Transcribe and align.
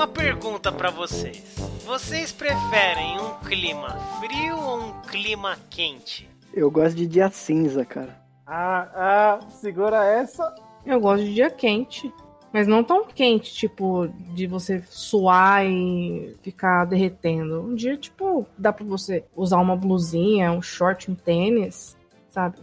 uma 0.00 0.08
pergunta 0.08 0.72
para 0.72 0.88
vocês. 0.88 1.44
Vocês 1.84 2.32
preferem 2.32 3.20
um 3.20 3.34
clima 3.46 3.90
frio 4.18 4.58
ou 4.58 4.80
um 4.80 5.02
clima 5.02 5.58
quente? 5.68 6.26
Eu 6.54 6.70
gosto 6.70 6.96
de 6.96 7.06
dia 7.06 7.28
cinza, 7.28 7.84
cara. 7.84 8.18
Ah, 8.46 8.88
ah, 8.94 9.40
segura 9.50 10.02
essa. 10.06 10.54
Eu 10.86 10.98
gosto 11.00 11.22
de 11.26 11.34
dia 11.34 11.50
quente. 11.50 12.10
Mas 12.50 12.66
não 12.66 12.82
tão 12.82 13.04
quente, 13.04 13.52
tipo, 13.52 14.08
de 14.32 14.46
você 14.46 14.82
suar 14.88 15.66
e 15.66 16.34
ficar 16.40 16.86
derretendo. 16.86 17.60
Um 17.60 17.74
dia, 17.74 17.94
tipo, 17.98 18.46
dá 18.56 18.72
pra 18.72 18.86
você 18.86 19.22
usar 19.36 19.58
uma 19.58 19.76
blusinha, 19.76 20.50
um 20.50 20.62
short, 20.62 21.10
um 21.10 21.14
tênis, 21.14 21.94
sabe? 22.30 22.56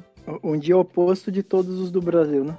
Um 0.43 0.57
dia 0.57 0.75
oposto 0.75 1.31
de 1.31 1.43
todos 1.43 1.79
os 1.79 1.91
do 1.91 2.01
Brasil, 2.01 2.43
né? 2.43 2.57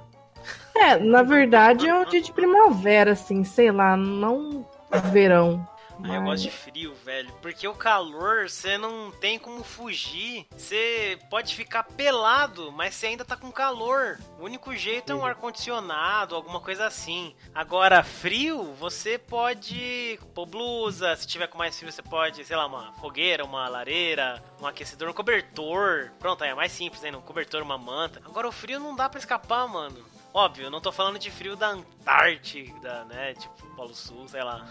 É, 0.79 0.97
na 0.97 1.21
verdade 1.23 1.89
é 1.89 1.93
um 1.93 2.05
dia 2.05 2.21
de 2.21 2.31
primavera, 2.31 3.11
assim, 3.11 3.43
sei 3.43 3.69
lá, 3.69 3.97
não 3.97 4.65
verão. 4.97 5.67
Ah, 6.03 6.15
eu 6.15 6.23
gosto 6.23 6.43
de 6.43 6.51
frio, 6.51 6.93
velho. 7.03 7.31
Porque 7.41 7.67
o 7.67 7.73
calor, 7.73 8.49
você 8.49 8.77
não 8.77 9.11
tem 9.11 9.37
como 9.37 9.63
fugir. 9.63 10.47
Você 10.55 11.19
pode 11.29 11.53
ficar 11.55 11.83
pelado, 11.83 12.71
mas 12.71 12.95
você 12.95 13.07
ainda 13.07 13.25
tá 13.25 13.35
com 13.35 13.51
calor. 13.51 14.17
O 14.39 14.45
único 14.45 14.73
jeito 14.75 15.11
é 15.11 15.15
um 15.15 15.25
ar-condicionado, 15.25 16.35
alguma 16.35 16.61
coisa 16.61 16.85
assim. 16.85 17.35
Agora, 17.53 18.01
frio, 18.01 18.73
você 18.75 19.17
pode 19.17 20.17
pôr 20.33 20.45
blusa. 20.45 21.15
Se 21.17 21.27
tiver 21.27 21.47
com 21.47 21.57
mais 21.57 21.77
frio, 21.77 21.91
você 21.91 22.01
pode, 22.01 22.45
sei 22.45 22.55
lá, 22.55 22.65
uma 22.65 22.93
fogueira, 22.93 23.43
uma 23.43 23.67
lareira, 23.67 24.41
um 24.61 24.65
aquecedor, 24.65 25.09
um 25.09 25.13
cobertor. 25.13 26.11
Pronto, 26.17 26.43
aí 26.43 26.51
é 26.51 26.55
mais 26.55 26.71
simples, 26.71 27.01
né? 27.01 27.11
Um 27.11 27.21
cobertor, 27.21 27.61
uma 27.61 27.77
manta. 27.77 28.21
Agora, 28.25 28.47
o 28.47 28.53
frio 28.53 28.79
não 28.79 28.95
dá 28.95 29.09
para 29.09 29.19
escapar, 29.19 29.67
mano. 29.67 29.97
Óbvio, 30.33 30.65
eu 30.65 30.71
não 30.71 30.79
tô 30.79 30.91
falando 30.91 31.17
de 31.17 31.31
frio 31.31 31.55
da 31.55 31.69
Antártida, 31.69 33.05
né? 33.05 33.33
Tipo, 33.33 33.75
Polo 33.75 33.95
Sul, 33.95 34.27
sei 34.27 34.43
lá. 34.43 34.65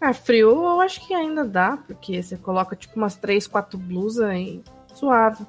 é, 0.00 0.12
frio 0.14 0.50
eu 0.50 0.80
acho 0.80 1.06
que 1.06 1.14
ainda 1.14 1.44
dá, 1.44 1.78
porque 1.86 2.22
você 2.22 2.36
coloca 2.36 2.74
tipo 2.74 2.96
umas 2.96 3.16
três, 3.16 3.46
quatro 3.46 3.78
blusas 3.78 4.34
e 4.34 4.62
suave. 4.94 5.46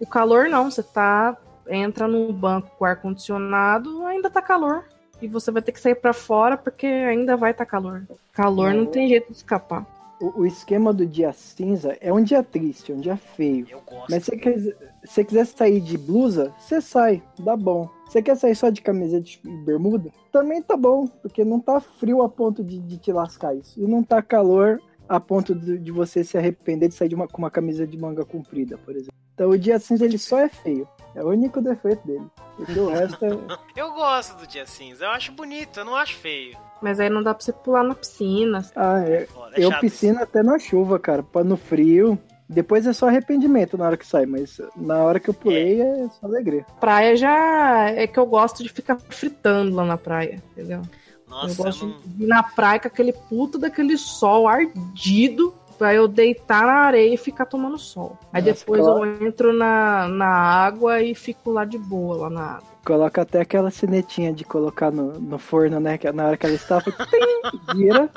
O 0.00 0.06
calor 0.06 0.48
não, 0.48 0.70
você 0.70 0.82
tá. 0.82 1.36
Entra 1.70 2.08
no 2.08 2.32
banco 2.32 2.70
com 2.78 2.84
ar-condicionado, 2.86 4.06
ainda 4.06 4.30
tá 4.30 4.40
calor. 4.40 4.86
E 5.20 5.28
você 5.28 5.50
vai 5.50 5.60
ter 5.60 5.72
que 5.72 5.80
sair 5.80 5.96
para 5.96 6.14
fora 6.14 6.56
porque 6.56 6.86
ainda 6.86 7.36
vai 7.36 7.50
estar 7.50 7.66
tá 7.66 7.70
calor. 7.70 8.06
Calor 8.32 8.72
não, 8.72 8.86
tem 8.86 9.06
jeito 9.08 9.30
de 9.30 9.36
escapar. 9.36 9.84
O, 10.18 10.40
o, 10.40 10.46
esquema 10.46 10.92
do 10.92 11.04
dia 11.06 11.32
cinza 11.32 11.96
é 12.00 12.12
um 12.12 12.22
dia 12.22 12.42
triste, 12.42 12.90
é 12.90 12.94
um 12.94 13.00
dia 13.00 13.16
feio. 13.16 13.66
Eu 13.68 13.82
gosto. 13.82 14.10
Mas 14.10 14.24
se 14.24 14.30
você 14.30 14.36
quiser, 14.38 15.24
quiser 15.26 15.44
sair 15.44 15.80
de 15.80 15.98
blusa, 15.98 16.54
você 16.58 16.80
sai, 16.80 17.22
dá 17.38 17.54
bom. 17.54 17.90
Você 18.08 18.22
quer 18.22 18.36
sair 18.36 18.56
só 18.56 18.70
de 18.70 18.80
camiseta 18.80 19.28
e 19.44 19.48
bermuda? 19.64 20.10
Também 20.32 20.62
tá 20.62 20.76
bom, 20.76 21.06
porque 21.06 21.44
não 21.44 21.60
tá 21.60 21.78
frio 21.78 22.22
a 22.22 22.28
ponto 22.28 22.64
de, 22.64 22.78
de 22.78 22.96
te 22.96 23.12
lascar 23.12 23.54
isso. 23.54 23.78
E 23.78 23.86
não 23.86 24.02
tá 24.02 24.22
calor 24.22 24.80
a 25.06 25.20
ponto 25.20 25.54
de, 25.54 25.78
de 25.78 25.92
você 25.92 26.24
se 26.24 26.36
arrepender 26.38 26.88
de 26.88 26.94
sair 26.94 27.08
de 27.08 27.14
uma, 27.14 27.28
com 27.28 27.38
uma 27.38 27.50
camisa 27.50 27.86
de 27.86 27.98
manga 27.98 28.24
comprida, 28.24 28.78
por 28.78 28.94
exemplo. 28.94 29.12
Então 29.34 29.50
o 29.50 29.58
dia 29.58 29.78
cinza 29.78 30.04
ele 30.04 30.18
só 30.18 30.38
é 30.38 30.48
feio. 30.48 30.88
É 31.14 31.22
o 31.22 31.28
único 31.28 31.60
defeito 31.60 32.06
dele. 32.06 32.26
Porque 32.56 32.78
o 32.78 32.88
resto 32.88 33.24
é... 33.24 33.28
Eu 33.76 33.92
gosto 33.92 34.38
do 34.38 34.46
dia 34.46 34.66
cinza, 34.66 35.04
eu 35.04 35.10
acho 35.10 35.32
bonito, 35.32 35.80
eu 35.80 35.84
não 35.84 35.94
acho 35.94 36.16
feio. 36.16 36.56
Mas 36.82 36.98
aí 36.98 37.08
não 37.08 37.22
dá 37.22 37.34
pra 37.34 37.44
você 37.44 37.52
pular 37.52 37.84
na 37.84 37.94
piscina. 37.94 38.64
Ah, 38.74 39.00
é. 39.00 39.26
Pô, 39.26 39.46
é 39.48 39.52
eu 39.56 39.70
piscina 39.80 40.22
até 40.22 40.42
na 40.42 40.58
chuva, 40.58 40.98
cara. 40.98 41.24
No 41.44 41.56
frio. 41.56 42.18
Depois 42.48 42.86
é 42.86 42.92
só 42.92 43.08
arrependimento 43.08 43.76
na 43.76 43.86
hora 43.86 43.96
que 43.96 44.06
sai, 44.06 44.24
mas 44.24 44.60
na 44.74 44.96
hora 44.98 45.20
que 45.20 45.28
eu 45.28 45.34
pulei 45.34 45.82
é, 45.82 46.04
é 46.04 46.08
só 46.08 46.26
alegria. 46.26 46.64
Praia 46.80 47.14
já 47.14 47.90
é 47.90 48.06
que 48.06 48.18
eu 48.18 48.24
gosto 48.24 48.62
de 48.62 48.70
ficar 48.70 48.98
fritando 49.10 49.76
lá 49.76 49.84
na 49.84 49.98
praia, 49.98 50.42
entendeu? 50.52 50.80
Nossa, 51.28 51.52
eu 51.52 51.64
gosto 51.64 51.86
não... 51.86 51.96
de 52.06 52.24
ir 52.24 52.26
na 52.26 52.42
praia 52.42 52.80
com 52.80 52.88
aquele 52.88 53.12
puto 53.12 53.58
daquele 53.58 53.98
sol 53.98 54.48
ardido 54.48 55.52
pra 55.78 55.94
eu 55.94 56.08
deitar 56.08 56.66
na 56.66 56.72
areia 56.72 57.14
e 57.14 57.16
ficar 57.16 57.46
tomando 57.46 57.78
sol. 57.78 58.18
Aí 58.32 58.42
Nossa, 58.42 58.54
depois 58.54 58.80
eu 58.80 59.26
entro 59.26 59.52
na, 59.52 60.08
na 60.08 60.26
água 60.26 61.00
e 61.02 61.14
fico 61.14 61.52
lá 61.52 61.64
de 61.64 61.78
boa 61.78 62.16
lá 62.16 62.30
na 62.30 62.42
água. 62.42 62.68
Coloca 62.84 63.22
até 63.22 63.42
aquela 63.42 63.70
cinetinha 63.70 64.32
de 64.32 64.44
colocar 64.44 64.90
no, 64.90 65.20
no 65.20 65.38
forno, 65.38 65.78
né? 65.78 65.98
Que 65.98 66.10
na 66.10 66.26
hora 66.26 66.36
que 66.36 66.46
ela 66.46 66.54
está, 66.54 66.82
vira, 67.76 68.08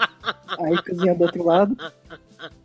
aí 0.57 0.81
cozinha 0.81 1.13
do 1.13 1.23
outro 1.23 1.43
lado. 1.43 1.75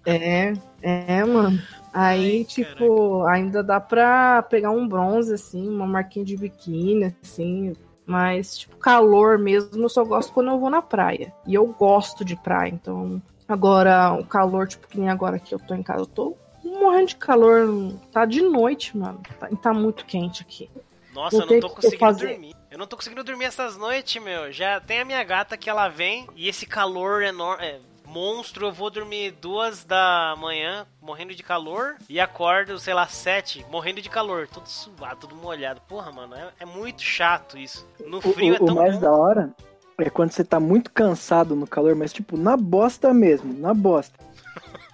É, 0.05 0.53
é, 0.83 1.25
mano. 1.25 1.61
Aí, 1.93 2.39
Ai, 2.39 2.45
tipo, 2.45 3.21
caraca. 3.21 3.37
ainda 3.37 3.63
dá 3.63 3.81
pra 3.81 4.43
pegar 4.43 4.71
um 4.71 4.87
bronze, 4.87 5.33
assim, 5.33 5.67
uma 5.69 5.87
marquinha 5.87 6.25
de 6.25 6.37
biquíni, 6.37 7.15
assim. 7.23 7.73
Mas, 8.05 8.59
tipo, 8.59 8.77
calor 8.77 9.39
mesmo, 9.39 9.83
eu 9.83 9.89
só 9.89 10.05
gosto 10.05 10.33
quando 10.33 10.51
eu 10.51 10.59
vou 10.61 10.71
na 10.71 10.83
praia. 10.83 11.33
E 11.47 11.55
eu 11.55 11.67
gosto 11.67 12.25
de 12.25 12.37
praia, 12.37 12.71
então. 12.71 13.21
Agora, 13.49 14.13
o 14.13 14.25
calor, 14.27 14.69
tipo, 14.69 14.87
que 14.87 14.99
nem 14.99 15.09
agora 15.09 15.39
que 15.39 15.55
eu 15.55 15.59
tô 15.59 15.75
em 15.75 15.83
casa, 15.83 16.03
eu 16.03 16.07
tô 16.07 16.37
morrendo 16.63 17.07
de 17.07 17.17
calor. 17.17 17.93
Tá 18.13 18.25
de 18.25 18.43
noite, 18.43 18.97
mano. 18.97 19.21
Tá, 19.41 19.49
tá 19.61 19.73
muito 19.73 20.05
quente 20.05 20.43
aqui. 20.43 20.71
Nossa, 21.15 21.37
eu 21.37 21.47
não 21.47 21.61
tô 21.61 21.71
conseguindo 21.71 22.17
dormir. 22.19 22.55
Eu 22.71 22.79
não 22.79 22.87
tô 22.87 22.97
conseguindo 22.97 23.25
dormir 23.25 23.47
essas 23.47 23.77
noites, 23.77 24.23
meu. 24.23 24.53
Já 24.53 24.79
tem 24.79 25.01
a 25.01 25.05
minha 25.05 25.25
gata 25.25 25.57
que 25.57 25.71
ela 25.71 25.89
vem 25.89 26.29
e 26.37 26.47
esse 26.47 26.67
calor 26.67 27.23
enorme. 27.23 27.65
É, 27.65 27.81
monstro, 28.07 28.67
eu 28.67 28.73
vou 28.73 28.91
dormir 28.91 29.33
duas 29.33 29.85
da 29.85 30.35
manhã, 30.39 30.87
morrendo 31.01 31.35
de 31.35 31.43
calor, 31.43 31.97
e 32.09 32.21
acordo, 32.21 32.79
sei 32.79 32.95
lá, 32.95 33.07
sete, 33.07 33.65
morrendo 33.71 34.01
de 34.01 34.09
calor, 34.09 34.49
todo 34.49 34.67
suado, 34.67 35.21
todo 35.21 35.37
molhado. 35.37 35.81
Porra, 35.89 36.13
mano, 36.13 36.35
é, 36.35 36.49
é 36.61 36.65
muito 36.65 37.03
chato 37.03 37.59
isso. 37.59 37.87
No 38.07 38.21
frio 38.21 38.53
o, 38.53 38.57
é 38.57 38.59
tão. 38.59 38.69
O 38.69 38.75
mais 38.75 38.95
bom. 38.95 39.01
da 39.01 39.13
hora 39.13 39.55
é 39.99 40.11
quando 40.11 40.31
você 40.31 40.45
tá 40.45 40.61
muito 40.61 40.91
cansado 40.91 41.57
no 41.57 41.67
calor, 41.67 41.95
mas 41.95 42.13
tipo, 42.13 42.37
na 42.37 42.57
bosta 42.57 43.13
mesmo, 43.13 43.53
na 43.53 43.75
bosta. 43.75 44.19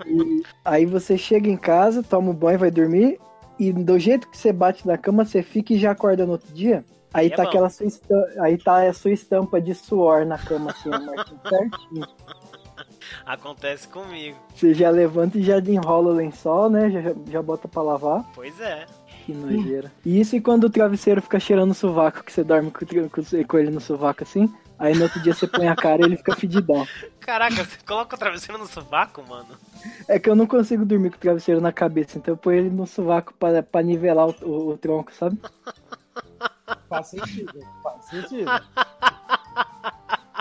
E 0.05 0.43
aí 0.65 0.85
você 0.85 1.17
chega 1.17 1.49
em 1.49 1.57
casa, 1.57 2.03
toma 2.03 2.31
um 2.31 2.35
banho, 2.35 2.59
vai 2.59 2.73
dormir, 2.73 3.21
e 3.57 3.73
do 3.73 3.97
jeito 4.01 4.29
que 4.29 4.37
você 4.37 4.53
bate 4.53 4.85
na 4.85 4.99
cama, 4.99 5.25
você 5.25 5.45
fica 5.45 5.73
e 5.73 5.79
já 5.79 5.93
acorda 5.93 6.27
no 6.27 6.33
outro 6.33 6.53
dia. 6.53 6.85
Aí, 7.15 7.27
é 7.27 7.31
tá 7.31 7.45
é 7.45 7.47
aquela 7.47 7.69
sua 7.69 7.87
estampa, 7.87 8.27
aí 8.41 8.59
tá 8.59 8.89
a 8.89 8.93
sua 8.93 9.13
estampa 9.13 9.61
de 9.61 9.75
suor 9.75 10.25
na 10.25 10.39
cama, 10.39 10.71
assim, 10.71 10.91
certinho. 11.49 12.07
Acontece 13.25 13.89
comigo. 13.89 14.37
Você 14.55 14.75
já 14.75 14.91
levanta 14.91 15.39
e 15.39 15.43
já 15.43 15.59
enrola 15.59 16.11
o 16.11 16.15
lençol, 16.15 16.71
né? 16.71 16.91
Já, 16.91 17.01
já 17.31 17.43
bota 17.43 17.69
pra 17.69 17.83
lavar. 17.83 18.25
Pois 18.35 18.59
é. 18.61 18.87
Que 19.25 19.33
nojeira. 19.33 19.93
E 20.05 20.21
isso 20.21 20.35
e 20.35 20.41
quando 20.41 20.65
o 20.65 20.71
travesseiro 20.71 21.23
fica 21.23 21.39
cheirando 21.39 21.71
o 21.71 21.75
sovaco, 21.75 22.25
que 22.25 22.33
você 22.33 22.43
dorme 22.43 22.71
com, 22.71 22.85
com, 23.09 23.45
com 23.47 23.59
ele 23.59 23.71
no 23.71 23.81
sovaco 23.81 24.25
assim? 24.25 24.53
Aí 24.79 24.95
no 24.97 25.05
outro 25.05 25.21
dia 25.21 25.33
você 25.33 25.47
põe 25.47 25.69
a 25.69 25.77
cara 25.77 26.03
e 26.03 26.07
ele 26.07 26.17
fica 26.17 26.35
fedidão. 26.35 26.85
Caraca, 27.21 27.65
você 27.65 27.79
coloca 27.87 28.17
o 28.17 28.19
travesseiro 28.19 28.59
no 28.59 28.67
sovaco, 28.67 29.23
mano? 29.29 29.57
É 30.09 30.19
que 30.19 30.29
eu 30.29 30.35
não 30.35 30.45
consigo 30.45 30.85
dormir 30.85 31.11
com 31.11 31.17
o 31.17 31.21
travesseiro 31.21 31.61
na 31.61 31.71
cabeça, 31.73 32.19
então 32.19 32.35
eu 32.35 32.37
ponho 32.37 32.59
ele 32.59 32.71
no 32.71 32.85
sovaco 32.85 33.33
pra, 33.39 33.63
pra 33.63 33.81
nivelar 33.81 34.27
o, 34.27 34.35
o, 34.43 34.71
o 34.71 34.79
tronco, 34.79 35.15
sabe? 35.15 35.39
Faz 36.89 37.07
sentido, 37.07 37.61
faz 37.81 38.05
sentido. 38.07 38.51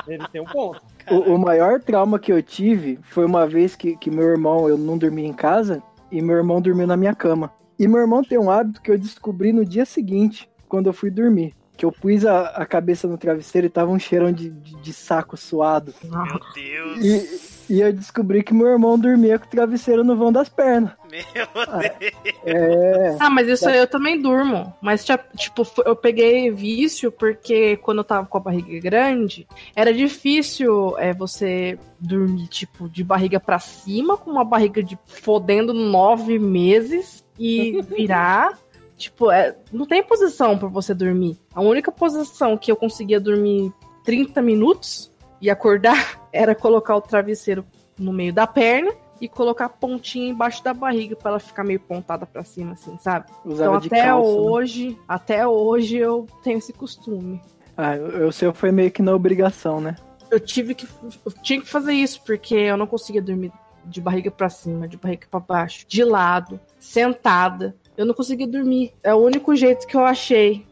Ele 0.07 0.27
tem 0.29 0.41
um 0.41 0.45
ponto. 0.45 0.81
O, 1.09 1.33
o, 1.33 1.39
maior 1.39 1.79
trauma 1.79 2.19
que 2.19 2.31
eu 2.31 2.41
tive 2.41 2.99
foi 3.03 3.25
uma 3.25 3.47
vez 3.47 3.75
que, 3.75 3.95
que 3.97 4.11
meu 4.11 4.27
irmão, 4.27 4.67
eu 4.67 4.77
não 4.77 4.97
dormia 4.97 5.27
em 5.27 5.33
casa, 5.33 5.81
e 6.11 6.21
meu 6.21 6.35
irmão 6.35 6.61
dormiu 6.61 6.85
na 6.85 6.97
minha 6.97 7.15
cama. 7.15 7.51
E 7.79 7.87
meu 7.87 7.99
irmão 7.99 8.23
tem 8.23 8.37
um 8.37 8.51
hábito 8.51 8.81
que 8.81 8.91
eu 8.91 8.97
descobri 8.97 9.51
no 9.51 9.65
dia 9.65 9.85
seguinte, 9.85 10.49
quando 10.67 10.87
eu 10.87 10.93
fui 10.93 11.09
dormir. 11.09 11.53
Que 11.75 11.85
eu 11.85 11.91
pus 11.91 12.25
a, 12.25 12.47
a 12.49 12.65
cabeça 12.65 13.07
no 13.07 13.17
travesseiro 13.17 13.67
e 13.67 13.69
tava 13.69 13.91
um 13.91 13.97
cheirão 13.97 14.31
de, 14.31 14.49
de, 14.49 14.75
de 14.75 14.93
saco 14.93 15.35
suado. 15.35 15.93
Meu 16.03 16.39
Deus! 16.53 17.03
E, 17.03 17.50
e 17.71 17.79
eu 17.79 17.93
descobri 17.93 18.43
que 18.43 18.53
meu 18.53 18.67
irmão 18.67 18.99
dormia 18.99 19.39
com 19.39 19.45
o 19.45 19.49
travesseiro 19.49 20.03
no 20.03 20.17
vão 20.17 20.29
das 20.29 20.49
pernas. 20.49 20.91
Meu 21.09 21.47
ah, 21.55 21.77
Deus! 21.77 22.11
É... 22.43 23.15
Ah, 23.17 23.29
mas 23.29 23.47
isso 23.47 23.67
aí 23.69 23.77
eu 23.77 23.87
também 23.87 24.21
durmo. 24.21 24.73
Mas, 24.81 25.05
tipo, 25.37 25.65
eu 25.85 25.95
peguei 25.95 26.51
vício 26.51 27.09
porque 27.13 27.77
quando 27.77 27.99
eu 27.99 28.03
tava 28.03 28.27
com 28.27 28.37
a 28.37 28.41
barriga 28.41 28.77
grande, 28.81 29.47
era 29.73 29.93
difícil 29.93 30.97
é, 30.97 31.13
você 31.13 31.79
dormir, 31.97 32.47
tipo, 32.47 32.89
de 32.89 33.05
barriga 33.05 33.39
para 33.39 33.57
cima, 33.57 34.17
com 34.17 34.29
uma 34.29 34.43
barriga 34.43 34.83
de 34.83 34.99
fodendo 35.05 35.73
nove 35.73 36.37
meses 36.37 37.23
e 37.39 37.81
virar. 37.87 38.59
tipo, 38.97 39.31
é, 39.31 39.55
não 39.71 39.85
tem 39.85 40.03
posição 40.03 40.57
para 40.57 40.67
você 40.67 40.93
dormir. 40.93 41.39
A 41.55 41.61
única 41.61 41.89
posição 41.89 42.57
que 42.57 42.69
eu 42.69 42.75
conseguia 42.75 43.19
dormir 43.19 43.71
30 44.03 44.41
minutos 44.41 45.09
e 45.39 45.49
acordar 45.49 46.20
era 46.31 46.55
colocar 46.55 46.95
o 46.95 47.01
travesseiro 47.01 47.65
no 47.97 48.11
meio 48.11 48.33
da 48.33 48.47
perna 48.47 48.91
e 49.19 49.27
colocar 49.27 49.65
a 49.65 49.69
pontinha 49.69 50.29
embaixo 50.29 50.63
da 50.63 50.73
barriga 50.73 51.15
para 51.15 51.31
ela 51.31 51.39
ficar 51.39 51.63
meio 51.63 51.79
pontada 51.79 52.25
para 52.25 52.43
cima, 52.43 52.73
assim, 52.73 52.97
sabe? 52.99 53.27
Usava 53.45 53.77
então 53.77 53.87
até 53.87 54.05
calça, 54.05 54.31
né? 54.31 54.37
hoje, 54.37 54.89
né? 54.89 54.95
até 55.07 55.47
hoje 55.47 55.97
eu 55.97 56.27
tenho 56.43 56.57
esse 56.57 56.73
costume. 56.73 57.39
Ah, 57.77 57.93
o 58.27 58.31
seu 58.31 58.53
foi 58.53 58.71
meio 58.71 58.91
que 58.91 59.01
na 59.01 59.13
obrigação, 59.13 59.79
né? 59.79 59.95
Eu 60.29 60.39
tive 60.39 60.73
que 60.73 60.87
eu 61.25 61.31
tinha 61.43 61.61
que 61.61 61.67
fazer 61.67 61.93
isso 61.93 62.21
porque 62.25 62.55
eu 62.55 62.77
não 62.77 62.87
conseguia 62.87 63.21
dormir 63.21 63.51
de 63.85 64.01
barriga 64.01 64.31
para 64.31 64.49
cima, 64.49 64.87
de 64.87 64.97
barriga 64.97 65.27
para 65.29 65.39
baixo, 65.39 65.85
de 65.87 66.03
lado, 66.03 66.59
sentada. 66.79 67.75
Eu 67.97 68.05
não 68.05 68.13
conseguia 68.13 68.47
dormir. 68.47 68.93
É 69.03 69.13
o 69.13 69.17
único 69.17 69.55
jeito 69.55 69.85
que 69.85 69.95
eu 69.95 70.05
achei 70.05 70.65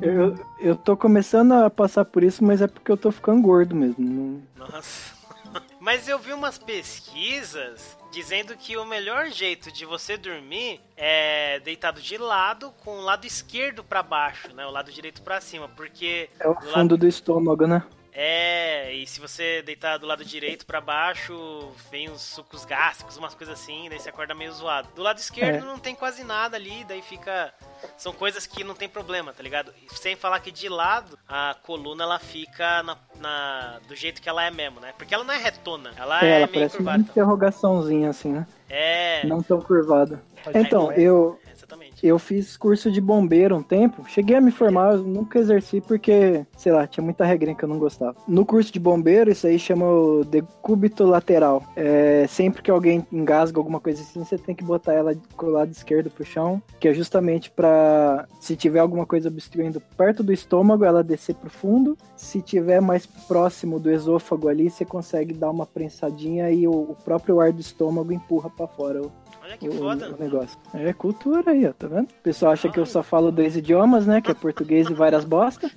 eu, 0.00 0.34
eu 0.58 0.76
tô 0.76 0.96
começando 0.96 1.52
a 1.52 1.70
passar 1.70 2.04
por 2.04 2.22
isso, 2.22 2.44
mas 2.44 2.62
é 2.62 2.66
porque 2.66 2.90
eu 2.90 2.96
tô 2.96 3.10
ficando 3.10 3.42
gordo 3.42 3.74
mesmo. 3.74 4.42
Nossa. 4.56 5.14
Mas 5.78 6.08
eu 6.08 6.18
vi 6.18 6.32
umas 6.32 6.56
pesquisas 6.56 7.98
dizendo 8.10 8.56
que 8.56 8.74
o 8.76 8.86
melhor 8.86 9.26
jeito 9.26 9.70
de 9.70 9.84
você 9.84 10.16
dormir 10.16 10.80
é 10.96 11.60
deitado 11.60 12.00
de 12.00 12.16
lado 12.16 12.72
com 12.82 12.98
o 12.98 13.00
lado 13.02 13.26
esquerdo 13.26 13.84
pra 13.84 14.02
baixo, 14.02 14.54
né? 14.54 14.64
O 14.64 14.70
lado 14.70 14.90
direito 14.90 15.20
pra 15.20 15.40
cima, 15.42 15.68
porque 15.68 16.30
É 16.40 16.48
o 16.48 16.54
do 16.54 16.64
lado 16.64 16.72
fundo 16.72 16.96
do 16.96 17.06
estômago, 17.06 17.66
né? 17.66 17.82
É, 18.16 18.92
e 18.92 19.04
se 19.08 19.20
você 19.20 19.60
deitar 19.62 19.98
do 19.98 20.06
lado 20.06 20.24
direito 20.24 20.64
pra 20.64 20.80
baixo, 20.80 21.72
vem 21.90 22.08
uns 22.08 22.20
sucos 22.22 22.64
gástricos, 22.64 23.16
umas 23.16 23.34
coisas 23.34 23.58
assim, 23.60 23.88
daí 23.88 23.98
você 23.98 24.08
acorda 24.08 24.34
meio 24.34 24.52
zoado. 24.52 24.88
Do 24.94 25.02
lado 25.02 25.18
esquerdo 25.18 25.64
É. 25.64 25.66
não 25.66 25.78
tem 25.80 25.96
quase 25.96 26.22
nada 26.22 26.56
ali, 26.56 26.84
daí 26.84 27.02
fica. 27.02 27.52
São 27.98 28.12
coisas 28.12 28.46
que 28.46 28.62
não 28.62 28.74
tem 28.74 28.88
problema, 28.88 29.32
tá 29.32 29.42
ligado? 29.42 29.72
Sem 29.88 30.14
falar 30.14 30.38
que 30.40 30.52
de 30.52 30.68
lado, 30.68 31.18
a 31.28 31.56
coluna 31.64 32.04
ela 32.04 32.18
fica 32.20 32.82
na, 32.84 32.96
na- 33.16 33.80
do 33.88 33.96
jeito 33.96 34.22
que 34.22 34.28
ela 34.28 34.44
é 34.44 34.50
mesmo, 34.50 34.78
né? 34.80 34.94
Porque 34.96 35.12
ela 35.12 35.24
não 35.24 35.34
é 35.34 35.38
retona, 35.38 35.92
ela 35.96 36.20
É, 36.22 36.24
é, 36.24 36.28
ela 36.28 36.38
meio 36.46 36.52
parece 36.52 36.76
uma 36.78 36.92
curvada. 36.92 36.98
interrogaçãozinha 37.02 38.10
assim, 38.10 38.32
né? 38.32 38.46
É, 38.70 39.26
Não 39.26 39.42
tão 39.42 39.60
curvada. 39.60 40.22
Então, 40.54 40.88
ser. 40.88 41.00
eu, 41.00 41.40
exatamente. 41.52 41.93
Eu 42.08 42.18
fiz 42.18 42.56
curso 42.56 42.90
de 42.90 43.00
bombeiro 43.00 43.56
um 43.56 43.62
tempo. 43.62 44.04
Cheguei 44.08 44.36
a 44.36 44.40
me 44.40 44.50
formar, 44.50 44.94
eu 44.94 45.02
nunca 45.02 45.38
exerci 45.38 45.80
porque, 45.80 46.44
sei 46.56 46.72
lá, 46.72 46.86
tinha 46.86 47.02
muita 47.02 47.24
regrinha 47.24 47.54
que 47.56 47.64
eu 47.64 47.68
não 47.68 47.78
gostava. 47.78 48.16
No 48.28 48.44
curso 48.44 48.72
de 48.72 48.78
bombeiro, 48.78 49.30
isso 49.30 49.46
aí 49.46 49.58
chama 49.58 49.86
o 49.86 50.24
decúbito 50.24 51.04
lateral. 51.04 51.62
É, 51.76 52.26
sempre 52.28 52.62
que 52.62 52.70
alguém 52.70 53.06
engasga 53.12 53.58
alguma 53.58 53.80
coisa 53.80 54.02
assim, 54.02 54.24
você 54.24 54.36
tem 54.36 54.54
que 54.54 54.64
botar 54.64 54.92
ela 54.92 55.14
com 55.36 55.46
o 55.46 55.50
lado 55.50 55.70
esquerdo 55.70 56.10
pro 56.10 56.24
chão, 56.24 56.62
que 56.78 56.88
é 56.88 56.94
justamente 56.94 57.50
pra, 57.50 58.26
se 58.40 58.56
tiver 58.56 58.80
alguma 58.80 59.06
coisa 59.06 59.28
obstruindo 59.28 59.80
perto 59.96 60.22
do 60.22 60.32
estômago, 60.32 60.84
ela 60.84 61.02
descer 61.02 61.34
pro 61.34 61.50
fundo. 61.50 61.96
Se 62.16 62.40
tiver 62.42 62.80
mais 62.80 63.06
próximo 63.06 63.80
do 63.80 63.90
esôfago 63.90 64.48
ali, 64.48 64.70
você 64.70 64.84
consegue 64.84 65.32
dar 65.32 65.50
uma 65.50 65.66
prensadinha 65.66 66.50
e 66.50 66.66
o, 66.66 66.72
o 66.72 66.96
próprio 67.04 67.40
ar 67.40 67.52
do 67.52 67.60
estômago 67.60 68.12
empurra 68.12 68.50
pra 68.50 68.66
fora 68.66 69.02
o, 69.02 69.12
Olha 69.44 69.58
que 69.58 69.68
o, 69.68 69.72
foda. 69.72 70.14
o 70.14 70.22
negócio. 70.22 70.58
É 70.72 70.92
cultura 70.92 71.50
aí, 71.50 71.66
ó, 71.66 71.72
tá 71.72 71.86
vendo? 71.86 71.93
O 72.02 72.22
pessoal 72.22 72.52
acha 72.52 72.68
que 72.68 72.80
eu 72.80 72.86
só 72.86 73.02
falo 73.02 73.30
dois 73.30 73.56
idiomas, 73.56 74.06
né? 74.06 74.20
Que 74.20 74.32
é 74.32 74.34
português 74.34 74.88
e 74.88 74.94
várias 74.94 75.24
bosta. 75.24 75.70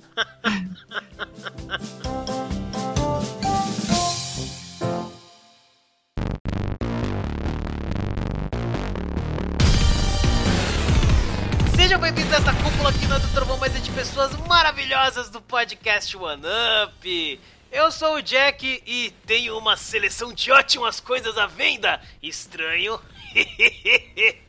Sejam 11.76 12.00
bem-vindos 12.00 12.32
a 12.32 12.36
essa 12.36 12.52
cúpula 12.54 12.90
aqui 12.90 13.06
do 13.06 13.32
Trovão, 13.32 13.58
mas 13.58 13.76
é 13.76 13.78
de 13.78 13.90
pessoas 13.92 14.34
maravilhosas 14.48 15.30
do 15.30 15.40
podcast 15.40 16.16
One 16.16 16.42
Up. 16.84 17.40
Eu 17.70 17.92
sou 17.92 18.16
o 18.16 18.22
Jack 18.22 18.82
e 18.84 19.12
tenho 19.24 19.56
uma 19.56 19.76
seleção 19.76 20.32
de 20.32 20.50
ótimas 20.50 20.98
coisas 20.98 21.38
à 21.38 21.46
venda. 21.46 22.00
Estranho. 22.20 22.98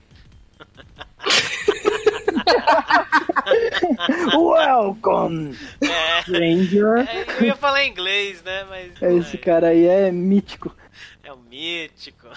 Welcome, 4.35 5.57
é, 5.81 6.21
stranger. 6.21 7.07
é, 7.09 7.25
eu 7.39 7.45
ia 7.45 7.55
falar 7.55 7.83
em 7.83 7.91
inglês, 7.91 8.41
né? 8.43 8.65
Mas 8.69 9.01
É, 9.01 9.13
Esse 9.13 9.37
cara 9.37 9.67
aí 9.67 9.85
é 9.85 10.11
mítico. 10.11 10.75
é 11.23 11.31
o 11.31 11.37
mítico. 11.37 12.27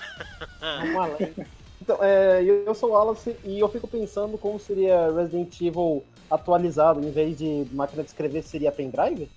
Vamos 0.61 0.97
além. 0.97 1.35
Então, 1.81 1.99
é, 2.01 2.43
eu 2.43 2.65
eu 2.65 2.75
sou 2.75 2.91
o 2.91 2.93
Wallace 2.93 3.37
e 3.45 3.59
eu 3.59 3.69
fico 3.69 3.89
pensando 3.89 4.39
como 4.39 4.59
seria 4.59 5.11
Resident 5.13 5.61
Evil 5.61 6.05
atualizado, 6.31 7.01
em 7.01 7.11
vez 7.11 7.37
de 7.37 7.67
máquina 7.73 8.03
de 8.03 8.09
escrever, 8.09 8.43
seria 8.43 8.71
pendrive? 8.73 9.29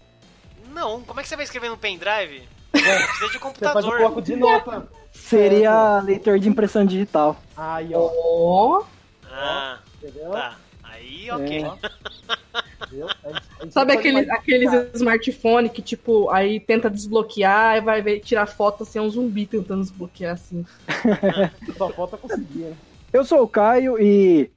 Não, 0.73 1.01
como 1.01 1.19
é 1.19 1.23
que 1.23 1.29
você 1.29 1.35
vai 1.35 1.43
escrever 1.45 1.69
no 1.69 1.77
pendrive? 1.77 2.43
É, 2.75 3.07
Precisa 3.07 3.27
de 3.27 3.29
você 3.29 3.29
faz 3.29 3.37
o 3.37 3.39
computador. 3.39 3.97
bloco 3.99 4.21
de 4.21 4.35
nota. 4.35 4.87
Seria 5.11 5.99
leitor 6.01 6.39
de 6.39 6.49
impressão 6.49 6.85
digital. 6.85 7.37
Aí, 7.55 7.91
ó, 7.93 8.09
Ó. 8.13 8.83
Ah, 9.31 9.79
entendeu? 10.01 10.31
tá. 10.31 10.55
Aí, 10.83 11.29
ok. 11.31 11.65
É. 11.65 11.71
Entendeu? 12.85 13.07
A 13.23 13.27
gente- 13.29 13.41
a 13.59 13.63
gente 13.63 13.73
Sabe 13.73 13.93
aqueles, 13.93 14.29
aqueles 14.29 14.71
smartphone 14.93 15.69
que, 15.69 15.81
tipo, 15.81 16.29
aí 16.29 16.59
tenta 16.59 16.89
desbloquear 16.89 17.77
e 17.77 17.81
vai 17.81 18.01
ver, 18.01 18.19
tirar 18.21 18.45
foto 18.45 18.83
assim, 18.83 18.99
é 18.99 19.01
um 19.01 19.09
zumbi 19.09 19.45
tentando 19.45 19.81
desbloquear 19.81 20.33
assim. 20.33 20.65
Só 21.77 21.89
falta 21.89 22.17
conseguir, 22.17 22.59
né? 22.59 22.75
Eu 23.11 23.23
sou 23.25 23.41
o 23.43 23.47
Caio 23.47 23.99
e. 23.99 24.49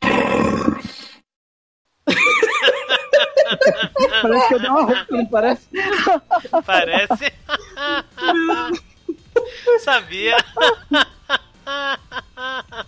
parece 4.22 4.48
que 4.48 4.54
eu 4.54 4.60
dei 4.60 4.70
uma 4.70 4.82
roupa, 4.82 5.06
não 5.10 5.26
parece? 5.26 5.66
Parece. 6.64 7.32
Sabia. 9.80 10.36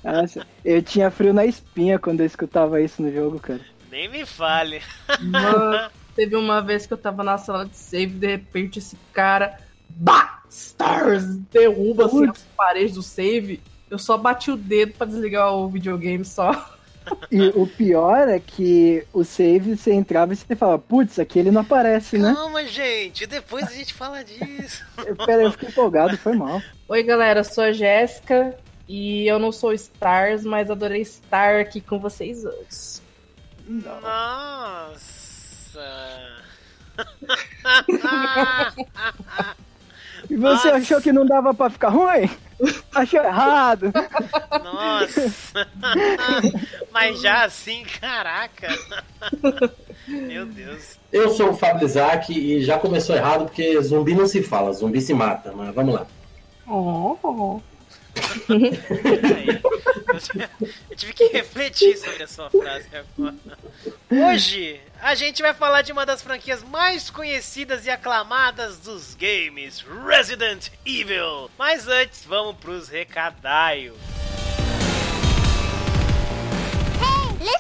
Nossa, 0.03 0.47
eu 0.65 0.83
tinha 0.83 1.11
frio 1.11 1.33
na 1.33 1.45
espinha 1.45 1.99
quando 1.99 2.21
eu 2.21 2.27
escutava 2.27 2.81
isso 2.81 3.03
no 3.03 3.13
jogo, 3.13 3.39
cara. 3.41 3.61
Nem 3.91 4.09
me 4.09 4.25
fale. 4.25 4.83
Mano, 5.21 5.91
teve 6.15 6.37
uma 6.37 6.61
vez 6.61 6.87
que 6.87 6.93
eu 6.93 6.99
tava 6.99 7.25
na 7.25 7.39
sala 7.39 7.67
de 7.67 7.77
save 7.77 8.15
de 8.15 8.27
repente 8.27 8.79
esse 8.79 8.97
cara. 9.13 9.59
Bah! 9.89 10.43
Stars! 10.51 11.25
Derruba 11.51 12.07
assim 12.07 12.29
as 12.29 12.43
paredes 12.57 12.95
do 12.95 13.03
save. 13.03 13.61
Eu 13.91 13.99
só 13.99 14.17
bati 14.17 14.51
o 14.51 14.57
dedo 14.57 14.95
pra 14.95 15.07
desligar 15.07 15.53
o 15.55 15.69
videogame 15.69 16.25
só. 16.25 16.78
E 17.31 17.49
o 17.49 17.67
pior 17.67 18.29
é 18.29 18.39
que 18.39 19.07
o 19.13 19.25
save 19.25 19.77
você 19.77 19.93
entrava 19.93 20.33
e 20.33 20.37
você 20.37 20.57
falava, 20.57 20.79
putz, 20.79 21.19
aqui 21.19 21.39
ele 21.39 21.51
não 21.51 21.63
aparece, 21.63 22.19
né? 22.19 22.35
Calma, 22.35 22.65
gente. 22.65 23.27
Depois 23.27 23.67
a 23.67 23.73
gente 23.73 23.95
fala 23.95 24.23
disso. 24.23 24.85
Eu, 25.05 25.17
pera, 25.17 25.43
eu 25.43 25.53
fiquei 25.53 25.69
empolgado, 25.69 26.17
foi 26.19 26.35
mal. 26.35 26.63
Oi, 26.89 27.03
galera, 27.03 27.41
eu 27.41 27.45
sou 27.45 27.65
a 27.65 27.73
Jéssica 27.73 28.57
e 28.89 29.27
eu 29.27 29.39
não 29.39 29.53
sou 29.53 29.73
Stars, 29.73 30.45
mas 30.45 30.71
adorei 30.71 31.03
estar 31.03 31.61
aqui 31.61 31.81
com 31.81 31.99
vocês 31.99 32.45
hoje. 32.45 33.01
Nossa. 33.67 34.99
E 40.31 40.37
você 40.37 40.69
Nossa. 40.69 40.73
achou 40.75 41.01
que 41.01 41.13
não 41.13 41.25
dava 41.25 41.55
pra 41.55 41.71
ficar 41.71 41.89
ruim? 41.89 42.29
Achou 42.95 43.21
errado. 43.21 43.93
Nossa. 44.65 45.69
Mas 46.93 47.21
já 47.21 47.45
assim, 47.45 47.85
caraca. 48.01 48.77
Meu 50.07 50.45
Deus. 50.45 50.99
Eu 51.13 51.31
sou 51.31 51.51
o 51.51 51.57
Fábio 51.57 51.87
Isaac 51.87 52.33
e 52.33 52.63
já 52.63 52.79
começou 52.79 53.15
errado 53.15 53.45
porque 53.45 53.81
zumbi 53.81 54.15
não 54.15 54.27
se 54.27 54.43
fala, 54.43 54.73
zumbi 54.73 55.01
se 55.01 55.15
mata, 55.15 55.53
mas 55.53 55.75
vamos 55.75 55.95
lá. 55.95 56.07
Oh. 56.67 57.61
Eu, 60.91 60.97
tive 60.97 61.13
que 61.13 61.27
refletir 61.29 61.97
sobre 61.97 62.23
a 62.23 62.27
sua 62.27 62.51
frase 62.51 62.89
agora. 62.93 63.37
Hoje 64.11 64.81
a 65.01 65.15
gente 65.15 65.43
vai 65.43 65.55
falar 65.55 65.83
de 65.83 65.93
uma 65.93 66.05
das 66.05 66.23
franquias 66.23 66.63
mais 66.63 67.11
conhecidas 67.11 67.87
e 67.87 67.91
aclamadas 67.91 68.79
dos 68.79 69.15
games, 69.15 69.85
Resident 70.07 70.69
Evil. 70.85 71.51
Mas 71.59 71.87
antes, 71.87 72.25
vamos 72.25 72.57
pros 72.57 72.89
recadaios. 72.89 73.97
Aê, 77.01 77.59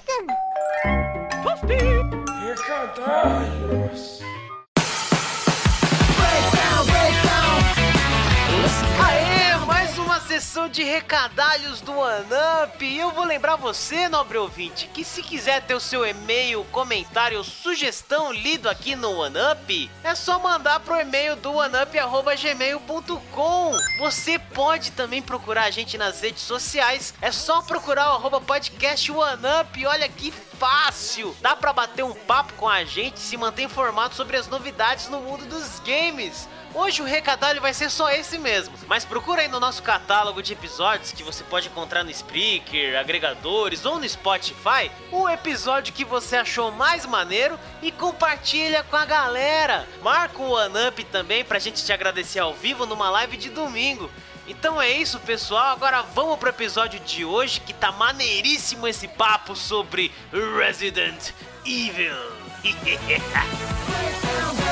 sessão 10.40 10.68
de 10.68 10.85
recadalhos 10.85 11.80
do 11.80 11.99
OneUp. 11.99 12.83
E 12.83 12.97
eu 12.97 13.11
vou 13.11 13.25
lembrar 13.25 13.57
você, 13.57 14.09
nobre 14.09 14.38
ouvinte, 14.38 14.88
que 14.95 15.02
se 15.02 15.21
quiser 15.21 15.62
ter 15.62 15.75
o 15.75 15.80
seu 15.80 16.07
e-mail, 16.07 16.64
comentário 16.71 17.38
ou 17.38 17.45
sugestão 17.45 18.33
lido 18.33 18.68
aqui 18.68 18.95
no 18.95 19.18
OneUp, 19.18 19.90
é 20.04 20.14
só 20.14 20.38
mandar 20.38 20.78
pro 20.78 21.00
e-mail 21.00 21.35
do 21.35 21.52
oneup.gmail.com. 21.54 23.73
Você 23.99 24.38
pode 24.38 24.92
também 24.92 25.21
procurar 25.21 25.64
a 25.64 25.73
gente 25.73 25.99
nas 25.99 26.21
redes 26.21 26.42
sociais, 26.42 27.12
é 27.21 27.33
só 27.33 27.61
procurar 27.61 28.11
o 28.11 28.14
arroba 28.14 28.40
podcast 28.40 29.11
OneUp. 29.11 29.87
Olha 29.87 30.09
que 30.09 30.30
fácil! 30.30 31.37
Dá 31.40 31.57
pra 31.57 31.73
bater 31.73 32.04
um 32.04 32.14
papo 32.14 32.52
com 32.52 32.68
a 32.68 32.85
gente, 32.85 33.18
se 33.18 33.37
manter 33.37 33.62
informado 33.62 34.14
sobre 34.14 34.37
as 34.37 34.47
novidades 34.47 35.09
no 35.09 35.21
mundo 35.21 35.47
dos 35.47 35.80
games. 35.80 36.49
Hoje 36.80 37.02
o 37.02 37.04
recadalho 37.04 37.61
vai 37.61 37.75
ser 37.75 37.90
só 37.90 38.08
esse 38.08 38.38
mesmo, 38.38 38.73
mas 38.87 39.04
procura 39.04 39.42
aí 39.42 39.49
no 39.49 39.58
nosso 39.58 39.82
catálogo 39.82 40.40
de 40.40 40.52
episódios 40.52 41.11
que 41.11 41.25
você 41.25 41.42
pode 41.42 41.66
encontrar 41.66 42.04
no 42.04 42.11
Spreaker, 42.12 42.97
agregadores 42.97 43.85
ou 43.85 43.99
no 43.99 44.08
Spotify, 44.08 44.88
o 45.11 45.28
episódio 45.28 45.92
que 45.92 46.04
você 46.04 46.37
achou 46.37 46.70
mais 46.70 47.04
maneiro 47.04 47.58
e 47.82 47.90
compartilha 47.90 48.85
com 48.85 48.94
a 48.94 49.04
galera. 49.04 49.88
Marca 50.04 50.40
o 50.40 50.52
OneUp 50.52 51.02
também 51.11 51.44
pra 51.44 51.58
gente 51.58 51.85
te 51.85 51.92
agradecer 51.92 52.38
ao 52.38 52.54
vivo 52.54 52.87
numa 52.87 53.11
live 53.11 53.37
de 53.37 53.50
domingo. 53.50 54.08
Então 54.47 54.80
é 54.80 54.88
isso, 54.88 55.18
pessoal. 55.18 55.73
Agora 55.73 56.02
vamos 56.02 56.38
pro 56.38 56.50
episódio 56.50 57.00
de 57.00 57.25
hoje 57.25 57.61
que 57.61 57.75
tá 57.75 57.90
maneiríssimo 57.90 58.87
esse 58.87 59.08
papo 59.08 59.56
sobre 59.56 60.12
Resident 60.32 61.32
Evil. 61.66 62.14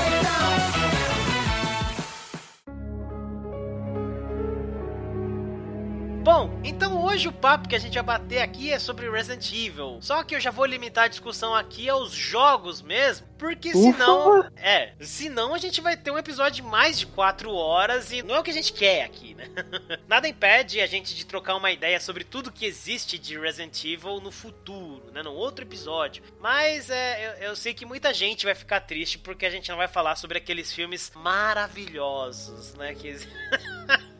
hoje 7.17 7.29
o 7.29 7.33
papo 7.33 7.67
que 7.67 7.75
a 7.75 7.79
gente 7.79 7.95
vai 7.95 8.03
bater 8.03 8.43
aqui 8.43 8.71
é 8.71 8.79
sobre 8.79 9.09
Resident 9.09 9.51
Evil. 9.51 9.99
Só 10.03 10.23
que 10.23 10.35
eu 10.35 10.41
já 10.41 10.51
vou 10.51 10.67
limitar 10.67 11.05
a 11.05 11.09
discussão 11.09 11.55
aqui 11.55 11.89
aos 11.89 12.13
jogos 12.13 12.83
mesmo, 12.83 13.27
porque 13.39 13.71
Ufa! 13.71 13.79
senão. 13.93 14.51
É, 14.57 14.93
senão 15.01 15.55
a 15.55 15.59
gente 15.59 15.81
vai 15.81 15.97
ter 15.97 16.11
um 16.11 16.19
episódio 16.19 16.57
de 16.57 16.63
mais 16.63 16.99
de 16.99 17.07
4 17.07 17.51
horas 17.51 18.13
e 18.13 18.23
não 18.23 18.35
é 18.35 18.41
o 18.41 18.43
que 18.43 18.51
a 18.51 18.55
gente 18.55 18.73
quer 18.73 19.05
aqui, 19.05 19.35
né? 19.35 19.47
Nada 20.07 20.29
impede 20.29 20.81
a 20.81 20.87
gente 20.87 21.15
de 21.15 21.25
trocar 21.25 21.57
uma 21.57 21.71
ideia 21.71 21.99
sobre 21.99 22.23
tudo 22.23 22.53
que 22.53 22.67
existe 22.67 23.19
de 23.19 23.39
Resident 23.39 23.83
Evil 23.85 24.21
no 24.21 24.31
futuro, 24.31 25.11
né? 25.13 25.23
No 25.23 25.33
outro 25.33 25.65
episódio. 25.65 26.23
Mas 26.39 26.91
é, 26.91 27.29
eu, 27.29 27.49
eu 27.49 27.57
sei 27.57 27.73
que 27.73 27.87
muita 27.87 28.13
gente 28.13 28.45
vai 28.45 28.55
ficar 28.55 28.81
triste 28.81 29.19
porque 29.19 29.47
a 29.47 29.51
gente 29.51 29.71
não 29.71 29.79
vai 29.79 29.89
falar 29.89 30.17
sobre 30.17 30.37
aqueles 30.37 30.73
filmes 30.73 31.11
maravilhosos, 31.15 32.75
né? 32.75 32.95
Que... 32.95 33.17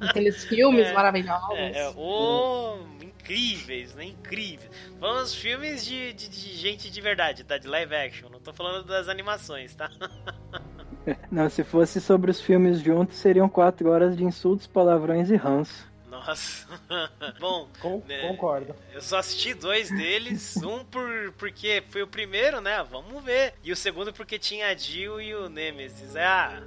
Aqueles 0.00 0.44
filmes 0.44 0.86
É, 0.88 0.92
maravilhosos. 0.92 1.56
É, 1.58 1.78
é, 1.86 1.92
oh, 1.96 2.78
incríveis, 3.02 3.94
né? 3.94 4.04
Incríveis. 4.06 4.70
Vamos 4.98 5.34
filmes 5.34 5.84
de, 5.84 6.12
de, 6.12 6.28
de 6.28 6.54
gente 6.56 6.90
de 6.90 7.00
verdade, 7.00 7.44
tá? 7.44 7.56
De 7.58 7.66
live 7.68 7.94
action. 7.94 8.28
Não 8.28 8.40
tô 8.40 8.52
falando 8.52 8.84
das 8.86 9.08
animações, 9.08 9.74
tá? 9.74 9.90
Não, 11.30 11.50
se 11.50 11.62
fosse 11.62 12.00
sobre 12.00 12.30
os 12.30 12.40
filmes 12.40 12.80
juntos, 12.80 13.16
seriam 13.18 13.48
quatro 13.48 13.90
horas 13.90 14.16
de 14.16 14.24
insultos, 14.24 14.66
palavrões 14.66 15.28
e 15.30 15.36
ranço. 15.36 15.86
Nossa. 16.08 16.66
Bom, 17.40 17.68
Com- 17.80 18.02
É. 18.08 18.26
Concordo. 18.28 18.74
eu 18.92 19.02
só 19.02 19.18
assisti 19.18 19.52
dois 19.52 19.90
deles. 19.90 20.56
Um 20.58 20.82
por, 20.84 21.32
porque 21.36 21.82
foi 21.90 22.02
o 22.02 22.06
primeiro, 22.06 22.60
né? 22.62 22.82
Vamos 22.90 23.22
ver. 23.22 23.52
E 23.62 23.70
o 23.72 23.76
segundo 23.76 24.12
porque 24.14 24.38
tinha 24.38 24.68
a 24.68 24.74
Jill 24.74 25.20
e 25.20 25.34
o 25.34 25.48
Nemesis. 25.50 26.16
Ah, 26.16 26.62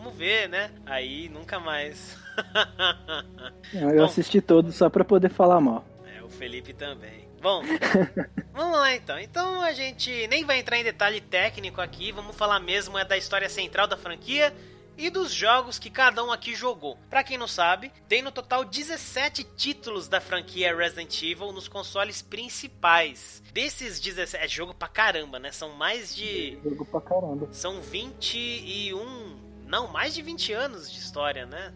vamos 0.00 0.16
ver, 0.16 0.48
né? 0.48 0.70
Aí 0.86 1.28
nunca 1.28 1.60
mais. 1.60 2.16
Eu 3.72 3.96
Bom. 3.98 4.04
assisti 4.04 4.40
todos 4.40 4.74
só 4.74 4.88
pra 4.88 5.04
poder 5.04 5.28
falar 5.28 5.60
mal. 5.60 5.84
É, 6.16 6.22
o 6.22 6.28
Felipe 6.28 6.72
também. 6.72 7.28
Bom, 7.40 7.62
vamos 8.52 8.78
lá 8.78 8.94
então. 8.94 9.18
Então 9.18 9.60
a 9.60 9.72
gente 9.72 10.26
nem 10.28 10.44
vai 10.44 10.58
entrar 10.58 10.78
em 10.78 10.84
detalhe 10.84 11.20
técnico 11.20 11.80
aqui, 11.80 12.12
vamos 12.12 12.36
falar 12.36 12.60
mesmo 12.60 12.98
é 12.98 13.04
da 13.04 13.16
história 13.16 13.48
central 13.48 13.86
da 13.86 13.96
franquia 13.96 14.52
e 14.96 15.08
dos 15.08 15.32
jogos 15.32 15.78
que 15.78 15.88
cada 15.88 16.22
um 16.22 16.30
aqui 16.30 16.54
jogou. 16.54 16.98
Pra 17.08 17.24
quem 17.24 17.38
não 17.38 17.48
sabe, 17.48 17.90
tem 18.06 18.20
no 18.20 18.30
total 18.30 18.62
17 18.64 19.44
títulos 19.56 20.08
da 20.08 20.20
franquia 20.20 20.76
Resident 20.76 21.22
Evil 21.22 21.52
nos 21.52 21.68
consoles 21.68 22.20
principais. 22.20 23.42
Desses 23.54 23.98
17, 23.98 24.44
é 24.44 24.46
jogo 24.48 24.74
pra 24.74 24.88
caramba, 24.88 25.38
né? 25.38 25.50
São 25.52 25.70
mais 25.70 26.14
de 26.14 26.58
Jogo 26.62 26.84
pra 26.84 27.00
caramba. 27.00 27.48
são 27.52 27.80
21, 27.80 29.39
não, 29.70 29.86
mais 29.86 30.12
de 30.12 30.20
20 30.20 30.52
anos 30.52 30.90
de 30.90 30.98
história, 30.98 31.46
né? 31.46 31.72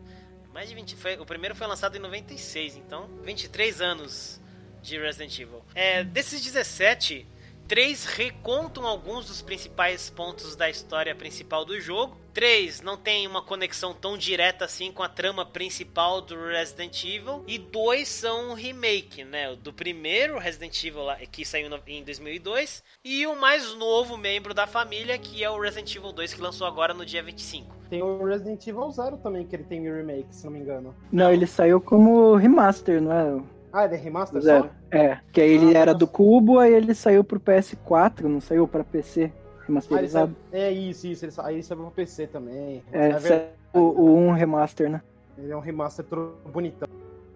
Mais 0.53 0.69
de 0.69 0.75
20, 0.75 0.97
foi, 0.97 1.17
o 1.17 1.25
primeiro 1.25 1.55
foi 1.55 1.67
lançado 1.67 1.97
em 1.97 2.01
96, 2.01 2.77
então 2.77 3.09
23 3.23 3.81
anos 3.81 4.41
de 4.83 4.99
Resident 4.99 5.39
Evil. 5.39 5.65
É, 5.77 6.03
desses 6.03 6.43
17, 6.43 7.25
três 7.69 8.05
recontam 8.05 8.85
alguns 8.85 9.27
dos 9.27 9.41
principais 9.41 10.11
pontos 10.11 10.57
da 10.57 10.69
história 10.69 11.15
principal 11.15 11.65
do 11.65 11.81
jogo. 11.81 12.21
Três 12.33 12.81
não 12.81 12.97
tem 12.97 13.29
uma 13.29 13.43
conexão 13.43 13.95
tão 13.95 14.19
direta 14.19 14.65
assim 14.65 14.91
com 14.91 15.05
a 15.05 15.09
trama 15.09 15.47
principal 15.47 16.21
do 16.21 16.37
Resident 16.49 17.05
Evil. 17.05 17.45
E 17.47 17.59
dois 17.59 18.09
são 18.09 18.51
um 18.51 18.55
remake, 18.55 19.23
né? 19.23 19.55
Do 19.55 19.73
primeiro 19.73 20.37
Resident 20.37 20.83
Evil 20.83 21.05
que 21.31 21.45
saiu 21.45 21.71
em 21.87 22.03
2002. 22.03 22.83
E 23.05 23.25
o 23.25 23.37
mais 23.37 23.73
novo 23.75 24.17
membro 24.17 24.53
da 24.53 24.67
família, 24.67 25.17
que 25.17 25.45
é 25.45 25.49
o 25.49 25.61
Resident 25.61 25.95
Evil 25.95 26.13
2, 26.13 26.35
que 26.35 26.41
lançou 26.41 26.67
agora 26.67 26.93
no 26.93 27.07
dia 27.07 27.23
25. 27.23 27.74
Tem 27.91 28.03
o 28.03 28.25
Resident 28.25 28.67
Evil 28.67 28.91
Zero 28.91 29.17
também, 29.19 29.47
que 29.47 29.55
ele 29.57 29.65
tem 29.65 29.83
remake, 29.83 30.27
se 30.31 30.45
não 30.45 30.53
me 30.53 30.61
engano. 30.61 30.95
Não, 31.13 31.33
ele 31.33 31.47
saiu 31.47 31.81
como 31.81 32.35
remaster, 32.35 33.01
não 33.01 33.13
é? 33.13 33.43
Ah, 33.73 33.85
ele 33.85 33.95
é 33.95 33.99
remaster 33.99 34.41
Zero. 34.41 34.65
só? 34.65 34.97
É, 34.99 35.19
que 35.33 35.41
aí 35.41 35.51
ele 35.53 35.77
Ah, 35.77 35.81
era 35.81 35.93
nossa. 35.93 35.99
do 35.99 36.07
Cubo, 36.07 36.59
aí 36.59 36.73
ele 36.73 36.95
saiu 36.95 37.23
pro 37.25 37.41
PS4, 37.41 38.23
não 38.23 38.41
saiu 38.41 38.67
pra 38.69 38.83
PC 38.85 39.25
Ah, 39.25 39.27
ele 39.27 39.67
remasterizado. 39.67 40.37
saiu- 40.51 40.63
é 40.63 40.71
isso, 40.73 41.07
isso. 41.07 41.25
Ele 41.25 41.33
sa... 41.33 41.47
Aí 41.47 41.57
ele 41.57 41.63
saiu 41.63 41.81
pro 41.83 41.91
PC 41.91 42.27
também. 42.29 42.83
É, 42.93 43.09
verdade. 43.11 43.29
saiu 43.29 43.43
o, 43.73 43.79
o 43.81 44.17
1 44.29 44.33
remaster, 44.33 44.89
né? 44.91 45.03
Ele 45.37 45.51
é 45.53 45.57
um 45.57 45.61
remaster 45.61 46.05
bonitão. 46.53 46.89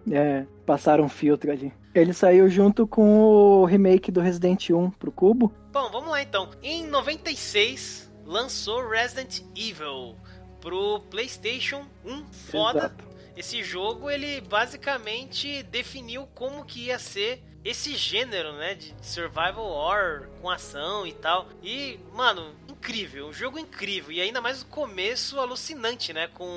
É, 0.09 0.45
passaram 0.65 1.03
um 1.03 1.09
filtro 1.09 1.51
ali. 1.51 1.73
Ele 1.93 2.13
saiu 2.13 2.47
junto 2.49 2.87
com 2.87 3.19
o 3.19 3.65
remake 3.65 4.11
do 4.11 4.21
Resident 4.21 4.69
1 4.69 4.91
pro 4.91 5.11
Cubo. 5.11 5.51
Bom, 5.73 5.89
vamos 5.91 6.09
lá 6.09 6.21
então. 6.21 6.47
Em 6.63 6.87
96, 6.87 8.09
lançou 8.25 8.87
Resident 8.89 9.41
Evil 9.55 10.15
pro 10.61 10.99
PlayStation 11.09 11.85
1. 12.05 12.25
Foda. 12.31 12.79
Exato. 12.79 13.09
Esse 13.35 13.63
jogo, 13.63 14.09
ele 14.09 14.41
basicamente 14.41 15.63
definiu 15.63 16.27
como 16.35 16.65
que 16.65 16.87
ia 16.87 16.99
ser 16.99 17.41
esse 17.63 17.95
gênero, 17.95 18.53
né, 18.53 18.73
de 18.73 18.93
survival 19.01 19.65
horror 19.65 20.27
com 20.41 20.49
ação 20.49 21.05
e 21.05 21.13
tal. 21.13 21.47
E, 21.61 21.99
mano, 22.13 22.53
incrível, 22.67 23.27
um 23.27 23.33
jogo 23.33 23.59
incrível 23.59 24.11
e 24.11 24.21
ainda 24.21 24.41
mais 24.41 24.61
o 24.61 24.65
começo 24.65 25.39
alucinante, 25.39 26.13
né, 26.13 26.27
com 26.33 26.49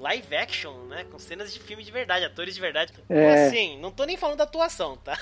live 0.00 0.34
action, 0.34 0.74
né, 0.88 1.04
com 1.04 1.18
cenas 1.18 1.52
de 1.52 1.60
filme 1.60 1.82
de 1.82 1.92
verdade, 1.92 2.24
atores 2.24 2.54
de 2.54 2.60
verdade. 2.60 2.92
É. 3.08 3.46
Assim, 3.46 3.78
não 3.78 3.90
tô 3.90 4.04
nem 4.04 4.16
falando 4.16 4.38
da 4.38 4.44
atuação, 4.44 4.96
tá? 4.96 5.16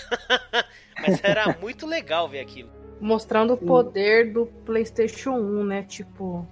Mas 1.01 1.23
era 1.23 1.57
muito 1.61 1.87
legal 1.87 2.29
ver 2.29 2.41
aquilo. 2.41 2.71
Mostrando 3.01 3.55
o 3.55 3.57
poder 3.57 4.33
do 4.33 4.47
PlayStation 4.65 5.33
1, 5.33 5.65
né? 5.65 5.83
Tipo, 5.83 6.47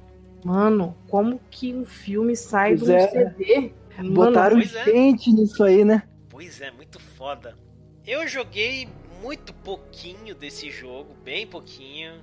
mano, 0.45 0.97
como 1.09 1.41
que 1.51 1.75
um 1.75 1.85
filme 1.85 2.37
sai 2.37 2.77
Pois 2.77 2.83
de 2.83 2.93
um 2.93 2.97
é. 2.97 3.09
CD? 3.09 3.73
Mano, 3.99 4.15
Botaram 4.15 4.57
pois 4.57 4.75
é. 4.75 4.85
gente 4.85 5.33
nisso 5.33 5.63
aí, 5.65 5.85
né? 5.85 6.03
Pois 6.29 6.61
é, 6.61 6.71
muito 6.71 7.01
foda. 7.01 7.57
Eu 8.07 8.27
joguei 8.29 8.89
muito 9.21 9.53
pouquinho 9.53 10.35
desse 10.35 10.71
jogo, 10.71 11.15
bem 11.25 11.47
pouquinho. 11.47 12.15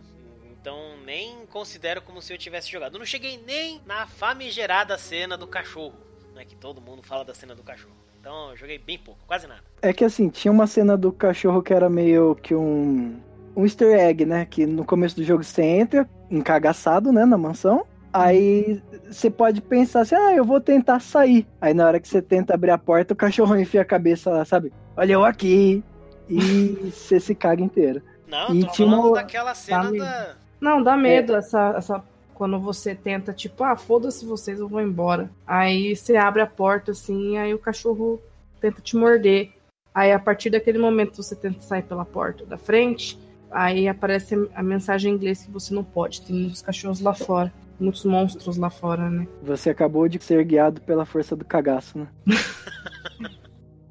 Então 0.49 0.77
nem 1.05 1.45
considero 1.47 2.01
como 2.01 2.21
se 2.21 2.33
eu 2.33 2.37
tivesse 2.37 2.71
jogado. 2.71 2.95
Eu 2.95 2.99
não 2.99 3.05
cheguei 3.05 3.39
nem 3.45 3.81
na 3.85 4.07
famigerada 4.07 4.97
cena 4.97 5.37
do 5.37 5.45
cachorro, 5.45 5.93
né? 6.33 6.43
Que 6.45 6.55
todo 6.55 6.81
mundo 6.81 7.03
fala 7.03 7.23
da 7.23 7.35
cena 7.35 7.53
do 7.53 7.61
cachorro. 7.61 7.93
Então 8.19 8.49
eu 8.49 8.57
joguei 8.57 8.79
bem 8.79 8.97
pouco, 8.97 9.19
quase 9.27 9.45
nada. 9.45 9.61
É 9.81 9.93
que 9.93 10.03
assim, 10.03 10.29
tinha 10.29 10.51
uma 10.51 10.65
cena 10.65 10.97
do 10.97 11.11
cachorro 11.11 11.61
que 11.61 11.73
era 11.73 11.89
meio 11.89 12.35
que 12.35 12.55
um. 12.55 13.19
Um 13.57 13.63
easter 13.63 13.97
egg, 13.97 14.25
né? 14.25 14.45
Que 14.45 14.65
no 14.65 14.83
começo 14.83 15.15
do 15.15 15.23
jogo 15.23 15.41
você 15.41 15.61
entra, 15.61 16.09
encagaçado, 16.29 17.13
né? 17.13 17.23
Na 17.25 17.37
mansão. 17.37 17.85
Aí 18.17 18.81
você 19.11 19.29
pode 19.29 19.61
pensar 19.61 20.01
assim, 20.01 20.15
ah, 20.15 20.33
eu 20.33 20.45
vou 20.45 20.61
tentar 20.61 20.99
sair. 21.01 21.45
Aí 21.59 21.73
na 21.73 21.85
hora 21.85 21.99
que 21.99 22.07
você 22.07 22.21
tenta 22.21 22.53
abrir 22.53 22.71
a 22.71 22.77
porta, 22.77 23.13
o 23.13 23.17
cachorro 23.17 23.55
enfia 23.57 23.81
a 23.81 23.85
cabeça 23.85 24.29
lá, 24.29 24.45
sabe? 24.45 24.71
Olha 24.95 25.13
eu 25.13 25.25
aqui. 25.25 25.83
E 26.29 26.91
você 26.95 27.19
se 27.19 27.35
caga 27.35 27.61
inteiro. 27.61 28.01
Não, 28.27 28.53
E 28.55 28.65
tô 28.65 28.73
falando 28.73 29.07
uma- 29.07 29.13
daquela 29.15 29.53
cena 29.53 29.83
mesmo. 29.91 29.97
da. 29.99 30.35
Não, 30.61 30.81
dá 30.81 30.95
medo 30.95 31.35
essa, 31.35 31.73
essa. 31.77 32.03
Quando 32.33 32.57
você 32.59 32.95
tenta, 32.95 33.31
tipo, 33.33 33.63
ah, 33.63 33.75
foda-se 33.75 34.25
vocês, 34.25 34.59
eu 34.59 34.67
vou 34.67 34.81
embora. 34.81 35.29
Aí 35.45 35.95
você 35.95 36.15
abre 36.17 36.41
a 36.41 36.47
porta 36.47 36.91
assim, 36.91 37.37
aí 37.37 37.53
o 37.53 37.59
cachorro 37.59 38.21
tenta 38.59 38.81
te 38.81 38.95
morder. 38.95 39.51
Aí 39.93 40.11
a 40.11 40.19
partir 40.19 40.49
daquele 40.49 40.77
momento 40.77 41.21
você 41.21 41.35
tenta 41.35 41.61
sair 41.61 41.83
pela 41.83 42.03
porta 42.03 42.45
da 42.45 42.57
frente, 42.57 43.17
aí 43.51 43.87
aparece 43.87 44.35
a 44.53 44.61
mensagem 44.63 45.11
em 45.11 45.15
inglês 45.15 45.43
que 45.43 45.51
você 45.51 45.73
não 45.73 45.83
pode. 45.83 46.21
Tem 46.21 46.35
muitos 46.35 46.61
cachorros 46.61 46.99
lá 46.99 47.13
fora. 47.13 47.53
Muitos 47.79 48.05
monstros 48.05 48.57
lá 48.57 48.69
fora, 48.69 49.09
né? 49.09 49.27
Você 49.43 49.69
acabou 49.69 50.07
de 50.07 50.21
ser 50.23 50.43
guiado 50.45 50.79
pela 50.81 51.05
força 51.05 51.35
do 51.35 51.43
cagaço, 51.43 51.97
né? 51.99 52.07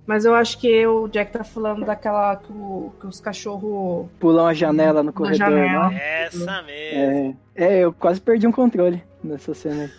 Mas 0.06 0.26
eu 0.26 0.34
acho 0.34 0.58
que 0.58 0.86
o 0.86 1.08
Jack 1.08 1.32
tá 1.32 1.42
falando 1.42 1.84
daquela 1.86 2.36
que, 2.36 2.52
o- 2.52 2.92
que 3.00 3.06
os 3.06 3.20
cachorros. 3.20 4.06
Pular 4.20 4.44
uma 4.44 4.54
janela 4.54 5.02
no 5.02 5.12
corredor, 5.14 5.38
janela. 5.38 5.88
né? 5.88 6.24
Essa 6.24 6.62
mesmo. 6.62 6.98
É, 6.98 7.36
é, 7.54 7.78
eu 7.80 7.92
quase 7.92 8.20
perdi 8.20 8.46
um 8.46 8.52
controle 8.52 9.02
nessa 9.22 9.54
cena 9.54 9.84
aí. 9.84 9.90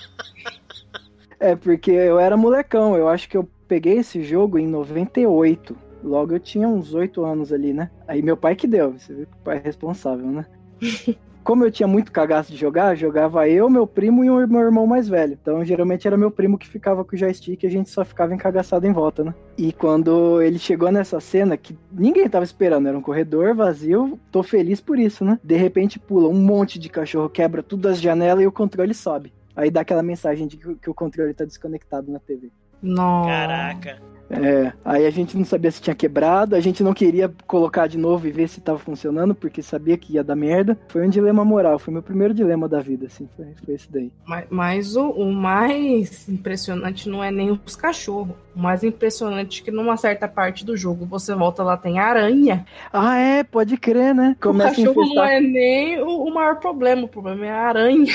é, 1.38 1.54
porque 1.56 1.90
eu 1.90 2.18
era 2.18 2.34
molecão, 2.36 2.96
eu 2.96 3.08
acho 3.08 3.28
que 3.28 3.36
eu 3.36 3.46
peguei 3.68 3.98
esse 3.98 4.22
jogo 4.22 4.58
em 4.58 4.66
98. 4.66 5.76
Logo 6.02 6.32
eu 6.34 6.40
tinha 6.40 6.66
uns 6.66 6.94
8 6.94 7.22
anos 7.22 7.52
ali, 7.52 7.74
né? 7.74 7.90
Aí 8.08 8.22
meu 8.22 8.38
pai 8.38 8.56
que 8.56 8.66
deu, 8.66 8.92
você 8.92 9.12
viu 9.14 9.26
que 9.26 9.34
o 9.36 9.44
pai 9.44 9.58
é 9.58 9.60
responsável, 9.60 10.26
né? 10.26 10.46
Como 11.42 11.64
eu 11.64 11.70
tinha 11.70 11.86
muito 11.86 12.12
cagaço 12.12 12.52
de 12.52 12.58
jogar, 12.58 12.94
jogava 12.94 13.48
eu, 13.48 13.68
meu 13.68 13.86
primo 13.86 14.24
e 14.24 14.30
o 14.30 14.46
meu 14.46 14.60
irmão 14.60 14.86
mais 14.86 15.08
velho. 15.08 15.38
Então 15.40 15.64
geralmente 15.64 16.06
era 16.06 16.16
meu 16.16 16.30
primo 16.30 16.58
que 16.58 16.68
ficava 16.68 17.04
com 17.04 17.14
o 17.14 17.18
joystick 17.18 17.62
e 17.62 17.66
a 17.66 17.70
gente 17.70 17.90
só 17.90 18.04
ficava 18.04 18.34
encagaçado 18.34 18.86
em 18.86 18.92
volta, 18.92 19.24
né? 19.24 19.34
E 19.56 19.72
quando 19.72 20.40
ele 20.42 20.58
chegou 20.58 20.90
nessa 20.92 21.20
cena, 21.20 21.56
que 21.56 21.76
ninguém 21.92 22.28
tava 22.28 22.44
esperando, 22.44 22.88
era 22.88 22.96
um 22.96 23.02
corredor 23.02 23.54
vazio, 23.54 24.18
tô 24.30 24.42
feliz 24.42 24.80
por 24.80 24.98
isso, 24.98 25.24
né? 25.24 25.38
De 25.42 25.56
repente 25.56 25.98
pula 25.98 26.28
um 26.28 26.34
monte 26.34 26.78
de 26.78 26.88
cachorro, 26.88 27.28
quebra 27.28 27.62
tudo 27.62 27.88
as 27.88 28.00
janelas 28.00 28.44
e 28.44 28.46
o 28.46 28.52
controle 28.52 28.94
sobe. 28.94 29.32
Aí 29.56 29.70
dá 29.70 29.80
aquela 29.80 30.02
mensagem 30.02 30.46
de 30.46 30.56
que, 30.56 30.74
que 30.76 30.90
o 30.90 30.94
controle 30.94 31.34
tá 31.34 31.44
desconectado 31.44 32.10
na 32.10 32.18
TV. 32.18 32.50
Nossa. 32.82 33.28
Caraca. 33.28 34.09
É, 34.30 34.72
aí 34.84 35.06
a 35.06 35.10
gente 35.10 35.36
não 35.36 35.44
sabia 35.44 35.70
se 35.70 35.82
tinha 35.82 35.94
quebrado, 35.94 36.54
a 36.54 36.60
gente 36.60 36.82
não 36.82 36.94
queria 36.94 37.32
colocar 37.46 37.88
de 37.88 37.98
novo 37.98 38.28
e 38.28 38.30
ver 38.30 38.48
se 38.48 38.60
tava 38.60 38.78
funcionando, 38.78 39.34
porque 39.34 39.60
sabia 39.60 39.98
que 39.98 40.14
ia 40.14 40.22
dar 40.22 40.36
merda. 40.36 40.78
Foi 40.88 41.04
um 41.04 41.10
dilema 41.10 41.44
moral, 41.44 41.78
foi 41.78 41.92
meu 41.92 42.02
primeiro 42.02 42.32
dilema 42.32 42.68
da 42.68 42.80
vida, 42.80 43.06
assim, 43.06 43.28
foi, 43.36 43.46
foi 43.64 43.74
esse 43.74 43.90
daí. 43.90 44.12
Mas, 44.24 44.44
mas 44.48 44.96
o, 44.96 45.10
o 45.10 45.32
mais 45.32 46.28
impressionante 46.28 47.08
não 47.08 47.22
é 47.22 47.30
nem 47.30 47.50
os 47.50 47.74
cachorros. 47.74 48.36
O 48.54 48.58
mais 48.58 48.84
impressionante 48.84 49.62
é 49.62 49.64
que 49.64 49.70
numa 49.70 49.96
certa 49.96 50.28
parte 50.28 50.64
do 50.64 50.76
jogo 50.76 51.06
você 51.06 51.34
volta 51.34 51.62
lá, 51.62 51.76
tem 51.76 51.98
aranha. 51.98 52.64
Ah, 52.92 53.16
é, 53.18 53.42
pode 53.42 53.76
crer, 53.76 54.14
né? 54.14 54.36
Começa 54.40 54.80
o 54.80 54.86
cachorro 54.86 55.14
não 55.14 55.24
é 55.24 55.40
nem 55.40 56.00
o, 56.00 56.24
o 56.24 56.34
maior 56.34 56.56
problema, 56.56 57.04
o 57.04 57.08
problema 57.08 57.46
é 57.46 57.50
a 57.50 57.68
aranha. 57.68 58.12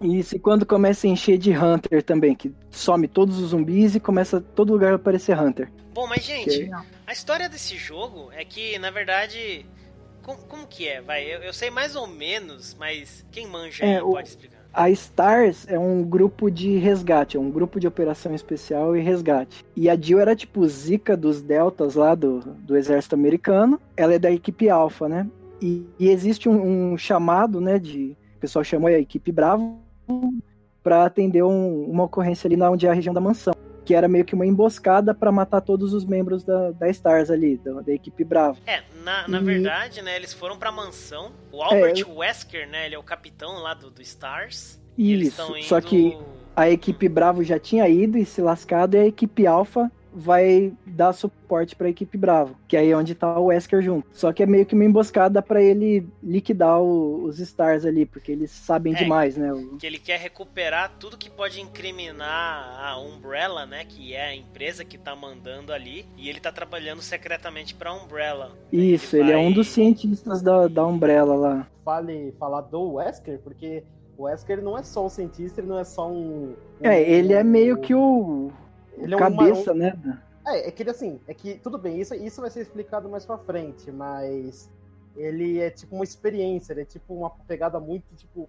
Isso, 0.00 0.36
e 0.36 0.38
quando 0.38 0.66
começa 0.66 1.06
a 1.06 1.10
encher 1.10 1.38
de 1.38 1.52
Hunter 1.56 2.02
também, 2.02 2.34
que 2.34 2.52
some 2.70 3.06
todos 3.08 3.38
os 3.38 3.50
zumbis 3.50 3.94
e 3.94 4.00
começa 4.00 4.40
todo 4.40 4.72
lugar 4.72 4.92
a 4.92 4.96
aparecer 4.96 5.38
Hunter. 5.38 5.70
Bom, 5.92 6.06
mas 6.06 6.24
gente, 6.24 6.70
a 7.06 7.12
história 7.12 7.48
desse 7.48 7.76
jogo 7.76 8.30
é 8.32 8.44
que, 8.44 8.78
na 8.78 8.90
verdade, 8.90 9.64
como, 10.22 10.38
como 10.38 10.66
que 10.66 10.88
é? 10.88 11.00
Vai, 11.00 11.24
eu, 11.24 11.40
eu, 11.40 11.52
sei 11.52 11.70
mais 11.70 11.94
ou 11.94 12.06
menos, 12.06 12.74
mas 12.78 13.24
quem 13.30 13.46
manja 13.46 13.84
é, 13.84 13.96
aí 13.96 14.02
pode 14.02 14.28
explicar. 14.28 14.64
A 14.72 14.90
STARS 14.90 15.66
é 15.68 15.78
um 15.78 16.02
grupo 16.02 16.50
de 16.50 16.78
resgate, 16.78 17.36
é 17.36 17.40
um 17.40 17.50
grupo 17.50 17.78
de 17.78 17.86
operação 17.86 18.34
especial 18.34 18.96
e 18.96 19.00
resgate. 19.00 19.64
E 19.76 19.88
a 19.88 19.94
Jill 19.94 20.18
era 20.18 20.34
tipo 20.34 20.66
zica 20.66 21.16
dos 21.16 21.40
deltas 21.40 21.94
lá 21.94 22.16
do, 22.16 22.40
do 22.40 22.76
exército 22.76 23.14
americano. 23.14 23.80
Ela 23.96 24.14
é 24.14 24.18
da 24.18 24.32
equipe 24.32 24.68
Alpha, 24.68 25.08
né? 25.08 25.28
E, 25.62 25.86
e 25.96 26.08
existe 26.08 26.48
um, 26.48 26.92
um, 26.92 26.98
chamado, 26.98 27.60
né, 27.60 27.78
de... 27.78 28.16
O 28.44 28.46
pessoal 28.46 28.62
chamou 28.62 28.88
a 28.88 28.92
equipe 28.92 29.32
Bravo 29.32 29.80
para 30.82 31.06
atender 31.06 31.42
um, 31.42 31.84
uma 31.90 32.04
ocorrência 32.04 32.46
ali 32.46 32.58
na 32.58 32.70
onde 32.70 32.86
é 32.86 32.90
a 32.90 32.92
região 32.92 33.14
da 33.14 33.20
mansão 33.20 33.54
que 33.86 33.94
era 33.94 34.06
meio 34.06 34.24
que 34.24 34.34
uma 34.34 34.46
emboscada 34.46 35.14
para 35.14 35.32
matar 35.32 35.60
todos 35.62 35.94
os 35.94 36.04
membros 36.04 36.42
da, 36.42 36.70
da 36.72 36.88
Stars 36.90 37.30
ali, 37.30 37.58
da, 37.58 37.80
da 37.82 37.92
equipe 37.92 38.24
Bravo. 38.24 38.58
É, 38.66 38.82
na, 39.02 39.28
na 39.28 39.40
e... 39.40 39.44
verdade, 39.44 40.00
né, 40.00 40.16
eles 40.16 40.32
foram 40.32 40.58
pra 40.58 40.72
mansão. 40.72 41.32
O 41.52 41.62
Albert 41.62 42.00
é, 42.00 42.10
Wesker, 42.10 42.68
né, 42.68 42.86
ele 42.86 42.94
é 42.94 42.98
o 42.98 43.02
capitão 43.02 43.58
lá 43.58 43.74
do, 43.74 43.90
do 43.90 44.00
Stars. 44.00 44.80
Isso, 44.96 45.56
indo... 45.56 45.64
só 45.64 45.80
que 45.82 46.18
a 46.56 46.70
equipe 46.70 47.08
Bravo 47.08 47.44
já 47.44 47.58
tinha 47.58 47.86
ido 47.86 48.16
e 48.16 48.24
se 48.24 48.40
lascado, 48.40 48.94
e 48.94 48.98
a 48.98 49.06
equipe 49.06 49.46
Alpha 49.46 49.90
vai 50.14 50.72
dar 50.86 51.12
suporte 51.12 51.74
para 51.74 51.88
a 51.88 51.90
equipe 51.90 52.16
Bravo, 52.16 52.56
que 52.68 52.76
aí 52.76 52.90
é 52.90 52.96
onde 52.96 53.14
tá 53.14 53.38
o 53.38 53.46
Wesker 53.46 53.82
junto. 53.82 54.06
Só 54.12 54.32
que 54.32 54.42
é 54.42 54.46
meio 54.46 54.64
que 54.64 54.74
uma 54.74 54.84
emboscada 54.84 55.42
para 55.42 55.60
ele 55.60 56.06
liquidar 56.22 56.80
o, 56.80 57.24
os 57.24 57.40
Stars 57.40 57.84
ali, 57.84 58.06
porque 58.06 58.30
eles 58.30 58.50
sabem 58.50 58.94
é, 58.94 58.96
demais, 58.96 59.36
né? 59.36 59.52
O... 59.52 59.76
Que 59.76 59.86
ele 59.86 59.98
quer 59.98 60.18
recuperar 60.20 60.92
tudo 61.00 61.18
que 61.18 61.28
pode 61.28 61.60
incriminar 61.60 62.78
a 62.80 62.98
Umbrella, 62.98 63.66
né? 63.66 63.84
Que 63.84 64.14
é 64.14 64.26
a 64.26 64.34
empresa 64.34 64.84
que 64.84 64.96
tá 64.96 65.16
mandando 65.16 65.72
ali, 65.72 66.06
e 66.16 66.28
ele 66.28 66.38
tá 66.38 66.52
trabalhando 66.52 67.02
secretamente 67.02 67.74
para 67.74 67.92
Umbrella. 67.92 68.52
Isso, 68.72 69.16
ele, 69.16 69.32
vai... 69.32 69.34
é 69.34 69.38
um 69.38 69.52
dos 69.52 69.68
cientistas 69.68 70.40
da, 70.40 70.68
da 70.68 70.86
Umbrella 70.86 71.34
lá. 71.34 71.66
Fale 71.84 72.32
falar 72.38 72.62
do 72.62 72.94
Wesker, 72.94 73.40
porque 73.40 73.82
o 74.16 74.24
Wesker 74.24 74.62
não 74.62 74.78
é 74.78 74.82
só 74.82 75.04
um 75.04 75.08
cientista, 75.08 75.60
ele 75.60 75.68
não 75.68 75.78
é 75.78 75.84
só 75.84 76.08
um. 76.08 76.54
um 76.80 76.86
é, 76.86 77.02
ele 77.02 77.32
é 77.32 77.42
meio 77.42 77.78
que 77.78 77.94
o 77.94 78.50
ele 78.98 79.14
é 79.14 79.18
cabeça, 79.18 79.72
uma, 79.72 79.76
um... 79.76 79.78
né? 79.78 80.22
É, 80.46 80.68
é 80.68 80.70
que 80.70 80.82
ele 80.82 80.90
assim, 80.90 81.20
é 81.26 81.34
que 81.34 81.54
tudo 81.58 81.78
bem, 81.78 82.00
isso, 82.00 82.14
isso 82.14 82.40
vai 82.40 82.50
ser 82.50 82.60
explicado 82.60 83.08
mais 83.08 83.24
pra 83.24 83.38
frente, 83.38 83.90
mas 83.90 84.70
ele 85.16 85.60
é 85.60 85.70
tipo 85.70 85.94
uma 85.94 86.04
experiência, 86.04 86.72
ele 86.72 86.82
é 86.82 86.84
tipo 86.84 87.14
uma 87.14 87.30
pegada 87.30 87.80
muito, 87.80 88.14
tipo, 88.14 88.48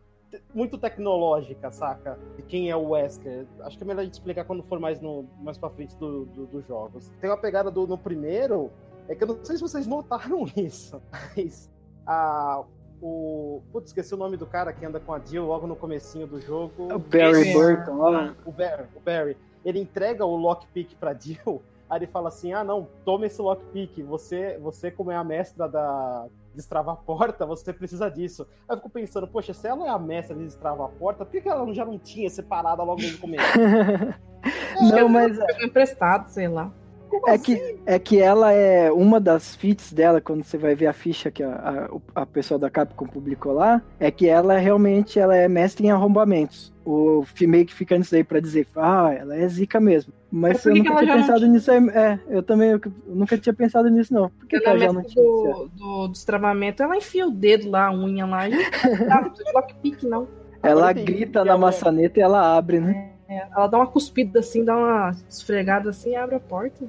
muito 0.53 0.77
tecnológica, 0.77 1.71
saca? 1.71 2.19
De 2.35 2.43
quem 2.43 2.69
é 2.69 2.75
o 2.75 2.89
Wesker. 2.89 3.45
Acho 3.61 3.77
que 3.77 3.83
é 3.83 3.87
melhor 3.87 4.01
a 4.01 4.03
gente 4.03 4.13
explicar 4.13 4.43
quando 4.45 4.63
for 4.63 4.79
mais, 4.79 4.99
no, 4.99 5.25
mais 5.41 5.57
pra 5.57 5.69
frente 5.69 5.95
dos 5.97 6.27
do, 6.29 6.45
do 6.47 6.61
jogos. 6.63 7.11
Tem 7.21 7.29
uma 7.29 7.37
pegada 7.37 7.71
do, 7.71 7.87
no 7.87 7.97
primeiro, 7.97 8.71
é 9.07 9.15
que 9.15 9.23
eu 9.23 9.27
não 9.27 9.45
sei 9.45 9.55
se 9.55 9.61
vocês 9.61 9.87
notaram 9.87 10.45
isso, 10.57 11.01
mas 11.11 11.69
a, 12.05 12.63
o. 13.01 13.61
Putz, 13.71 13.89
esqueci 13.89 14.13
o 14.13 14.17
nome 14.17 14.37
do 14.37 14.45
cara 14.45 14.73
que 14.73 14.85
anda 14.85 14.99
com 14.99 15.13
a 15.13 15.19
Jill 15.19 15.45
logo 15.45 15.67
no 15.67 15.75
comecinho 15.75 16.27
do 16.27 16.41
jogo. 16.41 16.93
O 16.93 16.99
Barry 16.99 17.53
Burton, 17.53 17.99
ó. 17.99 18.33
O 18.45 18.51
Barry, 18.51 18.87
o 18.95 18.99
Barry 18.99 19.37
ele 19.65 19.79
entrega 19.79 20.23
o 20.23 20.35
lockpick 20.35 20.95
pra 20.95 21.13
Jill, 21.19 21.61
aí 21.89 21.97
ele 21.99 22.07
fala 22.07 22.29
assim: 22.29 22.53
ah, 22.53 22.63
não, 22.63 22.87
toma 23.03 23.25
esse 23.25 23.41
lockpick, 23.41 24.03
você, 24.03 24.57
você 24.59 24.91
como 24.91 25.11
é 25.11 25.15
a 25.15 25.23
mestra 25.23 25.67
da 25.67 26.27
destravar 26.53 26.93
a 26.93 26.97
porta, 26.97 27.45
você 27.45 27.73
precisa 27.73 28.09
disso. 28.09 28.47
Aí 28.67 28.75
eu 28.75 28.77
fico 28.77 28.89
pensando, 28.89 29.27
poxa, 29.27 29.53
se 29.53 29.67
ela 29.67 29.85
é 29.85 29.89
a 29.89 29.99
mestra 29.99 30.33
de 30.33 30.45
destravar 30.45 30.87
a 30.87 30.89
porta, 30.89 31.25
por 31.25 31.31
que, 31.31 31.41
que 31.41 31.49
ela 31.49 31.71
já 31.73 31.83
não 31.83 31.99
tinha 31.99 32.29
separado 32.29 32.81
logo 32.81 33.01
no 33.01 33.17
começo? 33.17 33.43
não, 34.95 35.09
mas. 35.09 35.37
É 35.37 35.65
emprestado, 35.65 36.29
sei 36.29 36.47
lá. 36.47 36.71
Como 37.19 37.29
é, 37.29 37.35
assim? 37.35 37.55
que, 37.55 37.79
é 37.85 37.99
que 37.99 38.19
ela 38.19 38.51
é 38.51 38.91
uma 38.91 39.19
das 39.19 39.55
feats 39.55 39.93
dela, 39.93 40.19
quando 40.19 40.43
você 40.43 40.57
vai 40.57 40.75
ver 40.75 40.87
a 40.87 40.93
ficha 40.93 41.31
que 41.31 41.41
a, 41.41 41.89
a, 42.15 42.21
a 42.21 42.25
pessoa 42.25 42.59
da 42.59 42.69
Capcom 42.69 43.07
publicou 43.07 43.53
lá, 43.53 43.81
é 43.99 44.11
que 44.11 44.27
ela 44.27 44.57
realmente 44.57 45.19
ela 45.19 45.35
é 45.35 45.47
mestre 45.47 45.87
em 45.87 45.91
arrombamentos. 45.91 46.73
O 46.85 47.23
meio 47.41 47.65
que 47.65 47.73
fica 47.73 47.97
nisso 47.97 48.15
aí 48.15 48.23
pra 48.23 48.39
dizer, 48.39 48.67
ah, 48.75 49.11
ela 49.11 49.35
é 49.35 49.47
zica 49.47 49.79
mesmo. 49.79 50.13
Mas 50.31 50.63
eu 50.65 50.75
nunca 50.75 50.97
tinha 50.97 51.15
pensado 51.15 51.47
nisso 51.47 51.71
aí. 51.71 51.89
É, 51.89 52.19
eu 52.27 52.43
também 52.43 52.71
eu, 52.71 52.81
nunca 53.07 53.37
tinha 53.37 53.53
pensado 53.53 53.89
nisso, 53.89 54.13
não. 54.13 54.29
Por 54.29 54.47
que, 54.47 54.57
ela, 54.57 54.69
ela 54.69 54.79
já 54.79 54.93
não 54.93 55.03
tinha? 55.03 55.23
Do, 55.23 55.69
do 55.75 56.07
destravamento, 56.09 56.83
ela 56.83 56.97
enfia 56.97 57.25
o 57.25 57.31
dedo 57.31 57.69
lá, 57.69 57.87
a 57.87 57.93
unha 57.93 58.25
lá, 58.25 58.47
e 58.47 58.51
não 59.07 59.29
de 59.29 59.51
lockpick, 59.53 60.03
não. 60.03 60.27
Ela 60.61 60.91
grita 60.93 61.45
na 61.45 61.57
maçaneta 61.57 62.19
e 62.19 62.23
ela 62.23 62.55
abre, 62.57 62.79
né? 62.79 63.14
É, 63.27 63.47
ela 63.51 63.67
dá 63.67 63.77
uma 63.77 63.87
cuspida 63.87 64.39
assim, 64.39 64.63
dá 64.63 64.75
uma 64.75 65.15
esfregada 65.29 65.89
assim 65.89 66.11
e 66.11 66.15
abre 66.15 66.35
a 66.35 66.39
porta. 66.39 66.85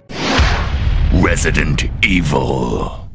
Resident 1.23 1.85
Evil. 2.03 3.07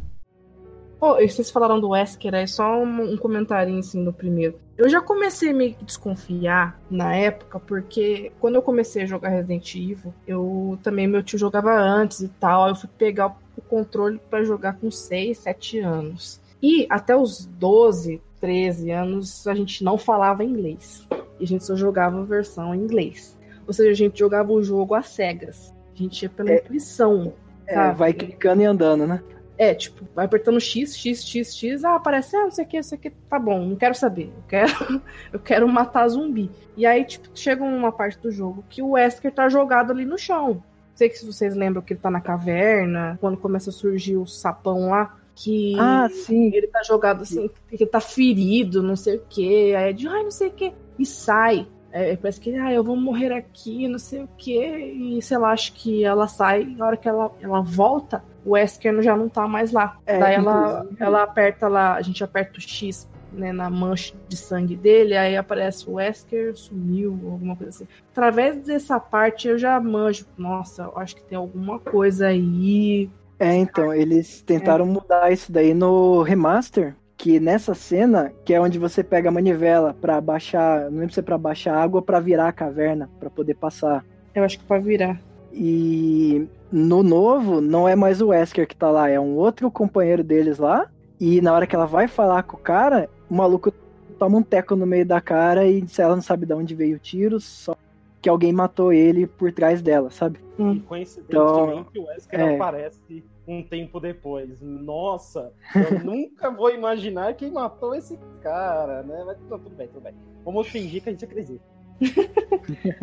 Oh, 1.04 1.16
vocês 1.16 1.50
falaram 1.50 1.80
do 1.80 1.90
Wesker, 1.90 2.36
é 2.36 2.46
só 2.46 2.78
um, 2.78 3.14
um 3.14 3.18
comentário 3.18 3.76
assim 3.80 4.00
no 4.04 4.14
primeiro. 4.14 4.60
Eu 4.78 4.88
já 4.88 5.02
comecei 5.02 5.52
meio 5.52 5.74
que 5.74 5.84
desconfiar 5.84 6.80
na 6.92 7.16
época, 7.16 7.60
porque 7.60 8.32
quando 8.40 8.56
eu 8.56 8.62
comecei 8.62 9.02
a 9.02 9.06
jogar 9.08 9.30
Resident 9.30 9.74
Evil, 9.74 10.14
eu 10.28 10.78
também, 10.84 11.08
meu 11.08 11.24
tio 11.24 11.40
jogava 11.40 11.72
antes 11.74 12.22
e 12.22 12.28
tal, 12.28 12.68
eu 12.68 12.76
fui 12.76 12.90
pegar 12.98 13.36
o 13.58 13.62
controle 13.62 14.20
para 14.30 14.44
jogar 14.44 14.74
com 14.74 14.92
6, 14.92 15.40
7 15.40 15.80
anos. 15.80 16.40
E 16.62 16.86
até 16.88 17.16
os 17.16 17.48
12, 17.48 18.22
13 18.42 18.92
anos, 18.92 19.48
a 19.48 19.54
gente 19.54 19.84
não 19.84 19.98
falava 19.98 20.44
inglês 20.44 21.08
e 21.40 21.44
a 21.44 21.48
gente 21.48 21.64
só 21.64 21.76
jogava 21.76 22.20
a 22.20 22.26
versão 22.26 22.76
em 22.76 22.80
inglês. 22.80 23.40
Ou 23.66 23.74
seja, 23.74 23.92
a 23.92 23.96
gente 23.96 24.20
jogava 24.20 24.52
o 24.52 24.62
jogo 24.64 24.96
às 24.96 25.08
cegas. 25.08 25.74
A 25.94 25.98
gente 25.98 26.24
ia 26.24 26.30
pela 26.30 26.52
é, 26.52 26.58
intuição. 26.58 27.34
É, 27.66 27.92
vai 27.92 28.12
clicando 28.12 28.62
e 28.62 28.66
andando, 28.66 29.08
né? 29.08 29.24
É, 29.58 29.76
tipo, 29.76 30.08
vai 30.16 30.26
apertando 30.26 30.60
X, 30.60 30.98
X, 30.98 31.24
X, 31.24 31.56
X, 31.56 31.86
ah, 31.86 31.96
aparece, 31.96 32.36
ah, 32.36 32.46
não 32.46 32.52
sei 32.52 32.66
o 32.66 32.68
que, 32.68 32.78
não 32.78 32.84
sei 32.84 32.98
o 32.98 33.02
que, 33.02 33.10
tá 33.12 33.38
bom, 33.38 33.64
não 33.64 33.76
quero 33.76 33.94
saber, 33.94 34.34
eu 34.36 34.44
quero, 34.48 35.02
eu 35.32 35.40
quero 35.40 35.68
matar 35.68 36.08
zumbi. 36.08 36.50
E 36.76 36.84
aí, 36.84 37.06
tipo, 37.06 37.30
chega 37.36 37.64
uma 37.64 37.92
parte 37.92 38.18
do 38.18 38.32
jogo 38.32 38.64
que 38.68 38.82
o 38.82 38.92
Wesker 38.94 39.32
tá 39.32 39.48
jogado 39.50 39.92
ali 39.92 40.04
no 40.04 40.18
chão. 40.18 40.54
Não 40.54 40.64
sei 40.96 41.10
que 41.10 41.18
se 41.20 41.26
vocês 41.26 41.56
lembram 41.56 41.82
que 41.82 41.94
ele 41.94 42.00
tá 42.00 42.10
na 42.10 42.20
caverna, 42.20 43.20
quando 43.22 43.38
começa 43.38 43.70
a 43.70 43.74
surgir 43.74 44.18
o 44.18 44.26
sapão 44.26 44.90
lá, 44.90 45.16
que 45.44 45.76
ah, 45.80 46.08
sim. 46.10 46.52
ele 46.54 46.68
tá 46.68 46.84
jogado 46.84 47.24
assim, 47.24 47.50
que 47.70 47.86
tá 47.86 48.00
ferido, 48.00 48.84
não 48.84 48.96
sei 48.96 49.16
o 49.16 49.24
que, 49.28 49.76
aí 49.76 49.90
é 49.90 49.94
de, 49.94 50.08
ai, 50.08 50.24
não 50.24 50.32
sei 50.32 50.50
o 50.50 50.52
que, 50.52 50.74
e 51.00 51.06
sai. 51.06 51.68
É, 51.92 52.16
parece 52.16 52.40
que, 52.40 52.56
ah, 52.56 52.72
eu 52.72 52.84
vou 52.84 52.96
morrer 52.96 53.34
aqui, 53.34 53.88
não 53.88 54.00
sei 54.00 54.24
o 54.24 54.30
que, 54.38 54.58
e 54.58 55.22
sei 55.22 55.38
lá, 55.38 55.52
acho 55.52 55.74
que 55.74 56.06
ela 56.06 56.28
sai, 56.28 56.64
na 56.64 56.86
hora 56.86 56.98
que 56.98 57.10
ela, 57.10 57.32
ela 57.42 57.62
volta, 57.62 58.24
o 58.46 58.52
Wesker 58.52 59.02
já 59.02 59.18
não 59.18 59.28
tá 59.28 59.48
mais 59.48 59.72
lá. 59.72 59.98
É, 60.06 60.18
Daí 60.18 60.36
ela, 60.36 60.88
ela 61.00 61.24
aperta 61.24 61.68
lá, 61.68 61.96
a 61.96 62.02
gente 62.02 62.24
aperta 62.24 62.60
o 62.60 62.62
X 62.62 63.10
né, 63.32 63.52
na 63.52 63.70
mancha 63.70 64.14
de 64.28 64.38
sangue 64.38 64.76
dele, 64.76 65.16
aí 65.16 65.36
aparece 65.36 65.90
o 65.90 65.94
Wesker 65.94 66.56
sumiu, 66.56 67.12
alguma 67.12 67.56
coisa 67.56 67.70
assim. 67.70 67.88
Através 68.12 68.58
dessa 68.64 69.00
parte 69.00 69.48
eu 69.48 69.58
já 69.58 69.80
manjo, 69.80 70.26
nossa, 70.38 70.90
acho 70.96 71.16
que 71.16 71.24
tem 71.24 71.38
alguma 71.38 71.80
coisa 71.80 72.28
aí. 72.28 73.10
É, 73.42 73.56
então, 73.56 73.92
eles 73.92 74.44
tentaram 74.44 74.86
é. 74.86 74.88
mudar 74.88 75.32
isso 75.32 75.52
daí 75.52 75.74
no 75.74 76.22
remaster, 76.22 76.96
que 77.18 77.40
nessa 77.40 77.74
cena, 77.74 78.32
que 78.46 78.54
é 78.54 78.62
onde 78.62 78.78
você 78.78 79.04
pega 79.04 79.30
a 79.30 79.32
manivela 79.32 79.96
para 80.00 80.22
baixar, 80.22 80.92
não 80.92 81.00
lembro 81.00 81.12
se 81.12 81.22
é 81.22 81.24
para 81.24 81.40
baixar 81.40 81.76
água 81.76 82.04
para 82.04 82.20
virar 82.20 82.50
a 82.50 82.54
caverna, 82.54 83.10
para 83.20 83.32
poder 83.32 83.56
passar. 83.56 84.06
Eu 84.36 84.44
acho 84.44 84.60
que 84.60 84.66
para 84.66 84.80
virar. 84.80 85.20
E 85.52 86.48
no 86.72 87.02
novo, 87.02 87.62
não 87.62 87.90
é 87.90 87.96
mais 87.96 88.22
o 88.22 88.28
Wesker 88.28 88.68
que 88.68 88.76
tá 88.76 88.92
lá, 88.92 89.10
é 89.10 89.20
um 89.20 89.36
outro 89.36 89.72
companheiro 89.72 90.24
deles 90.24 90.60
lá. 90.60 90.88
E 91.20 91.42
na 91.42 91.52
hora 91.52 91.66
que 91.66 91.76
ela 91.76 91.88
vai 91.88 92.08
falar 92.08 92.44
com 92.44 92.58
o 92.58 92.60
cara, 92.60 93.10
o 93.28 93.34
maluco 93.34 93.74
toma 94.20 94.38
um 94.38 94.44
teco 94.44 94.76
no 94.76 94.86
meio 94.86 95.06
da 95.06 95.20
cara 95.20 95.68
e 95.68 95.84
ela 95.98 96.16
não 96.16 96.22
sabe 96.22 96.46
de 96.46 96.54
onde 96.54 96.76
veio 96.76 96.98
o 96.98 97.00
tiro, 97.00 97.40
só 97.40 97.76
que 98.22 98.30
alguém 98.30 98.54
matou 98.54 98.94
ele 98.94 99.26
por 99.26 99.52
trás 99.52 99.82
dela, 99.82 100.12
sabe? 100.12 100.40
Hum. 100.60 100.74
E 100.74 100.80
coincidentemente 100.82 101.90
então, 101.92 102.04
o 102.04 102.06
Wesker 102.06 102.40
é... 102.40 102.56
aparece 102.56 103.24
um 103.48 103.64
tempo 103.64 104.00
depois. 104.00 104.62
Nossa, 104.62 105.54
eu 105.76 106.00
nunca 106.04 106.50
vou 106.50 106.74
imaginar 106.74 107.36
quem 107.36 107.52
matou 107.52 107.96
esse 107.96 108.18
cara, 108.42 109.04
né? 109.04 109.24
Mas 109.26 109.38
tudo 109.38 109.70
bem, 109.70 109.88
tudo 109.88 110.02
bem. 110.02 110.16
Vamos 110.44 110.68
fingir 110.68 111.02
que 111.02 111.10
a 111.10 111.12
gente 111.12 111.26
acredita. 111.26 111.64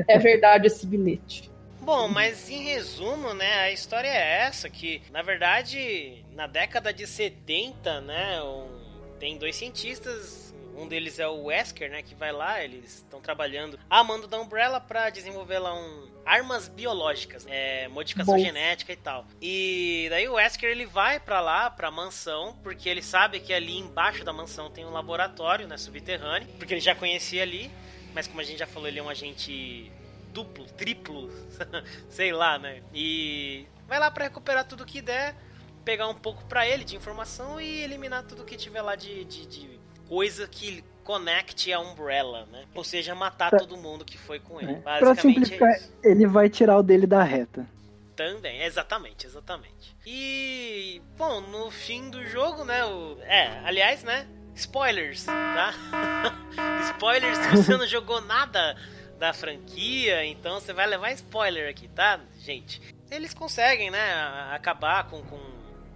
é 0.09 0.18
verdade 0.18 0.66
esse 0.66 0.87
bilhete. 0.87 1.51
Bom, 1.81 2.09
mas 2.09 2.51
em 2.51 2.64
resumo, 2.64 3.33
né, 3.33 3.61
a 3.61 3.72
história 3.72 4.09
é 4.09 4.46
essa, 4.46 4.68
que 4.68 5.01
na 5.11 5.22
verdade, 5.22 6.24
na 6.33 6.46
década 6.46 6.92
de 6.92 7.07
70, 7.07 8.01
né, 8.03 8.42
um, 8.42 8.66
tem 9.18 9.38
dois 9.38 9.57
cientistas, 9.57 10.47
Um 10.78 10.86
deles 10.86 11.18
é 11.18 11.26
o 11.26 11.44
Wesker, 11.44 11.90
né? 11.90 12.02
Que 12.02 12.14
vai 12.14 12.32
lá, 12.32 12.62
eles 12.62 12.96
estão 12.96 13.20
trabalhando 13.20 13.78
a 13.90 14.04
mando 14.04 14.26
da 14.28 14.38
Umbrella 14.40 14.80
pra 14.80 15.10
desenvolver 15.10 15.58
lá 15.58 15.74
um 15.74 16.08
armas 16.24 16.68
biológicas, 16.68 17.46
é, 17.48 17.88
modificação 17.88 18.36
Bom. 18.36 18.40
genética 18.40 18.92
e 18.92 18.96
tal. 18.96 19.26
E 19.40 20.06
daí 20.10 20.28
o 20.28 20.34
Wesker 20.34 20.70
ele 20.70 20.86
vai 20.86 21.18
pra 21.18 21.40
lá, 21.40 21.70
pra 21.70 21.90
mansão, 21.90 22.56
porque 22.62 22.88
ele 22.88 23.02
sabe 23.02 23.40
que 23.40 23.52
ali 23.52 23.78
embaixo 23.78 24.24
da 24.24 24.32
mansão 24.32 24.70
tem 24.70 24.84
um 24.84 24.90
laboratório, 24.90 25.66
né? 25.66 25.76
Subterrâneo, 25.76 26.46
porque 26.58 26.74
ele 26.74 26.80
já 26.80 26.94
conhecia 26.94 27.42
ali. 27.42 27.70
Mas 28.14 28.26
como 28.26 28.40
a 28.40 28.44
gente 28.44 28.58
já 28.58 28.66
falou, 28.66 28.88
ele 28.88 28.98
é 28.98 29.02
um 29.02 29.08
agente 29.08 29.90
duplo, 30.32 30.64
triplo, 30.66 31.30
sei 32.08 32.32
lá, 32.32 32.58
né? 32.58 32.82
E 32.94 33.66
vai 33.86 33.98
lá 33.98 34.10
pra 34.10 34.24
recuperar 34.24 34.66
tudo 34.66 34.84
que 34.84 35.00
der, 35.00 35.34
pegar 35.84 36.08
um 36.08 36.14
pouco 36.14 36.44
pra 36.44 36.68
ele 36.68 36.84
de 36.84 36.94
informação 36.94 37.60
e 37.60 37.82
eliminar 37.82 38.22
tudo 38.24 38.44
que 38.44 38.56
tiver 38.56 38.82
lá 38.82 38.94
de, 38.94 39.24
de, 39.24 39.46
de 39.46 39.77
coisa 40.08 40.46
que 40.48 40.84
conecte 41.04 41.72
a 41.72 41.80
Umbrella, 41.80 42.46
né? 42.52 42.64
Ou 42.74 42.84
seja, 42.84 43.14
matar 43.14 43.50
Pra- 43.50 43.58
todo 43.60 43.76
mundo 43.76 44.04
que 44.04 44.18
foi 44.18 44.38
com 44.38 44.60
ele. 44.60 44.72
É. 44.72 44.74
Pra 44.76 45.00
Basicamente 45.00 45.34
simplificar, 45.48 45.70
é 45.70 46.10
ele 46.10 46.26
vai 46.26 46.48
tirar 46.50 46.76
o 46.78 46.82
dele 46.82 47.06
da 47.06 47.22
reta. 47.22 47.66
Também, 48.14 48.62
exatamente, 48.62 49.26
exatamente. 49.26 49.96
E, 50.04 51.00
bom, 51.16 51.40
no 51.40 51.70
fim 51.70 52.10
do 52.10 52.26
jogo, 52.26 52.64
né, 52.64 52.84
o... 52.84 53.16
É, 53.22 53.60
aliás, 53.64 54.02
né, 54.02 54.26
spoilers, 54.54 55.24
tá? 55.24 55.72
spoilers 56.90 57.38
se 57.38 57.48
você 57.56 57.76
não 57.76 57.86
jogou 57.88 58.20
nada 58.20 58.76
da 59.18 59.32
franquia, 59.32 60.24
então 60.26 60.60
você 60.60 60.72
vai 60.72 60.86
levar 60.86 61.12
spoiler 61.12 61.70
aqui, 61.70 61.88
tá, 61.88 62.20
gente? 62.40 62.80
Eles 63.10 63.32
conseguem, 63.32 63.90
né, 63.90 64.12
acabar 64.52 65.08
com, 65.08 65.22
com 65.22 65.40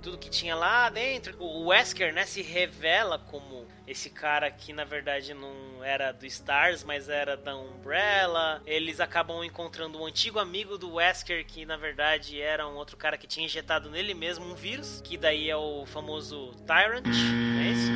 tudo 0.03 0.19
que 0.19 0.29
tinha 0.29 0.55
lá 0.55 0.91
dentro. 0.91 1.35
O 1.39 1.67
Wesker, 1.69 2.13
né, 2.13 2.25
se 2.27 2.43
revela 2.43 3.19
como 3.19 3.65
esse 3.87 4.11
cara 4.11 4.51
que 4.51 4.73
na 4.73 4.85
verdade 4.85 5.33
não 5.35 5.83
era 5.83 6.13
do 6.13 6.25
Stars, 6.27 6.85
mas 6.85 7.09
era 7.09 7.37
da 7.37 7.57
Umbrella. 7.57 8.61
Eles 8.67 9.01
acabam 9.01 9.43
encontrando 9.45 9.99
um 10.01 10.07
antigo 10.07 10.39
amigo 10.39 10.77
do 10.79 10.95
Wesker 10.95 11.45
que 11.47 11.65
na 11.67 11.77
verdade 11.77 12.41
era 12.41 12.67
um 12.69 12.75
outro 12.77 12.97
cara 12.97 13.17
que 13.17 13.27
tinha 13.27 13.47
injetado 13.47 13.91
nele 13.91 14.15
mesmo 14.15 14.45
um 14.45 14.55
vírus, 14.55 15.01
que 15.03 15.17
daí 15.17 15.49
é 15.51 15.57
o 15.57 15.85
famoso 15.87 16.53
Tyrant, 16.67 17.05
não 17.07 17.61
é 17.61 17.69
isso? 17.71 17.93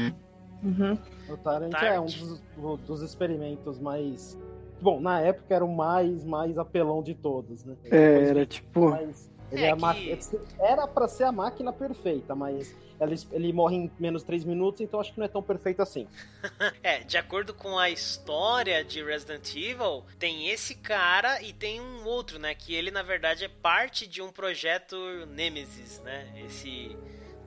Uhum. 0.63 0.99
O 1.29 1.37
Tyrant 1.37 1.71
Tyrant. 1.71 1.85
é 1.95 2.01
um 2.01 2.07
dos, 2.07 2.41
do- 2.57 2.77
dos 2.79 3.03
experimentos 3.03 3.79
mais. 3.79 4.37
Bom, 4.81 5.01
na 5.01 5.21
época 5.21 5.55
era 5.55 5.65
o 5.65 5.75
mais, 5.75 6.25
mais 6.25 6.59
apelão 6.59 7.03
de 7.03 7.15
todos, 7.15 7.65
né? 7.65 7.77
É, 7.85 8.29
era 8.31 8.45
tipo. 8.47 8.91
Mas 8.91 9.31
ele 9.51 9.63
É 9.65 9.71
é 9.71 9.77
que- 10.17 10.39
Era 10.59 10.87
pra 10.87 11.07
ser 11.09 11.25
a 11.25 11.33
máquina 11.33 11.73
perfeita, 11.73 12.35
mas 12.35 12.75
ele, 13.01 13.15
ele 13.33 13.53
morre 13.53 13.77
em 13.77 13.91
menos 13.99 14.23
3 14.23 14.45
minutos, 14.45 14.81
então 14.81 14.99
acho 15.01 15.13
que 15.13 15.19
não 15.19 15.27
é 15.27 15.29
tão 15.29 15.43
perfeito 15.43 15.83
assim. 15.83 16.07
É, 16.83 17.01
de 17.01 17.17
acordo 17.17 17.53
com 17.53 17.79
a 17.79 17.91
história 17.91 18.85
de 18.85 19.03
Resident 19.05 19.55
Evil, 19.55 20.05
tem 20.19 20.49
esse 20.49 20.75
cara 20.75 21.43
e 21.43 21.53
tem 21.53 21.81
um 21.81 22.05
outro, 22.07 22.39
né? 22.39 22.55
Que 22.55 22.75
ele, 22.75 22.91
na 22.91 23.03
verdade, 23.03 23.45
é 23.45 23.49
parte 23.49 24.07
de 24.07 24.23
um 24.23 24.31
projeto 24.31 24.97
Nemesis, 25.35 26.01
né? 26.05 26.27
Esse 26.47 26.97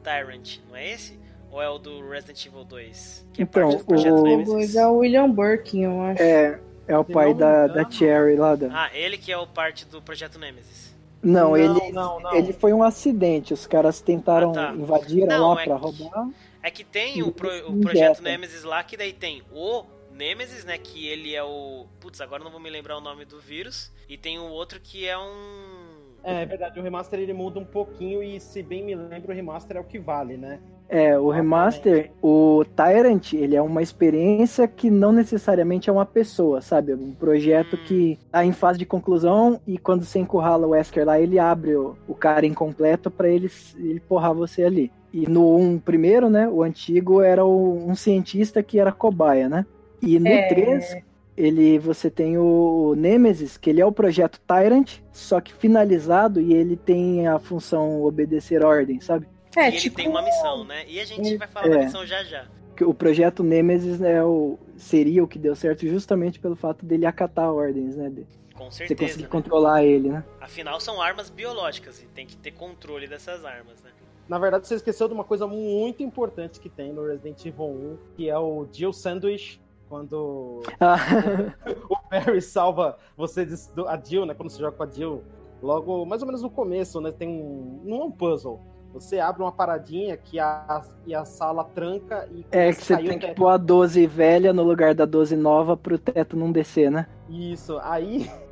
Tyrant, 0.04 0.58
não 0.68 0.76
é 0.76 0.92
esse? 0.92 1.20
Ou 1.52 1.62
é 1.62 1.70
o 1.70 1.80
do 1.80 2.08
Resident 2.08 2.46
Evil 2.46 2.64
2? 2.64 3.26
Que 3.34 3.42
é 3.42 3.44
Então, 3.44 3.64
parte 3.70 3.80
do 3.80 3.86
projeto 3.86 4.14
o- 4.20 4.24
Nemesis. 4.24 4.76
É 4.76 4.86
o 4.88 4.98
William 4.98 5.32
Birkin, 5.32 5.84
eu 5.86 6.02
acho. 6.04 6.22
É, 6.22 6.60
é 6.88 6.98
o 6.98 7.04
Se 7.04 7.12
pai 7.12 7.34
da, 7.34 7.66
da 7.68 7.90
Cherry 7.90 8.36
lá 8.36 8.56
da. 8.56 8.68
Ah, 8.86 8.90
ele 8.94 9.18
que 9.18 9.32
é 9.32 9.38
o 9.38 9.48
parte 9.48 9.86
do 9.86 10.02
projeto 10.02 10.38
Nemesis. 10.38 10.89
Não, 11.22 11.50
Não, 11.50 11.58
ele, 11.58 11.92
não, 11.92 12.20
não. 12.20 12.34
ele 12.34 12.54
foi 12.54 12.72
um 12.74 12.82
acidente. 12.82 13.54
Os 13.54 13.68
caras 13.68 14.00
tentaram 14.02 14.52
Ah, 14.52 14.68
tá. 14.68 14.74
invadir 14.74 15.26
Não, 15.28 15.54
lá 15.54 15.62
é 15.62 15.66
pra 15.66 15.76
que- 15.76 15.82
roubar. 15.82 16.30
É 16.64 16.72
que 16.72 16.84
tem 16.84 17.22
o, 17.24 17.32
pro- 17.32 17.70
o 17.72 17.80
projeto. 17.82 18.22
Nemesis 18.22 18.64
lá, 18.64 18.84
que 18.84 18.96
daí 18.98 19.12
tem 19.14 19.44
o 19.52 19.84
Nemesis, 20.14 20.64
né? 20.66 20.78
Que 20.78 21.08
ele 21.08 21.36
é 21.36 21.44
o. 21.44 21.86
Putz, 22.00 22.20
agora 22.22 22.42
eu 22.42 22.46
não 22.46 22.52
vou 22.52 22.60
me 22.60 22.70
lembrar 22.70 22.98
o 22.98 23.02
nome 23.02 23.26
do 23.26 23.40
vírus. 23.40 23.92
E 24.08 24.18
tem 24.18 24.40
o 24.40 24.44
outro 24.46 24.80
que 24.80 25.08
é 25.08 25.18
um. 25.18 26.10
É, 26.24 26.42
é 26.42 26.46
verdade, 26.46 26.78
o 26.80 26.84
remaster 26.84 27.20
ele 27.20 27.32
muda 27.34 27.60
um 27.60 27.66
pouquinho 27.66 28.22
e, 28.22 28.40
se 28.42 28.62
bem 28.62 28.84
me 28.84 28.94
lembro, 28.96 29.32
o 29.32 29.36
remaster 29.36 29.78
é 29.78 29.80
o 29.80 29.86
que 29.86 29.98
vale, 30.00 30.36
né? 30.36 30.60
É, 30.92 31.20
o 31.20 31.30
remaster, 31.30 32.10
o 32.20 32.66
Tyrant, 32.76 33.34
ele 33.34 33.56
é 33.56 33.62
uma 33.62 33.82
experiência 33.84 34.68
que 34.68 34.90
não 34.90 35.12
necessariamente 35.12 35.88
é 35.88 35.94
uma 35.94 36.06
pessoa, 36.06 36.62
sabe? 36.62 36.96
Um 36.96 37.12
projeto 37.14 37.76
Hum. 37.76 37.80
que 37.86 38.20
tá 38.32 38.44
em 38.44 38.52
fase 38.52 38.80
de 38.80 38.88
conclusão 38.88 39.60
e 39.68 39.78
quando 39.78 40.04
você 40.04 40.18
encurrala 40.18 40.66
o 40.66 40.72
Wesker 40.72 41.06
lá, 41.06 41.20
ele 41.20 41.38
abre 41.38 41.76
o, 41.76 41.96
o 42.08 42.16
cara 42.16 42.46
incompleto 42.48 43.12
pra 43.12 43.30
ele, 43.30 43.52
ele 43.78 44.00
porrar 44.00 44.34
você 44.34 44.64
ali. 44.64 44.92
E 45.14 45.28
no 45.30 45.56
um 45.58 45.78
primeiro, 45.78 46.28
né, 46.28 46.48
o 46.50 46.64
antigo 46.64 47.22
era 47.22 47.46
o- 47.46 47.88
um 47.88 47.96
cientista 47.96 48.64
que 48.64 48.80
era 48.80 48.92
cobaia, 48.92 49.48
né? 49.48 49.66
E 50.02 50.20
no 50.20 50.28
É. 50.28 50.48
3, 50.48 50.98
ele, 51.38 51.78
você 51.78 52.10
tem 52.10 52.36
o 52.38 52.96
Nemesis, 52.98 53.58
que 53.58 53.70
ele 53.70 53.80
é 53.82 53.86
o 53.86 53.92
projeto 53.92 54.40
Tyrant, 54.48 54.98
só 55.12 55.40
que 55.40 55.54
finalizado 55.54 56.42
e 56.42 56.54
ele 56.54 56.76
tem 56.76 57.28
a 57.28 57.38
função 57.38 58.04
obedecer 58.04 58.64
ordem, 58.66 59.00
sabe? 59.02 59.28
É, 59.60 59.66
e 59.66 59.68
ele 59.74 59.78
tipo, 59.80 59.96
tem 59.98 60.08
uma 60.08 60.22
missão, 60.22 60.64
né? 60.64 60.86
E 60.88 61.00
a 61.00 61.06
gente 61.06 61.38
vai 61.38 61.48
falar 61.48 61.68
É. 61.68 61.70
da 61.70 61.86
missão 61.86 62.06
já 62.06 62.24
já. 62.24 62.46
que 62.76 62.84
o 62.86 62.94
projeto 62.94 63.44
Nemesis 63.44 64.00
né, 64.00 64.24
o, 64.24 64.58
seria 64.78 65.24
o 65.24 65.28
que 65.28 65.38
deu 65.38 65.56
certo 65.56 65.86
justamente 65.86 66.40
pelo 66.40 66.56
fato 66.56 66.86
dele 66.86 67.06
acatar 67.06 67.52
ordens, 67.54 67.96
né? 67.98 68.10
De, 68.10 68.26
Com 68.56 68.72
você 68.72 68.88
certeza. 68.88 69.02
conseguir 69.04 69.24
né? 69.24 69.30
controlar 69.30 69.84
ele, 69.84 70.10
né? 70.10 70.24
Afinal, 70.40 70.80
são 70.80 71.02
armas 71.02 71.30
biológicas 71.30 72.02
e 72.02 72.06
tem 72.06 72.26
que 72.26 72.38
ter 72.38 72.52
controle 72.52 73.06
dessas 73.08 73.44
armas, 73.44 73.82
né? 73.84 73.90
Na 74.30 74.38
verdade, 74.38 74.68
você 74.68 74.76
esqueceu 74.76 75.08
de 75.08 75.14
uma 75.14 75.24
coisa 75.24 75.48
muito 75.48 76.04
importante 76.04 76.60
que 76.60 76.70
tem 76.70 76.94
no 76.94 77.06
Resident 77.08 77.44
Evil 77.46 77.66
1, 77.66 77.98
que 78.16 78.30
é 78.30 78.38
o 78.38 78.68
Jill 78.72 78.94
Sandwich, 78.94 79.60
quando 79.90 80.62
Ah, 80.80 80.96
o 81.90 81.98
Barry 82.10 82.42
salva 82.42 82.96
você, 83.18 83.48
a 83.88 84.00
Jill, 84.02 84.26
né? 84.28 84.34
Quando 84.36 84.52
você 84.52 84.60
joga 84.60 84.78
com 84.78 84.84
a 84.84 84.88
Jill, 84.88 85.24
logo, 85.64 86.06
mais 86.06 86.22
ou 86.22 86.28
menos 86.28 86.44
no 86.44 86.50
começo, 86.50 87.02
né? 87.02 87.12
Tem 87.12 87.28
um. 87.28 87.82
Não 87.84 88.02
é 88.02 88.06
um 88.06 88.12
puzzle. 88.12 88.62
Você 88.94 89.20
abre 89.20 89.42
uma 89.42 89.52
paradinha 89.52 90.18
que 90.18 90.40
a, 90.40 90.82
e 91.06 91.14
a 91.14 91.24
sala 91.24 91.64
tranca 91.64 92.28
e 92.32 92.46
é 92.52 92.74
que 92.74 92.84
você 92.84 92.98
tem 92.98 93.20
que 93.20 93.34
pôr 93.34 93.48
a 93.48 93.58
12 93.58 94.06
velha 94.08 94.52
no 94.52 94.64
lugar 94.64 94.96
da 94.96 95.06
12 95.06 95.36
nova 95.36 95.78
pro 95.78 95.98
teto 95.98 96.36
não 96.36 96.52
descer, 96.52 96.90
né? 96.90 97.08
Isso, 97.30 97.78
aí. 97.84 98.30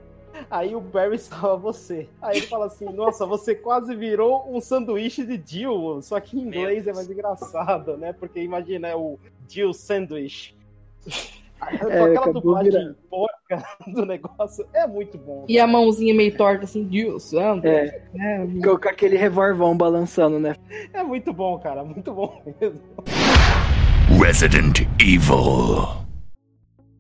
Aí 0.52 0.76
o 0.76 0.80
Barry 0.80 1.18
salva 1.18 1.58
você. 1.58 2.08
Aí 2.22 2.38
ele 2.38 2.46
fala 2.46 2.68
assim: 2.68 2.86
Nossa, 2.86 3.26
você 3.26 3.56
quase 3.56 3.96
virou 3.96 4.46
um 4.48 4.62
sanduíche 4.62 5.26
de 5.26 5.42
Jill. 5.44 6.00
Só 6.04 6.20
que 6.20 6.38
em 6.38 6.44
inglês 6.44 6.86
é 6.86 6.94
mais 6.94 7.10
engraçado, 7.10 7.98
né? 7.98 8.14
Porque 8.14 8.40
imagina, 8.40 8.88
é 8.88 8.96
o 8.96 9.18
Jill 9.50 9.74
Sandwich. 9.74 10.56
É, 11.62 11.78
Com 11.78 12.04
aquela 12.04 12.34
dublagem 12.34 12.72
virando. 12.72 12.96
porca 13.10 13.64
do 13.88 14.06
negócio, 14.06 14.66
é 14.74 14.86
muito 14.88 15.18
bom. 15.18 15.46
E 15.48 15.60
a 15.60 15.66
mãozinha 15.68 16.14
meio 16.14 16.36
torta, 16.38 16.66
assim, 16.66 16.84
Deus, 16.84 17.34
anda. 17.34 17.68
É, 17.68 18.02
É, 18.16 18.48
com, 18.64 18.78
com 18.78 18.90
aquele 18.90 19.18
revolvão 19.18 19.76
balançando, 19.76 20.40
né? 20.40 20.56
É 20.94 21.04
muito 21.04 21.34
bom, 21.34 21.58
cara, 21.60 21.84
muito 21.84 22.14
bom 22.14 22.42
mesmo. 22.62 22.80
Resident 24.24 24.82
Evil. 25.00 26.08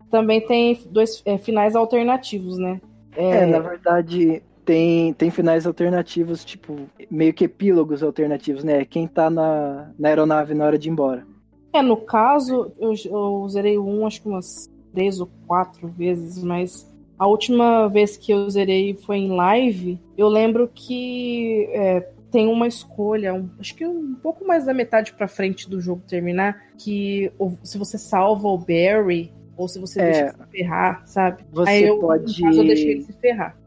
Também 0.09 0.45
tem 0.45 0.79
dois 0.89 1.21
é, 1.25 1.37
finais 1.37 1.75
alternativos, 1.75 2.57
né? 2.57 2.79
É, 3.15 3.45
na 3.45 3.59
verdade, 3.59 4.41
tem, 4.63 5.13
tem 5.13 5.31
finais 5.31 5.65
alternativos, 5.65 6.45
tipo, 6.45 6.77
meio 7.09 7.33
que 7.33 7.45
epílogos 7.45 8.03
alternativos, 8.03 8.63
né? 8.63 8.85
Quem 8.85 9.07
tá 9.07 9.29
na, 9.29 9.91
na 9.97 10.09
aeronave 10.09 10.53
na 10.53 10.65
hora 10.65 10.77
de 10.77 10.87
ir 10.87 10.91
embora. 10.91 11.25
É, 11.73 11.81
no 11.81 11.97
caso, 11.97 12.71
eu, 12.79 12.93
eu 13.05 13.47
zerei 13.49 13.77
um, 13.77 14.05
acho 14.07 14.21
que 14.21 14.27
umas 14.27 14.69
três 14.93 15.19
ou 15.19 15.29
quatro 15.45 15.87
vezes, 15.87 16.41
mas 16.43 16.89
a 17.19 17.27
última 17.27 17.87
vez 17.87 18.15
que 18.17 18.31
eu 18.31 18.49
zerei 18.49 18.93
foi 18.95 19.17
em 19.17 19.29
live. 19.29 19.99
Eu 20.17 20.27
lembro 20.27 20.69
que 20.73 21.67
é, 21.71 21.99
tem 22.31 22.47
uma 22.47 22.67
escolha, 22.67 23.33
um- 23.33 23.49
acho 23.59 23.75
que 23.75 23.85
um 23.85 24.15
pouco 24.15 24.45
mais 24.45 24.65
da 24.65 24.73
metade 24.73 25.13
pra 25.13 25.27
frente 25.27 25.69
do 25.69 25.79
jogo 25.79 26.01
terminar, 26.07 26.61
que 26.77 27.31
se 27.63 27.77
você 27.77 27.97
salva 27.97 28.47
o 28.47 28.57
Barry 28.57 29.31
ou 29.55 29.67
se 29.67 29.79
você 29.79 29.99
É. 29.99 30.03
deixa 30.05 30.21
ele 30.21 30.31
se 30.31 30.51
ferrar, 30.51 31.01
sabe? 31.05 31.43
Você 31.51 31.69
Aí 31.69 31.83
eu, 31.83 31.99
pode- 31.99 32.39
no 32.41 32.47
caso, 32.47 32.61
eu 32.61 32.67
deixei 32.67 32.91
ele 32.91 33.01
se 33.01 33.13
ferrar. 33.13 33.57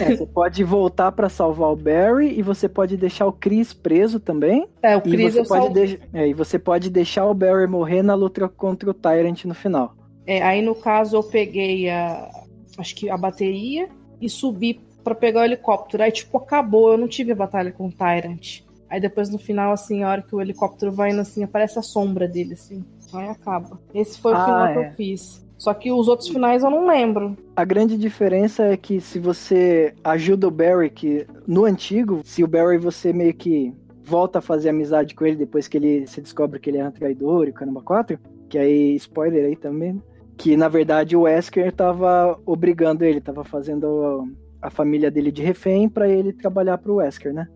É, 0.00 0.16
você 0.16 0.26
pode 0.26 0.62
voltar 0.64 1.10
pra 1.12 1.28
salvar 1.28 1.70
o 1.72 1.76
Barry 1.76 2.38
e 2.38 2.42
você 2.42 2.68
pode 2.68 2.96
deixar 2.96 3.26
o 3.26 3.32
Chris 3.32 3.72
preso 3.72 4.20
também. 4.20 4.66
É, 4.82 4.96
o 4.96 4.98
E 5.00 5.02
Chris 5.10 5.34
você, 5.34 5.40
eu 5.40 5.44
pode 5.46 5.72
deix- 5.74 5.98
é, 6.12 6.28
e 6.28 6.34
você 6.34 6.58
pode 6.58 6.90
deixar 6.90 7.24
o 7.26 7.34
Barry 7.34 7.66
morrer 7.66 8.02
na 8.02 8.14
luta 8.14 8.48
contra 8.48 8.90
o 8.90 8.94
Tyrant 8.94 9.44
no 9.44 9.54
final. 9.54 9.94
É, 10.26 10.42
aí 10.42 10.62
no 10.62 10.74
caso 10.74 11.16
eu 11.16 11.22
peguei 11.22 11.88
a 11.90 12.30
acho 12.78 12.94
que 12.94 13.08
a 13.10 13.16
bateria 13.16 13.88
e 14.20 14.28
subi 14.28 14.80
pra 15.02 15.14
pegar 15.14 15.40
o 15.40 15.44
helicóptero. 15.44 16.02
Aí 16.02 16.12
tipo 16.12 16.36
acabou, 16.38 16.92
eu 16.92 16.98
não 16.98 17.08
tive 17.08 17.32
a 17.32 17.36
batalha 17.36 17.72
com 17.72 17.86
o 17.86 17.92
Tyrant. 17.92 18.60
Aí 18.88 19.00
depois 19.00 19.30
no 19.30 19.38
final 19.38 19.72
assim, 19.72 20.02
a 20.02 20.10
hora 20.10 20.22
que 20.22 20.34
o 20.34 20.40
helicóptero 20.40 20.92
vai 20.92 21.10
indo 21.10 21.20
assim, 21.22 21.42
aparece 21.42 21.78
a 21.78 21.82
sombra 21.82 22.28
dele 22.28 22.52
assim. 22.54 22.84
Aí 23.14 23.26
acaba. 23.28 23.80
Esse 23.94 24.18
foi 24.20 24.32
o 24.32 24.36
Ah, 24.36 24.44
final 24.44 24.72
que 24.72 24.78
é. 24.78 24.88
eu 24.88 24.92
fiz. 24.92 25.41
Só 25.62 25.72
que 25.72 25.92
os 25.92 26.08
outros 26.08 26.28
finais 26.28 26.64
eu 26.64 26.70
não 26.70 26.88
lembro. 26.88 27.36
A 27.54 27.64
grande 27.64 27.96
diferença 27.96 28.64
é 28.64 28.76
que 28.76 29.00
se 29.00 29.20
você 29.20 29.94
ajuda 30.02 30.48
o 30.48 30.50
Barry, 30.50 30.90
que 30.90 31.24
no 31.46 31.64
antigo, 31.64 32.20
se 32.24 32.42
o 32.42 32.48
Barry 32.48 32.78
você 32.78 33.12
meio 33.12 33.32
que 33.32 33.72
volta 34.02 34.40
a 34.40 34.42
fazer 34.42 34.70
amizade 34.70 35.14
com 35.14 35.24
ele 35.24 35.36
depois 35.36 35.68
que 35.68 35.76
ele 35.76 36.04
se 36.08 36.20
descobre 36.20 36.58
que 36.58 36.68
ele 36.68 36.78
é 36.78 36.84
um 36.84 36.90
traidor 36.90 37.46
e 37.46 37.50
o 37.50 37.54
caramba 37.54 37.80
4, 37.80 38.18
Que 38.48 38.58
aí, 38.58 38.96
spoiler 38.96 39.44
aí 39.44 39.54
também, 39.54 40.02
que 40.36 40.56
na 40.56 40.66
verdade 40.66 41.16
o 41.16 41.22
Wesker 41.22 41.70
tava 41.70 42.36
obrigando 42.44 43.04
ele, 43.04 43.20
tava 43.20 43.44
fazendo 43.44 44.28
a, 44.60 44.68
família 44.68 45.12
dele 45.12 45.30
de 45.30 45.42
refém 45.42 45.88
para 45.88 46.08
ele 46.08 46.32
trabalhar 46.32 46.76
pro 46.78 46.96
Wesker, 46.96 47.32
né? 47.32 47.46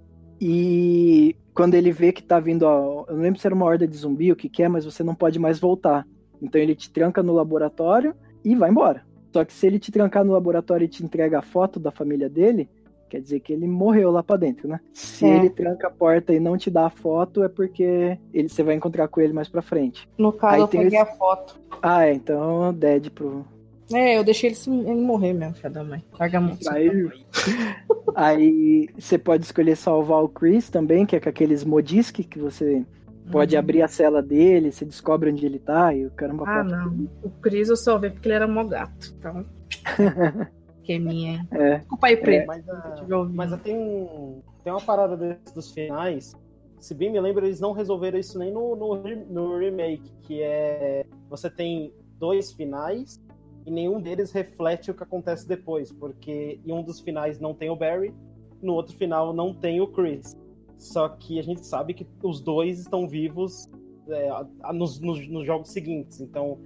E 0.41 1.35
quando 1.53 1.75
ele 1.75 1.91
vê 1.91 2.13
que 2.13 2.23
tá 2.23 2.39
vindo, 2.39 2.67
eu 2.67 3.07
não 3.17 3.23
lembro 3.23 3.41
se 3.41 3.49
era 3.49 3.55
uma 3.55 3.67
horda 3.67 3.85
de 3.85 3.97
zumbi, 3.97 4.31
o 4.31 4.37
que 4.37 4.49
que 4.49 4.63
é, 4.63 4.69
mas 4.69 4.85
você 4.85 5.03
não 5.03 5.17
pode 5.17 5.41
mais 5.41 5.59
voltar. 5.59 6.07
Então 6.43 6.61
ele 6.61 6.75
te 6.75 6.91
tranca 6.91 7.23
no 7.23 7.33
laboratório 7.35 8.15
e 8.45 8.55
vai 8.55 8.71
embora. 8.71 9.03
Só 9.33 9.45
que 9.45 9.53
se 9.53 9.67
ele 9.67 9.79
te 9.79 9.91
trancar 9.93 10.25
no 10.25 10.33
laboratório 10.33 10.85
e 10.85 10.89
te 10.89 11.05
entrega 11.05 11.39
a 11.39 11.43
foto 11.43 11.79
da 11.79 11.91
família 11.91 12.29
dele, 12.29 12.69
quer 13.09 13.21
dizer 13.21 13.41
que 13.41 13.53
ele 13.53 13.67
morreu 13.67 14.11
lá 14.11 14.23
pra 14.23 14.37
dentro, 14.37 14.67
né? 14.69 14.81
Se 14.93 15.25
É. 15.27 15.37
ele 15.37 15.51
tranca 15.51 15.89
a 15.89 15.91
porta 15.91 16.33
e 16.33 16.41
não 16.41 16.57
te 16.57 16.71
dá 16.71 16.87
a 16.87 16.91
foto, 16.91 17.43
é 17.45 17.49
porque 17.49 18.19
ele, 18.33 18.49
você 18.49 18.63
vai 18.63 18.75
encontrar 18.75 19.09
com 19.09 19.21
ele 19.21 19.33
mais 19.33 19.49
pra 19.49 19.61
frente. 19.63 20.09
No 20.17 20.33
caso, 20.33 20.55
Aí 20.55 20.61
eu 20.63 20.69
peguei 20.69 20.87
esse- 20.87 20.97
a 20.97 21.07
foto. 21.07 21.61
Ah, 21.83 22.07
é, 22.07 22.15
então 22.15 22.73
dead 22.73 23.11
pro. 23.11 23.45
É, 23.93 24.19
eu 24.19 24.25
deixei 24.25 24.49
ele, 24.49 24.57
se- 24.57 24.71
ele 24.71 25.01
morrer 25.01 25.33
mesmo, 25.33 25.55
filho 25.55 25.73
da 25.73 25.85
mãe. 25.85 26.03
Larga 26.19 26.39
a 26.39 26.41
mão. 26.41 26.59
Aí, 26.69 26.91
aí 28.15 28.89
você 28.99 29.19
pode 29.19 29.45
escolher 29.45 29.77
salvar 29.77 30.23
o 30.23 30.29
Chris 30.29 30.69
também, 30.69 31.05
que 31.07 31.17
é 31.17 31.21
com 31.21 31.29
aqueles 31.29 31.65
modisque 31.65 32.25
que 32.25 32.39
você 32.39 32.85
pode 33.31 33.55
Uhum. 33.55 33.59
abrir 33.61 33.83
a 33.83 33.89
cela 33.89 34.23
dele, 34.23 34.71
você 34.73 34.85
descobre 34.85 35.31
onde 35.31 35.45
ele 35.47 35.59
tá 35.59 35.93
e 35.95 36.07
o 36.07 36.11
caramba. 36.11 36.45
Ah, 36.47 36.65
não. 36.65 37.09
O 37.23 37.31
Cris 37.31 37.69
eu 37.69 37.77
só 37.77 37.99
vi 37.99 38.11
porque 38.11 38.29
ele 38.29 38.35
era 38.35 38.47
mó 38.49 38.65
gato. 38.65 39.15
Então. 39.19 39.45
que 40.83 40.93
é 40.93 40.99
minha, 40.99 41.33
hein? 41.39 41.49
É. 41.51 41.79
Desculpa 41.79 42.07
aí, 42.07 42.17
Preto. 42.17 42.47
Mas, 42.47 42.69
ah, 42.69 42.93
se 42.97 43.03
tiver 43.03 43.15
ouvindo. 43.17 43.37
mas 43.37 43.61
tem, 43.63 43.77
um- 43.77 44.41
tem 44.63 44.73
uma 44.73 44.81
parada 44.81 45.17
desses 45.17 45.53
dos 45.53 45.71
finais. 45.73 46.35
Se 46.79 46.95
bem 46.95 47.11
me 47.11 47.21
lembro, 47.21 47.45
eles 47.45 47.59
não 47.61 47.73
resolveram 47.73 48.19
isso 48.19 48.39
nem 48.39 48.53
no, 48.53 48.77
no, 48.77 48.97
no 49.29 49.59
remake, 49.59 50.13
que 50.23 50.43
é. 50.43 51.05
Você 51.29 51.51
tem 51.51 51.93
dois 52.19 52.53
finais 52.53 53.21
e 53.67 53.71
nenhum 53.71 54.01
deles 54.01 54.31
reflete 54.31 54.91
o 54.91 54.95
que 54.95 55.03
acontece 55.03 55.49
depois, 55.49 55.91
porque 55.91 56.61
em 56.65 56.73
um 56.73 56.83
dos 56.83 57.01
finais 57.01 57.41
não 57.41 57.53
tem 57.55 57.69
o 57.71 57.75
Barry, 57.77 58.15
no 58.63 58.75
outro 58.75 58.97
final 58.97 59.33
não 59.35 59.53
tem 59.53 59.81
o 59.81 59.89
Chris. 59.89 60.37
Só 60.79 61.09
que 61.09 61.39
a 61.39 61.43
gente 61.43 61.67
sabe 61.67 61.95
que 61.95 62.07
os 62.23 62.41
dois 62.41 62.79
estão 62.79 63.09
vivos 63.09 63.69
é, 64.09 64.31
nos, 64.73 65.01
nos, 65.01 65.27
nos 65.29 65.47
jogos 65.47 65.71
seguintes. 65.71 66.21
Então, 66.21 66.59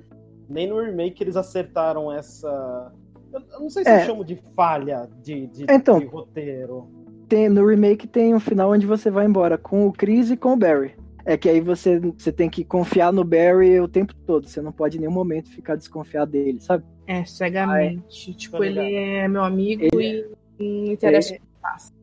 nem 0.48 0.68
no 0.68 0.80
remake 0.80 1.22
eles 1.22 1.36
acertaram 1.36 2.12
essa. 2.12 2.92
Eu, 3.32 3.40
eu 3.52 3.60
não 3.60 3.70
sei 3.70 3.84
se 3.84 3.90
É. 3.90 4.02
eu 4.02 4.06
chamo 4.06 4.24
de 4.24 4.36
falha 4.56 5.08
de, 5.22 5.46
de, 5.46 5.64
Então. 5.70 5.98
de 6.00 6.06
roteiro. 6.06 6.88
Tem, 7.28 7.48
no 7.48 7.64
remake 7.64 8.08
tem 8.08 8.34
um 8.34 8.40
final 8.40 8.72
onde 8.72 8.84
você 8.86 9.08
vai 9.10 9.24
embora 9.26 9.56
com 9.56 9.86
o 9.86 9.92
Chris 9.92 10.30
e 10.30 10.36
com 10.36 10.54
o 10.54 10.56
Barry. 10.56 10.96
É 11.24 11.36
que 11.36 11.48
aí 11.48 11.60
você, 11.60 12.00
você 12.00 12.32
tem 12.32 12.50
que 12.50 12.64
confiar 12.64 13.12
no 13.12 13.22
Barry 13.22 13.78
o 13.78 13.86
tempo 13.86 14.12
todo. 14.26 14.48
Você 14.48 14.60
não 14.60 14.72
pode 14.72 14.96
em 14.96 15.00
nenhum 15.00 15.12
momento 15.12 15.48
ficar 15.50 15.76
desconfiado 15.76 16.32
dele, 16.32 16.58
sabe? 16.60 16.82
É, 17.06 17.24
cegamente. 17.24 18.34
tipo, 18.34 18.56
Tô 18.56 18.64
ele 18.64 18.80
ligado. 18.82 18.94
é 19.24 19.28
meu 19.28 19.44
amigo 19.44 19.82
Ele- 19.92 20.26
e 20.58 20.84
não 20.86 20.92
interessa 20.92 21.34
Ele, 21.34 21.42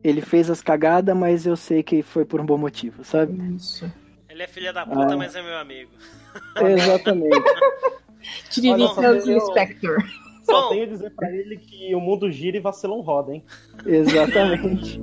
ele 0.02 0.20
fez 0.20 0.48
as 0.50 0.60
cagadas, 0.62 1.16
mas 1.16 1.46
eu 1.46 1.56
sei 1.56 1.82
que 1.82 2.02
foi 2.02 2.24
por 2.24 2.40
um 2.40 2.46
bom 2.46 2.58
motivo, 2.58 3.04
sabe? 3.04 3.32
isso. 3.54 3.90
Ele 4.28 4.42
é 4.42 4.46
filha 4.46 4.72
da 4.72 4.86
puta, 4.86 5.14
Ah. 5.14 5.16
mas 5.16 5.34
é 5.34 5.42
meu 5.42 5.56
amigo. 5.58 5.90
Exatamente. 6.56 7.36
Tiririca 8.50 9.00
e 9.26 9.30
eu- 9.32 9.40
Spectre. 9.40 9.90
Só 10.44 10.70
tenho 10.70 10.84
a 10.84 10.86
dizer 10.86 11.10
pra 11.14 11.30
ele 11.30 11.58
que 11.58 11.94
o 11.94 12.00
mundo 12.00 12.30
gira 12.30 12.56
e 12.56 12.60
vacilão 12.60 13.00
roda, 13.00 13.34
hein? 13.34 13.44
Exatamente. 13.84 14.98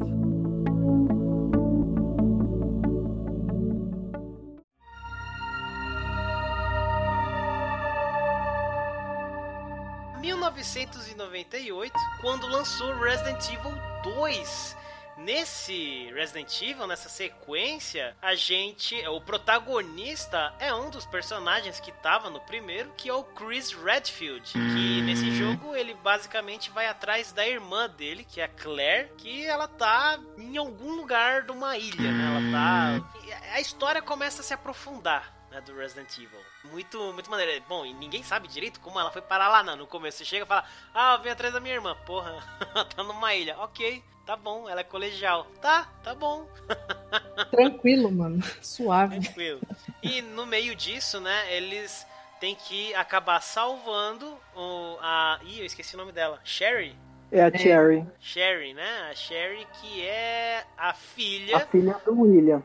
1998, 10.66 11.94
quando 12.22 12.48
lançou 12.48 12.94
Resident 12.96 13.48
Evil 13.50 13.72
2. 14.04 14.76
Nesse 15.18 16.12
Resident 16.14 16.62
Evil, 16.62 16.88
nessa 16.88 17.08
sequência, 17.08 18.18
a 18.22 18.36
gente, 18.36 18.96
o 19.08 19.22
protagonista 19.22 20.54
é 20.60 20.74
um 20.74 20.90
dos 20.90 21.06
personagens 21.06 21.80
que 21.80 21.90
tava 21.90 22.30
no 22.30 22.42
primeiro, 22.42 22.92
que 22.98 23.08
é 23.08 23.14
o 23.14 23.24
Chris 23.24 23.72
Redfield, 23.72 24.52
que 24.52 25.02
nesse 25.04 25.32
jogo 25.32 25.74
ele 25.74 25.94
basicamente 25.94 26.70
vai 26.70 26.88
atrás 26.88 27.32
da 27.32 27.48
irmã 27.48 27.88
dele, 27.88 28.26
que 28.26 28.42
é 28.42 28.44
a 28.44 28.50
Claire, 28.50 29.10
que 29.18 29.46
ela 29.46 29.70
tá 29.70 30.20
em 30.38 30.58
algum 30.58 30.96
lugar 30.96 31.44
de 31.44 31.52
uma 31.52 31.78
ilha, 31.78 32.12
né? 32.12 32.26
Ela 32.28 32.52
tá 32.52 33.12
e 33.26 33.32
a 33.54 33.62
história 33.62 34.02
começa 34.02 34.42
a 34.42 34.44
se 34.44 34.54
aprofundar 34.54 35.35
né, 35.56 35.62
do 35.62 35.76
Resident 35.76 36.12
Evil. 36.18 36.40
Muito, 36.66 37.14
muito 37.14 37.32
maneiro. 37.32 37.64
Bom, 37.68 37.86
e 37.86 37.94
ninguém 37.94 38.22
sabe 38.22 38.48
direito 38.48 38.80
como 38.82 39.00
ela 39.00 39.10
foi 39.10 39.22
parar 39.22 39.48
lá 39.48 39.64
não. 39.64 39.78
no 39.78 39.88
começo. 39.88 40.18
Você 40.18 40.26
chega 40.26 40.44
e 40.44 40.48
fala, 40.48 40.66
ah, 40.94 41.16
eu 41.18 41.24
vim 41.24 41.30
atrás 41.30 41.54
da 41.54 41.60
minha 41.60 41.74
irmã. 41.74 41.96
Porra, 42.06 42.44
ela 42.76 42.86
tá 42.86 43.04
numa 43.04 43.34
ilha. 43.34 43.58
Ok, 43.60 44.04
tá 44.26 44.36
bom, 44.36 44.68
ela 44.68 44.82
é 44.82 44.84
colegial. 44.84 45.48
Tá, 45.62 45.88
tá 46.04 46.14
bom, 46.14 46.48
Tranquilo, 47.52 48.12
mano. 48.12 48.44
Suave. 48.62 49.20
tranquilo. 49.22 49.62
E 50.04 50.22
no 50.22 50.46
meio 50.46 50.76
disso, 50.76 51.20
né, 51.22 51.56
eles 51.56 52.06
têm 52.40 52.56
que 52.56 52.94
acabar 52.94 53.42
salvando 53.42 54.38
o, 54.56 54.98
a... 55.00 55.40
Ih, 55.44 55.60
eu 55.60 55.66
esqueci 55.66 55.96
o 55.96 55.98
nome 55.98 56.12
dela. 56.12 56.40
Sherry? 56.44 56.96
É 57.32 57.44
a 57.44 57.58
Cherry, 57.58 58.06
Sherry, 58.20 58.74
né? 58.74 59.10
A 59.10 59.16
Sherry 59.16 59.68
que 59.82 60.06
é 60.06 60.64
a 60.78 60.94
filha... 60.94 61.58
a 61.58 61.60
filha 61.62 62.00
do 62.06 62.22
William. 62.22 62.62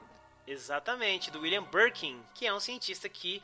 Exatamente, 0.51 1.31
do 1.31 1.41
William 1.41 1.63
Birkin, 1.63 2.21
que 2.35 2.47
é 2.47 2.53
um 2.53 2.59
cientista 2.61 3.09
que 3.09 3.41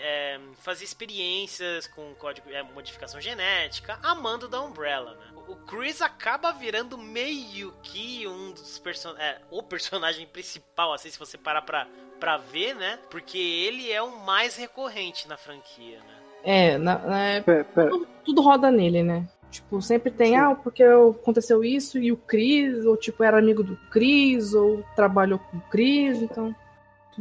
é, 0.00 0.40
fazia 0.60 0.84
experiências 0.84 1.86
com 1.86 2.12
código, 2.14 2.50
é, 2.50 2.62
modificação 2.62 3.20
genética, 3.20 3.98
amando 4.02 4.48
da 4.48 4.60
Umbrella, 4.60 5.14
né? 5.14 5.26
O 5.46 5.54
Chris 5.54 6.02
acaba 6.02 6.50
virando 6.50 6.98
meio 6.98 7.72
que 7.82 8.26
um 8.26 8.50
dos 8.52 8.78
personagens, 8.78 9.24
é, 9.24 9.40
o 9.50 9.62
personagem 9.62 10.26
principal, 10.26 10.92
assim, 10.92 11.10
se 11.10 11.18
você 11.18 11.38
parar 11.38 11.62
pra, 11.62 11.86
pra 12.18 12.36
ver, 12.38 12.74
né? 12.74 12.98
Porque 13.10 13.38
ele 13.38 13.92
é 13.92 14.02
o 14.02 14.18
mais 14.24 14.56
recorrente 14.56 15.28
na 15.28 15.36
franquia, 15.36 16.00
né? 16.00 16.14
É, 16.42 16.78
na, 16.78 16.98
na- 16.98 17.42
Pera, 17.44 17.64
pera. 17.64 17.90
tudo, 17.90 18.08
tudo 18.24 18.42
roda 18.42 18.70
nele, 18.70 19.02
né? 19.02 19.28
Tipo, 19.50 19.80
sempre 19.80 20.10
tem, 20.10 20.28
Sim. 20.32 20.36
ah, 20.36 20.54
porque 20.54 20.82
aconteceu 20.82 21.64
isso 21.64 21.98
e 21.98 22.12
o 22.12 22.16
Chris, 22.16 22.84
ou 22.84 22.96
tipo, 22.96 23.24
era 23.24 23.38
amigo 23.38 23.62
do 23.62 23.76
Chris, 23.90 24.52
ou 24.52 24.82
trabalhou 24.94 25.38
com 25.38 25.56
o 25.56 25.62
Chris, 25.70 26.20
então. 26.22 26.54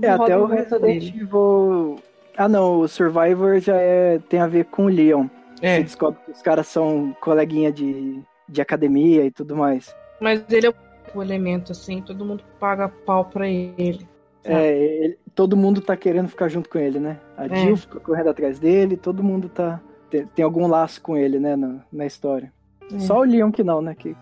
É, 0.02 0.10
até 0.10 0.38
o 0.38 0.46
Resident 0.46 1.04
Evil. 1.16 1.96
Ah, 2.38 2.48
não, 2.50 2.82
o 2.82 2.88
Survivor 2.88 3.60
já 3.60 3.78
é, 3.78 4.20
tem 4.30 4.40
a 4.40 4.48
ver 4.48 4.66
com 4.66 4.86
o 4.86 4.90
Leon. 4.90 5.28
É, 5.62 5.78
Você 5.78 5.84
descobre 5.84 6.20
que 6.26 6.32
os 6.32 6.42
caras 6.42 6.68
são 6.68 7.16
coleguinha 7.20 7.72
de, 7.72 8.22
de 8.48 8.62
academia 8.62 9.26
e 9.26 9.32
tudo 9.32 9.56
mais. 9.56 9.96
mas 10.22 10.44
ele 10.52 10.68
é 10.68 10.74
o 11.16 11.24
elemento, 11.24 11.72
assim, 11.72 12.02
todo 12.02 12.24
mundo 12.26 12.44
paga 12.60 12.88
pau 12.90 13.26
pra 13.26 13.48
ele. 13.48 14.08
É, 14.44 14.78
ele- 14.78 15.18
todo 15.34 15.58
mundo 15.58 15.82
tá 15.82 15.96
querendo 15.98 16.28
ficar 16.28 16.48
junto 16.48 16.70
com 16.70 16.78
ele, 16.78 17.00
né? 17.00 17.18
A 17.38 17.46
É. 17.48 17.56
Jill 17.56 17.78
fica 17.78 18.00
correndo 18.00 18.30
atrás 18.30 18.60
dele, 18.60 18.96
todo 18.98 19.24
mundo 19.24 19.50
tá. 19.50 19.80
Tem, 20.10 20.26
tem 20.28 20.46
algum 20.46 20.68
laço 20.68 21.02
com 21.02 21.18
ele, 21.18 21.40
né, 21.40 21.56
na, 21.56 21.76
na 21.92 22.06
história. 22.06 22.52
É. 22.94 23.00
Só 23.00 23.20
o 23.20 23.24
Leon 23.24 23.52
que 23.52 23.64
não, 23.64 23.82
né? 23.82 23.94
Que... 23.96 24.16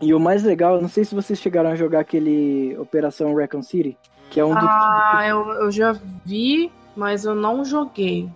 E 0.00 0.12
o 0.14 0.20
mais 0.20 0.42
legal, 0.42 0.76
eu 0.76 0.82
não 0.82 0.88
sei 0.88 1.04
se 1.04 1.14
vocês 1.14 1.38
chegaram 1.38 1.70
a 1.70 1.74
jogar 1.76 2.00
aquele 2.00 2.76
Operação 2.78 3.34
Recon 3.34 3.62
City, 3.62 3.96
que 4.30 4.40
é 4.40 4.44
um 4.44 4.54
dos. 4.54 4.64
Ah, 4.64 5.24
eu, 5.28 5.48
eu 5.62 5.70
já 5.70 5.92
vi, 6.24 6.70
mas 6.96 7.24
eu 7.24 7.34
não 7.34 7.64
joguei. 7.64 8.28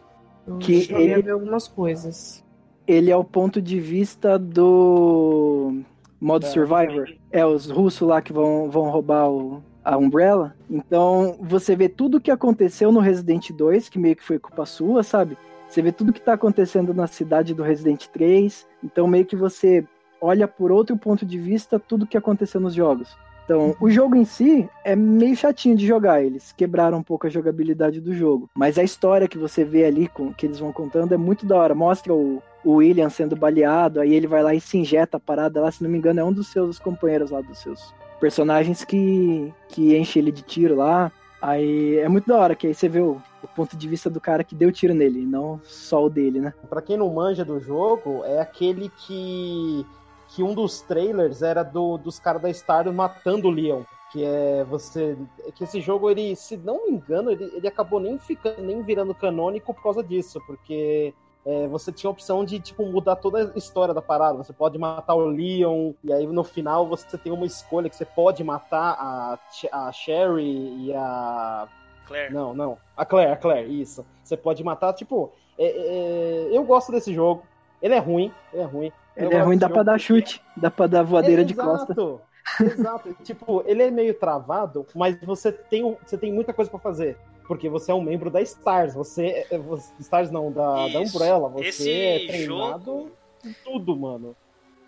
Eu 0.47 0.59
Que 0.59 0.83
cheguei 0.83 1.09
a 1.09 1.13
ele- 1.15 1.23
ver 1.23 1.31
algumas 1.33 1.67
coisas. 1.67 2.45
Ele 2.87 3.11
é 3.11 3.17
o 3.17 3.25
ponto 3.25 3.61
de 3.61 3.81
vista 3.81 4.39
do 4.39 5.81
modo 6.21 6.47
É. 6.47 6.49
Survivor. 6.51 7.09
É, 7.33 7.45
os 7.45 7.69
russos 7.69 8.07
lá 8.07 8.23
que 8.23 8.33
vão, 8.33 8.71
vão 8.71 8.89
roubar 8.91 9.29
o, 9.29 9.61
a 9.85 9.97
Umbrella. 9.97 10.55
Então, 10.71 11.37
você 11.41 11.75
vê 11.75 11.89
tudo 11.89 12.19
o 12.19 12.21
que 12.21 12.31
aconteceu 12.31 12.93
no 12.93 13.01
Resident 13.01 13.51
2, 13.51 13.89
que 13.89 13.99
meio 13.99 14.15
que 14.15 14.23
foi 14.23 14.39
culpa 14.39 14.65
sua, 14.65 15.03
sabe? 15.03 15.37
Você 15.69 15.83
vê 15.83 15.93
tudo 15.93 16.13
que 16.13 16.21
tá 16.21 16.35
acontecendo 16.35 16.95
na 16.95 17.07
cidade 17.07 17.55
do 17.55 17.63
Resident 17.63 18.07
3. 18.07 18.67
Então, 18.83 19.07
meio 19.07 19.27
que 19.27 19.37
você 19.37 19.85
olha 20.21 20.49
por 20.49 20.73
outro 20.73 20.97
ponto 20.97 21.27
de 21.27 21.39
vista 21.39 21.79
tudo 21.79 22.07
que 22.07 22.17
aconteceu 22.17 22.61
nos 22.61 22.75
jogos. 22.75 23.17
Então, 23.45 23.77
o 23.81 23.89
jogo 23.89 24.17
em 24.17 24.25
si 24.25 24.69
é 24.85 24.97
meio 24.97 25.37
chatinho 25.37 25.77
de 25.77 25.87
jogar. 25.87 26.21
Eles 26.21 26.53
quebraram 26.53 26.99
um 26.99 27.03
pouco 27.03 27.27
a 27.27 27.31
jogabilidade 27.31 28.01
do 28.01 28.13
jogo. 28.13 28.51
Mas 28.55 28.77
a 28.77 28.83
história 28.83 29.29
que 29.29 29.39
você 29.39 29.65
vê 29.65 29.85
ali, 29.85 30.09
com, 30.09 30.35
que 30.35 30.47
eles 30.47 30.59
vão 30.59 30.73
contando, 30.73 31.15
é 31.15 31.17
muito 31.17 31.47
da 31.47 31.57
hora. 31.57 31.75
Mostra 31.75 32.13
o, 32.13 32.43
o 32.65 32.73
William 32.75 33.09
sendo 33.09 33.37
baleado, 33.37 34.01
aí 34.01 34.13
ele 34.15 34.27
vai 34.27 34.43
lá 34.43 34.53
e 34.53 34.61
se 34.61 34.77
injeta 34.77 35.17
a 35.17 35.21
parada 35.21 35.61
lá. 35.61 35.71
Se 35.71 35.81
não 35.83 35.89
me 35.89 35.97
engano, 35.97 36.19
é 36.19 36.25
um 36.25 36.33
dos 36.33 36.49
seus 36.49 36.81
companheiros 36.81 37.31
lá, 37.31 37.41
dos 37.41 37.59
seus 37.59 37.95
personagens 38.21 38.85
que, 38.85 39.53
que 39.69 39.97
enche 39.97 40.19
ele 40.19 40.33
de 40.33 40.43
tiro 40.43 40.75
lá. 40.75 41.13
Aí 41.47 41.99
é 41.99 42.09
muito 42.09 42.27
da 42.27 42.37
hora, 42.39 42.57
que 42.57 42.67
aí 42.67 42.75
você 42.75 42.89
vê 42.89 42.99
o, 42.99 43.23
o 43.41 43.47
ponto 43.47 43.77
de 43.77 43.87
vista 43.87 44.11
do 44.11 44.21
cara 44.21 44.43
que 44.43 44.53
deu 44.53 44.73
tiro 44.73 44.93
nele, 44.93 45.25
não 45.25 45.61
só 45.63 46.05
o 46.05 46.11
dele, 46.11 46.41
né? 46.41 46.53
Pra 46.69 46.83
quem 46.83 46.97
não 46.97 47.09
manja 47.15 47.45
do 47.45 47.61
jogo, 47.61 48.25
é 48.25 48.41
aquele 48.41 48.89
que 48.89 49.87
que 50.31 50.43
um 50.43 50.53
dos 50.53 50.81
trailers 50.81 51.43
era 51.43 51.63
do, 51.63 51.99
dos 51.99 52.19
caras 52.19 52.43
da 52.43 52.53
Star 52.53 52.93
matando 52.93 53.47
o 53.47 53.51
Leon. 53.53 53.83
Que 54.11 54.25
é 54.25 54.65
você. 54.65 55.17
é 55.47 55.53
Que 55.53 55.63
esse 55.63 55.81
jogo, 55.81 56.11
ele, 56.11 56.35
se 56.35 56.57
não 56.57 56.87
me 56.87 56.97
engano, 56.97 57.31
ele, 57.31 57.45
ele 57.55 57.69
acabou 57.69 58.01
nem 58.01 58.19
ficando, 58.19 58.61
nem 58.63 58.83
virando 58.83 59.15
canônico 59.15 59.73
por 59.73 59.83
causa 59.85 60.03
disso, 60.03 60.41
porque 60.49 61.15
é, 61.47 61.69
você 61.69 61.93
tinha 61.93 62.09
a 62.09 62.11
opção 62.11 62.45
de 62.45 62.59
tipo, 62.59 62.85
mudar 62.85 63.15
toda 63.15 63.53
a 63.55 63.57
história 63.57 63.95
da 63.95 64.03
parada. 64.03 64.37
Você 64.37 64.53
pode 64.53 64.77
matar 64.77 65.15
o 65.15 65.27
Leon, 65.27 65.93
e 66.03 66.13
aí 66.13 66.27
no 66.27 66.43
final 66.43 66.89
você 66.89 67.17
tem 67.17 67.33
uma 67.33 67.47
escolha 67.47 67.89
que 67.89 67.95
você 67.95 68.05
pode 68.05 68.43
matar 68.43 68.97
a, 68.99 69.39
a 69.73 69.93
Sherry 69.93 70.87
e 70.87 70.93
a. 70.93 71.69
Claire. 72.05 72.35
Não, 72.35 72.53
não. 72.53 72.79
A 72.97 73.05
Claire, 73.05 73.33
a 73.33 73.37
Claire, 73.37 73.81
isso. 73.81 74.05
Você 74.25 74.37
pode 74.37 74.65
matar, 74.65 74.93
tipo. 74.93 75.33
é, 75.57 75.67
é, 75.67 76.49
eu 76.51 76.65
gosto 76.65 76.91
desse 76.91 77.15
jogo. 77.15 77.45
Ele 77.81 77.95
é 77.95 77.99
ruim, 77.99 78.33
ele 78.53 78.63
é 78.63 78.65
ruim. 78.65 78.93
Eu 79.15 79.27
Ele 79.27 79.35
é 79.37 79.41
ruim, 79.41 79.57
dá 79.57 79.69
pra 79.69 79.85
dar 79.85 79.99
chute, 79.99 80.43
dá 80.57 80.71
pra 80.71 80.89
dar 80.89 81.05
voadeira 81.05 81.45
de 81.45 81.55
costa. 81.55 81.93
Exato. 81.93 82.21
Exato. 82.61 83.17
tipo, 83.23 83.63
ele 83.67 83.83
é 83.85 83.91
meio 83.91 84.15
travado, 84.15 84.85
mas 84.95 85.17
você 85.21 85.53
tem, 85.53 85.97
você 86.05 86.19
tem 86.19 86.33
muita 86.33 86.53
coisa 86.53 86.71
pra 86.71 86.81
fazer. 86.81 87.17
Porque 87.47 87.69
você 87.69 87.91
é 87.91 87.95
um 87.95 88.01
membro 88.03 88.31
da 88.31 88.41
Stars. 88.43 88.95
Você. 88.95 89.47
é- 89.51 89.59
você- 89.59 89.93
Stars 90.01 90.31
não, 90.31 90.51
da, 90.53 90.89
da. 90.89 91.01
Umbrella. 91.01 91.49
Você 91.49 91.67
Esse 91.69 91.93
é 91.93 92.27
treinado 92.27 92.85
jogo- 92.85 93.13
em 93.45 93.53
tudo, 93.65 93.97
mano. 93.97 94.37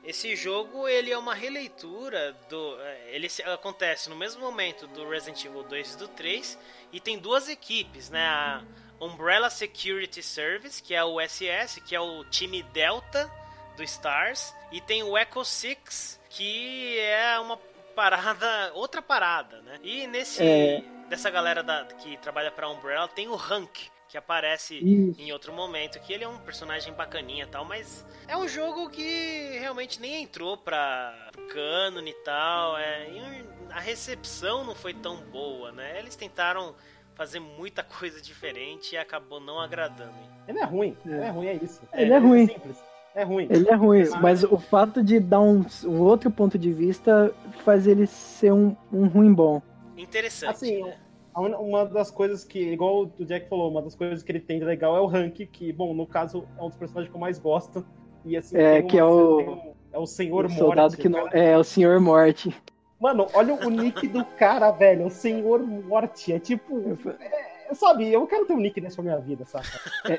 Esse 0.05 0.35
jogo, 0.35 0.89
ele 0.89 1.11
é 1.11 1.19
uma 1.19 1.35
releitura 1.35 2.35
do... 2.49 2.81
é, 2.81 3.15
Ele 3.15 3.29
se- 3.29 3.43
acontece 3.43 4.09
no 4.09 4.17
mesmo 4.17 4.41
momento 4.41 4.87
do 4.87 5.07
Resident 5.07 5.45
Evil 5.45 5.63
2 5.65 5.95
e 5.95 5.99
do 5.99 6.09
3, 6.09 6.59
e 6.91 6.99
tem 6.99 7.19
duas 7.19 7.47
equipes, 7.49 8.09
né? 8.09 8.25
A 8.27 8.63
Umbrella 9.01 9.51
Security 9.51 10.23
Service, 10.23 10.83
que 10.83 10.95
é 10.95 11.05
o 11.05 11.21
SS, 11.21 11.83
que 11.83 11.95
é 11.95 12.01
o 12.01 12.25
time 12.25 12.63
Delta 12.63 13.31
do 13.77 13.83
Stars, 13.83 14.55
e 14.73 14.81
tem 14.81 15.03
o 15.03 15.17
Echo 15.19 15.45
Six, 15.45 16.19
que 16.31 16.99
é 17.01 17.39
uma 17.39 17.59
parada, 17.95 18.73
outra 18.75 19.03
parada, 19.03 19.61
né? 19.61 19.79
E 19.83 20.07
nesse... 20.07 20.43
É. 20.43 20.83
Dessa 21.09 21.31
galera 21.31 21.63
da, 21.63 21.85
que 21.85 22.17
trabalha 22.19 22.51
pra 22.51 22.69
Umbrella, 22.69 23.09
tem 23.09 23.29
o 23.29 23.35
Hank, 23.35 23.89
que 24.09 24.17
aparece 24.17 24.77
Isso. 24.77 25.21
em 25.21 25.33
outro 25.33 25.53
momento, 25.53 25.99
que 26.01 26.13
ele 26.13 26.25
é 26.25 26.29
um 26.29 26.39
personagem 26.39 26.93
bacaninha 26.93 27.45
e 27.45 27.47
tal, 27.47 27.65
mas 27.65 28.07
é 28.27 28.37
um 28.37 28.49
jogo 28.49 28.89
que 28.91 29.59
realmente 29.59 30.01
nem 30.01 30.23
entrou 30.23 30.57
pra 30.57 31.31
cânone 31.51 32.11
e 32.11 32.25
tal, 32.25 32.77
é, 32.77 33.09
e 33.11 33.45
a 33.71 33.81
recepção 33.81 34.65
não 34.65 34.75
foi 34.75 34.95
tão 34.95 35.17
boa, 35.31 35.73
né? 35.73 35.99
Eles 35.99 36.17
tentaram 36.17 36.75
fazer 37.15 37.41
muita 37.41 37.83
coisa 37.99 38.21
diferente 38.21 38.95
e 38.95 38.99
acabou 38.99 39.41
não 39.41 39.61
agradando. 39.61 40.15
Ele 40.47 40.59
é 40.59 40.65
ruim. 40.65 40.97
É. 41.07 41.11
Ele 41.11 41.21
é 41.21 41.31
ruim, 41.31 41.47
é 41.47 41.55
isso. 41.55 41.81
Ele 41.93 42.13
é 42.13 42.19
ruim. 42.19 42.47
simples. 42.47 42.77
É 43.15 43.25
ruim. 43.25 43.49
Ele 43.51 43.69
é 43.69 43.75
ruim, 43.75 44.05
mas 44.21 44.45
o 44.45 44.59
fato 44.59 45.03
de 45.03 45.19
dar 45.19 45.41
um, 45.41 45.65
um 45.85 46.01
outro 46.03 46.31
ponto 46.31 46.57
de 46.57 46.73
vista 46.73 47.35
faz 47.65 47.87
ele 47.87 48.07
ser 48.07 48.53
um, 48.53 48.77
um 48.93 49.09
ruim 49.09 49.33
bom. 49.33 49.61
Interessante, 49.99 50.51
Assim, 50.55 50.83
né? 50.83 50.97
Uma 51.37 51.85
das 51.87 52.11
coisas 52.11 52.43
que, 52.45 52.59
igual 52.59 53.03
o 53.19 53.25
Jack 53.25 53.49
falou, 53.49 53.71
uma 53.71 53.81
das 53.83 53.95
coisas 53.95 54.23
que 54.25 54.33
ele 54.33 54.41
tem 54.41 54.59
de 54.59 54.65
legal 54.65 54.97
é 54.97 55.01
o 55.01 55.07
Hank, 55.07 55.47
que, 55.47 55.73
bom, 55.73 55.95
no 55.95 56.07
caso, 56.07 56.49
é 56.59 56.63
um 56.63 56.69
dos 56.69 56.77
personagens 56.77 57.11
que 57.11 57.17
eu 57.17 57.21
mais 57.21 57.39
gosto. 57.39 57.85
E 58.25 58.37
assim, 58.37 58.57
É, 58.57 58.83
que 58.83 58.99
é 58.99 59.05
o- 59.05 59.41
um- 59.53 59.73
é 59.93 59.99
o 59.99 60.07
Senhor 60.07 60.47
o 60.47 60.49
Morte. 60.49 60.59
soldado 60.59 60.97
que 60.97 61.09
não. 61.09 61.25
cara. 61.27 61.39
É, 61.39 61.57
o 61.57 61.63
Senhor 61.63 62.01
Morte. 62.01 62.53
Mano, 63.01 63.29
olha 63.35 63.55
o 63.55 63.71
nick 63.71 64.09
do 64.09 64.25
cara, 64.25 64.73
velho. 64.73 65.07
O 65.07 65.11
Senhor 65.11 65.61
Morte. 65.61 66.33
É 66.33 66.41
tipo. 66.41 66.99
é, 67.21 67.73
sabe, 67.75 68.13
eu 68.13 68.27
quero 68.27 68.45
ter 68.45 68.55
um 68.55 68.59
nick 68.61 68.81
nessa 68.81 69.01
minha 69.01 69.19
vida, 69.21 69.45
saca? 69.45 69.69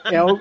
É, 0.10 0.16
é 0.16 0.24
o- 0.24 0.40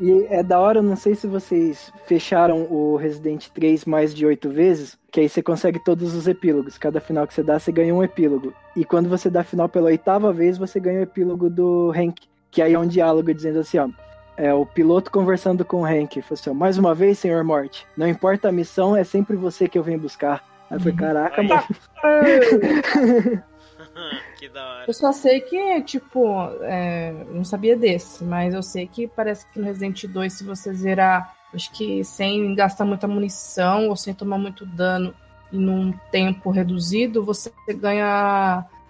E 0.00 0.26
é 0.28 0.42
da 0.42 0.58
hora, 0.58 0.82
não 0.82 0.96
sei 0.96 1.14
se 1.14 1.26
vocês 1.26 1.92
fecharam 2.06 2.62
o 2.70 2.96
Resident 2.96 3.48
3 3.48 3.84
mais 3.84 4.14
de 4.14 4.26
oito 4.26 4.50
vezes, 4.50 4.98
que 5.10 5.20
aí 5.20 5.28
você 5.28 5.42
consegue 5.42 5.78
todos 5.78 6.14
os 6.14 6.26
epílogos. 6.26 6.76
Cada 6.76 7.00
final 7.00 7.26
que 7.26 7.34
você 7.34 7.42
dá, 7.42 7.58
você 7.58 7.70
ganha 7.70 7.94
um 7.94 8.02
epílogo. 8.02 8.52
E 8.74 8.84
quando 8.84 9.08
você 9.08 9.30
dá 9.30 9.44
final 9.44 9.68
pela 9.68 9.86
oitava 9.86 10.32
vez, 10.32 10.58
você 10.58 10.80
ganha 10.80 11.00
o 11.00 11.04
epílogo 11.04 11.48
do 11.48 11.92
Hank, 11.92 12.22
que 12.50 12.60
aí 12.60 12.74
é 12.74 12.78
um 12.78 12.86
diálogo 12.86 13.32
dizendo 13.32 13.60
assim, 13.60 13.78
ó. 13.78 13.88
É 14.36 14.52
o 14.52 14.66
piloto 14.66 15.12
conversando 15.12 15.64
com 15.64 15.82
o 15.82 15.84
Hank. 15.84 16.20
Falou 16.22 16.34
assim, 16.34 16.50
ó, 16.50 16.54
mais 16.54 16.76
uma 16.76 16.92
vez, 16.92 17.20
senhor 17.20 17.44
Morte. 17.44 17.86
Não 17.96 18.08
importa 18.08 18.48
a 18.48 18.52
missão, 18.52 18.96
é 18.96 19.04
sempre 19.04 19.36
você 19.36 19.68
que 19.68 19.78
eu 19.78 19.82
venho 19.84 20.00
buscar. 20.00 20.42
Aí 20.68 20.80
foi, 20.80 20.92
caraca, 20.92 21.40
mano. 21.40 21.62
que 24.48 24.54
da 24.54 24.66
hora. 24.66 24.84
Eu 24.86 24.92
só 24.94 25.12
sei 25.12 25.40
que, 25.40 25.82
tipo, 25.82 26.26
é, 26.62 27.12
não 27.30 27.44
sabia 27.44 27.76
desse, 27.76 28.22
mas 28.24 28.54
eu 28.54 28.62
sei 28.62 28.86
que 28.86 29.06
parece 29.08 29.46
que 29.50 29.58
no 29.58 29.64
Resident 29.64 30.04
2, 30.06 30.32
se 30.32 30.44
você 30.44 30.72
zerar, 30.72 31.34
acho 31.54 31.70
que 31.72 32.02
sem 32.04 32.54
gastar 32.54 32.84
muita 32.84 33.06
munição 33.08 33.88
ou 33.88 33.96
sem 33.96 34.12
tomar 34.14 34.38
muito 34.38 34.64
dano 34.66 35.14
e 35.52 35.56
num 35.56 35.92
tempo 36.10 36.50
reduzido, 36.50 37.24
você 37.24 37.52
ganha 37.76 38.06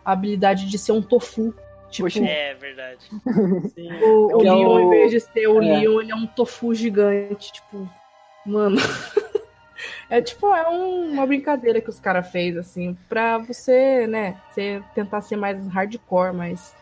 a 0.04 0.12
habilidade 0.12 0.66
de 0.68 0.78
ser 0.78 0.92
um 0.92 1.02
tofu. 1.02 1.54
Tipo, 1.90 2.06
Poxa. 2.08 2.24
É 2.24 2.54
verdade. 2.54 2.98
Sim. 3.74 3.92
o, 4.02 4.36
o 4.36 4.40
é 4.40 4.42
Leon, 4.44 4.74
o- 4.74 4.80
em 4.80 4.90
vez 4.90 5.10
de 5.12 5.20
ser 5.20 5.46
o 5.46 5.62
é. 5.62 5.78
Leon, 5.78 6.00
ele 6.00 6.10
é 6.12 6.14
um 6.16 6.26
tofu 6.26 6.74
gigante. 6.74 7.52
Tipo, 7.52 7.88
mano. 8.44 8.76
É 10.10 10.20
tipo, 10.20 10.46
é 10.54 10.68
um- 10.68 11.12
uma 11.12 11.26
brincadeira 11.26 11.80
que 11.80 11.88
os 11.90 11.98
caras 11.98 12.30
fez, 12.30 12.56
assim, 12.56 12.96
pra 13.08 13.38
você, 13.38 14.06
né, 14.06 14.40
você 14.50 14.82
tentar 14.94 15.20
ser 15.22 15.36
mais 15.36 15.66
hardcore, 15.68 16.34
mas 16.34 16.74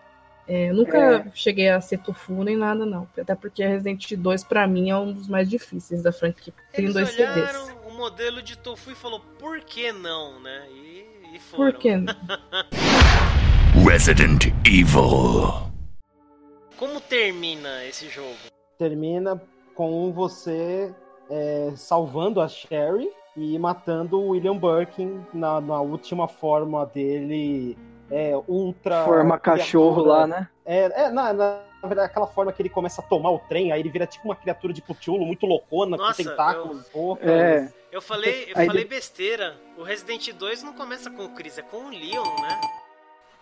é, 0.49 0.71
eu 0.71 0.75
nunca 0.75 1.25
cheguei 1.35 1.69
a 1.69 1.81
ser 1.81 1.99
tofu 1.99 2.43
nem 2.43 2.57
nada, 2.57 2.85
não. 2.85 3.07
Até 3.17 3.35
porque 3.35 3.65
Resident 3.65 4.13
2, 4.15 4.43
pra 4.45 4.67
mim, 4.67 4.91
é 4.91 4.97
um 4.97 5.13
dos 5.13 5.29
mais 5.29 5.49
difíceis 5.49 6.03
da 6.03 6.13
franquia. 6.13 6.53
Tem 6.73 6.85
Eles 6.85 6.95
dois 6.95 7.17
olharam 7.17 7.65
CDs. 7.67 7.77
o 7.87 7.91
modelo 7.97 8.43
de 8.43 8.59
tofu 8.59 8.91
e 8.91 8.95
falou, 8.95 9.21
por 9.39 9.61
que 9.61 9.93
não, 9.93 10.41
né? 10.41 10.67
E, 10.71 11.07
e 11.37 11.39
foram. 11.39 11.71
Por 11.73 11.79
quê? 11.81 11.95
Resident 13.89 14.47
Evil. 14.67 15.71
Como 16.77 17.01
termina 17.01 17.85
esse 17.85 18.09
jogo? 18.09 18.35
Termina 18.79 19.41
com 19.75 20.13
você 20.13 20.93
é, 21.31 21.73
salvando 21.77 22.41
a 22.41 22.49
Sherry 22.49 23.11
e 23.37 23.59
matando 23.59 24.21
o 24.21 24.29
William 24.31 24.57
Birkin 24.57 25.25
na, 25.33 25.61
na 25.61 25.81
última 25.81 26.29
forma 26.29 26.85
dele. 26.87 27.77
É, 28.11 28.39
ultra. 28.47 29.05
Forma 29.05 29.39
cachorro 29.39 30.03
criatura. 30.03 30.19
lá, 30.19 30.27
né? 30.27 30.49
É, 30.67 31.05
é 31.05 31.11
na, 31.11 31.33
na 31.33 31.61
verdade, 31.83 32.11
aquela 32.11 32.27
forma 32.27 32.53
que 32.53 32.61
ele 32.61 32.69
começa 32.69 33.01
a 33.01 33.05
tomar 33.05 33.31
o 33.31 33.39
trem, 33.39 33.73
aí 33.73 33.81
ele 33.81 33.89
vira 33.89 34.07
tipo 34.07 34.29
uma 34.29 34.37
criatura 34.37 34.73
de 34.73 34.83
Cthulhu 34.83 35.25
muito 35.25 35.47
loucona, 35.47 35.97
Nossa, 35.97 36.23
com 36.23 36.29
tentáculos, 36.31 36.89
bocas. 36.93 37.27
É. 37.27 37.73
Eu 37.91 38.01
falei, 38.03 38.45
eu 38.45 38.59
Aí 38.59 38.67
falei 38.67 38.85
de- 38.85 38.91
besteira. 38.91 39.55
O 39.79 39.83
Resident 39.83 40.31
2 40.33 40.63
não 40.63 40.73
começa 40.75 41.11
com 41.11 41.25
o 41.25 41.29
Chris, 41.31 41.59
é 41.59 41.63
com 41.63 41.77
o 41.79 41.89
Leon, 41.91 42.23
né? 42.43 42.61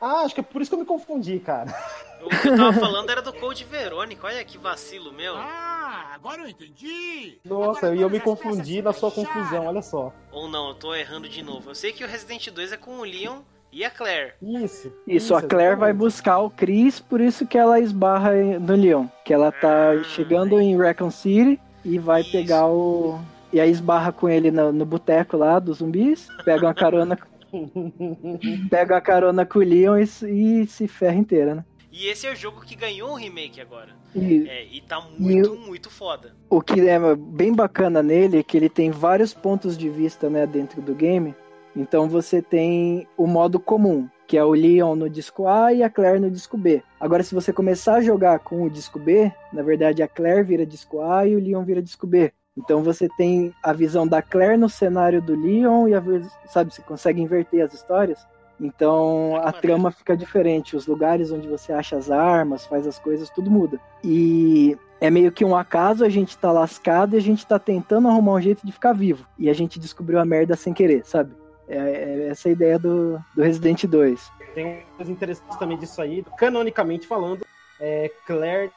Ah, 0.00 0.22
acho 0.22 0.34
que 0.34 0.40
é 0.40 0.44
por 0.44 0.62
isso 0.62 0.70
que 0.70 0.74
eu 0.74 0.80
me 0.80 0.86
confundi, 0.86 1.38
cara. 1.40 1.74
O 2.22 2.28
que 2.28 2.48
eu 2.48 2.56
tava 2.56 2.72
falando 2.74 3.10
era 3.10 3.20
do 3.22 3.32
Code 3.32 3.64
Verônica. 3.64 4.26
Olha 4.26 4.44
que 4.44 4.56
vacilo 4.58 5.12
meu. 5.12 5.34
Ah, 5.36 6.10
agora 6.14 6.42
eu 6.42 6.48
entendi. 6.48 7.38
Nossa, 7.44 7.94
e 7.94 8.00
eu 8.00 8.08
me 8.10 8.20
confundi 8.20 8.80
na 8.82 8.92
sua 8.92 9.10
confusão, 9.10 9.66
olha 9.66 9.82
só. 9.82 10.12
Ou 10.32 10.48
não, 10.48 10.68
eu 10.68 10.74
tô 10.74 10.94
errando 10.94 11.28
de 11.28 11.42
novo. 11.42 11.70
Eu 11.70 11.74
sei 11.74 11.92
que 11.92 12.04
o 12.04 12.08
Resident 12.08 12.48
2 12.50 12.72
é 12.72 12.76
com 12.76 12.98
o 12.98 13.04
Leon 13.04 13.40
e 13.72 13.84
a 13.84 13.90
Claire. 13.90 14.34
Isso. 14.42 14.92
Isso, 15.06 15.34
a 15.34 15.40
Claire 15.42 15.76
vai 15.76 15.90
exatamente. 15.90 15.98
buscar 15.98 16.38
o 16.40 16.50
Chris, 16.50 16.98
por 17.00 17.20
isso 17.20 17.46
que 17.46 17.56
ela 17.58 17.78
esbarra 17.80 18.34
no 18.34 18.74
Leon. 18.74 19.06
Que 19.24 19.32
ela 19.34 19.50
tá 19.52 19.92
Ah, 19.92 20.02
chegando 20.04 20.58
em 20.60 20.76
Raccoon 20.76 21.10
City 21.10 21.60
e 21.84 21.98
vai 21.98 22.22
Isso. 22.22 22.32
pegar 22.32 22.66
o. 22.66 23.18
E 23.52 23.58
aí 23.60 23.70
esbarra 23.70 24.12
com 24.12 24.28
ele 24.28 24.50
no, 24.50 24.72
no 24.72 24.84
boteco 24.86 25.36
lá 25.36 25.58
dos 25.58 25.78
zumbis, 25.78 26.28
pega 26.44 26.66
uma 26.66 26.74
carona. 26.74 27.18
pega 28.70 28.94
uma 28.94 29.00
carona 29.00 29.44
com 29.46 29.58
o 29.58 29.62
Leon 29.62 29.98
e, 29.98 30.06
se- 30.06 30.30
e 30.30 30.66
se 30.66 30.86
ferra 30.88 31.16
inteira, 31.16 31.54
né? 31.54 31.64
E 31.92 32.06
esse 32.06 32.26
é 32.26 32.32
o 32.32 32.36
jogo 32.36 32.60
que 32.60 32.76
ganhou 32.76 33.10
o 33.10 33.14
remake 33.16 33.60
agora. 33.60 33.96
E 34.14 34.46
É, 34.48 34.64
e 34.64 34.80
tá 34.80 35.00
muito, 35.18 35.54
eu- 35.54 35.56
muito 35.56 35.90
foda. 35.90 36.34
o 36.48 36.60
que 36.60 36.80
é 36.88 36.98
bem 37.16 37.52
bacana 37.52 38.02
nele 38.02 38.38
é 38.38 38.42
que 38.42 38.56
ele 38.56 38.68
tem 38.68 38.90
vários 38.90 39.34
pontos 39.34 39.76
de 39.76 39.88
vista 39.88 40.30
né, 40.30 40.46
dentro 40.46 40.80
do 40.80 40.94
game. 40.94 41.34
Então 41.74 42.08
você 42.08 42.40
tem 42.42 43.06
o 43.16 43.26
modo 43.26 43.58
comum, 43.60 44.08
que 44.26 44.36
é 44.36 44.44
o 44.44 44.52
Leon 44.52 44.94
no 44.96 45.08
disco 45.10 45.46
A 45.48 45.72
e 45.72 45.82
a 45.82 45.90
Claire 45.90 46.18
no 46.20 46.30
disco 46.30 46.56
B. 46.56 46.82
Agora, 46.98 47.22
se 47.22 47.34
você 47.34 47.52
começar 47.52 47.96
a 47.96 48.00
jogar 48.00 48.38
com 48.40 48.62
o 48.62 48.70
disco 48.70 48.98
B, 48.98 49.30
na 49.52 49.62
verdade 49.62 50.02
a 50.02 50.08
Claire 50.08 50.42
vira 50.44 50.66
disco 50.66 51.00
A 51.00 51.26
e 51.26 51.34
o 51.36 51.40
Leon 51.40 51.64
vira 51.64 51.82
disco 51.82 52.06
B. 52.06 52.32
Então 52.56 52.82
você 52.82 53.08
tem 53.16 53.54
a 53.62 53.72
visão 53.72 54.06
da 54.06 54.20
Claire 54.20 54.56
no 54.56 54.68
cenário 54.68 55.22
do 55.22 55.34
Leon 55.34 55.88
e 55.88 55.94
a 55.94 56.02
sabe, 56.46 56.74
você 56.74 56.82
consegue 56.82 57.20
inverter 57.20 57.64
as 57.64 57.72
histórias. 57.72 58.26
Então 58.60 59.36
a 59.36 59.52
trama 59.52 59.90
fica 59.90 60.16
diferente, 60.16 60.76
os 60.76 60.86
lugares 60.86 61.32
onde 61.32 61.48
você 61.48 61.72
acha 61.72 61.96
as 61.96 62.10
armas, 62.10 62.66
faz 62.66 62.86
as 62.86 62.98
coisas, 62.98 63.30
tudo 63.30 63.50
muda. 63.50 63.80
E 64.04 64.76
é 65.00 65.08
meio 65.08 65.32
que 65.32 65.44
um 65.44 65.56
acaso, 65.56 66.04
a 66.04 66.10
gente 66.10 66.36
tá 66.36 66.52
lascado 66.52 67.14
e 67.14 67.18
a 67.18 67.22
gente 67.22 67.46
tá 67.46 67.58
tentando 67.58 68.08
arrumar 68.08 68.34
um 68.34 68.40
jeito 68.40 68.66
de 68.66 68.72
ficar 68.72 68.92
vivo. 68.92 69.26
E 69.38 69.48
a 69.48 69.54
gente 69.54 69.78
descobriu 69.78 70.20
a 70.20 70.24
merda 70.24 70.56
sem 70.56 70.74
querer, 70.74 71.06
sabe? 71.06 71.32
É, 71.66 71.76
é 71.76 72.28
essa 72.28 72.48
a 72.48 72.52
ideia 72.52 72.78
do, 72.78 73.18
do 73.34 73.42
Resident 73.42 73.84
2. 73.86 74.32
Tem 74.54 74.66
uma 74.66 74.82
coisa 74.96 75.12
interessante 75.12 75.58
também 75.58 75.78
disso 75.78 76.02
aí, 76.02 76.24
canonicamente 76.36 77.06
falando, 77.06 77.46
é, 77.80 78.10
Claire 78.26 78.70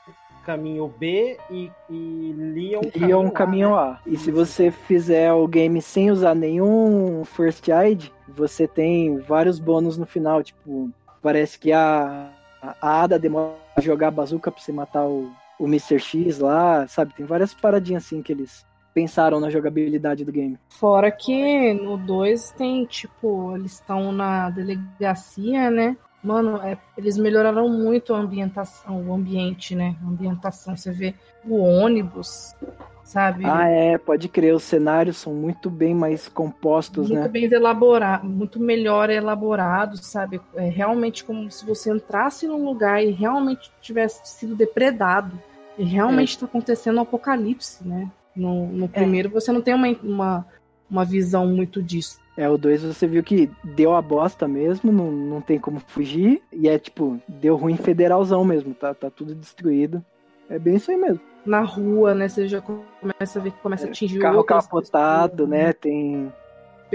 caminho 0.46 0.94
B 1.00 1.38
e, 1.50 1.72
e 1.89 2.34
Leon 2.38 3.24
um 3.24 3.28
A, 3.28 3.32
caminho 3.32 3.70
né? 3.70 3.76
A. 3.76 4.00
E 4.06 4.18
se 4.18 4.32
você 4.32 4.72
fizer 4.72 5.32
o 5.34 5.48
game 5.48 5.82
sem 5.82 6.12
usar 6.12 6.36
nenhum 6.36 7.24
First 7.26 7.70
Aid, 7.70 8.14
você 8.28 8.68
tem 8.68 9.18
vários 9.18 9.60
bônus 9.60 9.98
no 9.98 10.06
final. 10.06 10.44
Tipo, 10.44 10.89
parece 11.22 11.58
que 11.58 11.72
a, 11.72 12.30
a 12.62 13.04
Ada 13.04 13.18
demora 13.18 13.54
a 13.76 13.82
jogar 13.82 14.10
a 14.10 14.12
bazuca 14.12 14.52
pra 14.52 14.62
você 14.62 14.72
matar 14.72 15.06
o, 15.06 15.32
o 15.60 15.66
Mr. 15.66 16.00
X 16.00 16.39
lá, 16.39 16.88
sabe? 16.88 17.14
Tem 17.14 17.26
várias 17.26 17.54
paradinhas 17.54 18.06
assim 18.06 18.22
que 18.22 18.32
eles 18.32 18.66
pensaram 18.94 19.39
na 19.39 19.50
jogabilidade 19.50 20.24
do 20.24 20.32
game. 20.32 20.58
Fora 20.70 21.12
que 21.12 21.74
no 21.74 21.98
2 21.98 22.52
tem, 22.52 22.86
tipo, 22.86 23.56
eles 23.56 23.74
estão 23.74 24.12
na 24.12 24.50
delegacia, 24.50 25.72
né? 25.72 25.98
Mano, 26.24 26.57
é, 26.63 26.78
eles 26.97 27.17
melhoraram 27.17 27.67
muito 27.67 28.13
a 28.13 28.17
ambientação, 28.17 29.09
o 29.09 29.13
ambiente, 29.13 29.76
né? 29.76 29.95
A 30.01 30.07
ambientação. 30.07 30.78
Você 30.78 30.91
vê 30.91 31.13
o 31.45 31.57
ônibus, 31.57 32.55
sabe? 33.03 33.43
Ah, 33.45 33.67
é, 33.67 33.97
pode 33.97 34.30
crer, 34.30 34.55
os 34.55 34.63
cenários 34.63 35.17
são 35.17 35.34
muito 35.34 35.69
bem 35.69 35.93
mais 35.93 36.30
compostos, 36.30 37.09
muito 37.09 37.24
né? 37.24 37.28
bem 37.28 37.45
elaborado, 37.51 38.26
muito 38.26 38.57
melhor 38.57 39.09
elaborado, 39.09 39.97
sabe? 39.97 40.39
É 40.55 40.69
realmente 40.69 41.26
como 41.26 41.51
se 41.51 41.65
você 41.65 41.91
entrasse 41.91 42.47
num 42.47 42.63
lugar 42.63 43.03
e 43.03 43.11
realmente 43.11 43.69
tivesse 43.82 44.21
sido 44.24 44.55
depredado. 44.55 45.38
E 45.78 45.84
realmente 45.84 46.30
está 46.30 46.45
acontecendo 46.45 46.99
um 46.99 47.01
apocalipse, 47.01 47.86
né? 47.86 48.09
No, 48.36 48.67
no 48.67 48.88
primeiro 48.88 49.30
você 49.30 49.51
não 49.51 49.61
tem 49.61 49.74
uma, 49.74 49.88
uma, 50.03 50.47
uma 50.89 51.03
visão 51.03 51.47
muito 51.47 51.84
disso. 51.84 52.22
É, 52.36 52.50
o 52.50 52.58
2 52.58 52.84
você 52.84 53.08
viu 53.08 53.24
que 53.24 53.50
deu 53.64 53.94
a 53.94 54.02
bosta 54.02 54.48
mesmo, 54.48 54.92
não, 54.92 55.12
não 55.12 55.42
tem 55.42 55.60
como 55.60 55.80
fugir. 55.80 56.42
E 56.52 56.68
é 56.68 56.80
tipo, 56.80 57.20
deu 57.28 57.56
ruim 57.56 57.78
federalzão 57.78 58.44
mesmo, 58.44 58.74
tá, 58.74 58.94
tá 58.94 59.10
tudo 59.10 59.36
destruído. 59.36 60.04
É 60.50 60.58
bem 60.58 60.76
isso 60.76 60.92
aí 60.92 60.98
mesmo. 60.98 61.22
Na 61.46 61.62
rua, 61.62 62.16
né? 62.16 62.28
Você 62.28 62.48
já 62.48 62.62
começa 62.62 63.40
a 63.40 63.42
ver 63.42 63.52
que 63.52 63.60
começa 63.60 63.86
a 63.86 63.90
atingir 63.90 64.20
Carro 64.20 64.38
outras 64.38 64.66
capotado, 64.66 65.32
pessoas, 65.32 65.50
né? 65.50 65.74
Tem. 65.74 66.34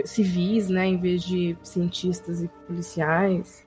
Civis, 0.05 0.69
né? 0.69 0.87
Em 0.87 0.97
vez 0.97 1.23
de 1.23 1.57
cientistas 1.63 2.43
e 2.43 2.49
policiais. 2.67 3.67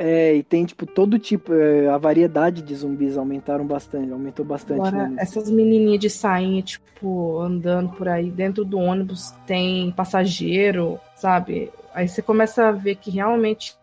É, 0.00 0.32
e 0.32 0.44
tem, 0.44 0.64
tipo, 0.64 0.86
todo 0.86 1.18
tipo. 1.18 1.52
é, 1.52 1.88
a 1.88 1.98
variedade 1.98 2.62
de 2.62 2.72
zumbis 2.72 3.18
aumentaram 3.18 3.66
bastante, 3.66 4.12
aumentou 4.12 4.44
bastante, 4.44 4.78
Agora, 4.78 5.08
né? 5.08 5.16
essas 5.18 5.50
menininhas 5.50 5.98
de 5.98 6.08
sainha, 6.08 6.62
tipo, 6.62 7.40
andando 7.40 7.90
por 7.90 8.08
aí 8.08 8.30
dentro 8.30 8.64
do 8.64 8.78
ônibus, 8.78 9.32
tem 9.44 9.90
passageiro, 9.90 11.00
sabe? 11.16 11.72
Aí 11.92 12.06
você 12.06 12.22
começa 12.22 12.68
a 12.68 12.70
ver 12.70 12.94
que 12.94 13.10
realmente, 13.10 13.76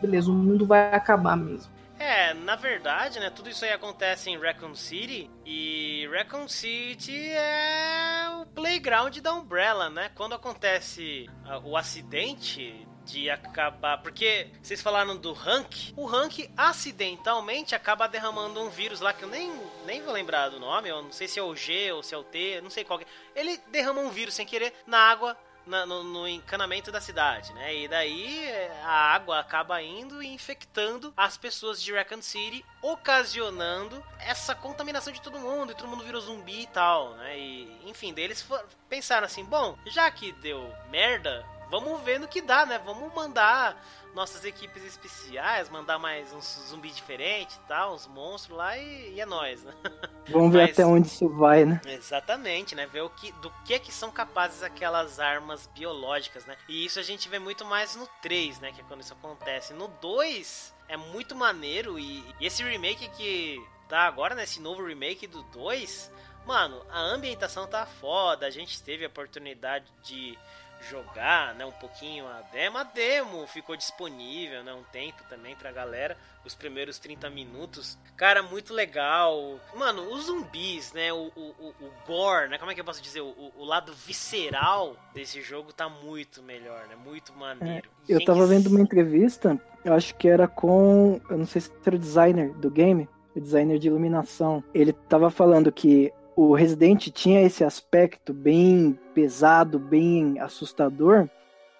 beleza, 0.00 0.30
o 0.30 0.34
mundo 0.34 0.64
vai 0.64 0.94
acabar 0.94 1.36
mesmo. 1.36 1.74
É, 1.98 2.32
na 2.32 2.54
verdade, 2.54 3.18
né, 3.18 3.28
tudo 3.30 3.48
isso 3.48 3.64
aí 3.64 3.72
acontece 3.72 4.30
em 4.30 4.38
Raccoon 4.38 4.74
City 4.74 5.28
e 5.44 6.06
Raccoon 6.12 6.46
City 6.46 7.30
é 7.30 8.28
o 8.40 8.46
playground 8.46 9.16
da 9.18 9.34
Umbrella, 9.34 9.90
né? 9.90 10.10
Quando 10.14 10.34
acontece 10.34 11.28
ah, 11.44 11.58
o 11.58 11.76
acidente 11.76 12.86
de 13.06 13.30
acabar, 13.30 13.98
porque 14.02 14.48
vocês 14.60 14.82
falaram 14.82 15.16
do 15.16 15.32
Hank, 15.32 15.94
o 15.96 16.08
Hank 16.08 16.50
acidentalmente 16.56 17.74
acaba 17.74 18.06
derramando 18.08 18.60
um 18.60 18.68
vírus 18.68 19.00
lá 19.00 19.12
que 19.12 19.22
eu 19.24 19.28
nem, 19.28 19.52
nem 19.84 20.02
vou 20.02 20.12
lembrar 20.12 20.48
do 20.48 20.58
nome, 20.58 20.88
eu 20.88 21.02
não 21.02 21.12
sei 21.12 21.28
se 21.28 21.38
é 21.38 21.42
o 21.42 21.54
G 21.54 21.92
ou 21.92 22.02
se 22.02 22.14
é 22.14 22.18
o 22.18 22.24
T, 22.24 22.60
não 22.60 22.70
sei 22.70 22.84
qual 22.84 22.98
que 22.98 23.04
é. 23.04 23.08
Ele 23.40 23.56
derrama 23.68 24.00
um 24.00 24.10
vírus 24.10 24.34
sem 24.34 24.44
querer 24.44 24.72
na 24.86 24.98
água 24.98 25.36
na- 25.66 25.84
no, 25.84 26.04
no 26.04 26.28
encanamento 26.28 26.92
da 26.92 27.00
cidade, 27.00 27.52
né? 27.52 27.74
E 27.74 27.88
daí 27.88 28.46
é, 28.46 28.70
a 28.84 29.12
água 29.14 29.40
acaba 29.40 29.82
indo 29.82 30.22
e 30.22 30.28
infectando 30.28 31.12
as 31.16 31.36
pessoas 31.36 31.82
de 31.82 31.92
Raccoon 31.92 32.22
City, 32.22 32.64
ocasionando 32.80 34.00
essa 34.20 34.54
contaminação 34.54 35.12
de 35.12 35.20
todo 35.20 35.40
mundo, 35.40 35.72
e 35.72 35.74
todo 35.74 35.88
mundo 35.88 36.04
virou 36.04 36.20
zumbi 36.20 36.62
e 36.62 36.66
tal, 36.68 37.14
né? 37.14 37.36
E, 37.36 37.80
enfim, 37.84 38.14
daí 38.14 38.24
eles 38.24 38.42
for- 38.42 38.64
pensaram 38.88 39.26
assim, 39.26 39.44
bom, 39.44 39.76
já 39.86 40.08
que 40.10 40.30
deu 40.32 40.72
merda, 40.88 41.44
vamos 41.70 42.00
ver 42.02 42.18
no 42.20 42.28
que 42.28 42.40
dá, 42.40 42.64
né? 42.66 42.78
Vamos 42.84 43.12
mandar 43.14 43.82
nossas 44.14 44.44
equipes 44.46 44.82
especiais, 44.82 45.68
mandar 45.68 45.98
mais 45.98 46.32
uns 46.32 46.44
zumbi 46.68 46.90
diferentes 46.90 47.56
e 47.56 47.60
tal, 47.68 47.94
uns 47.94 48.06
monstros 48.06 48.56
lá 48.56 48.78
e, 48.78 49.12
e 49.14 49.20
é 49.20 49.26
nóis, 49.26 49.62
né? 49.62 49.74
Vamos 50.28 50.52
ver 50.52 50.62
mas- 50.62 50.70
até 50.72 50.86
onde 50.86 51.06
isso 51.08 51.28
vai, 51.28 51.64
né? 51.66 51.80
Exatamente, 51.86 52.74
né? 52.74 52.86
Ver 52.86 53.02
o 53.02 53.10
que, 53.10 53.30
do 53.32 53.50
que 53.64 53.74
é 53.74 53.78
que 53.78 53.92
são 53.92 54.10
capazes 54.10 54.62
aquelas 54.62 55.20
armas 55.20 55.66
biológicas, 55.74 56.46
né? 56.46 56.56
E 56.68 56.84
isso 56.84 56.98
a 56.98 57.02
gente 57.02 57.28
vê 57.28 57.38
muito 57.38 57.64
mais 57.64 57.94
no 57.94 58.06
3, 58.22 58.58
né? 58.60 58.72
Que 58.72 58.80
é 58.80 58.84
quando 58.84 59.02
isso 59.02 59.12
acontece. 59.12 59.74
No 59.74 59.88
2 59.88 60.74
é 60.88 60.96
muito 60.96 61.34
maneiro 61.36 61.98
e, 61.98 62.24
e 62.40 62.46
esse 62.46 62.62
remake 62.62 63.08
que 63.10 63.62
tá 63.88 64.00
agora, 64.00 64.34
né? 64.34 64.44
Esse 64.44 64.60
novo 64.60 64.82
remake 64.84 65.26
do 65.26 65.42
2, 65.44 66.10
mano, 66.46 66.82
a 66.90 67.00
ambientação 67.00 67.66
tá 67.66 67.84
foda. 67.84 68.46
A 68.46 68.50
gente 68.50 68.82
teve 68.82 69.04
a 69.04 69.08
oportunidade 69.08 69.84
de 70.02 70.38
jogar, 70.80 71.54
né, 71.54 71.64
um 71.64 71.72
pouquinho 71.72 72.26
a 72.26 72.40
demo. 72.52 72.78
A 72.78 72.84
demo 72.84 73.46
ficou 73.46 73.76
disponível, 73.76 74.62
né, 74.62 74.72
um 74.72 74.82
tempo 74.92 75.22
também 75.28 75.56
pra 75.56 75.72
galera, 75.72 76.16
os 76.44 76.54
primeiros 76.54 76.98
30 76.98 77.28
minutos. 77.30 77.98
Cara, 78.16 78.42
muito 78.42 78.72
legal. 78.72 79.58
Mano, 79.74 80.12
os 80.12 80.24
zumbis, 80.26 80.92
né, 80.92 81.12
o, 81.12 81.30
o, 81.36 81.74
o, 81.80 81.92
gore, 82.06 82.48
né, 82.48 82.58
como 82.58 82.70
é 82.70 82.74
que 82.74 82.80
eu 82.80 82.84
posso 82.84 83.02
dizer, 83.02 83.20
o, 83.20 83.52
o- 83.56 83.64
lado 83.64 83.92
visceral 83.92 84.96
desse 85.14 85.40
jogo 85.42 85.72
tá 85.72 85.88
muito 85.88 86.42
melhor, 86.42 86.86
né, 86.86 86.94
muito 86.96 87.32
maneiro. 87.32 87.88
É, 88.08 88.12
Eu 88.14 88.24
tava 88.24 88.46
vendo 88.46 88.68
uma 88.68 88.80
entrevista, 88.80 89.60
eu 89.84 89.92
acho 89.94 90.14
que 90.14 90.28
era 90.28 90.46
com. 90.46 91.20
Eu 91.28 91.38
não 91.38 91.46
sei 91.46 91.60
se 91.62 91.72
era 91.84 91.96
o 91.96 91.98
designer 91.98 92.52
do 92.54 92.70
game, 92.70 93.08
o 93.34 93.40
designer 93.40 93.78
de 93.78 93.88
iluminação. 93.88 94.62
Ele 94.72 94.92
tava 94.92 95.30
falando 95.30 95.72
que 95.72 96.12
o 96.36 96.54
Resident 96.54 97.08
tinha 97.08 97.40
esse 97.42 97.64
aspecto 97.64 98.34
bem 98.34 98.96
pesado, 99.14 99.78
bem 99.78 100.38
assustador, 100.38 101.28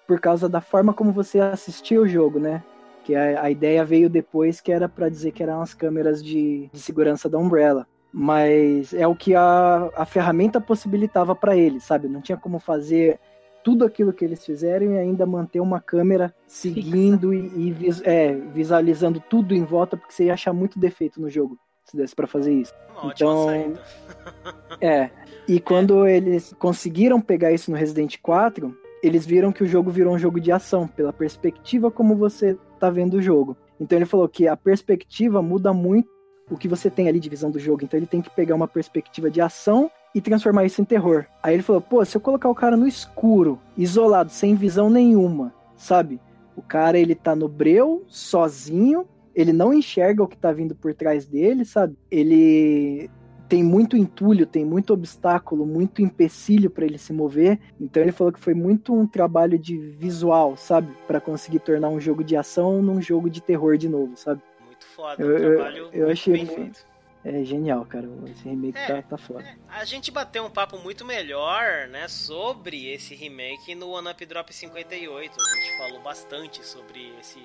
por 0.07 0.19
causa 0.19 0.49
da 0.49 0.59
forma 0.59 0.93
como 0.93 1.11
você 1.11 1.39
assistia 1.39 2.01
o 2.01 2.07
jogo, 2.07 2.39
né? 2.39 2.63
Que 3.03 3.13
a, 3.15 3.43
a 3.43 3.51
ideia 3.51 3.85
veio 3.85 4.09
depois 4.09 4.59
que 4.59 4.71
era 4.71 4.89
pra 4.89 5.09
dizer 5.09 5.31
que 5.31 5.43
eram 5.43 5.61
as 5.61 5.75
câmeras 5.75 6.23
de, 6.23 6.69
de 6.73 6.79
segurança 6.79 7.29
da 7.29 7.37
Umbrella. 7.37 7.85
Mas 8.11 8.93
é 8.93 9.05
o 9.05 9.15
que 9.15 9.35
a, 9.35 9.91
a 9.95 10.05
ferramenta 10.05 10.59
possibilitava 10.59 11.35
pra 11.35 11.55
ele, 11.55 11.79
sabe? 11.79 12.07
Não 12.07 12.21
tinha 12.21 12.37
como 12.37 12.57
fazer 12.57 13.19
tudo 13.63 13.85
aquilo 13.85 14.13
que 14.13 14.25
eles 14.25 14.43
fizeram 14.43 14.93
e 14.93 14.97
ainda 14.97 15.25
manter 15.25 15.59
uma 15.59 15.79
câmera 15.79 16.33
seguindo 16.47 17.33
e, 17.33 17.67
e 17.67 17.71
vis- 17.71 18.01
é, 18.05 18.33
visualizando 18.33 19.21
tudo 19.29 19.53
em 19.53 19.63
volta, 19.63 19.97
porque 19.97 20.13
você 20.13 20.25
ia 20.25 20.33
achar 20.33 20.53
muito 20.53 20.79
defeito 20.79 21.21
no 21.21 21.29
jogo 21.29 21.59
se 21.89 21.95
desse 21.95 22.15
pra 22.15 22.27
fazer 22.27 22.53
isso. 22.53 22.73
Uma 23.01 23.11
então-. 23.13 23.73
É. 24.81 25.09
E 25.47 25.59
quando 25.59 26.05
eles 26.05 26.53
conseguiram 26.59 27.21
pegar 27.21 27.51
isso 27.51 27.71
no 27.71 27.77
Resident 27.77 28.17
4, 28.21 28.77
eles 29.01 29.25
viram 29.25 29.51
que 29.51 29.63
o 29.63 29.67
jogo 29.67 29.89
virou 29.89 30.13
um 30.13 30.19
jogo 30.19 30.39
de 30.39 30.51
ação, 30.51 30.87
pela 30.87 31.13
perspectiva 31.13 31.89
como 31.89 32.15
você 32.15 32.57
tá 32.79 32.89
vendo 32.89 33.15
o 33.15 33.21
jogo. 33.21 33.55
Então 33.79 33.97
ele 33.97 34.05
falou 34.05 34.27
que 34.27 34.47
a 34.47 34.57
perspectiva 34.57 35.41
muda 35.41 35.71
muito 35.73 36.09
o 36.49 36.57
que 36.57 36.67
você 36.67 36.89
tem 36.89 37.07
ali 37.07 37.19
de 37.19 37.29
visão 37.29 37.49
do 37.49 37.59
jogo. 37.59 37.83
Então 37.83 37.97
ele 37.97 38.07
tem 38.07 38.21
que 38.21 38.29
pegar 38.29 38.55
uma 38.55 38.67
perspectiva 38.67 39.31
de 39.31 39.39
ação 39.39 39.89
e 40.13 40.21
transformar 40.21 40.65
isso 40.65 40.81
em 40.81 40.85
terror. 40.85 41.25
Aí 41.41 41.53
ele 41.53 41.63
falou: 41.63 41.81
pô, 41.81 42.03
se 42.03 42.17
eu 42.17 42.21
colocar 42.21 42.49
o 42.49 42.55
cara 42.55 42.75
no 42.75 42.87
escuro, 42.87 43.59
isolado, 43.77 44.31
sem 44.31 44.55
visão 44.55 44.89
nenhuma, 44.89 45.53
sabe? 45.75 46.19
O 46.55 46.61
cara 46.61 46.97
ele 46.97 47.15
tá 47.15 47.35
no 47.35 47.47
breu, 47.47 48.03
sozinho, 48.07 49.07
ele 49.37 49.53
não 49.53 49.71
enxerga 49.73 50.23
o 50.23 50.27
que 50.27 50.35
tá 50.35 50.51
vindo 50.51 50.73
por 50.75 50.93
trás 50.95 51.25
dele, 51.27 51.63
sabe? 51.63 51.95
Ele 52.09 53.09
tem 53.47 53.63
muito 53.63 53.95
entulho, 53.95 54.45
tem 54.45 54.65
muito 54.65 54.91
obstáculo, 54.91 55.65
muito 55.65 56.01
empecilho 56.01 56.69
para 56.69 56.85
ele 56.85 56.97
se 56.97 57.13
mover. 57.13 57.59
Então 57.79 58.01
ele 58.03 58.11
falou 58.11 58.33
que 58.33 58.39
foi 58.39 58.53
muito 58.53 58.93
um 58.93 59.05
trabalho 59.07 59.57
de 59.57 59.77
visual, 59.77 60.57
sabe, 60.57 60.91
Pra 61.07 61.21
conseguir 61.21 61.59
tornar 61.59 61.87
um 61.89 61.99
jogo 62.01 62.23
de 62.23 62.35
ação 62.35 62.81
num 62.81 63.01
jogo 63.01 63.29
de 63.29 63.39
terror 63.39 63.77
de 63.77 63.87
novo, 63.87 64.17
sabe? 64.17 64.41
Muito 64.65 64.85
foda, 64.87 65.23
Eu- 65.23 65.27
um 65.27 65.37
eu- 65.37 65.55
trabalho 65.55 65.77
eu 65.93 66.05
muito 66.07 66.11
achei 66.11 66.33
bem 66.33 66.45
feito. 66.45 66.85
É 67.23 67.43
genial, 67.43 67.85
cara. 67.85 68.09
Esse 68.27 68.47
remake 68.47 68.77
É. 68.77 68.87
tá, 68.87 69.01
tá 69.01 69.17
foda. 69.17 69.43
A 69.69 69.83
gente 69.83 70.11
bateu 70.11 70.43
um 70.45 70.49
papo 70.49 70.77
muito 70.79 71.03
melhor, 71.05 71.87
né, 71.89 72.07
sobre 72.07 72.89
esse 72.91 73.13
remake 73.15 73.75
no 73.75 73.89
One 73.89 74.09
Up 74.09 74.25
Drop 74.25 74.53
58. 74.53 75.31
A 75.39 75.55
gente 75.55 75.77
falou 75.77 76.01
bastante 76.01 76.65
sobre 76.65 77.11
esse 77.19 77.39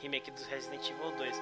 remake 0.00 0.30
do 0.30 0.42
Resident 0.44 0.88
Evil 0.90 1.10
2. 1.12 1.36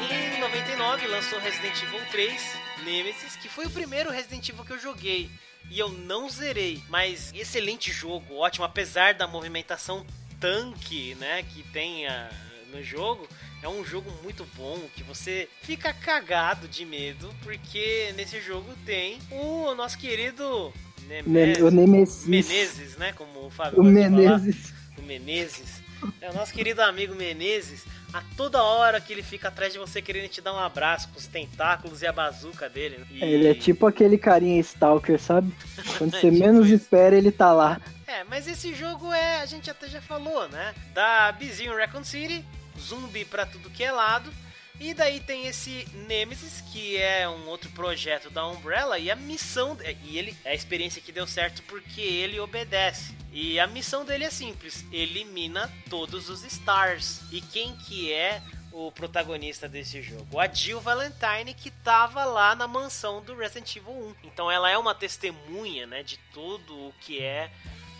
Em 0.00 0.40
99 0.40 1.06
lançou 1.06 1.38
Resident 1.40 1.82
Evil 1.82 2.00
3 2.10 2.56
Nemesis, 2.84 3.36
que 3.36 3.48
foi 3.48 3.66
o 3.66 3.70
primeiro 3.70 4.10
Resident 4.10 4.48
Evil 4.48 4.64
que 4.64 4.72
eu 4.72 4.78
joguei. 4.78 5.30
E 5.70 5.78
eu 5.78 5.88
não 5.88 6.28
zerei, 6.28 6.82
mas 6.88 7.32
excelente 7.32 7.90
jogo, 7.90 8.36
ótimo, 8.36 8.64
apesar 8.64 9.14
da 9.14 9.26
movimentação 9.26 10.04
tanque, 10.40 11.14
né, 11.14 11.44
que 11.44 11.62
tem 11.72 12.06
ah, 12.06 12.30
no 12.72 12.82
jogo. 12.82 13.28
É 13.62 13.68
um 13.68 13.84
jogo 13.84 14.10
muito 14.22 14.46
bom 14.56 14.78
que 14.96 15.02
você 15.04 15.48
fica 15.62 15.92
cagado 15.92 16.66
de 16.66 16.84
medo, 16.84 17.32
porque 17.42 18.12
nesse 18.16 18.40
jogo 18.40 18.72
tem 18.84 19.18
o 19.30 19.72
nosso 19.74 19.96
querido 19.98 20.72
Nemesis, 21.06 21.62
o 21.62 21.70
Nemesis. 21.70 22.26
Menezes, 22.26 22.96
né? 22.96 23.12
Como 23.12 23.46
o 23.46 23.50
Fábio 23.50 23.80
O 23.80 23.84
de 23.84 23.94
falar. 23.94 24.10
Menezes. 24.10 24.72
O 24.98 25.02
Menezes. 25.02 25.80
É 26.20 26.30
o 26.30 26.34
nosso 26.34 26.52
querido 26.52 26.82
amigo 26.82 27.14
Menezes. 27.14 27.84
A 28.12 28.22
toda 28.36 28.62
hora 28.62 29.00
que 29.00 29.12
ele 29.12 29.22
fica 29.22 29.48
atrás 29.48 29.72
de 29.72 29.78
você 29.78 30.02
querendo 30.02 30.28
te 30.28 30.40
dar 30.40 30.52
um 30.52 30.58
abraço 30.58 31.08
com 31.10 31.18
os 31.18 31.26
tentáculos 31.26 32.02
e 32.02 32.06
a 32.06 32.12
bazuca 32.12 32.68
dele. 32.68 32.98
né? 32.98 33.06
E- 33.12 33.24
Ele 33.24 33.46
é 33.48 33.54
tipo 33.54 33.86
aquele 33.86 34.18
carinha 34.18 34.60
Stalker, 34.60 35.18
sabe? 35.20 35.52
Quando 35.96 36.10
você 36.18 36.30
Tipo 36.30 36.38
menos 36.38 36.66
isso. 36.66 36.74
espera, 36.74 37.16
ele 37.16 37.30
tá 37.30 37.52
lá. 37.52 37.80
É, 38.06 38.24
mas 38.24 38.46
esse 38.48 38.74
jogo 38.74 39.10
é, 39.12 39.40
a 39.40 39.46
gente 39.46 39.70
até 39.70 39.88
já 39.88 40.02
falou, 40.02 40.48
né? 40.48 40.74
Da 40.92 41.32
Bizinho 41.32 41.74
Recon 41.74 42.04
City, 42.04 42.44
zumbi 42.82 43.24
pra 43.24 43.46
tudo 43.46 43.70
que 43.70 43.84
é 43.84 43.90
lado. 43.90 44.32
E 44.80 44.94
daí 44.94 45.20
tem 45.20 45.46
esse 45.46 45.86
Nemesis, 46.08 46.60
que 46.72 46.96
é 46.96 47.28
um 47.28 47.46
outro 47.46 47.70
projeto 47.70 48.30
da 48.30 48.46
Umbrella, 48.46 48.98
e 48.98 49.10
a 49.10 49.16
missão. 49.16 49.76
E 50.04 50.18
ele 50.18 50.36
é 50.44 50.50
a 50.50 50.54
experiência 50.54 51.00
que 51.00 51.12
deu 51.12 51.26
certo 51.26 51.62
porque 51.64 52.00
ele 52.00 52.40
obedece. 52.40 53.14
E 53.32 53.60
a 53.60 53.66
missão 53.66 54.04
dele 54.04 54.24
é 54.24 54.30
simples: 54.30 54.84
elimina 54.92 55.72
todos 55.88 56.28
os 56.28 56.42
Stars. 56.44 57.20
E 57.30 57.40
quem 57.40 57.76
que 57.76 58.12
é 58.12 58.42
o 58.72 58.90
protagonista 58.90 59.68
desse 59.68 60.02
jogo? 60.02 60.40
A 60.40 60.48
Jill 60.48 60.80
Valentine, 60.80 61.54
que 61.54 61.70
tava 61.70 62.24
lá 62.24 62.54
na 62.54 62.66
mansão 62.66 63.22
do 63.22 63.36
Resident 63.36 63.76
Evil 63.76 63.92
1. 63.92 64.14
Então 64.24 64.50
ela 64.50 64.70
é 64.70 64.76
uma 64.76 64.94
testemunha, 64.94 65.86
né, 65.86 66.02
de 66.02 66.18
tudo 66.32 66.74
o 66.74 66.94
que 67.00 67.22
é 67.22 67.50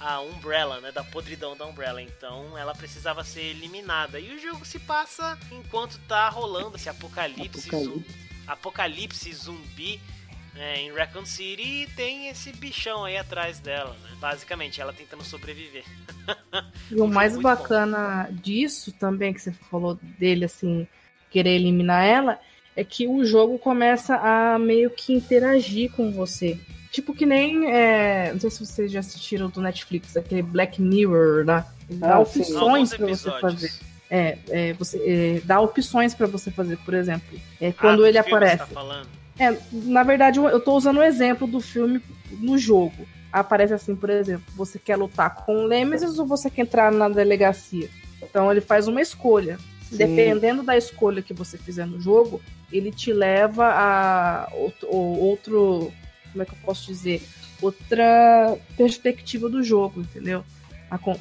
a 0.03 0.21
Umbrella, 0.21 0.81
né, 0.81 0.91
da 0.91 1.05
podridão 1.05 1.57
da 1.57 1.65
Umbrella. 1.65 2.03
Então 2.03 2.57
ela 2.59 2.75
precisava 2.75 3.23
ser 3.25 3.43
eliminada. 3.43 4.19
E 4.19 4.35
o 4.35 4.39
jogo 4.39 4.65
se 4.65 4.79
passa 4.79 5.39
enquanto 5.51 5.99
tá 6.09 6.29
rolando 6.29 6.77
esse 6.77 6.89
apocalipse, 6.89 7.69
Apocalipse. 7.69 7.85
zumbi, 7.85 8.07
apocalipse 8.47 9.33
zumbi 9.33 10.01
é, 10.57 10.81
em 10.81 10.93
Raccoon 10.93 11.25
City 11.25 11.63
e 11.63 11.87
tem 11.97 12.29
esse 12.29 12.53
bichão 12.53 13.05
aí 13.05 13.17
atrás 13.17 13.59
dela, 13.59 13.97
né? 14.03 14.11
Basicamente, 14.21 14.81
ela 14.81 14.93
tentando 14.93 15.25
sobreviver. 15.25 15.85
E 16.91 17.01
o 17.01 17.07
mais 17.07 17.39
bacana 17.39 18.29
disso 18.31 18.93
também, 18.93 19.33
que 19.33 19.41
você 19.41 19.53
falou 19.53 19.99
dele, 20.19 20.45
assim, 20.45 20.87
querer 21.31 21.55
eliminar 21.55 22.05
ela, 22.05 22.41
é 22.77 22.85
que 22.85 23.07
o 23.07 23.25
jogo 23.25 23.59
começa 23.59 24.17
a 24.17 24.59
meio 24.59 24.91
que 24.91 25.13
interagir 25.13 25.91
com 25.93 26.13
você. 26.13 26.59
Tipo 26.93 27.15
que 27.15 27.25
nem. 27.25 27.73
é, 27.73 28.31
não 28.35 28.39
sei 28.39 28.51
se 28.51 28.67
vocês 28.67 28.93
já 28.93 29.01
assistiram 29.01 29.49
do 29.49 29.63
Netflix, 29.63 30.15
aquele 30.15 30.43
Black 30.43 30.81
Mirror, 30.81 31.43
né? 31.43 31.65
Ele 31.89 31.99
dá 31.99 32.19
Ah, 32.19 32.25
sim. 32.27 32.41
Opções 32.43 32.95
pra 32.95 33.07
você 33.07 33.31
fazer. 33.41 33.73
É, 34.11 34.39
é, 34.51 34.73
você 34.75 34.99
é, 34.99 35.41
dá 35.43 35.59
opções 35.59 36.13
pra 36.13 36.27
você 36.27 36.51
fazer, 36.51 36.77
por 36.85 36.93
exemplo. 36.93 37.41
É, 37.59 37.73
quando 37.73 38.05
Ah, 38.05 38.09
ele 38.11 38.19
do 38.19 38.25
filme 38.25 38.37
aparece. 38.37 38.65
Você 38.65 38.75
tá 38.75 38.81
falando? 38.81 39.09
É, 39.39 39.59
na 39.73 40.03
verdade, 40.03 40.39
eu 40.39 40.61
tô 40.61 40.77
usando 40.77 40.99
o 40.99 41.03
exemplo 41.03 41.47
do 41.47 41.63
filme 41.63 42.03
no 42.31 42.59
jogo. 42.59 43.09
Aparece 43.33 43.73
assim, 43.73 43.97
por 43.97 44.11
exemplo, 44.11 44.45
você 44.55 44.79
quer 44.79 44.97
lutar 44.97 45.35
com 45.35 45.65
o 45.65 45.69
Nemesis 45.69 46.19
ou 46.19 46.27
você 46.27 46.51
quer 46.51 46.63
entrar 46.63 46.93
na 46.93 47.09
delegacia? 47.09 47.89
Então 48.23 48.53
ele 48.53 48.61
faz 48.61 48.87
uma 48.87 49.01
escolha. 49.01 49.59
Sim. 49.89 49.97
Dependendo 49.97 50.63
da 50.63 50.77
escolha 50.77 51.23
que 51.23 51.33
você 51.33 51.57
fizer 51.57 51.87
no 51.87 51.99
jogo, 51.99 52.39
ele 52.71 52.93
te 52.93 53.15
leva 53.15 53.67
a 53.67 54.49
outro, 54.53 54.89
outro 54.91 55.93
como 56.33 56.43
é 56.43 56.47
que 56.47 56.53
eu 56.53 56.59
posso 56.65 56.87
dizer? 56.87 57.23
Outra 57.61 58.57
perspectiva 58.77 59.49
do 59.49 59.63
jogo, 59.63 60.01
entendeu? 60.01 60.45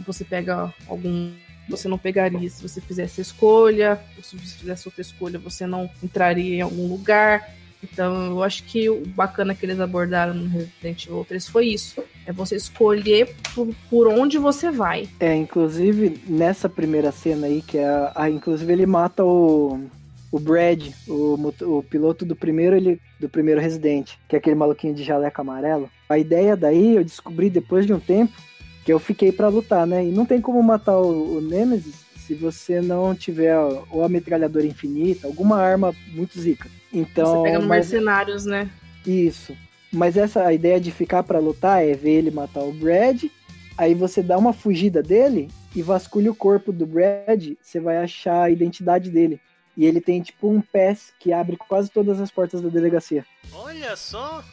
Você 0.05 0.23
pega 0.25 0.73
algum 0.87 1.31
você 1.69 1.87
não 1.87 1.97
pegaria 1.97 2.49
se 2.49 2.61
você 2.61 2.81
fizesse 2.81 3.21
escolha, 3.21 3.97
ou 4.17 4.23
se 4.23 4.35
você 4.37 4.55
fizesse 4.57 4.87
outra 4.87 5.01
escolha, 5.01 5.39
você 5.39 5.65
não 5.65 5.89
entraria 6.03 6.55
em 6.57 6.61
algum 6.61 6.85
lugar. 6.87 7.49
Então, 7.81 8.25
eu 8.25 8.43
acho 8.43 8.63
que 8.63 8.89
o 8.89 9.05
bacana 9.07 9.55
que 9.55 9.65
eles 9.65 9.79
abordaram 9.79 10.33
no 10.33 10.49
Resident 10.49 11.05
Evil 11.05 11.23
3 11.25 11.47
foi 11.47 11.67
isso. 11.67 12.03
É 12.25 12.33
você 12.33 12.55
escolher 12.57 13.33
por, 13.55 13.69
por 13.89 14.07
onde 14.07 14.37
você 14.37 14.69
vai. 14.69 15.07
É, 15.19 15.33
inclusive, 15.35 16.19
nessa 16.27 16.67
primeira 16.67 17.11
cena 17.11 17.47
aí, 17.47 17.61
que 17.61 17.77
é 17.77 17.87
a, 17.87 18.11
a- 18.15 18.29
inclusive 18.29 18.71
ele 18.73 18.85
mata 18.85 19.23
o, 19.23 19.79
o 20.31 20.39
Brad, 20.39 20.87
o, 21.07 21.53
o 21.77 21.83
piloto 21.83 22.25
do 22.25 22.35
primeiro, 22.35 22.75
ele, 22.75 23.01
do 23.19 23.27
primeiro 23.27 23.59
Resident, 23.59 24.11
que 24.27 24.35
é 24.35 24.39
aquele 24.39 24.55
maluquinho 24.55 24.93
de 24.93 25.03
jaleco 25.03 25.41
amarelo. 25.41 25.89
A 26.07 26.17
ideia 26.17 26.55
daí, 26.55 26.95
eu 26.95 27.03
descobri 27.03 27.49
depois 27.49 27.85
de 27.85 27.93
um 27.93 27.99
tempo, 27.99 28.33
que 28.85 28.93
eu 28.93 28.99
fiquei 28.99 29.31
pra 29.31 29.49
lutar, 29.49 29.85
né? 29.85 30.05
E 30.05 30.11
não 30.11 30.25
tem 30.25 30.39
como 30.39 30.61
matar 30.63 30.97
o, 30.97 31.37
o 31.37 31.41
Nemesis 31.41 32.11
se 32.15 32.33
você 32.33 32.79
não 32.79 33.13
tiver 33.13 33.57
ou 33.89 34.03
a 34.03 34.09
metralhadora 34.09 34.65
infinita, 34.65 35.27
alguma 35.27 35.57
arma 35.57 35.93
muito 36.13 36.39
zica. 36.39 36.69
Então, 36.93 37.41
você 37.43 37.43
pega 37.43 37.59
mas- 37.59 37.91
Mercenários, 37.91 38.45
né? 38.45 38.69
isso. 39.05 39.55
Mas 39.91 40.15
essa 40.15 40.45
a 40.45 40.53
ideia 40.53 40.79
de 40.79 40.91
ficar 40.91 41.23
pra 41.23 41.39
lutar 41.39 41.83
é 41.83 41.93
ver 41.93 42.11
ele 42.11 42.31
matar 42.31 42.63
o 42.63 42.71
Brad, 42.71 43.25
aí 43.77 43.93
você 43.93 44.23
dá 44.23 44.37
uma 44.37 44.53
fugida 44.53 45.03
dele 45.03 45.49
e 45.75 45.81
vasculha 45.81 46.31
o 46.31 46.35
corpo 46.35 46.71
do 46.71 46.85
Brad, 46.85 47.53
você 47.61 47.79
vai 47.79 47.97
achar 47.97 48.43
a 48.43 48.49
identidade 48.49 49.09
dele. 49.09 49.41
E 49.77 49.85
ele 49.85 50.01
tem 50.01 50.21
tipo 50.21 50.49
um 50.49 50.61
pass 50.61 51.13
que 51.19 51.31
abre 51.31 51.57
quase 51.57 51.89
todas 51.89 52.19
as 52.19 52.29
portas 52.29 52.61
da 52.61 52.69
delegacia. 52.69 53.25
Olha 53.53 53.95
só. 53.95 54.43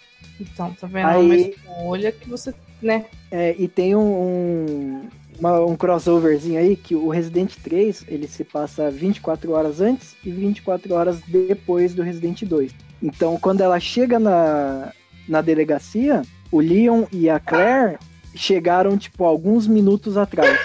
Então, 0.40 0.72
tá 0.74 0.86
vendo? 0.86 1.06
Aí- 1.06 1.50
escolha 1.50 2.12
que 2.12 2.28
você, 2.28 2.54
né? 2.82 3.06
É, 3.30 3.54
e 3.58 3.66
tem 3.68 3.94
um, 3.96 4.00
um, 4.00 5.08
uma- 5.38 5.60
um 5.64 5.76
crossoverzinho 5.76 6.58
aí 6.58 6.76
que 6.76 6.94
o 6.94 7.08
Resident 7.08 7.54
3 7.62 8.04
ele 8.08 8.26
se 8.28 8.44
passa 8.44 8.90
24 8.90 9.52
horas 9.52 9.80
antes 9.80 10.16
e 10.24 10.30
24 10.30 10.94
horas 10.94 11.20
depois 11.26 11.94
do 11.94 12.02
Resident 12.02 12.42
2. 12.44 12.72
Então, 13.02 13.38
quando 13.38 13.60
ela 13.60 13.78
chega 13.78 14.18
na, 14.18 14.92
na 15.28 15.40
delegacia, 15.40 16.22
o 16.50 16.60
Leon 16.60 17.04
e 17.12 17.28
a 17.28 17.38
Claire 17.38 17.98
chegaram 18.34 18.96
tipo 18.96 19.24
alguns 19.24 19.66
minutos 19.66 20.16
atrás. 20.16 20.58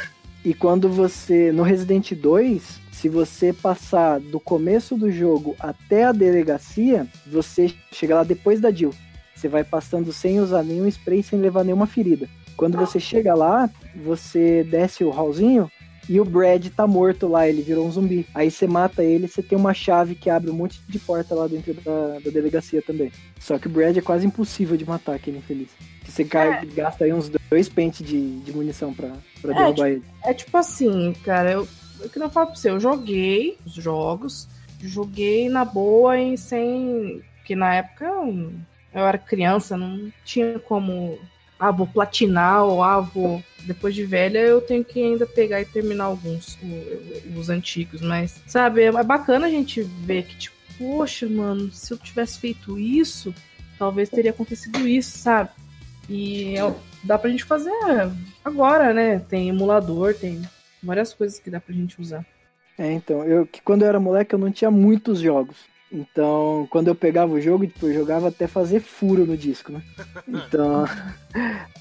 E 0.46 0.54
quando 0.54 0.90
você 0.90 1.52
no 1.52 1.64
Resident 1.64 2.12
2, 2.14 2.82
se 2.94 3.10
você 3.10 3.52
passar 3.52 4.20
do 4.20 4.40
começo 4.40 4.96
do 4.96 5.12
jogo 5.12 5.56
até 5.60 6.06
a 6.06 6.12
delegacia, 6.12 7.06
você 7.28 7.74
chega 7.92 8.16
lá 8.16 8.24
depois 8.24 8.62
da 8.62 8.72
Jill. 8.72 8.94
Você 9.36 9.48
vai 9.50 9.64
passando 9.64 10.14
sem 10.14 10.40
usar 10.40 10.64
nenhum 10.64 10.88
spray, 10.88 11.22
sem 11.22 11.40
levar 11.40 11.64
nenhuma 11.66 11.86
ferida. 11.88 12.30
Quando 12.56 12.78
você 12.78 13.00
chega 13.00 13.34
lá, 13.34 13.70
você 14.06 14.64
desce 14.64 15.04
o 15.04 15.10
hallzinho 15.10 15.70
e 16.08 16.20
o 16.20 16.26
Brad 16.26 16.68
tá 16.70 16.86
morto 16.86 17.28
lá, 17.28 17.48
ele 17.48 17.62
virou 17.62 17.86
um 17.88 17.92
zumbi. 17.92 18.26
Aí 18.34 18.52
você 18.52 18.68
mata 18.68 19.04
ele, 19.04 19.28
você 19.28 19.42
tem 19.42 19.58
uma 19.58 19.74
chave 19.74 20.16
que 20.16 20.30
abre 20.30 20.50
um 20.52 20.54
monte 20.54 20.80
de 20.88 21.00
porta 21.00 21.34
lá 21.34 21.48
dentro 21.48 21.74
da, 21.74 22.20
da 22.24 22.30
delegacia 22.30 22.82
também. 22.82 23.12
Só 23.40 23.58
que 23.58 23.68
o 23.68 23.70
Brad 23.70 23.98
é 23.98 24.02
quase 24.02 24.26
impossível 24.28 24.78
de 24.78 24.86
matar 24.86 25.16
aquele 25.16 25.40
infeliz. 25.40 25.70
Você 26.06 26.24
cai- 26.24 26.66
gasta 26.68 27.06
aí 27.06 27.12
uns 27.14 27.30
dois 27.50 27.68
pentes 27.68 28.06
de, 28.06 28.40
de 28.42 28.52
munição 28.54 28.94
pra, 28.94 29.12
pra 29.42 29.52
É, 29.54 29.58
derrubar 29.58 29.90
ele. 29.90 30.04
É 30.24 30.34
tipo 30.34 30.56
assim, 30.58 31.14
cara, 31.24 31.52
eu, 31.54 31.68
eu 32.04 32.10
que 32.10 32.20
não 32.20 32.30
falo 32.30 32.48
pra 32.48 32.56
você, 32.56 32.70
eu 32.70 32.80
joguei 32.80 33.58
os 33.66 33.74
jogos, 33.74 34.48
joguei 34.82 35.50
na 35.50 35.64
boa 35.66 36.20
e 36.20 36.38
sem. 36.38 37.22
Porque 37.38 37.56
na 37.56 37.76
época 37.76 38.06
eu, 38.06 38.54
eu 38.94 39.02
era 39.06 39.18
criança, 39.18 39.78
não 39.78 40.12
tinha 40.26 40.60
como. 40.60 41.18
Ah, 41.60 41.72
vou 41.72 41.88
platinar 41.88 42.64
ou 42.66 42.84
ah, 42.84 43.00
vou. 43.00 43.42
Depois 43.66 43.96
de 43.96 44.06
velha 44.06 44.40
eu 44.40 44.60
tenho 44.60 44.84
que 44.84 45.02
ainda 45.02 45.26
pegar 45.26 45.62
e 45.62 45.66
terminar 45.66 46.06
alguns, 46.06 46.58
o- 46.62 47.40
os 47.40 47.50
antigos, 47.50 48.02
mas, 48.02 48.42
sabe, 48.46 48.82
é 48.84 48.92
bacana 49.04 49.48
a 49.48 49.50
gente 49.50 49.82
ver 49.82 50.24
que, 50.24 50.36
tipo, 50.38 50.56
poxa, 50.78 51.28
mano, 51.30 51.72
se 51.72 51.94
eu 51.94 51.98
tivesse 51.98 52.40
feito 52.40 52.78
isso, 52.78 53.34
talvez 53.80 54.10
teria 54.10 54.32
acontecido 54.32 54.86
isso, 54.86 55.18
sabe? 55.18 55.52
E 56.10 56.58
é- 56.58 56.76
dá 57.06 57.18
pra 57.18 57.30
gente 57.30 57.46
fazer 57.46 57.72
agora, 58.44 58.94
né? 58.94 59.20
Tem 59.30 59.48
emulador, 59.48 60.14
tem 60.14 60.42
várias 60.84 61.14
coisas 61.14 61.40
que 61.40 61.50
dá 61.50 61.60
pra 61.60 61.74
gente 61.74 62.00
usar. 62.00 62.26
É, 62.78 62.92
então, 62.92 63.24
eu 63.24 63.46
que 63.46 63.62
quando 63.62 63.84
eu 63.84 63.88
era 63.88 64.00
moleque 64.00 64.34
eu 64.34 64.40
não 64.40 64.52
tinha 64.52 64.72
muitos 64.72 65.20
jogos. 65.20 65.58
Então, 65.92 66.68
quando 66.72 66.88
eu 66.88 66.96
pegava 66.96 67.32
o 67.32 67.40
jogo, 67.40 67.68
tipo, 67.68 67.86
eu 67.86 67.94
jogava 67.94 68.30
até 68.30 68.48
fazer 68.48 68.80
furo 68.80 69.28
no 69.28 69.38
disco, 69.38 69.72
né? 69.72 69.82
Então, 70.28 70.86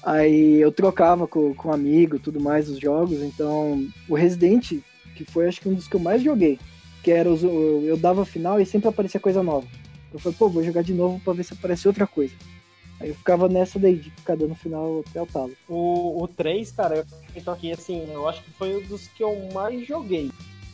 aí 0.03 0.61
eu 0.61 0.71
trocava 0.71 1.27
com, 1.27 1.55
com 1.55 1.69
um 1.69 1.73
amigo, 1.73 2.19
tudo 2.19 2.39
mais, 2.39 2.69
os 2.69 2.79
jogos. 2.79 3.23
Então, 3.23 3.87
o 4.07 4.13
Resident, 4.13 4.79
que 5.15 5.25
foi 5.25 5.47
acho 5.47 5.59
que 5.59 5.67
um 5.67 5.73
dos 5.73 5.87
que 5.87 5.95
eu 5.95 5.99
mais 5.99 6.21
joguei, 6.21 6.59
que 7.01 7.09
era 7.09 7.27
os, 7.27 7.41
eu, 7.43 7.83
eu 7.83 7.97
dava 7.97 8.23
final 8.23 8.61
e 8.61 8.65
sempre 8.67 8.87
aparecia 8.87 9.19
coisa 9.19 9.41
nova. 9.41 9.65
Eu 10.13 10.19
falei, 10.19 10.37
pô, 10.37 10.47
vou 10.47 10.63
jogar 10.63 10.83
de 10.83 10.93
novo 10.93 11.19
pra 11.19 11.33
ver 11.33 11.43
se 11.43 11.53
aparece 11.53 11.87
outra 11.87 12.05
coisa. 12.05 12.35
Aí 13.03 13.09
eu 13.09 13.15
ficava 13.15 13.49
nessa 13.49 13.77
daí, 13.77 13.97
de 13.97 14.09
ficar 14.11 14.37
dando 14.37 14.55
final 14.55 15.03
até 15.05 15.21
o 15.21 15.25
talo. 15.25 15.51
O, 15.67 16.23
o 16.23 16.27
3, 16.29 16.71
cara, 16.71 17.05
então 17.35 17.53
aqui, 17.53 17.69
assim, 17.69 18.09
eu 18.09 18.29
acho 18.29 18.41
que 18.41 18.51
foi 18.51 18.77
um 18.77 18.87
dos 18.87 19.09
que 19.09 19.21
eu 19.21 19.49
mais 19.53 19.85
joguei. 19.85 20.31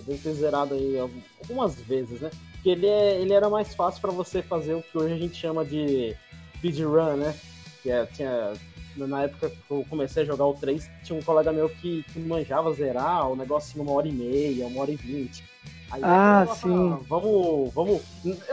Eu 0.08 0.16
ter 0.16 0.34
zerado 0.34 0.76
aí 0.76 1.00
algumas 1.00 1.74
vezes, 1.82 2.22
né? 2.22 2.30
Porque 2.54 2.70
ele, 2.70 2.86
é, 2.86 3.20
ele 3.20 3.34
era 3.34 3.50
mais 3.50 3.74
fácil 3.74 4.00
pra 4.00 4.12
você 4.12 4.44
fazer 4.44 4.76
o 4.76 4.84
que 4.84 4.96
hoje 4.96 5.16
a 5.16 5.18
gente 5.18 5.36
chama 5.36 5.66
de 5.66 6.16
speedrun, 6.58 7.16
né? 7.16 7.36
Que 7.82 7.90
é, 7.90 8.06
tinha, 8.06 8.54
na 8.96 9.24
época 9.24 9.50
que 9.50 9.72
eu 9.72 9.84
comecei 9.90 10.22
a 10.22 10.26
jogar 10.26 10.46
o 10.46 10.54
3, 10.54 10.88
tinha 11.04 11.18
um 11.18 11.24
colega 11.24 11.52
meu 11.52 11.68
que, 11.68 12.04
que 12.14 12.20
manjava 12.20 12.72
zerar 12.74 13.28
o 13.28 13.36
negócio 13.36 13.76
em 13.76 13.82
uma 13.82 13.94
hora 13.94 14.08
e 14.08 14.12
meia, 14.12 14.68
uma 14.68 14.82
hora 14.82 14.92
e 14.92 14.96
vinte. 14.96 15.44
Aí 15.92 16.02
Ah, 16.04 16.46
sim. 16.56 16.70
vamos, 17.08 17.74
vamos. 17.74 18.02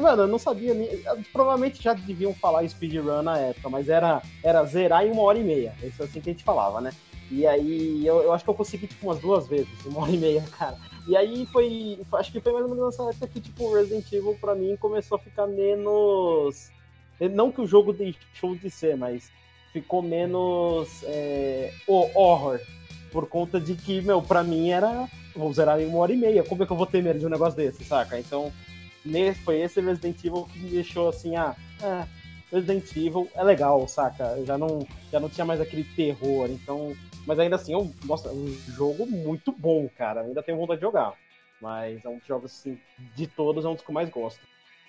Mano, 0.00 0.22
eu 0.22 0.28
não 0.28 0.38
sabia 0.38 0.72
nem. 0.72 0.88
Provavelmente 1.32 1.82
já 1.82 1.92
deviam 1.92 2.32
falar 2.34 2.64
em 2.64 2.68
speedrun 2.68 3.22
na 3.22 3.38
época, 3.38 3.68
mas 3.68 3.88
era, 3.88 4.22
era 4.42 4.64
zerar 4.64 5.06
em 5.06 5.10
uma 5.10 5.22
hora 5.22 5.38
e 5.38 5.44
meia. 5.44 5.74
Isso 5.82 6.02
é 6.02 6.06
assim 6.06 6.20
que 6.20 6.30
a 6.30 6.32
gente 6.32 6.44
falava, 6.44 6.80
né? 6.80 6.90
E 7.30 7.46
aí 7.46 8.06
eu, 8.06 8.22
eu 8.22 8.32
acho 8.32 8.44
que 8.44 8.50
eu 8.50 8.54
consegui 8.54 8.86
tipo 8.86 9.06
umas 9.06 9.18
duas 9.18 9.46
vezes, 9.46 9.68
uma 9.84 10.02
hora 10.02 10.12
e 10.12 10.18
meia, 10.18 10.42
cara. 10.58 10.76
E 11.06 11.16
aí 11.16 11.46
foi. 11.46 12.00
Acho 12.14 12.32
que 12.32 12.40
foi 12.40 12.52
mais 12.52 12.64
ou 12.64 12.74
menos 12.74 12.86
nessa 12.96 13.10
época 13.10 13.28
que, 13.28 13.40
tipo, 13.40 13.72
Resident 13.74 14.10
Evil 14.10 14.36
pra 14.40 14.54
mim 14.54 14.76
começou 14.76 15.16
a 15.16 15.20
ficar 15.20 15.46
menos. 15.46 16.70
Não 17.32 17.52
que 17.52 17.60
o 17.60 17.66
jogo 17.66 17.92
deixou 17.92 18.54
de 18.56 18.68
ser, 18.70 18.96
mas 18.96 19.30
ficou 19.72 20.02
menos 20.02 21.02
é, 21.04 21.72
o 21.86 22.10
horror. 22.18 22.60
Por 23.10 23.28
conta 23.28 23.60
de 23.60 23.74
que, 23.74 24.00
meu, 24.00 24.20
pra 24.20 24.42
mim 24.42 24.70
era. 24.70 25.08
Vou 25.34 25.52
zerar 25.52 25.80
em 25.80 25.86
uma 25.86 25.98
hora 25.98 26.12
e 26.12 26.16
meia. 26.16 26.42
Como 26.42 26.62
é 26.62 26.66
que 26.66 26.72
eu 26.72 26.76
vou 26.76 26.86
ter 26.86 27.02
medo 27.02 27.18
de 27.18 27.26
um 27.26 27.30
negócio 27.30 27.56
desse, 27.56 27.84
saca? 27.84 28.18
Então, 28.18 28.52
nesse, 29.04 29.40
foi 29.40 29.60
esse 29.60 29.80
Resident 29.80 30.22
Evil 30.24 30.48
que 30.52 30.58
me 30.58 30.70
deixou 30.70 31.08
assim, 31.08 31.36
ah, 31.36 31.54
é, 31.82 32.06
Resident 32.50 32.90
Evil 32.96 33.28
é 33.34 33.42
legal, 33.42 33.86
saca? 33.86 34.42
Já 34.44 34.56
não, 34.56 34.86
já 35.10 35.20
não 35.20 35.28
tinha 35.28 35.44
mais 35.44 35.60
aquele 35.60 35.84
terror, 35.84 36.48
então. 36.50 36.94
Mas 37.26 37.38
ainda 37.38 37.56
assim, 37.56 37.72
eu, 37.72 37.90
nossa, 38.04 38.28
é 38.28 38.32
um 38.32 38.46
jogo 38.68 39.06
muito 39.06 39.52
bom, 39.52 39.88
cara. 39.96 40.22
Ainda 40.22 40.42
tenho 40.42 40.58
vontade 40.58 40.80
de 40.80 40.86
jogar. 40.86 41.14
Mas 41.60 42.04
é 42.04 42.08
um 42.08 42.18
dos 42.18 42.26
jogos, 42.26 42.52
assim, 42.52 42.78
de 43.14 43.26
todos, 43.26 43.64
é 43.64 43.68
um 43.68 43.74
dos 43.74 43.82
que 43.82 43.90
eu 43.90 43.94
mais 43.94 44.08
gosto. 44.08 44.40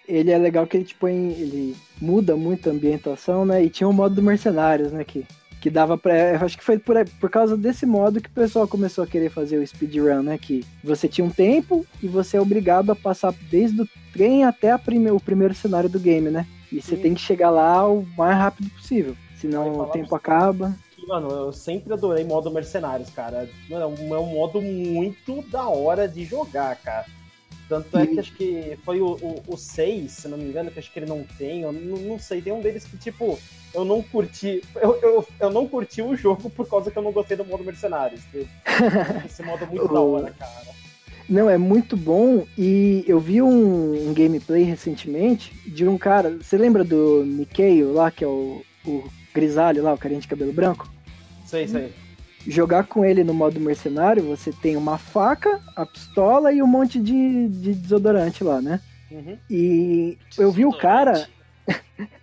Ele 0.08 0.32
é 0.32 0.38
legal 0.38 0.66
que 0.66 0.78
ele, 0.78 0.86
tipo, 0.86 1.08
ele 1.08 1.76
muda 2.02 2.36
muito 2.36 2.70
a 2.70 2.72
ambientação, 2.72 3.46
né? 3.46 3.64
E 3.64 3.70
tinha 3.70 3.88
o 3.88 3.94
modo 3.94 4.16
do 4.16 4.22
Mercenários, 4.22 4.92
né? 4.92 5.04
Que, 5.04 5.26
que 5.62 5.70
dava 5.70 5.98
pra. 5.98 6.34
eu 6.34 6.46
Acho 6.46 6.58
que 6.58 6.64
foi 6.64 6.78
por, 6.78 6.96
por 7.20 7.30
causa 7.30 7.58
desse 7.58 7.86
modo 7.86 8.22
que 8.22 8.30
o 8.30 8.34
pessoal 8.34 8.68
começou 8.68 9.04
a 9.04 9.08
querer 9.08 9.30
fazer 9.30 9.58
o 9.58 9.66
speedrun, 9.66 10.22
né? 10.22 10.38
Que 10.38 10.66
você 10.84 11.08
tinha 11.08 11.26
um 11.26 11.30
tempo 11.30 11.86
e 12.02 12.08
você 12.08 12.38
é 12.38 12.42
obrigado 12.42 12.92
a 12.92 12.96
passar 12.96 13.34
desde 13.50 13.82
o 13.82 13.90
trem 14.14 14.44
até 14.44 14.78
prime, 14.78 15.12
o 15.12 15.20
primeiro 15.20 15.54
cenário 15.54 15.90
do 15.90 16.00
game, 16.00 16.30
né? 16.30 16.46
E 16.72 16.82
você 16.82 16.96
Sim. 16.96 17.02
tem 17.02 17.14
que 17.14 17.22
chegar 17.22 17.50
lá 17.50 17.88
o 17.88 18.06
mais 18.18 18.38
rápido 18.38 18.70
possível. 18.72 19.16
Senão 19.36 19.80
o 19.80 19.86
tempo 19.86 20.16
acaba. 20.16 20.76
que, 20.96 21.06
mano, 21.06 21.30
eu 21.30 21.54
sempre 21.54 21.94
adorei 21.94 22.26
modo 22.26 22.52
Mercenários, 22.52 23.10
cara. 23.12 23.48
Mano, 23.70 23.84
é 23.84 23.88
um, 23.88 24.16
é 24.16 24.20
um 24.20 24.34
modo 24.34 24.62
muito 24.62 25.44
da 25.44 25.68
hora 25.68 26.08
de 26.08 26.26
jogar, 26.26 26.76
cara. 26.78 27.06
Tanto 27.68 27.98
é 27.98 28.08
que 28.08 28.20
acho 28.20 28.34
que 28.34 28.78
foi 28.86 29.02
o, 29.02 29.18
o, 29.22 29.44
o 29.48 29.58
6, 29.58 30.12
se 30.12 30.28
não 30.28 30.38
me 30.38 30.46
engano, 30.46 30.72
que 30.72 30.80
acho 30.80 30.92
que 30.92 31.00
ele 31.00 31.06
não 31.06 31.24
tem, 31.38 31.62
eu 31.62 31.74
não, 31.74 31.98
não 31.98 32.20
sei, 32.20 32.42
tem 32.42 32.54
um 32.54 32.62
deles 32.62 32.86
que, 32.86 32.98
tipo, 32.98 33.38
eu 33.74 33.84
não 33.84 34.02
curti. 34.02 34.64
Eu, 34.76 34.96
eu, 35.02 35.28
eu 35.40 35.50
não 35.50 35.68
curti 35.68 36.02
o 36.02 36.16
jogo 36.16 36.50
por 36.50 36.68
causa 36.68 36.90
que 36.90 36.98
eu 36.98 37.04
não 37.04 37.12
gostei 37.12 37.36
do 37.36 37.46
modo 37.46 37.64
Mercenários. 37.64 38.22
Esse 39.26 39.44
modo 39.44 39.64
é 39.66 39.68
muito 39.68 39.94
da 39.94 40.00
hora, 40.00 40.32
cara. 40.32 40.78
Não, 41.30 41.50
é 41.50 41.58
muito 41.58 41.98
bom. 41.98 42.48
E 42.58 43.04
eu 43.06 43.20
vi 43.20 43.42
um, 43.42 44.10
um 44.10 44.14
gameplay 44.14 44.64
recentemente 44.64 45.54
de 45.68 45.86
um 45.86 45.98
cara. 45.98 46.38
Você 46.42 46.58
lembra 46.58 46.84
do 46.86 47.24
Mikhail 47.26 47.92
lá, 47.92 48.10
que 48.10 48.24
é 48.24 48.28
o, 48.28 48.64
o 48.86 49.04
grisalho 49.34 49.84
lá, 49.84 49.94
o 49.94 49.98
carinha 49.98 50.22
de 50.22 50.28
cabelo 50.28 50.54
branco? 50.54 50.90
Sei, 51.46 51.68
sei. 51.68 51.92
Jogar 52.46 52.86
com 52.86 53.04
ele 53.04 53.24
no 53.24 53.34
modo 53.34 53.60
mercenário, 53.60 54.24
você 54.24 54.52
tem 54.52 54.76
uma 54.78 54.98
faca, 54.98 55.60
a 55.76 55.86
pistola 55.86 56.52
e 56.54 56.62
um 56.62 56.68
monte 56.68 57.00
de, 57.00 57.48
de 57.50 57.74
desodorante 57.74 58.44
lá, 58.44 58.62
né? 58.62 58.80
Uhum. 59.12 59.38
E 59.50 60.18
eu 60.38 60.52
vi 60.52 60.66
o 60.66 60.72
cara. 60.74 61.28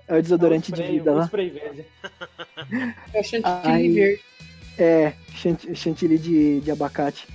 É 0.06 0.18
o 0.18 0.22
desodorante 0.22 0.70
O 0.70 0.74
de 0.74 0.82
spray- 0.82 0.98
vida 0.98 1.12
o 1.12 1.14
lá. 1.16 1.24
verde. 1.32 1.84
Eu 3.14 3.22
chantilly 3.24 3.60
Aí- 3.64 3.92
verde. 3.94 4.20
É, 4.78 5.12
chant- 5.34 5.74
chantilly 5.74 6.18
de, 6.18 6.60
de 6.60 6.70
abacate. 6.70 7.26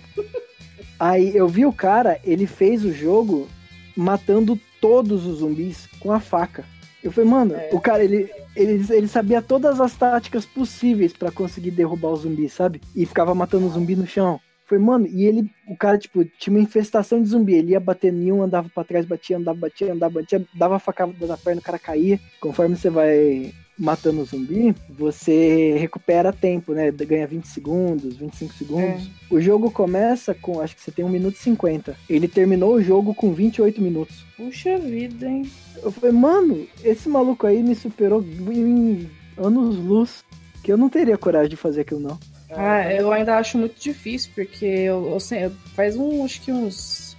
Aí 1.00 1.36
eu 1.36 1.48
vi 1.48 1.66
o 1.66 1.74
cara, 1.74 2.20
ele 2.24 2.46
fez 2.46 2.86
o 2.86 2.92
jogo 2.94 3.48
matando 3.96 4.60
todos 4.80 5.26
os 5.26 5.40
zumbis 5.40 5.88
com 6.00 6.12
a 6.12 6.20
faca. 6.20 6.64
Eu 7.04 7.12
falei, 7.12 7.30
mano, 7.30 7.56
É. 7.56 7.70
o 7.74 7.80
cara, 7.80 8.04
ele, 8.04 8.30
ele, 8.56 8.86
ele 8.90 9.08
sabia 9.08 9.42
todas 9.42 9.80
as 9.80 9.96
táticas 9.96 10.46
possíveis 10.46 11.14
pra 11.14 11.32
conseguir 11.32 11.72
derrubar 11.72 12.12
os 12.12 12.22
zumbis, 12.22 12.54
sabe? 12.54 12.82
E 12.96 13.06
ficava 13.06 13.34
matando 13.36 13.66
o 13.66 13.70
zumbi 13.70 13.96
no 13.96 14.08
chão. 14.08 14.40
Foi, 14.66 14.78
mano, 14.78 15.08
e 15.08 15.24
ele, 15.26 15.50
o 15.68 15.76
cara, 15.76 15.98
tipo, 15.98 16.24
tinha 16.24 16.56
uma 16.56 16.62
infestação 16.62 17.22
de 17.22 17.30
zumbi. 17.30 17.56
Ele 17.56 17.72
ia 17.72 17.80
bater 17.80 18.14
em 18.14 18.32
um, 18.32 18.44
andava 18.44 18.70
pra 18.70 18.84
trás, 18.84 19.04
batia, 19.04 19.38
andava, 19.38 19.58
batia, 19.58 19.92
andava, 19.92 20.22
batia, 20.22 20.46
dava 20.54 20.78
facada 20.78 21.12
na 21.26 21.38
perna, 21.38 21.60
o 21.60 21.64
cara 21.64 21.80
caía. 21.80 22.20
Conforme 22.40 22.76
você 22.76 22.90
vai 22.90 23.52
matando 23.80 24.26
zumbi, 24.26 24.76
você 24.90 25.78
recupera 25.80 26.34
tempo, 26.34 26.74
né? 26.74 26.92
Ganha 26.92 27.26
20 27.26 27.46
segundos, 27.48 28.18
25 28.18 28.54
segundos. 28.54 29.10
O 29.32 29.40
jogo 29.40 29.72
começa 29.72 30.34
com, 30.34 30.60
acho 30.60 30.76
que 30.76 30.82
você 30.82 30.92
tem 30.92 31.06
1 31.06 31.10
minuto 31.10 31.36
e 31.36 31.40
50. 31.40 31.96
Ele 32.10 32.28
terminou 32.28 32.74
o 32.76 32.82
jogo 32.84 33.14
com 33.16 33.32
28 33.34 33.82
minutos. 33.82 34.26
Puxa 34.36 34.78
vida, 34.78 35.26
hein? 35.28 35.50
Eu 35.82 35.92
falei, 35.92 36.12
mano, 36.12 36.68
esse 36.84 37.08
maluco 37.08 37.48
aí 37.48 37.64
me 37.64 37.74
superou 37.76 38.22
em 38.52 39.10
anos 39.38 39.78
luz. 39.78 40.24
Que 40.62 40.74
eu 40.74 40.78
não 40.78 40.90
teria 40.90 41.18
coragem 41.18 41.50
de 41.50 41.56
fazer 41.56 41.82
aquilo, 41.82 42.02
não. 42.02 42.20
Ah, 42.52 42.92
eu 42.94 43.14
ainda 43.14 43.38
acho 43.38 43.58
muito 43.58 43.80
difícil, 43.80 44.30
porque 44.36 44.66
eu, 44.66 45.08
eu 45.12 45.20
sei- 45.22 45.50
faz 45.74 45.96
um, 45.96 46.26
acho 46.26 46.42
que 46.42 46.52
uns 46.52 47.16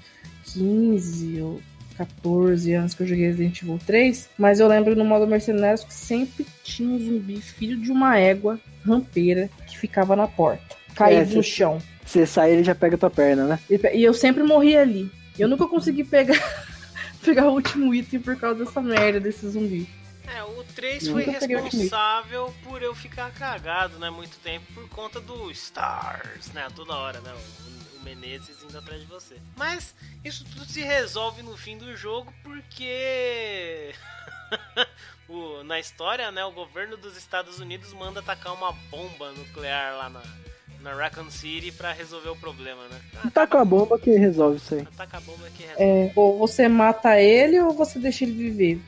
15 0.52 1.40
ou 1.40 1.60
14 2.00 2.72
anos 2.72 2.94
que 2.94 3.02
eu 3.02 3.06
joguei 3.06 3.26
Resident 3.26 3.60
Evil 3.60 3.78
3, 3.86 4.30
mas 4.38 4.58
eu 4.58 4.66
lembro 4.66 4.96
no 4.96 5.04
modo 5.04 5.26
Mercenários 5.26 5.84
que 5.84 5.92
sempre 5.92 6.46
tinha 6.64 6.88
um 6.88 6.98
zumbi 6.98 7.40
filho 7.42 7.76
de 7.76 7.92
uma 7.92 8.16
égua 8.16 8.58
rampeira 8.86 9.50
que 9.66 9.78
ficava 9.78 10.16
na 10.16 10.26
porta, 10.26 10.76
caído 10.94 11.32
É, 11.32 11.36
no 11.36 11.42
chão. 11.42 11.78
Você 12.04 12.24
sai, 12.24 12.52
ele 12.52 12.64
já 12.64 12.74
pega 12.74 12.96
tua 12.96 13.10
perna, 13.10 13.44
né? 13.44 13.58
E 13.68 13.98
E 13.98 14.02
eu 14.02 14.14
sempre 14.14 14.42
morria 14.42 14.80
ali. 14.80 15.10
Eu 15.38 15.46
nunca 15.46 15.66
consegui 15.66 16.02
pegar, 16.02 16.40
pegar 17.22 17.48
o 17.48 17.52
último 17.52 17.94
item 17.94 18.20
por 18.20 18.36
causa 18.36 18.64
dessa 18.64 18.80
merda 18.80 19.20
desse 19.20 19.46
zumbi. 19.48 19.86
É, 20.34 20.42
o 20.42 20.64
3 20.74 21.06
Eu 21.06 21.12
foi 21.12 21.24
responsável 21.24 22.54
por 22.64 22.82
eu 22.82 22.94
ficar 22.94 23.30
cagado, 23.32 23.98
né, 23.98 24.08
muito 24.08 24.38
tempo, 24.38 24.64
por 24.72 24.88
conta 24.88 25.20
do 25.20 25.50
Stars, 25.50 26.52
né, 26.54 26.66
toda 26.74 26.94
hora, 26.94 27.20
né, 27.20 27.32
o 27.32 27.79
Menezes 28.02 28.62
indo 28.62 28.76
atrás 28.78 29.00
de 29.00 29.06
você. 29.06 29.36
Mas 29.56 29.94
isso 30.24 30.44
tudo 30.44 30.64
se 30.64 30.82
resolve 30.82 31.42
no 31.42 31.56
fim 31.56 31.76
do 31.78 31.96
jogo 31.96 32.32
porque... 32.42 33.94
o- 35.28 35.62
na 35.64 35.78
história, 35.78 36.30
né, 36.30 36.44
o 36.44 36.52
governo 36.52 36.96
dos 36.96 37.16
Estados 37.16 37.58
Unidos 37.60 37.92
manda 37.92 38.20
atacar 38.20 38.52
uma 38.54 38.72
bomba 38.90 39.32
nuclear 39.32 39.96
lá 39.96 40.08
na, 40.10 40.22
na 40.80 40.94
Raccoon 40.94 41.30
City 41.30 41.70
pra 41.72 41.92
resolver 41.92 42.30
o 42.30 42.36
problema, 42.36 42.82
né. 42.88 43.00
Com 43.46 43.58
a 43.58 43.64
bomba 43.64 43.98
que 43.98 44.10
resolve 44.10 44.56
isso 44.56 44.74
aí. 44.74 44.80
Ataca 44.82 45.18
a 45.18 45.20
bomba 45.20 45.48
que 45.56 45.62
resolve. 45.62 45.82
É, 45.82 46.12
ou 46.16 46.38
você 46.38 46.68
mata 46.68 47.20
ele 47.20 47.60
ou 47.60 47.72
você 47.72 47.98
deixa 47.98 48.24
ele 48.24 48.32
viver. 48.32 48.80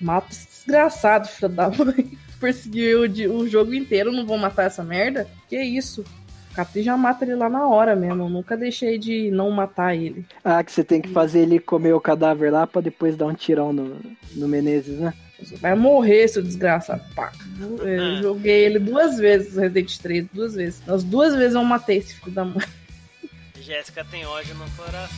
Mata 0.00 0.28
esse 0.32 0.46
desgraçado, 0.64 1.28
filho 1.28 1.48
da 1.48 1.68
mãe. 1.68 2.18
Perseguiu 2.40 3.02
o, 3.02 3.36
o 3.40 3.48
jogo 3.48 3.74
inteiro, 3.74 4.10
não 4.10 4.24
vou 4.24 4.38
matar 4.38 4.62
essa 4.64 4.82
merda? 4.82 5.28
Que 5.46 5.60
isso? 5.60 6.02
O 6.50 6.54
Capri 6.54 6.82
já 6.82 6.96
mata 6.96 7.24
ele 7.24 7.36
lá 7.36 7.48
na 7.48 7.66
hora 7.68 7.94
mesmo. 7.94 8.24
Eu 8.24 8.28
nunca 8.28 8.56
deixei 8.56 8.98
de 8.98 9.30
não 9.30 9.50
matar 9.50 9.94
ele. 9.94 10.26
Ah, 10.44 10.62
que 10.64 10.72
você 10.72 10.82
tem 10.82 11.00
que 11.00 11.08
fazer 11.08 11.40
ele 11.40 11.60
comer 11.60 11.94
o 11.94 12.00
cadáver 12.00 12.52
lá 12.52 12.66
pra 12.66 12.80
depois 12.80 13.16
dar 13.16 13.26
um 13.26 13.34
tirão 13.34 13.72
no, 13.72 14.00
no 14.34 14.48
Menezes, 14.48 14.98
né? 14.98 15.14
Vai 15.60 15.74
morrer, 15.74 16.28
seu 16.28 16.42
desgraçado. 16.42 17.02
Pá. 17.14 17.32
Eu 17.58 18.22
joguei 18.22 18.64
ele 18.64 18.78
duas 18.78 19.16
vezes, 19.18 19.56
Resident 19.56 19.96
3, 19.98 20.26
duas 20.32 20.54
vezes. 20.54 20.88
As 20.88 21.04
duas 21.04 21.34
vezes 21.34 21.54
eu 21.54 21.64
matei 21.64 21.98
esse 21.98 22.14
filho 22.14 22.32
da 22.32 22.44
mãe. 22.44 22.66
Jéssica 23.60 24.04
tem 24.04 24.26
ódio 24.26 24.54
no 24.56 24.68
coração. 24.72 25.16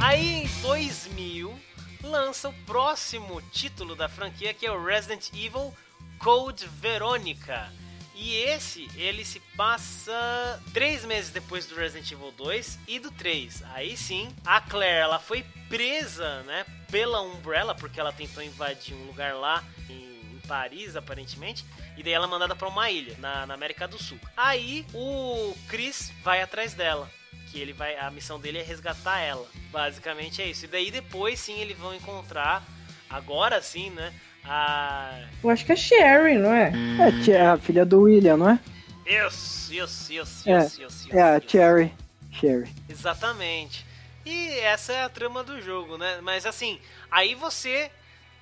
Aí 0.00 0.42
em 0.42 0.48
2000 0.62 1.52
lança 2.02 2.48
o 2.48 2.54
próximo 2.66 3.40
título 3.52 3.94
da 3.94 4.08
franquia 4.08 4.54
que 4.54 4.66
é 4.66 4.72
o 4.72 4.82
Resident 4.82 5.28
Evil 5.32 5.72
Code 6.18 6.66
Veronica. 6.80 7.70
E 8.22 8.36
esse, 8.36 8.86
ele 8.96 9.24
se 9.24 9.40
passa 9.56 10.62
três 10.74 11.06
meses 11.06 11.30
depois 11.30 11.64
do 11.64 11.74
Resident 11.74 12.12
Evil 12.12 12.30
2 12.32 12.78
e 12.86 12.98
do 12.98 13.10
3. 13.10 13.62
Aí 13.72 13.96
sim, 13.96 14.28
a 14.44 14.60
Claire 14.60 14.98
ela 14.98 15.18
foi 15.18 15.42
presa, 15.70 16.42
né, 16.42 16.66
pela 16.90 17.22
Umbrella 17.22 17.74
porque 17.74 17.98
ela 17.98 18.12
tentou 18.12 18.42
invadir 18.42 18.94
um 18.94 19.06
lugar 19.06 19.34
lá 19.34 19.64
em, 19.88 20.34
em 20.34 20.40
Paris, 20.46 20.96
aparentemente. 20.96 21.64
E 21.96 22.02
daí 22.02 22.12
ela 22.12 22.26
é 22.26 22.28
mandada 22.28 22.54
pra 22.54 22.68
uma 22.68 22.90
ilha 22.90 23.16
na, 23.18 23.46
na 23.46 23.54
América 23.54 23.88
do 23.88 23.96
Sul. 23.96 24.20
Aí 24.36 24.84
o 24.92 25.56
Chris 25.66 26.12
vai 26.22 26.42
atrás 26.42 26.74
dela. 26.74 27.10
Que 27.50 27.58
ele 27.58 27.72
vai. 27.72 27.96
A 27.96 28.10
missão 28.10 28.38
dele 28.38 28.58
é 28.58 28.62
resgatar 28.62 29.18
ela. 29.20 29.48
Basicamente 29.70 30.42
é 30.42 30.46
isso. 30.46 30.66
E 30.66 30.68
daí 30.68 30.90
depois 30.90 31.40
sim 31.40 31.58
eles 31.58 31.78
vão 31.78 31.94
encontrar. 31.94 32.62
Agora 33.08 33.62
sim, 33.62 33.88
né? 33.90 34.12
A. 34.44 35.22
Eu 35.42 35.50
acho 35.50 35.64
que 35.64 35.72
é 35.72 35.76
Sherry, 35.76 36.38
não 36.38 36.52
é? 36.52 36.72
É, 36.98 37.30
é 37.30 37.46
a 37.46 37.56
filha 37.58 37.84
do 37.84 38.02
William, 38.02 38.36
não 38.36 38.50
é? 38.50 38.58
Isso, 39.06 39.74
isso, 39.74 40.12
isso, 40.12 40.48
É, 40.48 40.66
isso, 40.66 40.82
isso, 40.82 41.08
É 41.16 41.20
a. 41.20 41.40
Cherry. 41.40 41.92
Sherry. 42.32 42.70
Exatamente. 42.88 43.86
E 44.24 44.50
essa 44.60 44.92
é 44.92 45.02
a 45.02 45.08
trama 45.08 45.42
do 45.42 45.60
jogo, 45.60 45.96
né? 45.96 46.20
Mas 46.22 46.46
assim, 46.46 46.78
aí 47.10 47.34
você 47.34 47.90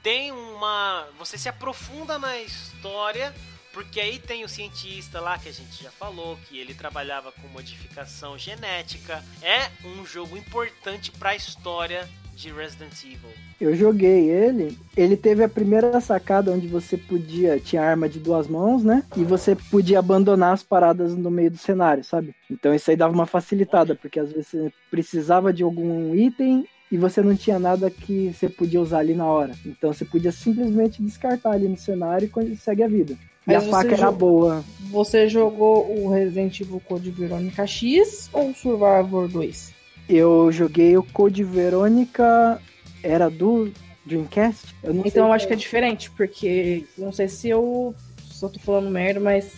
tem 0.03 0.33
uma. 0.33 1.07
Você 1.19 1.39
se 1.39 1.49
aprofunda 1.49 2.19
na 2.19 2.39
história 2.39 3.35
Porque 3.73 4.01
aí 4.01 4.19
tem 4.19 4.45
o 4.45 4.49
cientista 4.49 5.21
lá 5.21 5.39
que 5.39 5.49
a 5.49 5.53
gente 5.53 5.83
já 5.83 5.91
falou, 5.91 6.37
que 6.49 6.59
ele 6.59 6.75
trabalhava 6.75 7.31
com 7.31 7.47
modificação 7.49 8.37
genética. 8.37 9.23
É 9.41 9.71
um 9.85 10.05
jogo 10.05 10.37
importante 10.37 11.13
para 11.13 11.31
a 11.31 11.37
história 11.37 12.09
de 12.39 12.53
Resident 12.53 12.93
Evil. 13.05 13.31
Eu 13.61 13.75
joguei 13.75 14.31
ele. 14.31 14.79
Ele 14.97 15.17
teve 15.17 15.43
a 15.43 15.49
primeira 15.49 16.01
sacada 16.01 16.53
onde 16.53 16.69
você 16.69 16.97
podia. 16.97 17.59
Tinha 17.59 17.83
arma 17.83 18.09
de 18.09 18.21
duas 18.21 18.47
mãos, 18.47 18.85
né? 18.85 19.03
E 19.17 19.25
você 19.25 19.57
podia 19.57 19.99
abandonar 19.99 20.55
as 20.55 20.63
paradas 20.63 21.17
no 21.17 21.31
meio 21.31 21.51
do 21.51 21.59
cenário, 21.59 22.05
sabe? 22.05 22.35
Então 22.49 22.73
isso 22.73 22.89
aí 22.91 22.97
dava 22.97 23.13
uma 23.13 23.27
facilitada, 23.27 23.97
porque 23.97 24.21
às 24.21 24.31
vezes 24.31 24.47
você 24.47 24.73
precisava 24.89 25.53
de 25.53 25.65
algum 25.65 26.15
item 26.15 26.65
e 26.93 26.97
você 26.97 27.21
não 27.21 27.35
tinha 27.35 27.59
nada 27.59 27.91
que 27.91 28.33
você 28.33 28.49
podia 28.49 28.81
usar 28.81 28.99
ali 28.99 29.15
na 29.15 29.27
hora. 29.27 29.55
Então 29.67 29.93
você 29.93 30.05
podia 30.05 30.31
simplesmente 30.31 31.03
descartar 31.03 31.51
ali 31.51 31.67
no 31.67 31.77
cenário 31.77 32.31
e 32.47 32.57
segue 32.57 32.85
a 32.85 32.89
vida. 32.89 33.15
E 33.47 33.53
Mas 33.53 33.67
a 33.67 33.71
faca 33.71 33.95
era 33.95 34.13
boa. 34.13 34.65
Você 34.91 35.29
jogou 35.29 35.91
o 35.91 36.09
Resident 36.09 36.61
Evil 36.61 36.81
Code 36.87 37.11
Verônica 37.11 37.67
X 37.67 38.31
ou 38.33 38.51
o 38.51 38.55
Survivor 38.55 39.27
2? 39.27 39.78
Eu 40.09 40.51
joguei 40.51 40.97
o 40.97 41.03
Code 41.03 41.45
Verônica. 41.45 42.61
Era 43.03 43.29
do 43.29 43.71
Dreamcast? 44.05 44.75
Eu 44.83 45.03
Então 45.05 45.27
eu 45.27 45.33
acho 45.33 45.47
que 45.47 45.53
é 45.53 45.57
diferente, 45.57 46.11
porque 46.11 46.85
não 46.97 47.13
sei 47.13 47.29
se 47.29 47.49
eu 47.49 47.95
só 48.21 48.49
tô 48.49 48.59
falando 48.59 48.91
merda, 48.91 49.21
mas 49.21 49.57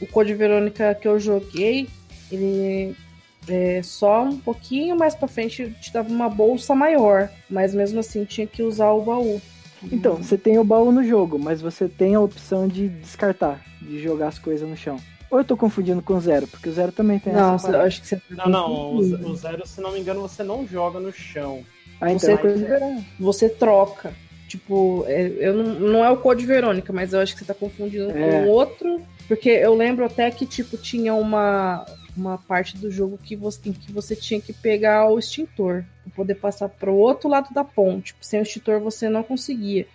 o 0.00 0.06
Code 0.06 0.34
Verônica 0.34 0.94
que 0.94 1.08
eu 1.08 1.18
joguei, 1.18 1.88
ele 2.30 2.94
é 3.48 3.82
só 3.82 4.24
um 4.24 4.38
pouquinho 4.38 4.96
mais 4.96 5.14
pra 5.14 5.26
frente 5.26 5.74
te 5.80 5.92
dava 5.92 6.08
uma 6.08 6.28
bolsa 6.28 6.74
maior, 6.74 7.30
mas 7.48 7.74
mesmo 7.74 8.00
assim 8.00 8.24
tinha 8.24 8.46
que 8.46 8.62
usar 8.62 8.90
o 8.90 9.02
baú. 9.02 9.40
Então, 9.92 10.16
você 10.16 10.36
tem 10.36 10.58
o 10.58 10.64
baú 10.64 10.90
no 10.90 11.04
jogo, 11.04 11.38
mas 11.38 11.60
você 11.60 11.88
tem 11.88 12.14
a 12.14 12.20
opção 12.20 12.66
de 12.66 12.88
descartar, 12.88 13.64
de 13.80 14.00
jogar 14.00 14.28
as 14.28 14.38
coisas 14.38 14.68
no 14.68 14.76
chão. 14.76 14.98
Ou 15.30 15.38
eu 15.38 15.44
tô 15.44 15.56
confundindo 15.56 16.00
com 16.02 16.14
o 16.14 16.20
Zero, 16.20 16.46
porque 16.46 16.68
o 16.68 16.72
Zero 16.72 16.90
também 16.92 17.18
tem 17.18 17.32
Não, 17.32 17.54
essa 17.56 17.66
parada. 17.66 17.84
acho 17.86 18.00
que 18.00 18.06
você 18.08 18.16
tá 18.16 18.48
Não, 18.48 18.48
não, 18.48 18.72
o, 18.72 18.96
o 19.30 19.36
zero, 19.36 19.66
se 19.66 19.80
não 19.80 19.92
me 19.92 20.00
engano, 20.00 20.20
você 20.22 20.42
não 20.42 20.66
joga 20.66 20.98
no 20.98 21.12
chão. 21.12 21.62
Ah, 22.00 22.12
então 22.12 22.34
você- 22.36 22.46
é 22.48 22.52
de 22.54 22.64
verão. 22.64 23.04
você 23.20 23.48
troca. 23.48 24.14
Tipo, 24.46 25.04
é, 25.06 25.26
eu 25.38 25.52
não, 25.54 25.64
não 25.80 26.04
é 26.04 26.10
o 26.10 26.16
Code 26.16 26.46
Verônica, 26.46 26.90
mas 26.92 27.12
eu 27.12 27.20
acho 27.20 27.34
que 27.34 27.40
você 27.40 27.44
tá 27.44 27.52
confundindo 27.54 28.10
É. 28.10 28.14
com 28.44 28.48
outro. 28.48 29.02
Porque 29.26 29.50
eu 29.50 29.74
lembro 29.74 30.06
até 30.06 30.30
que, 30.30 30.46
tipo, 30.46 30.78
tinha 30.78 31.14
uma, 31.14 31.84
uma 32.16 32.38
parte 32.38 32.78
do 32.78 32.90
jogo 32.90 33.18
que 33.22 33.36
você, 33.36 33.68
em 33.68 33.72
que 33.74 33.92
você 33.92 34.16
tinha 34.16 34.40
que 34.40 34.54
pegar 34.54 35.06
o 35.10 35.18
extintor 35.18 35.84
pra 36.04 36.12
poder 36.16 36.36
passar 36.36 36.70
pro 36.70 36.94
outro 36.94 37.28
lado 37.28 37.52
da 37.52 37.62
ponte. 37.62 38.06
Tipo, 38.14 38.24
sem 38.24 38.40
o 38.40 38.42
extintor 38.42 38.80
você 38.80 39.10
não 39.10 39.22
conseguia. 39.22 39.86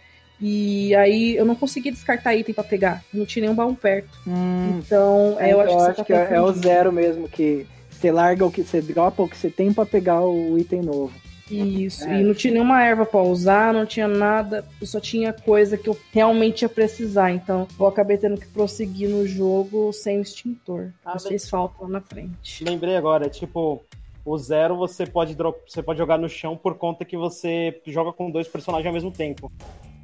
E 0.45 0.93
aí 0.95 1.37
eu 1.37 1.45
não 1.45 1.55
conseguia 1.55 1.89
descartar 1.91 2.35
item 2.35 2.53
pra 2.53 2.65
pegar. 2.65 3.01
Não 3.13 3.25
tinha 3.25 3.43
nenhum 3.43 3.55
baú 3.55 3.73
perto. 3.73 4.09
Hum, 4.27 4.77
Então, 4.85 5.37
é, 5.39 5.53
eu 5.53 5.61
acho 5.61 5.73
que 5.77 5.81
você 5.81 5.93
tá 5.93 6.03
que 6.03 6.13
é, 6.13 6.33
é 6.33 6.41
o. 6.41 6.51
Zero 6.51 6.91
mesmo, 6.91 7.29
que 7.29 7.65
você 7.89 8.11
larga 8.11 8.45
o 8.45 8.51
que 8.51 8.61
você 8.61 8.81
dropa 8.81 9.23
o 9.23 9.29
que 9.29 9.37
você 9.37 9.49
tem 9.49 9.71
pra 9.71 9.85
pegar 9.85 10.19
o 10.21 10.57
item 10.59 10.81
novo. 10.81 11.13
Isso, 11.49 12.03
É. 12.05 12.19
e 12.19 12.23
não 12.23 12.33
tinha 12.33 12.53
nenhuma 12.53 12.83
erva 12.83 13.05
pra 13.05 13.21
usar, 13.21 13.73
não 13.73 13.85
tinha 13.85 14.07
nada, 14.07 14.65
eu 14.81 14.87
só 14.87 14.99
tinha 14.99 15.31
coisa 15.31 15.77
que 15.77 15.87
eu 15.87 15.95
realmente 16.11 16.63
ia 16.63 16.69
precisar, 16.69 17.31
então 17.31 17.67
eu 17.79 17.85
acabei 17.85 18.17
tendo 18.17 18.39
que 18.39 18.47
prosseguir 18.47 19.09
no 19.09 19.27
jogo 19.27 19.91
sem 19.93 20.17
o 20.17 20.21
extintor. 20.21 20.89
Ah, 21.05 21.13
Isso 21.15 21.27
fez 21.27 21.49
falta 21.49 21.75
lá 21.83 21.87
na 21.89 22.01
frente. 22.01 22.63
Lembrei 22.63 22.95
agora, 22.95 23.29
tipo, 23.29 23.83
o 24.25 24.37
zero 24.37 24.75
você 24.77 25.05
pode, 25.05 25.35
drop, 25.35 25.59
você 25.67 25.83
pode 25.83 25.99
jogar 25.99 26.17
no 26.17 26.27
chão 26.29 26.57
por 26.57 26.75
conta 26.75 27.05
que 27.05 27.17
você 27.17 27.79
joga 27.85 28.11
com 28.13 28.31
dois 28.31 28.47
personagens 28.47 28.87
ao 28.87 28.93
mesmo 28.93 29.11
tempo. 29.11 29.51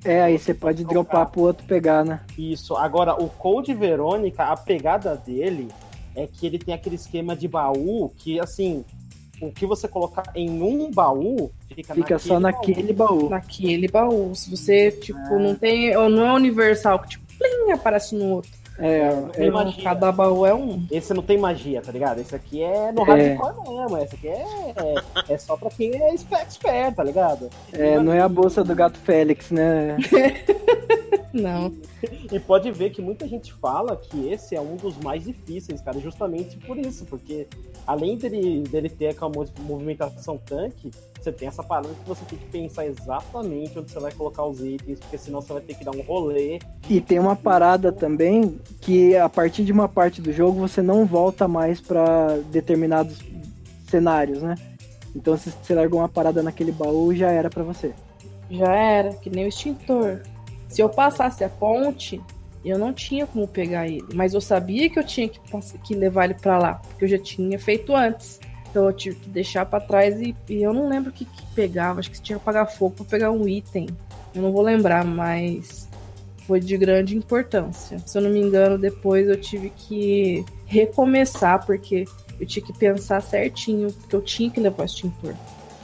É, 0.03 0.21
aí 0.21 0.37
você 0.37 0.53
pode 0.53 0.83
dropar 0.85 1.25
pro 1.27 1.41
outro 1.41 1.65
pegar, 1.65 2.05
né? 2.05 2.21
Isso. 2.37 2.75
Agora, 2.75 3.21
o 3.21 3.29
Code 3.29 3.73
Verônica, 3.73 4.43
a 4.43 4.55
pegada 4.55 5.15
dele 5.15 5.67
é 6.15 6.25
que 6.25 6.45
ele 6.45 6.57
tem 6.57 6.73
aquele 6.73 6.95
esquema 6.95 7.35
de 7.35 7.47
baú 7.47 8.09
que, 8.17 8.39
assim, 8.39 8.85
o 9.41 9.51
que 9.51 9.65
você 9.65 9.87
colocar 9.87 10.23
em 10.35 10.61
um 10.61 10.91
baú 10.91 11.51
fica, 11.67 11.93
Fica 11.93 12.19
só 12.19 12.39
naquele 12.39 12.93
baú. 12.93 13.29
Naquele 13.29 13.87
baú, 13.87 14.33
se 14.35 14.49
você, 14.49 14.91
tipo, 14.91 15.39
não 15.39 15.55
tem, 15.55 15.95
ou 15.95 16.09
não 16.09 16.27
é 16.27 16.33
universal, 16.33 16.99
que 16.99 17.09
tipo, 17.09 17.25
plim, 17.37 17.71
aparece 17.71 18.15
no 18.15 18.25
outro. 18.35 18.58
É, 18.79 19.09
Tem 19.33 19.47
é, 19.47 19.51
magia. 19.51 19.83
Cada 19.83 20.11
baú 20.11 20.45
é 20.45 20.53
um. 20.53 20.85
Esse 20.89 21.13
não 21.13 21.21
tem 21.21 21.37
magia, 21.37 21.81
tá 21.81 21.91
ligado? 21.91 22.19
Esse 22.19 22.33
aqui 22.35 22.63
é 22.63 22.91
no 22.91 23.01
É. 23.11 23.33
hardcore 23.33 23.69
mesmo. 23.77 23.97
Esse 23.97 24.15
aqui 24.15 24.27
é, 24.29 24.73
é, 24.75 25.33
é 25.33 25.37
só 25.37 25.57
pra 25.57 25.69
quem 25.69 25.95
é 26.01 26.13
expert, 26.13 26.95
tá 26.95 27.03
ligado? 27.03 27.49
é, 27.73 27.99
não 27.99 28.13
é 28.13 28.21
a 28.21 28.29
bolsa 28.29 28.63
do 28.63 28.73
gato 28.73 28.97
Félix, 28.99 29.51
né? 29.51 29.97
Não. 31.33 31.71
E 32.31 32.39
pode 32.39 32.71
ver 32.71 32.91
que 32.91 33.01
muita 33.01 33.27
gente 33.27 33.51
fala 33.53 33.95
que 33.95 34.29
esse 34.29 34.55
é 34.55 34.61
um 34.61 34.75
dos 34.75 34.97
mais 34.97 35.23
difíceis, 35.23 35.81
cara, 35.81 35.99
justamente 35.99 36.57
por 36.57 36.77
isso, 36.77 37.05
porque 37.05 37.47
além 37.87 38.17
dele, 38.17 38.61
dele 38.69 38.89
ter 38.89 39.09
aquela 39.09 39.31
mo- 39.31 39.45
movimentação 39.61 40.37
tanque, 40.37 40.91
você 41.19 41.31
tem 41.31 41.47
essa 41.47 41.61
parada 41.63 41.89
que 41.89 42.07
você 42.07 42.23
tem 42.25 42.37
que 42.39 42.45
pensar 42.45 42.85
exatamente 42.85 43.77
onde 43.77 43.91
você 43.91 43.99
vai 43.99 44.11
colocar 44.11 44.45
os 44.45 44.61
itens, 44.63 44.99
porque 44.99 45.17
senão 45.17 45.41
você 45.41 45.53
vai 45.53 45.61
ter 45.61 45.73
que 45.75 45.83
dar 45.83 45.91
um 45.91 46.01
rolê. 46.01 46.59
E 46.89 47.01
tem 47.01 47.19
uma 47.19 47.35
parada 47.35 47.91
também 47.91 48.59
que 48.79 49.15
a 49.17 49.27
partir 49.27 49.65
de 49.65 49.71
uma 49.71 49.89
parte 49.89 50.21
do 50.21 50.31
jogo 50.31 50.59
você 50.59 50.81
não 50.81 51.05
volta 51.05 51.47
mais 51.47 51.81
pra 51.81 52.37
determinados 52.51 53.19
cenários, 53.89 54.41
né? 54.41 54.55
Então 55.15 55.35
se 55.35 55.51
você 55.51 55.73
largou 55.73 55.99
uma 55.99 56.07
parada 56.09 56.41
naquele 56.43 56.71
baú, 56.71 57.13
já 57.13 57.29
era 57.31 57.49
pra 57.49 57.63
você. 57.63 57.93
Já 58.49 58.73
era, 58.73 59.13
que 59.15 59.29
nem 59.29 59.45
o 59.45 59.47
extintor. 59.47 60.21
Se 60.69 60.81
eu 60.81 60.87
passasse 60.87 61.43
a 61.43 61.49
ponte, 61.49 62.21
eu 62.63 62.77
não 62.77 62.93
tinha 62.93 63.25
como 63.25 63.47
pegar 63.47 63.87
ele. 63.87 64.05
Mas 64.13 64.33
eu 64.33 64.39
sabia 64.39 64.89
que 64.89 64.99
eu 64.99 65.03
tinha 65.03 65.27
que, 65.27 65.39
que 65.83 65.95
levar 65.95 66.25
ele 66.25 66.35
pra 66.35 66.57
lá, 66.57 66.75
porque 66.75 67.05
eu 67.05 67.09
já 67.09 67.17
tinha 67.17 67.59
feito 67.59 67.93
antes. 67.93 68.39
Então 68.69 68.85
eu 68.85 68.93
tive 68.93 69.15
que 69.15 69.29
deixar 69.29 69.65
pra 69.65 69.79
trás 69.79 70.21
e, 70.21 70.35
e 70.47 70.61
eu 70.61 70.71
não 70.71 70.87
lembro 70.87 71.09
o 71.09 71.13
que, 71.13 71.25
que 71.25 71.45
pegava. 71.55 71.99
Acho 71.99 72.11
que 72.11 72.21
tinha 72.21 72.37
que 72.37 72.43
apagar 72.43 72.71
fogo 72.71 72.95
pra 72.97 73.05
pegar 73.05 73.31
um 73.31 73.47
item. 73.47 73.87
Eu 74.33 74.43
não 74.43 74.51
vou 74.51 74.61
lembrar, 74.61 75.03
mas 75.03 75.89
foi 76.45 76.59
de 76.59 76.77
grande 76.77 77.17
importância. 77.17 77.97
Se 78.05 78.17
eu 78.17 78.21
não 78.21 78.29
me 78.29 78.39
engano, 78.39 78.77
depois 78.77 79.27
eu 79.27 79.39
tive 79.39 79.71
que 79.71 80.45
recomeçar, 80.67 81.65
porque 81.65 82.05
eu 82.39 82.45
tinha 82.45 82.63
que 82.63 82.73
pensar 82.73 83.21
certinho, 83.21 83.91
porque 83.91 84.15
eu 84.15 84.21
tinha 84.21 84.49
que 84.51 84.59
levar 84.59 84.83
o 84.83 84.85
extintor. 84.85 85.33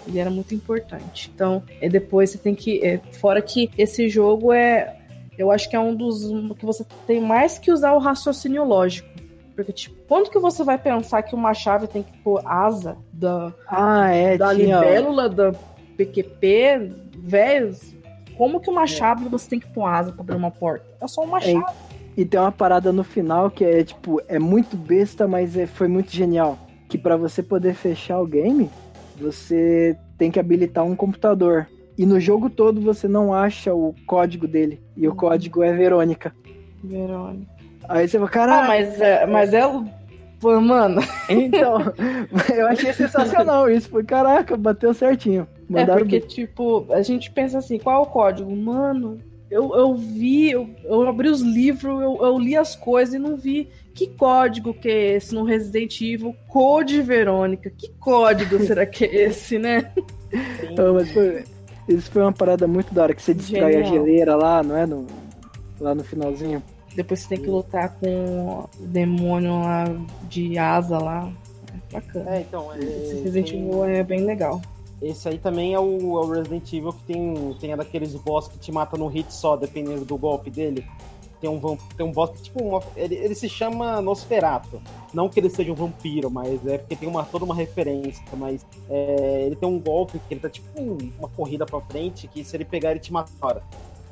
Ele 0.07 0.19
era 0.19 0.29
muito 0.29 0.53
importante. 0.53 1.31
Então, 1.33 1.63
é 1.81 1.89
depois 1.89 2.29
você 2.29 2.37
tem 2.37 2.53
que. 2.55 2.83
é, 2.85 2.99
fora 3.13 3.41
que 3.41 3.69
esse 3.77 4.07
jogo 4.09 4.53
é. 4.53 4.97
Eu 5.37 5.51
acho 5.51 5.69
que 5.69 5.75
é 5.75 5.79
um 5.79 5.93
dos 5.93 6.23
que 6.57 6.65
você 6.65 6.85
tem 7.05 7.19
mais 7.19 7.57
que 7.59 7.69
usar 7.71 7.93
o 7.93 7.99
raciocínio 7.99 8.63
lógico. 8.63 9.09
Porque, 9.53 9.71
tipo, 9.73 9.95
quando 10.07 10.29
que 10.29 10.39
você 10.39 10.63
vai 10.63 10.77
pensar 10.77 11.23
que 11.23 11.33
uma 11.35 11.53
chave 11.53 11.87
tem 11.87 12.03
que 12.03 12.17
pôr 12.19 12.41
asa 12.45 12.97
da, 13.11 13.53
Ah, 13.67 14.09
é, 14.11 14.37
da 14.37 14.53
tinha... 14.53 14.79
libélula, 14.79 15.29
da 15.29 15.53
PQP, 15.97 16.91
velho? 17.19 17.75
Como 18.37 18.59
que 18.59 18.69
uma 18.69 18.85
chave 18.85 19.27
você 19.29 19.49
tem 19.49 19.59
que 19.59 19.67
pôr 19.67 19.85
asa 19.85 20.11
pra 20.11 20.21
abrir 20.21 20.35
uma 20.35 20.51
porta? 20.51 20.85
É 21.01 21.07
só 21.07 21.21
uma 21.23 21.37
É, 21.37 21.41
chave. 21.53 21.73
E 22.17 22.25
tem 22.25 22.39
uma 22.39 22.51
parada 22.51 22.91
no 22.91 23.03
final 23.03 23.49
que 23.49 23.63
é 23.63 23.83
tipo, 23.83 24.21
é 24.27 24.39
muito 24.39 24.77
besta, 24.77 25.27
mas 25.27 25.57
é, 25.57 25.65
foi 25.65 25.87
muito 25.87 26.11
genial. 26.11 26.57
Que 26.87 26.97
pra 26.97 27.17
você 27.17 27.41
poder 27.41 27.73
fechar 27.73 28.19
o 28.21 28.25
game, 28.27 28.69
você 29.19 29.97
tem 30.17 30.29
que 30.31 30.39
habilitar 30.39 30.83
um 30.85 30.95
computador. 30.95 31.67
E 31.97 32.05
no 32.05 32.19
jogo 32.19 32.49
todo 32.49 32.81
você 32.81 33.07
não 33.07 33.33
acha 33.33 33.73
o 33.73 33.95
código 34.05 34.47
dele. 34.47 34.81
E 34.97 35.07
o 35.07 35.11
Uhum. 35.11 35.17
código 35.17 35.63
é 35.63 35.71
Verônica. 35.73 36.33
Verônica. 36.83 37.45
Aí 37.87 38.07
você 38.07 38.17
fala, 38.17 38.27
Ah, 38.27 38.31
caralho. 38.33 38.67
mas 38.67 39.01
é, 39.01 39.25
mas 39.25 39.53
é. 39.53 39.61
Pô, 40.39 40.59
mano, 40.59 41.01
Então, 41.29 41.77
eu 42.55 42.67
achei 42.67 42.91
sensacional 42.93 43.69
isso. 43.69 43.89
Foi, 43.89 44.03
caraca, 44.03 44.57
bateu 44.57 44.93
certinho. 44.93 45.47
É 45.69 45.73
Mandaram 45.73 45.99
porque, 46.01 46.19
bem. 46.19 46.27
tipo, 46.27 46.85
a 46.91 47.01
gente 47.01 47.31
pensa 47.31 47.57
assim, 47.59 47.79
qual 47.79 48.03
é 48.03 48.07
o 48.07 48.09
código? 48.09 48.53
Mano, 48.55 49.17
eu, 49.49 49.73
eu 49.75 49.95
vi, 49.95 50.51
eu, 50.51 50.69
eu 50.83 51.07
abri 51.07 51.29
os 51.29 51.41
livros, 51.41 52.01
eu, 52.01 52.17
eu 52.21 52.37
li 52.37 52.55
as 52.55 52.75
coisas 52.75 53.15
e 53.15 53.19
não 53.19 53.35
vi 53.37 53.69
que 53.95 54.07
código 54.07 54.73
que 54.73 54.89
é 54.89 55.15
esse 55.15 55.33
no 55.33 55.43
Resident 55.43 55.99
Evil 56.01 56.35
Code 56.49 57.01
Verônica. 57.01 57.69
Que 57.69 57.89
código 57.99 58.59
será 58.59 58.85
que 58.85 59.05
é 59.05 59.23
esse, 59.23 59.57
né? 59.57 59.91
Ah, 60.77 60.91
mas 60.93 61.09
foi, 61.11 61.43
isso 61.87 62.11
foi 62.11 62.21
uma 62.21 62.33
parada 62.33 62.67
muito 62.67 62.93
da 62.93 63.03
hora, 63.03 63.13
que 63.15 63.21
você 63.21 63.33
destrói 63.33 63.77
a 63.77 63.83
Genial. 63.83 64.05
geleira 64.05 64.35
lá, 64.35 64.61
não 64.61 64.75
é? 64.77 64.85
No, 64.85 65.07
lá 65.79 65.95
no 65.95 66.03
finalzinho. 66.03 66.61
Depois 66.95 67.21
você 67.21 67.29
tem 67.29 67.39
que 67.41 67.49
lutar 67.49 67.95
com 67.99 68.07
o 68.65 68.69
demônio 68.79 69.61
lá 69.61 69.85
de 70.29 70.57
asa 70.57 70.97
lá. 70.97 71.31
É 71.73 71.93
bacana. 71.93 72.35
É, 72.35 72.41
então, 72.41 72.73
é, 72.73 72.79
Esse 72.79 73.15
Resident 73.23 73.49
tem- 73.51 73.61
Evil 73.67 73.85
é 73.85 74.03
bem 74.03 74.21
legal. 74.25 74.61
esse 75.01 75.27
aí 75.29 75.37
também 75.37 75.73
é 75.73 75.79
o, 75.79 75.97
é 75.99 76.25
o 76.25 76.29
Resident 76.31 76.71
Evil 76.73 76.93
que 76.93 77.03
tem, 77.13 77.55
tem 77.59 77.73
a 77.73 77.75
daqueles 77.77 78.13
boss 78.15 78.47
que 78.47 78.57
te 78.57 78.71
mata 78.71 78.97
num 78.97 79.07
hit 79.07 79.33
só, 79.33 79.55
dependendo 79.55 80.03
do 80.05 80.17
golpe 80.17 80.49
dele. 80.49 80.85
Tem 81.45 81.53
um, 81.53 81.77
tem 81.95 82.05
um 82.05 82.11
boss 82.11 82.31
que, 82.31 82.41
tipo, 82.43 82.83
ele, 82.95 83.13
ele 83.15 83.35
se 83.35 83.47
chama 83.47 84.01
Nosferatu. 84.01 84.81
Não 85.13 85.29
que 85.29 85.39
ele 85.39 85.49
seja 85.49 85.71
um 85.71 85.75
vampiro, 85.75 86.29
mas 86.31 86.65
é 86.65 86.79
porque 86.79 86.95
tem 86.95 87.07
uma, 87.07 87.23
toda 87.23 87.45
uma 87.45 87.53
referência. 87.53 88.23
Mas 88.35 88.65
é, 88.89 89.43
ele 89.45 89.55
tem 89.55 89.69
um 89.69 89.79
golpe 89.79 90.17
que 90.27 90.33
ele 90.33 90.41
tá 90.41 90.49
tipo 90.49 90.67
um- 90.81 90.97
uma 91.19 91.29
corrida 91.29 91.63
pra 91.65 91.79
frente, 91.81 92.27
que 92.27 92.43
se 92.43 92.57
ele 92.57 92.65
pegar, 92.65 92.91
ele 92.91 92.99
te 92.99 93.13
mata. 93.13 93.31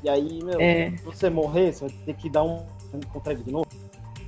E 0.02 0.08
aí, 0.08 0.40
meu, 0.44 0.60
É. 0.60 0.90
se 0.96 1.02
você 1.04 1.28
morrer, 1.28 1.72
você 1.72 1.88
vai 1.88 1.96
ter 2.06 2.14
que 2.14 2.30
dar 2.30 2.44
um 2.44 2.62
encontrar 2.94 3.32
ele 3.32 3.42
de 3.42 3.50
novo. 3.50 3.66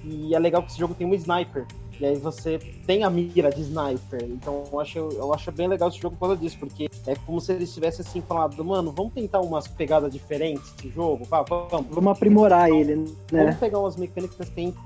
E 0.02 0.34
é 0.34 0.38
legal 0.40 0.62
que 0.62 0.70
esse 0.70 0.78
jogo 0.78 0.92
tem 0.94 1.06
um 1.06 1.14
sniper. 1.14 1.64
E 1.98 2.04
aí 2.04 2.16
você 2.16 2.58
tem 2.86 3.04
a 3.04 3.10
mira 3.10 3.50
de 3.50 3.62
sniper. 3.62 4.22
Então 4.24 4.64
eu 4.70 4.80
acho, 4.80 4.98
eu 4.98 5.32
acho 5.32 5.50
bem 5.52 5.66
legal 5.66 5.88
esse 5.88 5.98
jogo 5.98 6.16
por 6.16 6.28
causa 6.28 6.36
disso, 6.36 6.56
porque 6.58 6.88
é 7.06 7.14
como 7.14 7.40
se 7.40 7.52
eles 7.52 7.72
tivessem 7.72 8.04
assim 8.06 8.20
falado, 8.20 8.62
mano, 8.64 8.92
vamos 8.92 9.12
tentar 9.14 9.40
umas 9.40 9.66
pegadas 9.66 10.12
diferentes 10.12 10.74
de 10.76 10.90
jogo, 10.90 11.24
Vá, 11.24 11.42
vamos. 11.42 11.86
Vamos 11.90 12.12
aprimorar 12.12 12.70
ele, 12.70 12.94
Vamos 12.94 13.14
né? 13.32 13.56
pegar 13.58 13.78
umas 13.78 13.96
mecânicas 13.96 14.36
que 14.36 14.60
a 14.60 14.62
gente 14.64 14.76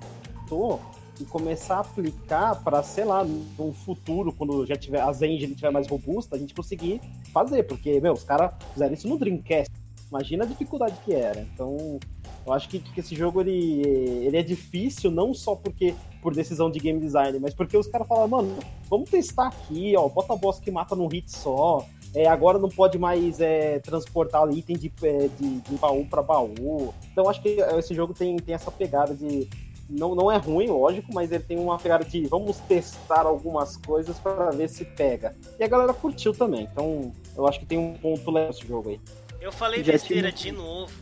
tentou 0.48 0.80
e 1.20 1.24
começar 1.24 1.76
a 1.76 1.80
aplicar 1.80 2.62
para, 2.62 2.82
sei 2.82 3.04
lá, 3.04 3.24
num 3.24 3.72
futuro, 3.72 4.32
quando 4.32 4.64
já 4.64 4.74
tiver 4.74 5.00
as 5.00 5.20
engine 5.20 5.54
tiver 5.54 5.70
mais 5.70 5.86
robusta, 5.86 6.36
a 6.36 6.38
gente 6.38 6.54
conseguir 6.54 7.00
fazer, 7.32 7.64
porque, 7.64 8.00
meu, 8.00 8.14
os 8.14 8.24
caras 8.24 8.52
fizeram 8.72 8.94
isso 8.94 9.08
no 9.08 9.18
Dreamcast. 9.18 9.70
Imagina 10.08 10.44
a 10.44 10.46
dificuldade 10.46 10.96
que 11.04 11.12
era. 11.12 11.40
Então, 11.40 12.00
eu 12.46 12.52
acho 12.52 12.68
que, 12.68 12.78
que 12.78 13.00
esse 13.00 13.14
jogo 13.14 13.40
ele, 13.40 13.82
ele 14.26 14.36
é 14.36 14.42
difícil 14.42 15.10
não 15.10 15.32
só 15.34 15.54
porque 15.54 15.94
por 16.20 16.34
decisão 16.34 16.70
de 16.70 16.78
game 16.78 17.00
design, 17.00 17.38
mas 17.38 17.54
porque 17.54 17.76
os 17.76 17.86
caras 17.86 18.06
falam, 18.06 18.28
mano, 18.28 18.58
vamos 18.88 19.10
testar 19.10 19.48
aqui, 19.48 19.94
ó, 19.96 20.08
bota 20.08 20.36
boss 20.36 20.58
que 20.60 20.70
mata 20.70 20.94
num 20.94 21.06
hit 21.06 21.30
só. 21.30 21.86
É, 22.14 22.26
agora 22.26 22.58
não 22.58 22.68
pode 22.68 22.98
mais 22.98 23.40
é, 23.40 23.78
transportar 23.78 24.48
item 24.50 24.76
de, 24.76 24.92
é, 25.02 25.28
de, 25.28 25.60
de 25.60 25.74
baú 25.76 26.04
para 26.06 26.22
baú. 26.22 26.92
Então 27.12 27.28
acho 27.28 27.40
que 27.40 27.60
esse 27.78 27.94
jogo 27.94 28.12
tem, 28.12 28.36
tem 28.36 28.54
essa 28.54 28.70
pegada 28.70 29.14
de. 29.14 29.48
Não, 29.88 30.14
não 30.14 30.30
é 30.30 30.36
ruim, 30.36 30.68
lógico, 30.68 31.12
mas 31.12 31.32
ele 31.32 31.42
tem 31.42 31.58
uma 31.58 31.76
pegada 31.78 32.04
de 32.04 32.24
vamos 32.26 32.58
testar 32.60 33.26
algumas 33.26 33.76
coisas 33.76 34.18
para 34.18 34.50
ver 34.50 34.68
se 34.68 34.84
pega. 34.84 35.36
E 35.58 35.64
a 35.64 35.68
galera 35.68 35.92
curtiu 35.92 36.32
também. 36.32 36.68
Então 36.70 37.12
eu 37.36 37.46
acho 37.46 37.60
que 37.60 37.66
tem 37.66 37.78
um 37.78 37.94
ponto 37.94 38.28
legal 38.30 38.50
esse 38.50 38.66
jogo 38.66 38.90
aí. 38.90 39.00
Eu 39.40 39.52
falei 39.52 39.82
besteira 39.82 40.30
de 40.30 40.52
novo, 40.52 40.92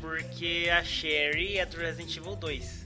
porque 0.00 0.68
a 0.72 0.82
Sherry 0.82 1.58
é 1.58 1.66
do 1.66 1.76
Resident 1.76 2.16
Evil 2.16 2.36
2 2.36 2.79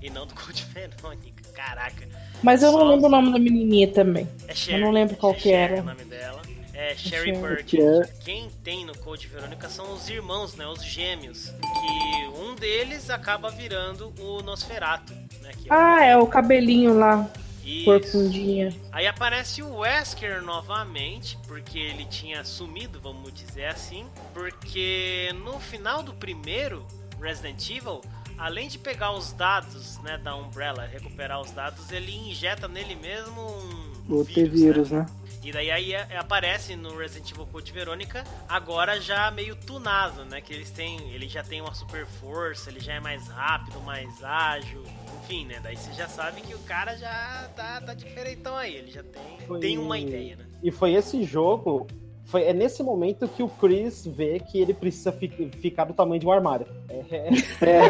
e 0.00 0.10
não 0.10 0.26
do 0.26 0.34
Code 0.34 0.64
Verônica. 0.72 1.42
Caraca. 1.54 2.08
Mas 2.42 2.62
eu 2.62 2.72
não 2.72 2.78
Só- 2.80 2.88
lembro 2.88 3.06
o 3.06 3.10
nome 3.10 3.32
da 3.32 3.38
menininha 3.38 3.88
também. 3.88 4.26
É 4.48 4.54
Sherry. 4.54 4.80
não 4.82 4.90
lembro 4.90 5.16
qual 5.16 5.32
é 5.32 5.36
que 5.36 5.52
era. 5.52 5.80
o 5.80 5.84
nome 5.84 6.04
dela. 6.04 6.40
É 6.72 6.94
Sherry 6.96 7.34
Sherry. 7.34 7.38
Bird. 7.56 7.70
Sherry. 7.70 8.08
Quem 8.24 8.48
tem 8.64 8.86
no 8.86 8.96
Code 8.96 9.26
Verônica 9.26 9.68
são 9.68 9.92
os 9.92 10.08
irmãos, 10.08 10.54
né? 10.56 10.66
Os 10.66 10.82
gêmeos. 10.82 11.50
Que 11.50 12.26
um 12.40 12.54
deles 12.54 13.10
acaba 13.10 13.50
virando 13.50 14.14
o 14.18 14.40
Nosferatu, 14.42 15.12
né? 15.42 15.50
Que 15.58 15.66
Ah, 15.68 16.02
é 16.04 16.16
o 16.16 16.26
cabelinho 16.26 16.96
lá, 16.96 17.28
Isso. 17.62 17.84
corcundinha. 17.84 18.74
Aí 18.92 19.06
aparece 19.06 19.62
o 19.62 19.78
Wesker 19.80 20.40
novamente, 20.42 21.36
porque 21.46 21.78
ele 21.78 22.06
tinha 22.06 22.42
sumido, 22.44 22.98
vamos 22.98 23.34
dizer 23.34 23.66
assim, 23.66 24.06
porque 24.32 25.30
no 25.44 25.60
final 25.60 26.02
do 26.02 26.14
primeiro 26.14 26.86
Resident 27.20 27.68
Evil, 27.68 28.00
além 28.40 28.68
de 28.68 28.78
pegar 28.78 29.12
os 29.12 29.32
dados, 29.32 29.98
né, 29.98 30.18
da 30.18 30.34
Umbrella, 30.34 30.86
recuperar 30.86 31.40
os 31.40 31.50
dados, 31.52 31.90
ele 31.92 32.12
injeta 32.30 32.66
nele 32.66 32.94
mesmo 32.96 33.40
um 34.08 34.18
O 34.20 34.24
T-Vírus, 34.24 34.90
né? 34.90 35.06
E 35.42 35.52
daí 35.52 35.70
aí 35.70 35.92
é- 35.94 36.16
aparece 36.18 36.76
no 36.76 36.96
Resident 36.98 37.30
Evil 37.30 37.46
Code 37.46 37.72
Verônica, 37.72 38.24
agora 38.48 39.00
já 39.00 39.30
meio 39.30 39.54
tunado, 39.56 40.24
né? 40.26 40.40
Que 40.40 40.52
eles 40.52 40.70
têm. 40.70 40.98
Ele 41.12 41.28
já 41.28 41.42
tem 41.42 41.62
uma 41.62 41.72
super 41.72 42.04
força, 42.06 42.68
ele 42.68 42.80
já 42.80 42.94
é 42.94 43.00
mais 43.00 43.26
rápido, 43.28 43.80
mais 43.80 44.22
ágil. 44.22 44.82
Enfim, 45.22 45.46
né? 45.46 45.58
Daí 45.62 45.76
você 45.78 45.92
já 45.94 46.08
sabe 46.08 46.42
que 46.42 46.54
o 46.54 46.58
cara 46.60 46.94
já 46.96 47.48
tá, 47.56 47.80
tá 47.80 47.94
diferentão 47.94 48.54
aí. 48.56 48.74
Ele 48.74 48.90
já 48.90 49.02
tem, 49.02 49.46
Foi- 49.46 49.60
tem 49.60 49.78
uma 49.78 49.98
ideia, 49.98 50.36
né? 50.36 50.44
E 50.62 50.70
foi 50.70 50.92
esse 50.92 51.24
jogo. 51.24 51.86
Foi, 52.26 52.44
é 52.44 52.52
nesse 52.52 52.82
momento 52.82 53.26
que 53.26 53.42
o 53.42 53.48
Chris 53.48 54.06
vê 54.06 54.38
que 54.38 54.60
ele 54.60 54.72
precisa 54.72 55.10
fi- 55.10 55.50
ficar 55.60 55.84
do 55.84 55.92
tamanho 55.94 56.20
de 56.20 56.26
um 56.26 56.30
armário. 56.30 56.66
É, 56.88 57.04
é- 57.16 57.30
É, 57.66 57.80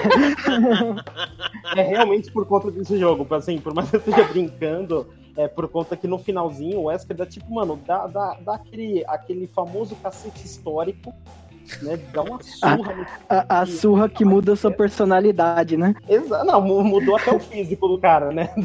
é 1.76 1.83
realmente 1.83 2.31
por 2.33 2.47
conta 2.47 2.70
desse 2.70 2.99
jogo. 2.99 3.26
Assim, 3.35 3.59
por 3.59 3.74
mais 3.74 3.91
que 3.91 3.97
eu 3.97 4.01
esteja 4.01 4.24
brincando, 4.24 5.09
é 5.37 5.47
por 5.47 5.68
conta 5.68 5.97
que 5.97 6.07
no 6.09 6.18
finalzinho 6.18 6.81
o 6.81 6.85
Wesker 6.85 7.16
dá 7.16 7.26
tipo, 7.26 7.53
mano, 7.53 7.78
dá, 7.87 8.07
dá, 8.07 8.39
dá 8.41 8.55
aquele, 8.55 9.05
aquele 9.07 9.47
famoso 9.47 9.95
cacete 9.97 10.45
histórico, 10.47 11.12
né? 11.82 11.98
Dá 12.12 12.22
uma 12.22 12.42
surra 12.42 12.94
no 12.94 13.06
a, 13.28 13.60
a 13.60 13.66
surra 13.66 14.08
que 14.08 14.24
muda 14.24 14.52
a 14.52 14.56
sua 14.56 14.70
personalidade, 14.70 15.76
né? 15.76 15.94
Exa 16.08 16.44
não, 16.44 16.60
mu- 16.60 16.82
mudou 16.84 17.16
até 17.16 17.34
o 17.34 17.38
físico 17.40 17.88
do 17.88 17.98
cara, 17.98 18.30
né? 18.32 18.50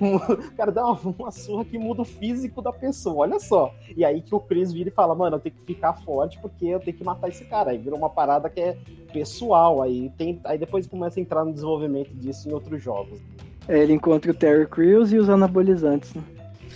O 0.00 0.56
cara 0.56 0.70
dá 0.72 0.84
uma, 0.86 1.14
uma 1.18 1.30
surra 1.30 1.64
que 1.64 1.78
muda 1.78 2.02
o 2.02 2.04
físico 2.04 2.60
da 2.62 2.72
pessoa, 2.72 3.26
olha 3.26 3.38
só. 3.38 3.74
E 3.96 4.04
aí 4.04 4.20
que 4.22 4.34
o 4.34 4.40
Chris 4.40 4.72
vira 4.72 4.88
e 4.88 4.92
fala, 4.92 5.14
mano, 5.14 5.36
eu 5.36 5.40
tenho 5.40 5.54
que 5.54 5.64
ficar 5.74 5.92
forte 6.04 6.38
porque 6.40 6.66
eu 6.66 6.80
tenho 6.80 6.96
que 6.96 7.04
matar 7.04 7.28
esse 7.28 7.44
cara. 7.44 7.70
Aí 7.70 7.78
vira 7.78 7.94
uma 7.94 8.08
parada 8.10 8.48
que 8.48 8.60
é 8.60 8.76
pessoal, 9.12 9.82
aí, 9.82 10.10
tem, 10.18 10.40
aí 10.44 10.58
depois 10.58 10.86
começa 10.86 11.18
a 11.18 11.22
entrar 11.22 11.44
no 11.44 11.52
desenvolvimento 11.52 12.10
disso 12.14 12.48
em 12.48 12.52
outros 12.52 12.82
jogos. 12.82 13.18
É, 13.66 13.78
Ele 13.78 13.92
encontra 13.92 14.30
o 14.30 14.34
Terry 14.34 14.66
Crews 14.66 15.12
e 15.12 15.18
os 15.18 15.28
anabolizantes. 15.28 16.14
Né? 16.14 16.22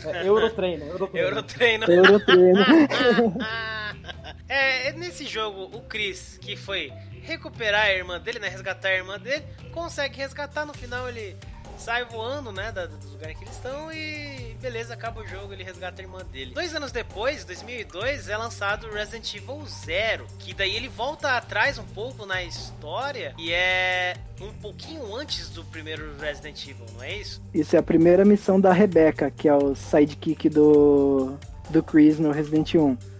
É, 0.04 0.26
Eurotreino, 0.26 0.84
Eurotreino. 0.84 1.28
Eurotreino. 1.28 1.84
Eurotreino. 1.92 2.58
é, 4.52 4.88
é 4.88 4.92
nesse 4.92 5.26
jogo, 5.26 5.74
o 5.74 5.80
Chris, 5.80 6.38
que 6.40 6.56
foi 6.56 6.92
recuperar 7.22 7.86
a 7.86 7.92
irmã 7.92 8.20
dele, 8.20 8.38
né? 8.38 8.48
Resgatar 8.48 8.88
a 8.88 8.94
irmã 8.94 9.18
dele, 9.18 9.44
consegue 9.72 10.18
resgatar. 10.18 10.66
No 10.66 10.74
final 10.74 11.08
ele 11.08 11.36
sai 11.78 12.04
voando, 12.04 12.52
né? 12.52 12.70
Da, 12.70 12.86
dos 12.86 13.10
lugares 13.12 13.38
que 13.38 13.44
eles 13.44 13.54
estão 13.54 13.90
e 13.90 14.54
beleza, 14.60 14.92
acaba 14.92 15.22
o 15.22 15.26
jogo. 15.26 15.54
Ele 15.54 15.64
resgata 15.64 16.02
a 16.02 16.04
irmã 16.04 16.18
dele. 16.30 16.52
Dois 16.52 16.74
anos 16.74 16.92
depois, 16.92 17.44
2002, 17.46 18.28
é 18.28 18.36
lançado 18.36 18.90
Resident 18.90 19.34
Evil 19.34 19.64
Zero, 19.66 20.26
que 20.38 20.52
daí 20.52 20.76
ele 20.76 20.88
volta 20.88 21.36
atrás 21.36 21.78
um 21.78 21.86
pouco 21.86 22.26
na 22.26 22.42
história 22.42 23.34
e 23.38 23.52
é 23.52 24.14
um 24.38 24.52
pouquinho 24.52 25.16
antes 25.16 25.48
do 25.48 25.64
primeiro 25.64 26.14
Resident 26.20 26.66
Evil, 26.68 26.86
não 26.94 27.02
é 27.02 27.16
isso? 27.16 27.42
Isso 27.54 27.74
é 27.74 27.78
a 27.78 27.82
primeira 27.82 28.24
missão 28.24 28.60
da 28.60 28.72
Rebecca, 28.72 29.30
que 29.30 29.48
é 29.48 29.54
o 29.54 29.74
sidekick 29.74 30.50
do, 30.50 31.38
do 31.70 31.82
Chris 31.82 32.18
no 32.18 32.30
Resident 32.30 32.74
1. 32.74 33.11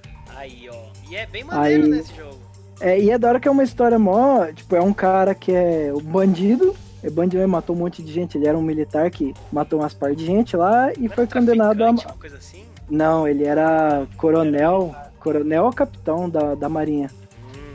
E 1.13 1.17
é 1.17 1.27
bem 1.27 1.45
maneiro 1.45 1.85
Aí- 1.85 1.91
nesse 1.91 2.15
jogo. 2.17 2.39
É, 2.81 2.99
e 2.99 3.11
é 3.11 3.19
da 3.19 3.29
hora 3.29 3.39
que 3.39 3.47
é 3.47 3.51
uma 3.51 3.63
história 3.63 3.99
mó. 3.99 4.47
Tipo, 4.47 4.75
é 4.77 4.81
um 4.81 4.95
cara 4.95 5.35
que 5.35 5.53
é 5.53 5.93
um 5.95 6.01
bandido. 6.01 6.75
É 7.03 7.11
bandido, 7.11 7.37
ele 7.43 7.47
matou 7.47 7.77
um 7.77 7.79
monte 7.81 8.03
de 8.03 8.11
gente. 8.11 8.39
Ele 8.39 8.49
era 8.49 8.57
um 8.57 8.63
militar 8.63 9.11
que 9.11 9.35
matou 9.53 9.81
umas 9.81 9.93
par 9.93 10.15
de 10.15 10.25
gente 10.25 10.57
lá 10.57 10.91
e 10.99 11.07
foi 11.11 11.27
condenado 11.27 11.85
a. 11.85 11.91
uma 11.91 11.97
coisa 12.19 12.39
assim? 12.39 12.65
Não, 12.89 13.29
ele 13.29 13.45
era 13.45 14.07
coronel. 14.17 14.95
Coronel 15.21 15.67
ou 15.67 15.73
capitão 15.73 16.31
da, 16.31 16.55
da 16.55 16.67
Marinha. 16.71 17.11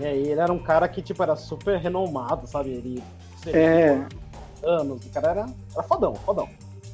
E 0.01 0.05
aí 0.05 0.27
ele 0.29 0.39
era 0.41 0.51
um 0.51 0.59
cara 0.59 0.87
que, 0.87 0.99
tipo, 1.03 1.21
era 1.21 1.35
super 1.35 1.77
renomado, 1.77 2.47
sabe? 2.47 2.71
Ele 2.71 3.03
É. 3.53 3.99
anos, 4.63 5.05
o 5.05 5.09
cara 5.09 5.29
era, 5.29 5.45
era 5.75 5.83
fodão, 5.83 6.15
fodão. 6.15 6.49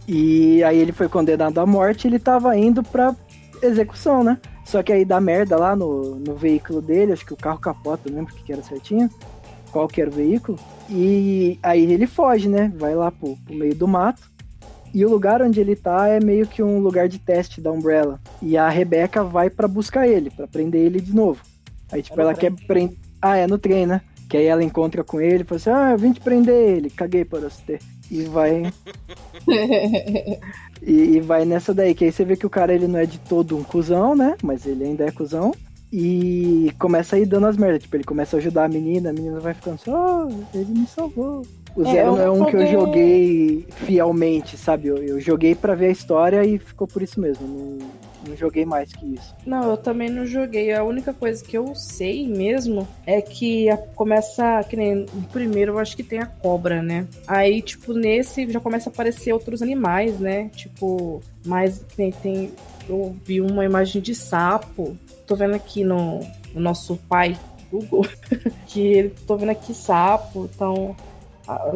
E 0.05 0.61
aí 0.65 0.77
ele 0.77 0.91
foi 0.91 1.07
condenado 1.07 1.57
à 1.59 1.65
morte 1.65 2.03
e 2.05 2.09
ele 2.09 2.19
tava 2.19 2.55
indo 2.57 2.83
pra 2.83 3.15
execução, 3.61 4.25
né? 4.25 4.37
Só 4.65 4.81
que 4.81 4.91
aí 4.93 5.03
dá 5.05 5.19
merda 5.21 5.57
lá 5.57 5.75
no, 5.75 6.15
no 6.15 6.35
veículo 6.35 6.81
dele, 6.81 7.11
acho 7.13 7.25
que 7.25 7.33
o 7.33 7.37
carro 7.37 7.59
capota, 7.59 8.09
não 8.09 8.17
lembro 8.19 8.33
o 8.33 8.37
que 8.37 8.51
era 8.51 8.63
certinho, 8.63 9.09
qual 9.71 9.87
que 9.87 10.01
era 10.01 10.09
o 10.09 10.13
veículo. 10.13 10.57
E 10.89 11.59
aí 11.61 11.91
ele 11.91 12.07
foge, 12.07 12.47
né? 12.47 12.71
Vai 12.75 12.95
lá 12.95 13.11
pro, 13.11 13.35
pro 13.45 13.55
meio 13.55 13.75
do 13.75 13.87
mato. 13.87 14.31
E 14.93 15.03
o 15.05 15.09
lugar 15.09 15.41
onde 15.41 15.59
ele 15.59 15.75
tá 15.75 16.07
é 16.07 16.19
meio 16.19 16.45
que 16.47 16.61
um 16.61 16.79
lugar 16.79 17.07
de 17.09 17.17
teste 17.19 17.59
da 17.59 17.71
Umbrella. 17.71 18.19
E 18.41 18.55
a 18.55 18.69
Rebeca 18.69 19.23
vai 19.23 19.49
pra 19.49 19.67
buscar 19.67 20.07
ele, 20.07 20.29
pra 20.29 20.47
prender 20.47 20.81
ele 20.81 21.01
de 21.01 21.15
novo. 21.15 21.41
Aí, 21.91 22.01
tipo, 22.03 22.19
É 22.19 22.23
ela 22.23 22.33
trem. 22.35 22.53
quer 22.55 22.65
prender. 22.67 22.97
Ah, 23.21 23.35
é 23.37 23.47
no 23.47 23.57
trem, 23.57 23.85
né? 23.87 24.01
Que 24.29 24.37
aí 24.37 24.45
ela 24.45 24.63
encontra 24.63 25.03
com 25.03 25.19
ele 25.19 25.41
e 25.41 25.45
fala 25.45 25.57
assim: 25.57 25.69
Ah, 25.71 25.91
eu 25.91 25.97
vim 25.97 26.11
te 26.11 26.19
prender 26.21 26.75
ele, 26.77 26.89
caguei 26.89 27.25
para 27.25 27.49
você. 27.49 27.79
E 28.11 28.23
vai. 28.23 28.71
E, 30.85 31.15
e 31.15 31.19
vai 31.21 31.45
nessa 31.45 31.73
daí, 31.73 31.93
que 31.95 32.03
aí 32.05 32.11
você 32.11 32.25
vê 32.25 32.35
que 32.35 32.45
o 32.45 32.49
cara 32.49 32.73
ele 32.73 32.87
não 32.87 32.99
é 32.99 33.05
de 33.05 33.17
todo 33.19 33.55
um 33.57 33.63
cuzão, 33.63 34.15
né? 34.15 34.35
Mas 34.43 34.65
ele 34.65 34.83
ainda 34.83 35.05
é 35.05 35.11
cuzão. 35.11 35.53
E 35.95 36.71
começa 36.79 37.15
a 37.15 37.19
ir 37.19 37.25
dando 37.27 37.45
as 37.45 37.55
merdas. 37.55 37.83
Tipo, 37.83 37.95
ele 37.97 38.03
começa 38.03 38.35
a 38.35 38.39
ajudar 38.39 38.65
a 38.65 38.67
menina, 38.67 39.11
a 39.11 39.13
menina 39.13 39.39
vai 39.39 39.53
ficando 39.53 39.77
só, 39.77 40.27
oh, 40.27 40.57
ele 40.57 40.71
me 40.79 40.87
salvou. 40.87 41.43
O 41.75 41.81
É, 41.83 41.91
Zero 41.91 42.07
eu 42.09 42.15
não 42.15 42.21
é 42.21 42.29
um 42.31 42.45
que 42.45 42.55
eu 42.55 42.67
joguei- 42.67 43.65
fielmente, 43.85 44.57
sabe? 44.57 44.87
Eu, 44.87 44.97
eu 44.97 45.19
joguei 45.19 45.53
pra 45.55 45.75
ver 45.75 45.87
a 45.87 45.91
história 45.91 46.43
e 46.43 46.57
ficou 46.57 46.87
por 46.87 47.01
isso 47.01 47.19
mesmo. 47.19 47.47
Não, 47.47 47.87
não 48.27 48.35
joguei 48.35 48.65
mais 48.65 48.93
que 48.93 49.05
isso. 49.05 49.35
Não, 49.45 49.71
eu 49.71 49.77
também 49.77 50.09
não 50.09 50.25
joguei. 50.25 50.73
A 50.73 50.83
única 50.83 51.13
coisa 51.13 51.43
que 51.43 51.57
eu 51.57 51.73
sei 51.75 52.27
mesmo 52.27 52.87
é 53.05 53.21
que 53.21 53.67
começa, 53.95 54.63
que 54.63 54.75
nem 54.75 55.05
primeiro, 55.31 55.73
eu 55.73 55.79
acho 55.79 55.95
que 55.95 56.03
tem 56.03 56.19
a 56.19 56.25
cobra, 56.25 56.81
né? 56.81 57.07
Aí, 57.27 57.61
tipo, 57.61 57.93
nesse 57.93 58.49
já 58.49 58.59
começa 58.59 58.89
a 58.89 58.93
aparecer 58.93 59.33
outros 59.33 59.61
animais, 59.61 60.19
né? 60.19 60.49
Tipo, 60.49 61.21
mais 61.45 61.79
tem, 61.95 62.11
tem 62.11 62.51
eu 62.87 63.15
vi 63.23 63.41
uma 63.41 63.65
imagem 63.65 64.01
de 64.01 64.13
sapo. 64.13 64.97
Tô 65.25 65.35
vendo 65.35 65.55
aqui 65.55 65.83
no, 65.83 66.19
no 66.53 66.61
nosso 66.61 66.97
pai 67.07 67.37
Google 67.71 68.05
que 68.67 68.81
ele 68.81 69.09
tô 69.25 69.35
vendo 69.35 69.49
aqui 69.49 69.73
sapo, 69.73 70.49
então 70.53 70.95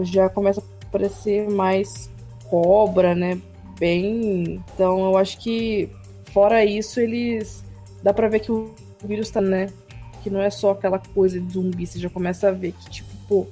já 0.03 0.29
começa 0.29 0.61
a 0.61 0.85
aparecer 0.85 1.49
mais 1.49 2.09
cobra, 2.49 3.15
né? 3.15 3.41
Bem, 3.79 4.63
então 4.73 5.05
eu 5.05 5.17
acho 5.17 5.37
que 5.39 5.89
fora 6.32 6.63
isso, 6.63 6.99
eles. 6.99 7.63
Dá 8.03 8.13
pra 8.13 8.28
ver 8.28 8.39
que 8.39 8.51
o 8.51 8.73
vírus 9.03 9.30
tá, 9.30 9.41
né? 9.41 9.67
Que 10.23 10.30
não 10.30 10.41
é 10.41 10.49
só 10.49 10.71
aquela 10.71 10.99
coisa 10.99 11.39
de 11.39 11.53
zumbi, 11.53 11.86
você 11.86 11.99
já 11.99 12.09
começa 12.09 12.49
a 12.49 12.51
ver 12.51 12.73
que, 12.73 12.89
tipo, 12.89 13.09
pô, 13.28 13.47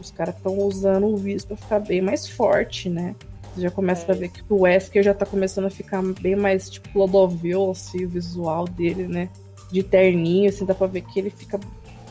os 0.00 0.10
caras 0.10 0.34
estão 0.36 0.58
usando 0.58 1.06
o 1.06 1.16
vírus 1.16 1.44
pra 1.44 1.56
ficar 1.56 1.80
bem 1.80 2.00
mais 2.00 2.28
forte, 2.28 2.88
né? 2.88 3.14
Você 3.54 3.62
já 3.62 3.70
começa 3.70 4.10
a 4.10 4.14
ver 4.14 4.28
que 4.28 4.42
o 4.48 4.62
Wesker 4.62 5.02
já 5.02 5.12
tá 5.12 5.26
começando 5.26 5.66
a 5.66 5.70
ficar 5.70 6.02
bem 6.20 6.36
mais, 6.36 6.70
tipo, 6.70 6.88
Clodovil, 6.90 7.70
assim, 7.70 8.04
o 8.04 8.08
visual 8.08 8.64
dele, 8.64 9.06
né? 9.06 9.28
De 9.70 9.82
terninho, 9.82 10.48
assim, 10.48 10.64
dá 10.64 10.74
pra 10.74 10.86
ver 10.86 11.02
que 11.02 11.18
ele 11.18 11.30
fica. 11.30 11.58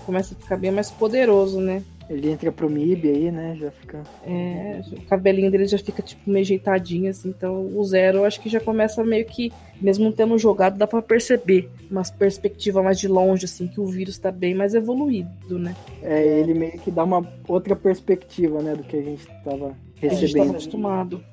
Começa 0.06 0.34
a 0.34 0.38
ficar 0.38 0.58
bem 0.58 0.72
mais 0.72 0.92
poderoso, 0.92 1.60
né? 1.60 1.84
Ele 2.10 2.32
entra 2.32 2.52
pro 2.52 2.68
MIB 2.70 3.08
aí, 3.08 3.32
né? 3.32 3.56
Já 3.60 3.70
fica. 3.70 4.02
É, 4.26 4.82
o 4.92 5.02
cabelinho 5.04 5.52
dele 5.52 5.68
já 5.68 5.78
fica, 5.78 6.02
tipo, 6.02 6.28
meio 6.28 6.44
ajeitadinho, 6.44 7.10
assim. 7.10 7.30
Então, 7.30 7.70
o 7.76 7.84
Zero, 7.84 8.20
eu 8.20 8.26
acho 8.26 8.42
que 8.42 8.50
já 8.50 8.60
começa 8.60 9.04
meio 9.04 9.26
que, 9.26 9.54
mesmo 9.80 10.06
não 10.06 10.12
tendo 10.12 10.36
jogado, 10.38 10.76
dá 10.78 10.88
pra 10.88 11.04
perceber 11.04 11.70
uma 11.90 12.02
perspectiva 12.04 12.82
mais 12.82 13.00
de 13.00 13.08
longe, 13.08 13.46
assim, 13.46 13.68
que 13.68 13.80
o 13.80 13.86
vírus 13.86 14.18
tá 14.18 14.32
bem 14.32 14.56
mais 14.56 14.74
evoluído, 14.74 15.60
né? 15.60 15.76
É, 16.02 16.40
ele 16.40 16.56
meio 16.56 16.80
que 16.80 16.90
dá 16.90 17.04
uma 17.04 17.26
outra 17.48 17.76
perspectiva, 17.76 18.62
né? 18.64 18.76
Do 18.76 18.84
que 18.84 18.98
a 18.98 19.02
gente 19.04 19.28
tava 19.44 19.68
A 19.68 20.08
gente 20.08 20.10
tava 20.10 20.16
recebendo. 20.16 20.50
acostumado. 20.52 21.24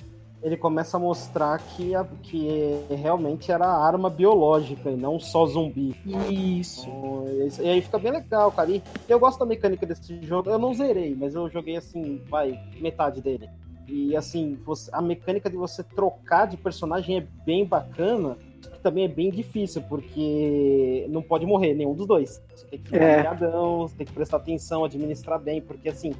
Ele 0.46 0.56
começa 0.56 0.96
a 0.96 1.00
mostrar 1.00 1.58
que, 1.58 1.92
a- 1.92 2.04
que 2.22 2.86
realmente 2.88 3.50
era 3.50 3.66
arma 3.66 4.08
biológica 4.08 4.88
e 4.92 4.96
não 4.96 5.18
só 5.18 5.44
zumbi. 5.44 5.92
Isso. 6.06 6.88
Então, 6.88 7.24
isso- 7.44 7.62
E 7.62 7.68
aí 7.68 7.82
fica 7.82 7.98
bem 7.98 8.12
legal, 8.12 8.52
cara. 8.52 8.70
E 8.70 8.80
eu 9.08 9.18
gosto 9.18 9.40
da 9.40 9.44
mecânica 9.44 9.84
desse 9.84 10.22
jogo. 10.22 10.48
Eu 10.48 10.56
não 10.56 10.72
zerei, 10.72 11.16
mas 11.16 11.34
eu 11.34 11.50
joguei 11.50 11.76
assim, 11.76 12.22
vai, 12.28 12.56
metade 12.80 13.20
dele. 13.20 13.50
E 13.88 14.14
assim, 14.14 14.56
você- 14.64 14.88
a 14.92 15.02
mecânica 15.02 15.50
de 15.50 15.56
você 15.56 15.82
trocar 15.82 16.46
de 16.46 16.56
personagem 16.56 17.16
é 17.18 17.26
bem 17.44 17.64
bacana. 17.64 18.36
Que 18.72 18.78
também 18.80 19.04
é 19.04 19.08
bem 19.08 19.30
difícil, 19.32 19.82
porque 19.88 21.06
não 21.10 21.22
pode 21.22 21.44
morrer 21.44 21.74
nenhum 21.74 21.94
dos 21.94 22.06
dois. 22.06 22.40
Você 22.54 22.66
tem 22.66 22.78
que 22.78 22.84
ficar 22.86 23.04
É. 23.04 23.16
ligadão, 23.18 23.80
você 23.80 23.96
tem 23.96 24.06
que 24.06 24.12
prestar 24.12 24.36
atenção, 24.36 24.84
administrar 24.84 25.40
bem, 25.40 25.60
porque 25.60 25.88
assim, 25.88 26.12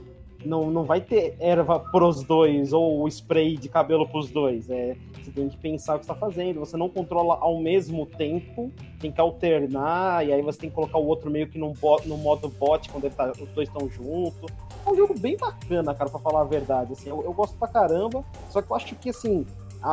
não, 0.46 0.70
não 0.70 0.84
vai 0.84 1.00
ter 1.00 1.36
erva 1.40 1.78
pros 1.80 2.22
dois 2.22 2.72
ou 2.72 3.06
spray 3.08 3.56
de 3.56 3.68
cabelo 3.68 4.08
pros 4.08 4.30
dois. 4.30 4.70
É, 4.70 4.96
você 5.22 5.30
tem 5.30 5.48
que 5.48 5.56
pensar 5.56 5.96
o 5.96 5.98
que 5.98 6.04
está 6.04 6.14
fazendo. 6.14 6.60
Você 6.60 6.76
não 6.76 6.88
controla 6.88 7.36
ao 7.40 7.58
mesmo 7.60 8.06
tempo, 8.06 8.70
tem 9.00 9.10
que 9.12 9.20
alternar, 9.20 10.26
e 10.26 10.32
aí 10.32 10.40
você 10.42 10.60
tem 10.60 10.70
que 10.70 10.74
colocar 10.74 10.98
o 10.98 11.06
outro 11.06 11.30
meio 11.30 11.48
que 11.48 11.58
num 11.58 11.72
bo- 11.72 12.00
no 12.06 12.16
modo 12.16 12.48
bot 12.48 12.88
quando 12.90 13.10
tá- 13.14 13.32
os 13.32 13.48
dois 13.50 13.68
estão 13.68 13.88
juntos. 13.88 14.50
É 14.86 14.90
um 14.90 14.94
jogo 14.96 15.18
bem 15.18 15.36
bacana, 15.36 15.92
cara, 15.94 16.08
pra 16.08 16.20
falar 16.20 16.42
a 16.42 16.44
verdade. 16.44 16.92
Assim, 16.92 17.08
eu, 17.10 17.22
eu 17.22 17.32
gosto 17.32 17.56
pra 17.58 17.66
caramba, 17.68 18.24
só 18.50 18.62
que 18.62 18.70
eu 18.70 18.76
acho 18.76 18.94
que 18.94 19.10
assim. 19.10 19.44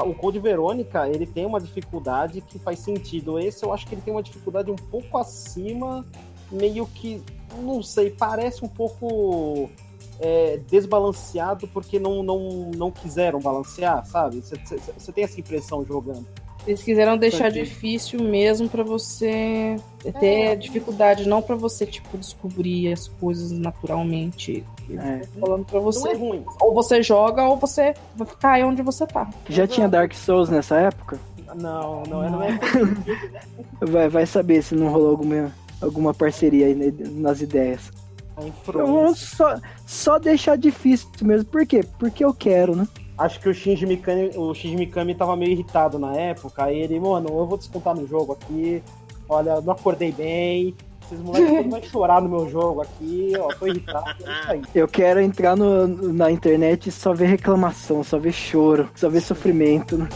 o 0.07 0.13
Code 0.13 0.39
Verônica, 0.39 1.07
ele 1.09 1.25
tem 1.25 1.45
uma 1.45 1.59
dificuldade 1.59 2.41
que 2.41 2.57
faz 2.57 2.79
sentido. 2.79 3.37
Esse 3.39 3.63
eu 3.65 3.73
acho 3.73 3.85
que 3.85 3.93
ele 3.95 4.01
tem 4.01 4.13
uma 4.13 4.23
dificuldade 4.23 4.71
um 4.71 4.75
pouco 4.75 5.17
acima, 5.17 6.05
meio 6.51 6.85
que, 6.87 7.21
não 7.61 7.83
sei, 7.83 8.09
parece 8.09 8.63
um 8.63 8.67
pouco 8.67 9.69
é, 10.23 10.57
desbalanceado 10.69 11.67
porque 11.67 11.99
não, 11.99 12.23
não, 12.23 12.71
não 12.75 12.89
quiseram 12.89 13.41
balancear, 13.41 14.05
sabe? 14.05 14.41
Você 14.41 15.11
tem 15.11 15.25
essa 15.25 15.37
impressão 15.39 15.85
jogando. 15.85 16.25
Eles 16.65 16.81
quiseram 16.81 17.17
deixar 17.17 17.49
Entendi. 17.49 17.65
difícil 17.65 18.23
mesmo 18.23 18.69
pra 18.69 18.83
você 18.83 19.75
ter 20.21 20.55
dificuldade, 20.55 21.27
não 21.27 21.41
pra 21.41 21.57
você, 21.57 21.85
tipo, 21.85 22.17
descobrir 22.17 22.93
as 22.93 23.09
coisas 23.09 23.51
naturalmente. 23.51 24.63
É. 24.89 25.21
falando 25.39 25.65
pra 25.65 25.79
Não 25.79 25.89
é 25.89 25.91
você. 25.91 26.13
ruim. 26.13 26.45
Ou 26.61 26.73
você 26.73 27.03
joga, 27.03 27.43
ou 27.43 27.57
você 27.57 27.93
vai 28.15 28.27
ficar 28.27 28.51
aí 28.53 28.63
onde 28.63 28.81
você 28.81 29.05
tá. 29.05 29.29
Já 29.49 29.67
tinha 29.67 29.89
Dark 29.89 30.13
Souls 30.13 30.49
nessa 30.49 30.77
época? 30.77 31.19
Não, 31.55 32.03
não, 32.03 32.29
não 32.29 32.43
é. 32.43 32.57
Vai, 33.85 34.07
vai 34.09 34.25
saber 34.25 34.63
se 34.63 34.73
não 34.73 34.87
rolou 34.89 35.11
alguma, 35.11 35.51
alguma 35.81 36.13
parceria 36.13 36.67
aí 36.67 36.73
né, 36.73 36.93
nas 37.11 37.41
ideias. 37.41 37.91
A 38.37 38.41
Eu 38.77 38.87
vou 38.87 39.15
só, 39.15 39.57
só 39.85 40.17
deixar 40.19 40.57
difícil 40.57 41.07
mesmo. 41.21 41.45
Por 41.45 41.65
quê? 41.65 41.83
Porque 41.99 42.23
eu 42.25 42.33
quero, 42.33 42.75
né? 42.75 42.87
Acho 43.17 43.39
que 43.39 43.47
o 43.47 43.53
Shinji 43.53 43.85
Mikami, 43.85 44.31
o 44.35 44.53
Shinji 44.55 44.75
Mikami 44.75 45.13
tava 45.13 45.35
meio 45.35 45.51
irritado 45.51 45.99
na 45.99 46.15
época. 46.15 46.63
Aí 46.65 46.79
ele, 46.79 46.99
mano, 46.99 47.29
eu 47.29 47.45
vou 47.45 47.57
descontar 47.57 47.95
no 47.95 48.07
jogo 48.07 48.33
aqui. 48.33 48.81
Olha, 49.29 49.61
não 49.61 49.73
acordei 49.73 50.11
bem. 50.11 50.73
Esses 51.05 51.19
moleques 51.19 51.69
vão 51.69 51.83
chorar 51.83 52.21
no 52.21 52.29
meu 52.29 52.49
jogo 52.49 52.81
aqui. 52.81 53.33
Ó, 53.37 53.49
tô 53.53 53.67
irritado. 53.67 54.15
É. 54.49 54.59
Eu 54.73 54.87
quero 54.87 55.19
entrar 55.21 55.55
no- 55.55 55.87
na 56.11 56.31
internet 56.31 56.87
e 56.87 56.91
só 56.91 57.13
ver 57.13 57.27
reclamação, 57.27 58.03
só 58.03 58.17
ver 58.17 58.31
choro, 58.33 58.89
só 58.95 59.09
ver 59.09 59.21
sofrimento. 59.21 59.95
né? 59.97 60.09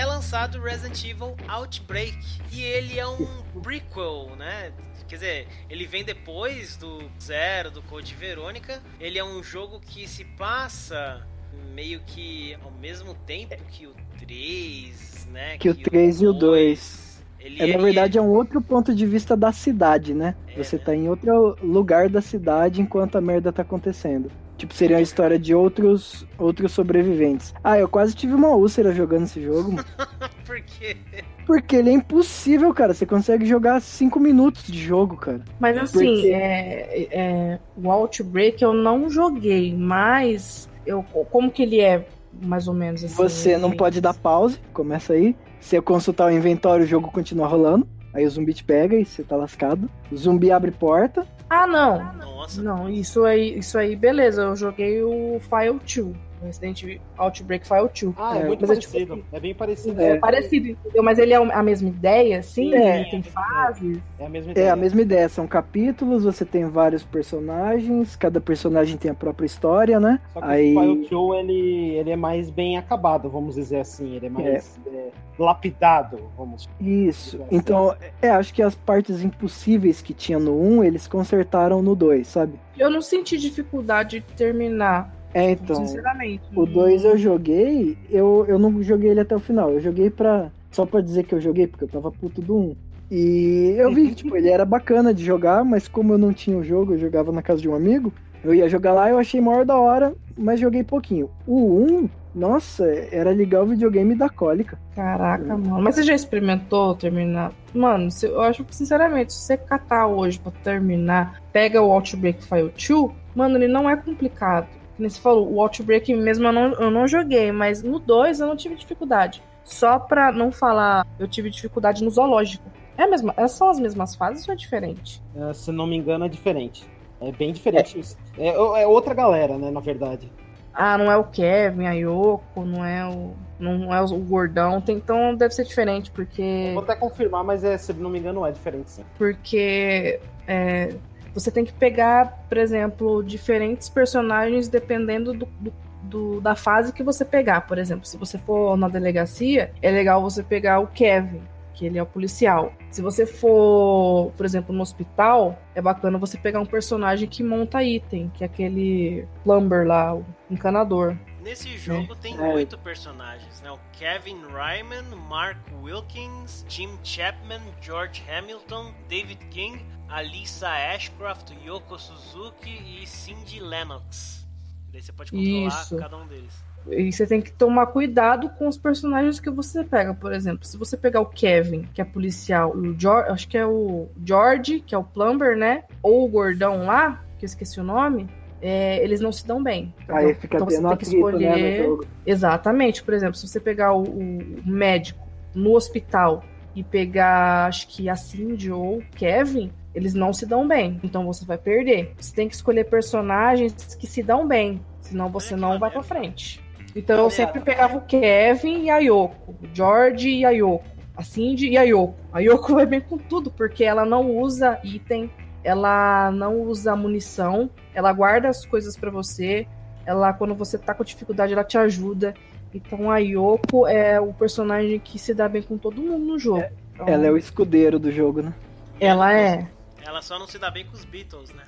É 0.00 0.06
lançado 0.06 0.58
Resident 0.58 1.04
Evil 1.04 1.36
Outbreak 1.46 2.16
e 2.50 2.62
ele 2.62 2.98
é 2.98 3.06
um 3.06 3.26
prequel, 3.62 4.30
né? 4.34 4.72
Quer 5.06 5.16
dizer, 5.16 5.48
ele 5.68 5.86
vem 5.86 6.02
depois 6.02 6.74
do 6.78 7.02
Zero, 7.20 7.70
do 7.70 7.82
Code 7.82 8.14
Verônica. 8.14 8.80
Ele 8.98 9.18
é 9.18 9.24
um 9.24 9.42
jogo 9.42 9.78
que 9.78 10.08
se 10.08 10.24
passa 10.24 11.26
meio 11.74 12.00
que 12.06 12.56
ao 12.64 12.70
mesmo 12.70 13.12
tempo 13.26 13.54
que 13.68 13.86
o 13.86 13.92
3, 14.18 15.28
né? 15.30 15.58
Que 15.58 15.68
o 15.68 15.74
3 15.74 16.22
e 16.22 16.26
o 16.26 16.32
2. 16.32 17.22
Ele 17.38 17.62
É, 17.62 17.76
na 17.76 17.82
verdade, 17.82 18.16
é 18.16 18.22
um 18.22 18.30
outro 18.30 18.62
ponto 18.62 18.94
de 18.94 19.04
vista 19.04 19.36
da 19.36 19.52
cidade, 19.52 20.14
né? 20.14 20.34
É, 20.48 20.56
Você 20.56 20.76
né? 20.76 20.82
tá 20.82 20.94
em 20.94 21.10
outro 21.10 21.58
lugar 21.62 22.08
da 22.08 22.22
cidade 22.22 22.80
enquanto 22.80 23.18
a 23.18 23.20
merda 23.20 23.52
tá 23.52 23.60
acontecendo. 23.60 24.30
Tipo, 24.60 24.74
seria 24.74 24.98
a 24.98 25.00
história 25.00 25.38
de 25.38 25.54
outros, 25.54 26.26
outros 26.36 26.72
sobreviventes. 26.72 27.54
Ah, 27.64 27.78
eu 27.78 27.88
quase 27.88 28.14
tive 28.14 28.34
uma 28.34 28.50
úlcera 28.50 28.92
jogando 28.92 29.22
esse 29.24 29.42
jogo. 29.42 29.82
Por 30.44 30.60
quê? 30.60 30.98
Porque 31.46 31.76
ele 31.76 31.88
é 31.88 31.94
impossível, 31.94 32.74
cara. 32.74 32.92
Você 32.92 33.06
consegue 33.06 33.46
jogar 33.46 33.80
5 33.80 34.20
minutos 34.20 34.64
de 34.64 34.78
jogo, 34.78 35.16
cara. 35.16 35.40
Mas 35.58 35.78
assim, 35.78 36.14
Porque- 36.14 36.30
é, 36.30 37.08
é, 37.10 37.58
o 37.74 37.90
Outbreak 37.90 38.62
eu 38.62 38.74
não 38.74 39.08
joguei, 39.08 39.74
mas 39.74 40.68
eu, 40.84 41.02
como 41.30 41.50
que 41.50 41.62
ele 41.62 41.80
é, 41.80 42.06
mais 42.42 42.68
ou 42.68 42.74
menos 42.74 43.02
assim? 43.02 43.14
Você 43.14 43.56
não 43.56 43.70
pode 43.70 43.98
dar 43.98 44.12
pause, 44.12 44.60
começa 44.74 45.14
aí. 45.14 45.34
Se 45.58 45.74
eu 45.74 45.82
consultar 45.82 46.26
o 46.26 46.30
inventório, 46.30 46.84
o 46.84 46.88
jogo 46.88 47.10
continua 47.10 47.46
rolando. 47.46 47.88
Aí 48.12 48.26
o 48.26 48.30
zumbi 48.30 48.52
te 48.52 48.62
pega 48.62 48.94
e 48.94 49.06
você 49.06 49.22
tá 49.24 49.36
lascado. 49.36 49.88
O 50.12 50.16
zumbi 50.18 50.52
abre 50.52 50.70
porta. 50.70 51.26
Ah, 51.50 51.66
não. 51.66 52.12
Nossa, 52.14 52.62
Não, 52.62 52.88
isso 52.88 53.24
aí, 53.24 53.58
isso 53.58 53.76
aí, 53.76 53.96
beleza. 53.96 54.42
Eu 54.42 54.56
joguei 54.56 55.02
o 55.02 55.40
File 55.40 55.80
2. 55.80 56.16
O 56.42 56.46
Resident 56.46 56.98
Outbreak 57.18 57.66
File 57.66 57.88
2. 58.00 58.14
Ah, 58.16 58.38
é, 58.38 58.42
É, 58.42 58.46
muito 58.46 58.60
mas 58.66 58.70
é 58.70 58.80
tipo 58.80 58.92
parecido. 58.92 59.12
assim- 59.14 59.24
É 59.32 59.40
bem 59.40 59.54
parecido. 59.54 60.00
É, 60.00 60.10
É, 60.12 60.16
parecido, 60.18 60.68
entendeu? 60.68 61.02
Mas 61.02 61.18
ele 61.18 61.32
é 61.34 61.36
a 61.36 61.62
mesma 61.62 61.88
ideia, 61.88 62.42
sim? 62.42 62.74
É. 62.74 63.00
Ele 63.00 63.10
tem 63.10 63.22
fases. 63.22 63.98
é 64.18 64.24
a 64.26 64.28
mesma 64.28 64.50
ideia. 64.52 64.66
É 64.66 64.70
a 64.70 64.76
mesma 64.76 65.02
ideia, 65.02 65.28
são 65.28 65.46
capítulos, 65.46 66.24
você 66.24 66.44
tem 66.44 66.64
vários 66.66 67.04
personagens, 67.04 68.16
cada 68.16 68.40
personagem 68.40 68.96
tem 68.96 69.10
a 69.10 69.14
própria 69.14 69.46
história, 69.46 70.00
né? 70.00 70.18
Só 70.32 70.40
que 70.40 70.46
Aí- 70.46 70.76
o 70.76 70.80
File 70.80 71.08
2, 71.08 71.38
ele, 71.40 71.90
ele 71.96 72.10
é 72.10 72.16
mais 72.16 72.50
bem 72.50 72.76
acabado, 72.78 73.28
vamos 73.28 73.54
dizer 73.54 73.80
assim. 73.80 74.14
Ele 74.16 74.26
é 74.26 74.30
mais 74.30 74.78
é, 74.86 75.08
lapidado, 75.38 76.18
vamos 76.36 76.68
Isso. 76.80 77.40
Então, 77.50 77.94
é, 78.22 78.30
acho 78.30 78.52
que 78.54 78.62
as 78.62 78.74
partes 78.74 79.22
impossíveis 79.22 80.00
que 80.00 80.14
tinha 80.14 80.38
no 80.38 80.58
1, 80.58 80.84
eles 80.84 81.06
consertaram 81.06 81.82
no 81.82 81.94
2, 81.94 82.26
sabe? 82.28 82.58
Eu 82.78 82.90
não 82.90 83.00
senti 83.02 83.36
dificuldade 83.36 84.20
de 84.20 84.34
terminar, 84.34 85.12
É, 85.32 85.50
então. 85.52 85.76
sinceramente. 85.76 86.42
O 86.54 86.66
2 86.66 87.04
eu 87.04 87.16
joguei, 87.16 87.96
eu, 88.10 88.44
eu 88.48 88.58
não 88.58 88.82
joguei 88.82 89.10
ele 89.10 89.20
até 89.20 89.34
o 89.34 89.40
final. 89.40 89.70
Eu 89.70 89.80
joguei 89.80 90.10
pra. 90.10 90.50
Só 90.70 90.86
pra 90.86 91.00
dizer 91.00 91.24
que 91.24 91.34
eu 91.34 91.40
joguei, 91.40 91.66
porque 91.66 91.84
eu 91.84 91.88
tava 91.88 92.10
puto 92.12 92.40
do 92.40 92.56
1. 92.56 92.76
E 93.10 93.74
eu 93.76 93.92
vi 93.92 94.08
que, 94.10 94.14
tipo, 94.16 94.36
ele 94.36 94.48
era 94.48 94.64
bacana 94.64 95.12
de 95.12 95.24
jogar, 95.24 95.64
mas 95.64 95.88
como 95.88 96.12
eu 96.12 96.18
não 96.18 96.32
tinha 96.32 96.56
o 96.56 96.62
jogo, 96.62 96.94
eu 96.94 96.98
jogava 96.98 97.32
na 97.32 97.42
casa 97.42 97.60
de 97.60 97.68
um 97.68 97.74
amigo. 97.74 98.12
Eu 98.44 98.54
ia 98.54 98.68
jogar 98.68 98.92
lá, 98.92 99.10
eu 99.10 99.18
achei 99.18 99.40
maior 99.40 99.64
da 99.64 99.76
hora, 99.76 100.14
mas 100.38 100.60
joguei 100.60 100.84
pouquinho. 100.84 101.28
O 101.46 101.82
1, 102.04 102.08
nossa, 102.34 102.86
era 103.10 103.32
ligar 103.32 103.62
o 103.64 103.66
videogame 103.66 104.14
da 104.14 104.28
cólica. 104.28 104.78
Caraca, 104.94 105.56
mano. 105.56 105.82
Mas 105.82 105.96
você 105.96 106.04
já 106.04 106.14
experimentou 106.14 106.94
terminar? 106.94 107.52
Mano, 107.74 108.10
se- 108.12 108.26
eu 108.26 108.40
acho 108.40 108.64
que, 108.64 108.74
sinceramente, 108.74 109.32
se 109.32 109.40
você 109.40 109.56
catar 109.56 110.06
hoje 110.06 110.38
pra 110.38 110.52
terminar, 110.62 111.42
pega 111.52 111.82
o 111.82 111.90
Outbreak 111.90 112.42
File 112.44 112.70
2, 112.72 113.10
mano, 113.34 113.56
ele 113.56 113.66
não 113.68 113.90
é 113.90 113.96
complicado. 113.96 114.68
Como 115.00 115.08
você 115.10 115.18
falou, 115.20 115.50
o 115.50 115.62
Outbreak 115.62 116.14
mesmo 116.14 116.46
eu 116.46 116.52
não, 116.52 116.72
eu 116.74 116.90
não 116.90 117.08
joguei, 117.08 117.50
mas 117.50 117.82
no 117.82 117.98
2 117.98 118.38
eu 118.40 118.46
não 118.46 118.54
tive 118.54 118.74
dificuldade. 118.74 119.42
Só 119.64 119.98
pra 119.98 120.30
não 120.30 120.52
falar, 120.52 121.06
eu 121.18 121.26
tive 121.26 121.48
dificuldade 121.48 122.04
no 122.04 122.10
zoológico. 122.10 122.64
É 122.98 123.04
a 123.04 123.08
mesma, 123.08 123.32
é- 123.34 123.48
são 123.48 123.70
as 123.70 123.80
mesmas 123.80 124.14
fases 124.14 124.46
ou 124.46 124.52
é 124.52 124.56
diferente? 124.56 125.22
É, 125.34 125.54
se 125.54 125.72
não 125.72 125.86
me 125.86 125.96
engano, 125.96 126.26
é 126.26 126.28
diferente. 126.28 126.86
É 127.18 127.32
bem 127.32 127.50
diferente 127.50 127.98
isso. 127.98 128.14
É, 128.36 128.48
é 128.48 128.86
outra 128.86 129.14
galera, 129.14 129.56
né, 129.56 129.70
na 129.70 129.80
verdade. 129.80 130.30
Ah, 130.74 130.98
não 130.98 131.10
é 131.10 131.16
o 131.16 131.24
Kevin, 131.24 131.86
a 131.86 131.92
Yoko, 131.92 132.64
não 132.64 132.84
é 132.84 133.08
o. 133.08 133.32
Não 133.58 133.94
é 133.94 134.00
o 134.02 134.18
gordão. 134.18 134.80
Tem- 134.80 134.96
então 134.96 135.34
deve 135.34 135.54
ser 135.54 135.64
diferente, 135.64 136.10
porque. 136.10 136.70
Vou 136.74 136.82
até 136.82 136.94
confirmar, 136.94 137.42
mas 137.42 137.64
é, 137.64 137.76
se 137.78 137.92
não 137.94 138.10
me 138.10 138.18
engano, 138.18 138.44
é 138.46 138.52
diferente 138.52 138.90
sim. 138.90 139.04
porque 139.18 140.20
é, 140.46 140.94
você 141.32 141.50
tem 141.50 141.64
que 141.64 141.72
pegar, 141.72 142.44
por 142.48 142.58
exemplo, 142.58 143.22
diferentes 143.22 143.88
personagens 143.88 144.68
dependendo 144.68 145.32
do, 145.32 145.46
do 145.60 145.72
do, 146.02 146.40
da 146.40 146.56
fase 146.56 146.92
que 146.94 147.02
você 147.02 147.24
pegar. 147.26 147.60
Por 147.66 147.78
exemplo, 147.78 148.06
se 148.06 148.16
você 148.16 148.38
for 148.38 148.76
na 148.76 148.88
delegacia, 148.88 149.70
é 149.82 149.90
legal 149.90 150.20
você 150.22 150.42
pegar 150.42 150.80
o 150.80 150.86
Kevin, 150.86 151.42
que 151.74 151.84
ele 151.86 151.98
é 151.98 152.02
o 152.02 152.06
policial. 152.06 152.72
Se 152.90 153.02
você 153.02 153.26
for, 153.26 154.32
por 154.36 154.44
exemplo, 154.46 154.74
no 154.74 154.82
hospital, 154.82 155.58
é 155.74 155.80
bacana 155.80 156.18
você 156.18 156.38
pegar 156.38 156.58
um 156.58 156.66
personagem 156.66 157.28
que 157.28 157.42
monta 157.44 157.84
item, 157.84 158.30
que 158.34 158.42
é 158.42 158.46
aquele 158.46 159.26
plumber 159.44 159.86
lá, 159.86 160.14
o 160.16 160.24
encanador. 160.50 161.16
Nesse 161.42 161.76
jogo 161.78 162.14
tem 162.16 162.36
É. 162.38 162.54
oito 162.54 162.76
personagens, 162.78 163.60
né? 163.62 163.70
O 163.70 163.78
Kevin 163.92 164.38
Ryman, 164.46 165.16
Mark 165.28 165.58
Wilkins, 165.82 166.64
Jim 166.68 166.98
Chapman, 167.02 167.60
George 167.80 168.22
Hamilton, 168.28 168.92
David 169.08 169.38
King, 169.50 169.84
Alissa 170.10 170.68
Ashcroft, 170.68 171.52
Yoko 171.64 171.98
Suzuki 171.98 172.70
e 172.70 173.06
Cindy 173.06 173.60
Lennox. 173.60 174.44
Daí 174.92 175.00
você 175.00 175.12
pode 175.12 175.30
controlar 175.30 175.68
Isso. 175.68 175.96
cada 175.96 176.16
um 176.16 176.26
deles. 176.26 176.70
E 176.88 177.12
você 177.12 177.26
tem 177.26 177.40
que 177.40 177.52
tomar 177.52 177.86
cuidado 177.86 178.48
com 178.50 178.66
os 178.66 178.76
personagens 178.76 179.38
que 179.38 179.50
você 179.50 179.84
pega. 179.84 180.12
Por 180.14 180.32
exemplo, 180.32 180.64
se 180.64 180.76
você 180.76 180.96
pegar 180.96 181.20
o 181.20 181.26
Kevin, 181.26 181.82
que 181.94 182.00
é 182.00 182.04
policial, 182.04 182.76
e 182.82 182.88
o 182.88 182.98
George, 182.98 183.30
acho 183.30 183.48
que 183.48 183.56
é 183.56 183.66
o 183.66 184.08
George, 184.24 184.80
que 184.80 184.94
é 184.94 184.98
o 184.98 185.04
plumber, 185.04 185.56
né? 185.56 185.84
Ou 186.02 186.24
o 186.24 186.28
gordão 186.28 186.84
lá, 186.86 187.22
que 187.38 187.44
eu 187.44 187.46
esqueci 187.46 187.78
o 187.78 187.84
nome, 187.84 188.28
é, 188.60 189.02
eles 189.04 189.20
não 189.20 189.30
se 189.30 189.46
dão 189.46 189.62
bem. 189.62 189.94
Aí 190.08 190.34
fica 190.34 190.56
então 190.56 190.68
você 190.68 190.82
tem 190.82 190.96
que 190.96 191.08
né, 191.08 191.14
escolher. 191.14 191.84
jogo. 191.84 192.06
Exatamente. 192.26 193.02
Por 193.02 193.14
exemplo, 193.14 193.36
se 193.36 193.46
você 193.46 193.60
pegar 193.60 193.94
o, 193.94 194.02
o 194.02 194.62
médico 194.66 195.26
no 195.54 195.74
hospital 195.74 196.42
e 196.74 196.82
pegar, 196.82 197.66
acho 197.66 197.88
que 197.88 198.08
a 198.08 198.16
Cindy 198.16 198.72
ou 198.72 198.98
o 198.98 199.04
Kevin, 199.14 199.70
eles 199.94 200.14
não 200.14 200.32
se 200.32 200.46
dão 200.46 200.66
bem. 200.66 201.00
Então 201.02 201.24
você 201.26 201.44
vai 201.44 201.58
perder. 201.58 202.14
Você 202.18 202.34
tem 202.34 202.48
que 202.48 202.54
escolher 202.54 202.84
personagens 202.84 203.72
que 203.94 204.06
se 204.06 204.22
dão 204.22 204.46
bem. 204.46 204.80
Senão 205.00 205.28
você 205.28 205.56
não 205.56 205.78
vai 205.78 205.90
pra 205.90 206.02
frente. 206.02 206.62
Então 206.94 207.24
eu 207.24 207.30
sempre 207.30 207.60
pegava 207.60 207.96
o 207.96 208.00
Kevin 208.02 208.84
e 208.84 208.90
a 208.90 208.98
Yoko. 208.98 209.52
O 209.52 209.68
George 209.72 210.30
e 210.30 210.44
a 210.44 210.50
Yoko. 210.50 210.84
A 211.16 211.22
Cindy 211.22 211.68
e 211.68 211.78
a 211.78 211.82
Yoko. 211.82 212.14
A 212.32 212.40
Yoko 212.40 212.74
vai 212.74 212.86
bem 212.86 213.00
com 213.00 213.18
tudo, 213.18 213.50
porque 213.50 213.84
ela 213.84 214.04
não 214.04 214.30
usa 214.38 214.78
item, 214.82 215.30
ela 215.62 216.30
não 216.30 216.60
usa 216.62 216.96
munição, 216.96 217.68
ela 217.94 218.12
guarda 218.12 218.48
as 218.48 218.64
coisas 218.64 218.96
pra 218.96 219.10
você. 219.10 219.66
Ela, 220.06 220.32
quando 220.32 220.54
você 220.54 220.78
tá 220.78 220.94
com 220.94 221.04
dificuldade, 221.04 221.52
ela 221.52 221.64
te 221.64 221.76
ajuda. 221.78 222.34
Então 222.72 223.10
a 223.10 223.18
Yoko 223.18 223.86
é 223.86 224.20
o 224.20 224.32
personagem 224.32 224.98
que 224.98 225.18
se 225.18 225.34
dá 225.34 225.48
bem 225.48 225.62
com 225.62 225.76
todo 225.76 226.00
mundo 226.00 226.24
no 226.24 226.38
jogo. 226.38 226.64
Então, 226.94 227.06
Ela 227.08 227.26
é 227.26 227.30
o 227.30 227.36
escudeiro 227.36 227.98
do 227.98 228.10
jogo, 228.10 228.42
né? 228.42 228.54
ela 229.00 229.32
é. 229.32 229.66
Ela 230.04 230.22
só 230.22 230.38
não 230.38 230.46
se 230.46 230.58
dá 230.58 230.70
bem 230.70 230.84
com 230.86 230.94
os 230.94 231.04
Beatles, 231.04 231.50
né? 231.50 231.64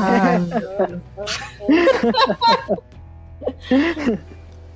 Ai, 0.00 0.38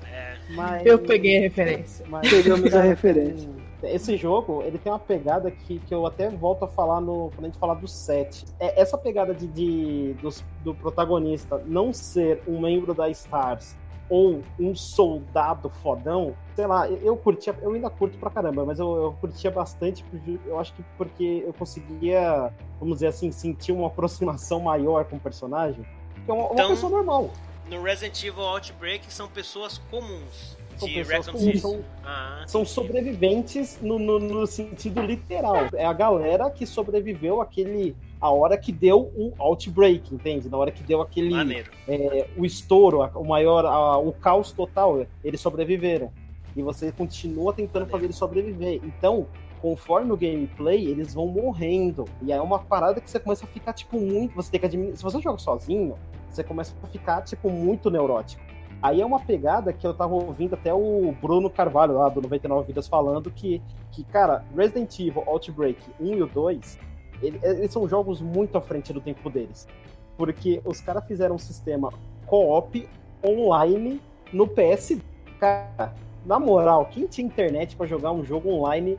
É, 0.05 0.36
Mas- 0.51 0.84
eu 0.86 0.99
peguei 0.99 1.38
a 1.38 1.40
referência. 1.43 2.05
mas- 2.09 2.28
Pegamos 2.28 2.74
a 2.74 2.82
referência. 2.82 3.49
Esse 3.82 4.16
jogo, 4.16 4.62
ele 4.62 4.78
tem 4.78 4.93
uma 4.93 4.99
pegada 4.99 5.51
que, 5.51 5.80
que 5.80 5.93
eu 5.93 6.07
até 6.07 6.30
volto 6.30 6.64
a 6.64 6.68
falar 6.68 7.01
no, 7.01 7.30
quando 7.34 7.47
a 7.47 7.49
gente 7.49 7.59
falar 7.59 7.74
do 7.74 7.88
set. 7.88 8.45
É, 8.61 8.80
essa 8.80 8.97
pegada 8.97 9.34
de, 9.34 9.49
de- 9.49 10.14
dos- 10.22 10.45
do 10.62 10.72
protagonista 10.72 11.61
não 11.66 11.93
ser 11.93 12.40
um 12.47 12.61
membro 12.61 12.95
da 12.95 13.09
Stars 13.11 13.76
ou 14.13 14.43
um 14.61 14.75
soldado 14.75 15.71
fodão, 15.83 16.35
sei 16.55 16.67
lá, 16.67 16.87
eu, 16.87 17.17
curtia, 17.17 17.57
eu 17.63 17.73
ainda 17.73 17.89
curto 17.89 18.19
pra 18.19 18.29
caramba, 18.29 18.63
mas 18.63 18.79
eu, 18.79 18.95
eu 18.95 19.13
curtia 19.19 19.51
bastante, 19.51 20.05
eu 20.45 20.59
acho 20.61 20.75
que 20.75 20.85
porque 20.99 21.43
eu 21.47 21.53
conseguia, 21.55 22.53
vamos 22.79 22.97
dizer 22.97 23.07
assim, 23.07 23.33
sentir 23.33 23.73
uma 23.73 23.87
aproximação 23.87 24.61
maior 24.61 25.07
com 25.07 25.17
o 25.17 25.19
personagem, 25.21 25.83
que 26.27 26.31
é 26.31 26.35
uma, 26.35 26.45
uma 26.45 26.53
Então- 26.53 26.69
pessoa 26.69 26.93
normal. 26.93 27.31
no 27.71 27.83
Resident 27.83 28.23
Evil 28.23 28.43
Outbreak 28.43 29.11
são 29.11 29.27
pessoas 29.29 29.79
comuns 29.91 30.59
São 30.83 30.89
de 30.89 30.95
pessoas 30.95 31.26
Raccoon 31.26 31.57
são, 31.59 31.85
Ah, 32.05 32.45
são 32.47 32.64
sobreviventes 32.64 33.78
no, 33.80 33.99
no- 33.99 34.18
no 34.18 34.47
sentido 34.47 35.01
literal. 35.03 35.68
É 35.74 35.85
a 35.85 35.93
galera 35.93 36.51
que 36.51 36.66
sobreviveu 36.66 37.41
aquele. 37.41 37.97
A 38.20 38.30
hora 38.30 38.57
que 38.57 38.70
deu 38.70 39.11
o 39.16 39.33
outbreak, 39.39 40.14
entende? 40.14 40.49
Na 40.49 40.57
hora 40.57 40.70
que 40.70 40.83
deu 40.83 41.01
aquele. 41.01 41.30
Maneiro. 41.30 41.70
é, 41.89 42.26
o 42.37 42.45
estouro, 42.45 43.03
o 43.14 43.24
maior. 43.24 43.64
a- 43.66 43.99
o 43.99 44.12
caos 44.12 44.53
total, 44.53 45.07
eles 45.24 45.41
sobreviveram. 45.41 46.11
E 46.57 46.62
você 46.62 46.93
continua 46.93 47.53
tentando 47.53 47.87
fazer 47.87 48.05
eles 48.05 48.16
sobreviver. 48.16 48.80
Então. 48.85 49.26
Conforme 49.62 50.11
o 50.11 50.16
gameplay, 50.16 50.89
eles 50.89 51.14
vão 51.14 51.28
morrendo. 51.28 52.05
E 52.20 52.33
aí 52.33 52.39
é 52.41 52.43
uma 52.43 52.59
parada 52.59 53.01
que 53.01 53.09
você 53.09 53.20
começa 53.20 53.45
a 53.45 53.49
ficar, 53.49 53.72
tipo, 53.72 53.97
muito. 53.97 54.35
Você 54.35 54.51
tem 54.51 54.59
que 54.59 54.66
admitir. 54.66 54.97
Se 54.97 55.05
você 55.05 55.20
joga 55.20 55.39
sozinho, 55.39 55.95
você 56.28 56.43
começa 56.43 56.74
a 56.83 56.87
ficar, 56.89 57.22
tipo, 57.22 57.49
muito 57.49 57.89
neurótico. 57.89 58.43
Aí 58.83 59.01
é 59.01 59.07
uma 59.07 59.20
pegada 59.20 59.72
que 59.72 59.87
eu 59.87 59.95
tava 59.95 60.12
ouvindo 60.14 60.55
até 60.55 60.74
o 60.74 61.14
Bruno 61.22 61.49
Carvalho, 61.49 61.95
lá 61.95 62.09
do 62.09 62.20
99 62.20 62.66
Vidas, 62.66 62.89
falando 62.89 63.30
que, 63.30 63.62
que 63.93 64.03
cara, 64.03 64.45
Resident 64.57 64.99
Evil 64.99 65.22
Outbreak 65.26 65.78
1 66.01 66.14
e 66.14 66.22
o 66.22 66.26
2, 66.26 66.78
ele- 67.22 67.39
eles 67.43 67.70
são 67.72 67.89
jogos 67.89 68.20
muito 68.20 68.59
à 68.59 68.61
frente 68.61 68.93
do 68.93 69.01
tempo 69.01 69.30
deles. 69.30 69.68
Porque 70.16 70.61
os 70.64 70.80
caras 70.80 71.05
fizeram 71.07 71.37
um 71.37 71.39
sistema 71.39 71.93
co-op 72.26 72.89
online 73.24 74.01
no 74.33 74.49
PS. 74.49 74.99
Cara, 75.39 75.95
na 76.26 76.39
moral, 76.41 76.87
quem 76.87 77.07
tinha 77.07 77.26
internet 77.26 77.76
pra 77.76 77.87
jogar 77.87 78.11
um 78.12 78.24
jogo 78.24 78.51
online 78.51 78.99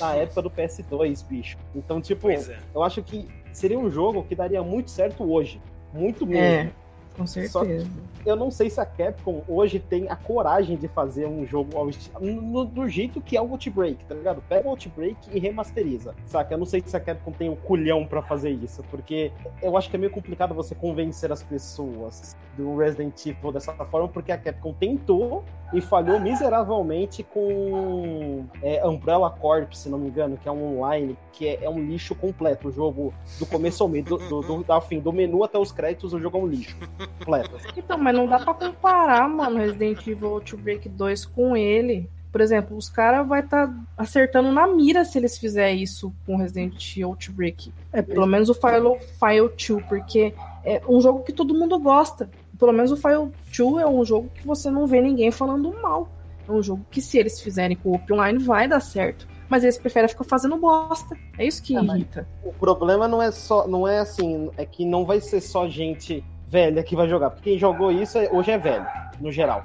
na 0.00 0.14
época 0.14 0.42
do 0.42 0.50
PS2, 0.50 1.22
bicho? 1.26 1.58
Então, 1.74 2.00
tipo, 2.00 2.30
é. 2.30 2.58
eu 2.74 2.82
acho 2.82 3.02
que 3.02 3.28
seria 3.52 3.78
um 3.78 3.90
jogo 3.90 4.22
que 4.24 4.34
daria 4.34 4.62
muito 4.62 4.90
certo 4.90 5.24
hoje. 5.30 5.60
Muito 5.92 6.26
mesmo. 6.26 6.70
É, 6.70 6.72
com 7.16 7.26
Só 7.26 7.40
certeza. 7.64 7.86
eu 8.26 8.36
não 8.36 8.50
sei 8.50 8.68
se 8.68 8.80
a 8.80 8.84
Capcom 8.86 9.42
hoje 9.48 9.78
tem 9.78 10.08
a 10.08 10.16
coragem 10.16 10.76
de 10.76 10.88
fazer 10.88 11.26
um 11.26 11.46
jogo 11.46 11.76
ao 11.78 11.88
no- 12.20 12.64
do 12.64 12.88
jeito 12.88 13.20
que 13.20 13.36
é 13.36 13.40
o 13.42 13.50
Outbreak, 13.52 14.04
tá 14.04 14.14
ligado? 14.14 14.42
Pega 14.48 14.66
o 14.66 14.70
Outbreak 14.70 15.16
e 15.32 15.38
remasteriza, 15.38 16.14
saca? 16.26 16.54
Eu 16.54 16.58
não 16.58 16.66
sei 16.66 16.82
se 16.84 16.96
a 16.96 17.00
Capcom 17.00 17.32
tem 17.32 17.48
o 17.48 17.56
culhão 17.56 18.04
pra 18.06 18.20
fazer 18.22 18.50
isso, 18.50 18.82
porque 18.90 19.30
eu 19.62 19.76
acho 19.76 19.88
que 19.88 19.96
é 19.96 19.98
meio 19.98 20.10
complicado 20.10 20.54
você 20.54 20.74
convencer 20.74 21.30
as 21.30 21.42
pessoas 21.42 22.36
do 22.56 22.76
Resident 22.76 23.24
Evil 23.26 23.52
dessa 23.52 23.72
forma, 23.72 24.08
porque 24.08 24.32
a 24.32 24.38
Capcom 24.38 24.72
tentou 24.72 25.44
e 25.74 25.80
falhou 25.80 26.20
miseravelmente 26.20 27.22
com 27.22 28.44
é, 28.62 28.86
Umbrella 28.86 29.28
Corp, 29.28 29.72
se 29.72 29.88
não 29.88 29.98
me 29.98 30.08
engano, 30.08 30.36
que 30.36 30.48
é 30.48 30.52
um 30.52 30.78
online, 30.78 31.18
que 31.32 31.48
é, 31.48 31.64
é 31.64 31.68
um 31.68 31.78
lixo 31.78 32.14
completo. 32.14 32.68
O 32.68 32.72
jogo 32.72 33.12
do 33.38 33.46
começo 33.46 33.82
ao 33.82 33.88
meio, 33.88 34.04
do, 34.04 34.16
do, 34.18 34.40
do, 34.40 34.64
ao 34.72 34.80
fim, 34.80 35.00
do 35.00 35.12
menu 35.12 35.42
até 35.42 35.58
os 35.58 35.72
créditos, 35.72 36.14
o 36.14 36.20
jogo 36.20 36.38
é 36.38 36.40
um 36.40 36.46
lixo 36.46 36.76
completo. 37.18 37.56
Então, 37.76 37.98
mas 37.98 38.14
não 38.14 38.26
dá 38.26 38.38
pra 38.38 38.54
comparar, 38.54 39.28
mano, 39.28 39.58
Resident 39.58 40.06
Evil 40.06 40.34
Outbreak 40.34 40.88
2 40.88 41.26
com 41.26 41.56
ele. 41.56 42.08
Por 42.30 42.40
exemplo, 42.40 42.76
os 42.76 42.88
caras 42.88 43.26
vão 43.26 43.38
estar 43.38 43.72
acertando 43.96 44.50
na 44.50 44.66
mira 44.66 45.04
se 45.04 45.18
eles 45.18 45.38
fizerem 45.38 45.82
isso 45.82 46.12
com 46.26 46.36
Resident 46.36 46.96
Evil 46.96 47.08
Outbreak. 47.10 47.72
É, 47.92 48.02
Pelo 48.02 48.26
menos 48.26 48.48
o 48.48 48.54
File, 48.54 48.98
File 49.20 49.48
2, 49.48 49.88
porque 49.88 50.34
é 50.64 50.82
um 50.88 51.00
jogo 51.00 51.22
que 51.22 51.32
todo 51.32 51.54
mundo 51.54 51.78
gosta. 51.78 52.28
Pelo 52.58 52.72
menos 52.72 52.92
o 52.92 52.96
File 52.96 53.30
2 53.56 53.82
é 53.82 53.86
um 53.86 54.04
jogo 54.04 54.30
que 54.34 54.46
você 54.46 54.70
não 54.70 54.86
vê 54.86 55.00
ninguém 55.00 55.30
falando 55.30 55.72
mal. 55.82 56.08
É 56.48 56.52
um 56.52 56.62
jogo 56.62 56.84
que 56.90 57.00
se 57.00 57.18
eles 57.18 57.40
fizerem 57.40 57.76
com 57.76 57.90
o 57.92 58.00
Online 58.12 58.38
vai 58.38 58.68
dar 58.68 58.80
certo. 58.80 59.26
Mas 59.48 59.62
eles 59.62 59.78
preferem 59.78 60.08
ficar 60.08 60.24
fazendo 60.24 60.56
bosta. 60.56 61.16
É 61.38 61.44
isso 61.46 61.62
que 61.62 61.76
Ah, 61.76 61.82
irrita. 61.82 62.26
O 62.44 62.52
problema 62.52 63.06
não 63.08 63.20
é 63.20 63.30
só, 63.30 63.66
não 63.68 63.86
é 63.86 63.98
assim, 63.98 64.50
é 64.56 64.64
que 64.64 64.84
não 64.84 65.04
vai 65.04 65.20
ser 65.20 65.40
só 65.40 65.68
gente 65.68 66.24
velha 66.48 66.82
que 66.82 66.94
vai 66.96 67.08
jogar, 67.08 67.30
porque 67.30 67.50
quem 67.50 67.58
jogou 67.58 67.90
isso 67.90 68.16
é- 68.18 68.30
hoje 68.30 68.50
é 68.50 68.58
velho, 68.58 68.86
no 69.20 69.30
geral. 69.32 69.62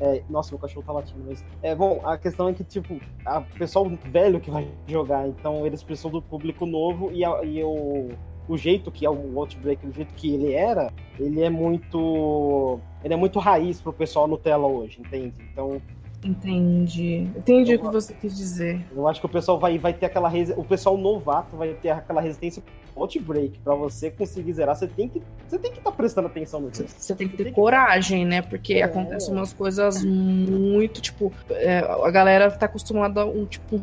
É, 0.00 0.22
nossa, 0.28 0.50
meu 0.52 0.58
cachorro 0.58 0.84
tá 0.86 0.92
latindo, 0.92 1.24
mas. 1.26 1.42
É 1.62 1.74
bom, 1.74 2.00
a 2.04 2.18
questão 2.18 2.48
é 2.48 2.52
que, 2.52 2.62
tipo, 2.62 3.00
a 3.24 3.40
pessoal 3.40 3.90
velho 4.04 4.38
que 4.40 4.50
vai 4.50 4.68
jogar, 4.86 5.26
então 5.26 5.64
eles 5.66 5.82
precisam 5.82 6.10
do 6.10 6.20
público 6.20 6.66
novo 6.66 7.10
e, 7.12 7.24
a- 7.24 7.42
e 7.42 7.62
o, 7.64 8.08
o 8.48 8.56
jeito 8.56 8.90
que 8.90 9.04
é 9.06 9.10
o 9.10 9.38
Outbreak, 9.38 9.86
o 9.86 9.92
jeito 9.92 10.14
que 10.14 10.32
ele 10.34 10.52
era, 10.52 10.92
ele 11.18 11.42
é 11.42 11.50
muito. 11.50 12.78
Ele 13.04 13.14
é 13.14 13.16
muito 13.16 13.38
raiz 13.38 13.80
pro 13.80 13.92
pessoal 13.92 14.26
Nutella 14.26 14.66
hoje, 14.66 15.00
entende? 15.00 15.34
Então, 15.52 15.80
Entendi. 16.24 17.28
Entendi 17.36 17.74
o 17.74 17.78
que 17.78 17.86
você 17.86 18.12
quis 18.14 18.36
dizer. 18.36 18.84
Eu 18.94 19.06
acho 19.06 19.20
que 19.20 19.26
o 19.26 19.28
pessoal 19.28 19.58
vai, 19.60 19.78
vai 19.78 19.92
ter 19.92 20.06
aquela 20.06 20.28
resi- 20.28 20.54
o 20.56 20.64
pessoal 20.64 20.96
novato 20.96 21.56
vai 21.56 21.72
ter 21.74 21.90
aquela 21.90 22.20
resistência 22.20 22.62
outbreak 22.96 23.58
Pra 23.60 23.74
você 23.74 24.10
conseguir 24.10 24.52
zerar, 24.54 24.74
você 24.74 24.86
tem 24.88 25.08
que 25.08 25.22
você 25.46 25.58
tem 25.58 25.70
que 25.70 25.78
estar 25.78 25.92
prestando 25.92 26.26
atenção 26.26 26.60
no 26.60 26.74
jogo. 26.74 26.88
Você 26.88 27.14
tem 27.14 27.28
que 27.28 27.36
ter 27.36 27.44
Tem 27.44 27.52
que- 27.52 27.60
coragem, 27.60 28.24
né? 28.24 28.42
Porque 28.42 28.74
É. 28.74 28.82
acontecem 28.84 29.32
umas 29.34 29.52
coisas 29.52 30.02
muito, 30.04 31.00
tipo, 31.00 31.32
é, 31.50 31.78
a 31.78 32.10
galera 32.10 32.50
tá 32.50 32.66
acostumada 32.66 33.20
a 33.20 33.24
um 33.26 33.44
tipo 33.46 33.80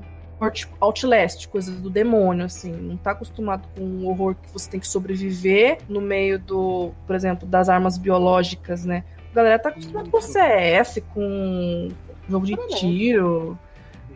Outlast, 0.80 1.48
coisa 1.48 1.72
do 1.72 1.90
demônio, 1.90 2.46
assim. 2.46 2.72
Não 2.72 2.98
tá 2.98 3.12
acostumado 3.12 3.68
com 3.76 3.82
o 3.82 4.08
horror 4.10 4.36
que 4.36 4.52
você 4.52 4.70
tem 4.70 4.80
que 4.80 4.88
sobreviver 4.88 5.80
no 5.88 6.02
meio 6.02 6.40
do, 6.40 6.92
por 7.06 7.16
exemplo, 7.16 7.48
das 7.48 7.70
armas 7.70 7.98
biológicas, 7.98 8.86
né? 8.86 9.04
A 9.32 9.36
galera 9.36 9.60
tá 9.60 9.70
acostumada 9.70 10.10
com 10.10 10.22
CS, 10.22 11.02
com 11.14 11.90
jogo 12.30 12.46
de 12.46 12.56
tiro, 12.76 13.58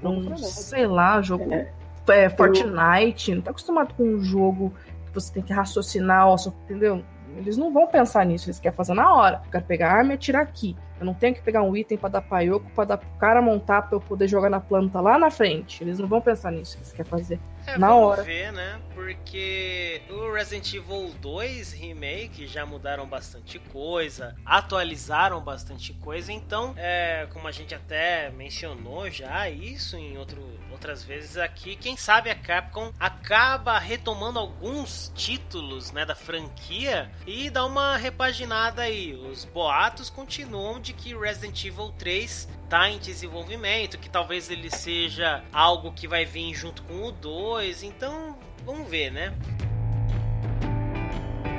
com, 0.01 0.37
sei 0.37 0.85
lá, 0.85 1.21
jogo 1.21 1.51
É. 1.51 1.71
é, 2.09 2.29
Fortnite. 2.29 3.33
Não 3.33 3.41
tá 3.41 3.51
acostumado 3.51 3.93
com 3.95 4.03
um 4.03 4.23
jogo 4.23 4.73
que 5.05 5.13
você 5.13 5.33
tem 5.33 5.43
que 5.43 5.53
raciocinar, 5.53 6.27
ó, 6.27 6.35
entendeu? 6.63 7.03
Eles 7.35 7.57
não 7.57 7.71
vão 7.71 7.87
pensar 7.87 8.25
nisso, 8.25 8.47
eles 8.47 8.59
querem 8.59 8.75
fazer 8.75 8.93
na 8.93 9.13
hora. 9.13 9.41
Eu 9.45 9.51
quero 9.51 9.65
pegar 9.65 9.91
a 9.91 9.97
arma 9.97 10.11
e 10.11 10.15
atirar 10.15 10.41
aqui. 10.41 10.75
Eu 10.99 11.05
não 11.05 11.13
tenho 11.13 11.35
que 11.35 11.41
pegar 11.41 11.61
um 11.61 11.75
item 11.75 11.97
pra 11.97 12.09
dar 12.09 12.21
pra 12.21 12.41
Yoko, 12.41 12.69
pra 12.71 12.83
dar 12.83 12.97
pro 12.97 13.09
cara 13.19 13.41
montar 13.41 13.83
pra 13.83 13.95
eu 13.95 14.01
poder 14.01 14.27
jogar 14.27 14.49
na 14.49 14.59
planta 14.59 14.99
lá 14.99 15.17
na 15.17 15.29
frente. 15.29 15.83
Eles 15.83 15.99
não 15.99 16.07
vão 16.07 16.21
pensar 16.21 16.51
nisso, 16.51 16.77
eles 16.77 16.91
querem 16.91 17.09
fazer 17.09 17.39
É, 17.67 17.77
Na 17.77 17.89
vamos 17.89 18.03
hora. 18.05 18.23
ver, 18.23 18.53
né? 18.53 18.79
Porque 18.95 20.01
o 20.09 20.31
Resident 20.33 20.73
Evil 20.73 21.13
2 21.21 21.73
Remake 21.73 22.47
já 22.47 22.65
mudaram 22.65 23.05
bastante 23.05 23.59
coisa, 23.59 24.35
atualizaram 24.45 25.41
bastante 25.41 25.93
coisa, 25.95 26.31
então, 26.31 26.73
é, 26.77 27.27
como 27.33 27.45
a 27.47 27.51
gente 27.51 27.75
até 27.75 28.29
mencionou 28.31 29.09
já 29.11 29.49
isso 29.49 29.97
em 29.97 30.17
outro, 30.17 30.41
outras 30.71 31.03
vezes 31.03 31.37
aqui, 31.37 31.75
quem 31.75 31.97
sabe 31.97 32.29
a 32.29 32.35
Capcom 32.35 32.91
acaba 32.99 33.77
retomando 33.77 34.39
alguns 34.39 35.11
títulos 35.13 35.91
né, 35.91 36.05
da 36.05 36.15
franquia 36.15 37.11
e 37.25 37.49
dá 37.49 37.65
uma 37.65 37.97
repaginada 37.97 38.83
aí. 38.83 39.13
Os 39.13 39.43
boatos 39.43 40.09
continuam 40.09 40.79
de 40.79 40.93
que 40.93 41.13
Resident 41.15 41.65
Evil 41.65 41.93
3 41.99 42.47
tá 42.69 42.89
em 42.89 42.99
desenvolvimento, 42.99 43.97
que 43.97 44.09
talvez 44.09 44.49
ele 44.49 44.69
seja 44.69 45.43
algo 45.51 45.91
que 45.91 46.07
vai 46.07 46.25
vir 46.25 46.53
junto 46.53 46.83
com 46.83 47.03
o 47.03 47.11
2, 47.11 47.83
então 47.83 48.37
vamos 48.65 48.89
ver, 48.89 49.11
né? 49.11 49.33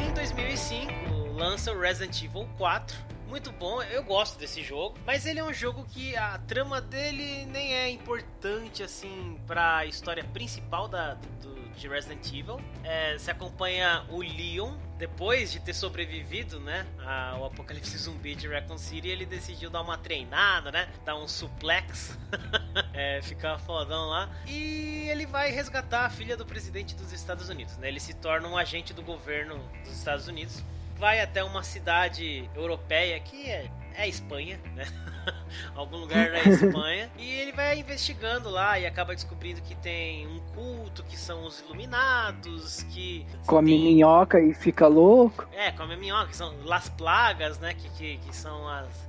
Em 0.01 0.13
2005 0.13 0.93
lança 1.33 1.73
o 1.73 1.81
Resident 1.81 2.23
Evil 2.23 2.49
4. 2.59 3.09
Muito 3.29 3.53
bom, 3.53 3.83
eu 3.83 4.03
gosto 4.03 4.39
desse 4.39 4.63
jogo, 4.63 4.99
mas 5.05 5.27
ele 5.27 5.39
é 5.39 5.45
um 5.45 5.53
jogo 5.53 5.85
que 5.85 6.17
a 6.17 6.39
trama 6.39 6.81
dele 6.81 7.45
nem 7.47 7.75
é 7.75 7.91
importante 7.91 8.83
assim 8.83 9.39
para 9.47 9.79
a 9.79 9.87
história 9.87 10.25
principal 10.25 10.89
da, 10.89 11.15
do, 11.43 11.55
de 11.77 11.87
Resident 11.87 12.27
Evil. 12.33 12.59
É, 12.83 13.19
se 13.19 13.31
acompanha 13.31 14.07
o 14.09 14.21
Leon, 14.21 14.75
depois 14.99 15.53
de 15.53 15.61
ter 15.61 15.73
sobrevivido, 15.73 16.59
né, 16.59 16.85
ao 17.33 17.45
apocalipse 17.45 17.97
zumbi 17.97 18.35
de 18.35 18.49
Raccoon 18.49 18.77
City, 18.77 19.09
ele 19.09 19.25
decidiu 19.25 19.70
dar 19.70 19.81
uma 19.81 19.97
treinada, 19.97 20.73
né, 20.73 20.89
dar 21.05 21.16
um 21.16 21.29
suplex, 21.29 22.19
é, 22.93 23.23
ficar 23.23 23.59
fodão 23.59 24.09
lá, 24.09 24.29
e 24.47 25.09
ele 25.09 25.25
vai 25.25 25.53
resgatar 25.53 26.07
a 26.07 26.11
filha 26.11 26.37
do 26.37 26.45
presidente 26.45 26.97
dos 26.97 27.12
Estados 27.12 27.49
Unidos, 27.49 27.77
né, 27.77 27.89
ele 27.89 28.01
se 28.01 28.12
torna 28.15 28.49
um 28.49 28.57
agente 28.57 28.93
do 28.93 29.03
governo 29.03 29.57
dos 29.85 29.97
Estados 29.97 30.27
Unidos, 30.27 30.65
vai 30.97 31.20
até 31.20 31.45
uma 31.45 31.62
cidade 31.62 32.51
europeia 32.57 33.20
que 33.20 33.49
é, 33.49 33.70
é 33.99 34.03
a 34.03 34.07
Espanha, 34.07 34.61
né, 34.77 34.87
algum 35.75 35.97
lugar 35.97 36.31
da 36.31 36.39
Espanha, 36.43 37.11
e 37.19 37.29
ele 37.41 37.53
vai 37.53 37.79
investigando 37.81 38.49
lá 38.49 38.79
e 38.79 38.87
acaba 38.87 39.15
descobrindo 39.15 39.61
que 39.62 39.75
tem 39.75 40.27
um 40.27 40.39
culto, 40.55 41.03
que 41.03 41.16
são 41.16 41.45
os 41.45 41.61
iluminados, 41.61 42.83
que 42.85 43.27
Come 43.47 43.73
tem- 43.73 43.83
minhoca 43.95 44.41
e 44.41 44.55
fica 44.55 44.87
louco. 44.87 45.47
é, 45.53 45.73
come 45.73 45.97
minhoca, 45.97 46.29
que 46.29 46.37
são 46.37 46.55
Las 46.65 46.89
Plagas, 46.89 47.59
né? 47.59 47.75
Que, 47.75 47.89
que, 47.91 48.16
que 48.19 48.37
são 48.37 48.69
as. 48.69 49.08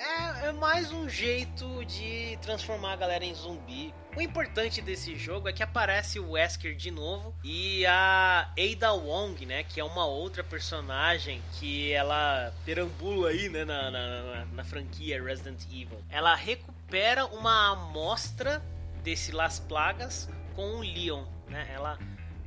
É, 0.00 0.46
é 0.48 0.52
mais 0.52 0.90
um 0.90 1.06
jeito 1.10 1.84
de 1.84 2.38
transformar 2.40 2.94
a 2.94 2.96
galera 2.96 3.22
em 3.22 3.34
zumbi. 3.34 3.92
O 4.16 4.20
importante 4.22 4.80
desse 4.80 5.14
jogo 5.14 5.46
é 5.46 5.52
que 5.52 5.62
aparece 5.62 6.18
o 6.18 6.30
Wesker 6.30 6.74
de 6.74 6.90
novo 6.90 7.34
e 7.44 7.84
a 7.84 8.50
Ada 8.58 8.94
Wong, 8.94 9.44
né? 9.44 9.62
Que 9.62 9.78
é 9.78 9.84
uma 9.84 10.06
outra 10.06 10.42
personagem 10.42 11.42
que 11.58 11.92
ela 11.92 12.50
perambula 12.64 13.28
aí, 13.28 13.50
né? 13.50 13.62
Na, 13.66 13.90
na, 13.90 14.44
na- 14.46 14.64
franquia 14.64 15.22
Resident 15.22 15.64
Evil. 15.66 16.02
Ela 16.08 16.34
recupera 16.34 17.26
uma 17.26 17.72
amostra 17.72 18.62
desse 19.02 19.32
Las 19.32 19.58
Plagas 19.60 20.30
com 20.56 20.76
o 20.76 20.80
Leon, 20.80 21.24
né? 21.46 21.68
Ela 21.74 21.98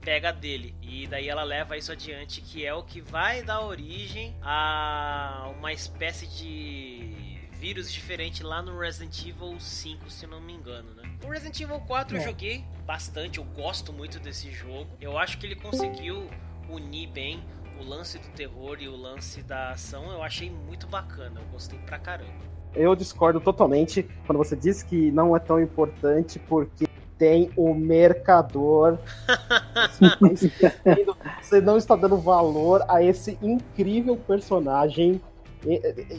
pega 0.02 0.34
dele 0.34 0.76
e 0.82 1.06
daí 1.08 1.30
ela 1.30 1.44
leva 1.44 1.78
isso 1.78 1.92
adiante 1.92 2.42
que 2.42 2.66
é 2.66 2.74
o 2.74 2.84
que 2.84 3.00
vai 3.00 3.42
dar 3.44 3.62
origem 3.62 4.36
a 4.42 5.50
uma 5.58 5.72
espécie 5.72 6.28
de 6.28 7.33
vírus 7.64 7.90
diferente 7.90 8.44
lá 8.44 8.62
no 8.62 8.78
Resident 8.78 9.26
Evil 9.26 9.58
5, 9.58 10.12
se 10.12 10.28
não 10.28 10.42
me 10.42 10.52
engano, 10.52 10.94
né? 10.96 11.04
O 11.26 11.30
Resident 11.30 11.62
Evil 11.62 11.80
4 11.80 12.18
eu 12.18 12.20
É. 12.20 12.24
joguei 12.26 12.66
bastante, 12.86 13.38
eu 13.38 13.46
gosto 13.56 13.94
muito 13.94 14.20
desse 14.20 14.52
jogo. 14.52 14.88
Eu 15.00 15.18
acho 15.18 15.38
que 15.38 15.46
ele 15.46 15.56
conseguiu 15.56 16.28
unir 16.70 17.08
bem 17.08 17.42
o 17.80 17.86
lance 17.86 18.20
do 18.20 18.28
terror 18.36 18.80
e 18.82 18.90
o 18.90 18.98
lance 18.98 19.42
da 19.44 19.72
ação. 19.72 20.12
Eu 20.12 20.22
achei 20.22 20.50
muito 20.50 20.88
bacana, 20.88 21.40
eu 21.40 21.46
gostei 21.54 21.80
pra 21.80 21.98
caramba. 21.98 22.34
Eu 22.76 22.94
discordo 22.98 23.40
totalmente 23.40 24.04
quando 24.28 24.40
você 24.40 24.58
diz 24.58 24.84
que 24.84 25.10
não 25.12 25.34
é 25.34 25.40
tão 25.40 25.62
importante 25.62 26.40
porque 26.40 26.86
tem 27.18 27.50
o 27.56 27.74
mercador. 27.74 28.98
você 31.42 31.62
não 31.62 31.78
está 31.78 31.96
dando 31.96 32.18
valor 32.18 32.84
a 32.90 33.02
esse 33.02 33.40
incrível 33.42 34.18
personagem 34.18 35.22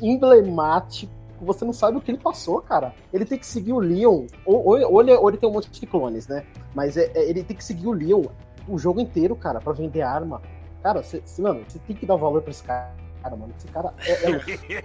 emblemático. 0.01 1.13
Você 1.45 1.65
não 1.65 1.73
sabe 1.73 1.99
o 1.99 2.01
que 2.01 2.11
ele 2.11 2.19
passou, 2.19 2.61
cara. 2.61 2.95
Ele 3.13 3.25
tem 3.25 3.39
que 3.39 3.47
seguir 3.47 3.73
o 3.73 3.79
Leon. 3.79 4.27
Ou, 4.45 4.57
ou- 4.67 4.93
ou 4.93 5.01
ele, 5.01 5.13
ou 5.15 5.29
ele 5.29 5.39
tem 5.39 5.49
um 5.49 5.53
monte 5.53 5.71
de 5.71 5.87
clones, 5.87 6.27
né? 6.29 6.45
Mas 6.75 6.97
é- 6.97 7.11
é- 7.15 7.29
ele 7.29 7.43
tem 7.45 7.57
que 7.57 7.65
seguir 7.65 7.87
o 7.87 7.93
Leon 7.93 8.25
o 8.67 8.79
jogo 8.79 9.01
inteiro, 9.01 9.37
cara, 9.37 9.61
pra 9.61 9.73
vender 9.73 10.03
arma. 10.03 10.41
Cara, 10.83 11.03
você, 11.03 11.21
você- 11.25 11.43
mano, 11.43 11.61
você 11.67 11.79
tem 11.81 11.95
que 11.97 12.07
dar 12.07 12.17
valor 12.17 12.41
pra 12.43 12.51
esse 12.51 12.63
cara, 12.63 12.91
mano. 13.25 13.53
Esse 13.57 13.69
cara 13.69 13.93
é, 14.07 14.13
é. 14.13 14.85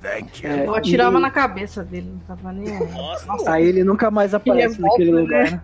Thank 0.00 0.46
you. 0.46 0.52
É, 0.52 0.66
Eu 0.66 0.74
atirava 0.74 1.18
e- 1.18 1.20
na 1.22 1.30
cabeça 1.30 1.82
dele, 1.82 2.10
não 2.12 2.20
tava 2.36 2.52
nem 2.52 2.74
aí. 2.76 2.92
Nossa, 2.92 3.50
Aí 3.52 3.64
ele 3.66 3.82
nunca 3.82 4.10
mais 4.10 4.32
aparece 4.32 4.76
Ele 4.78 4.86
é 4.86 4.88
naquele 4.88 5.10
bom, 5.12 5.18
lugar, 5.18 5.44
né? 5.44 5.50
né? 5.50 5.62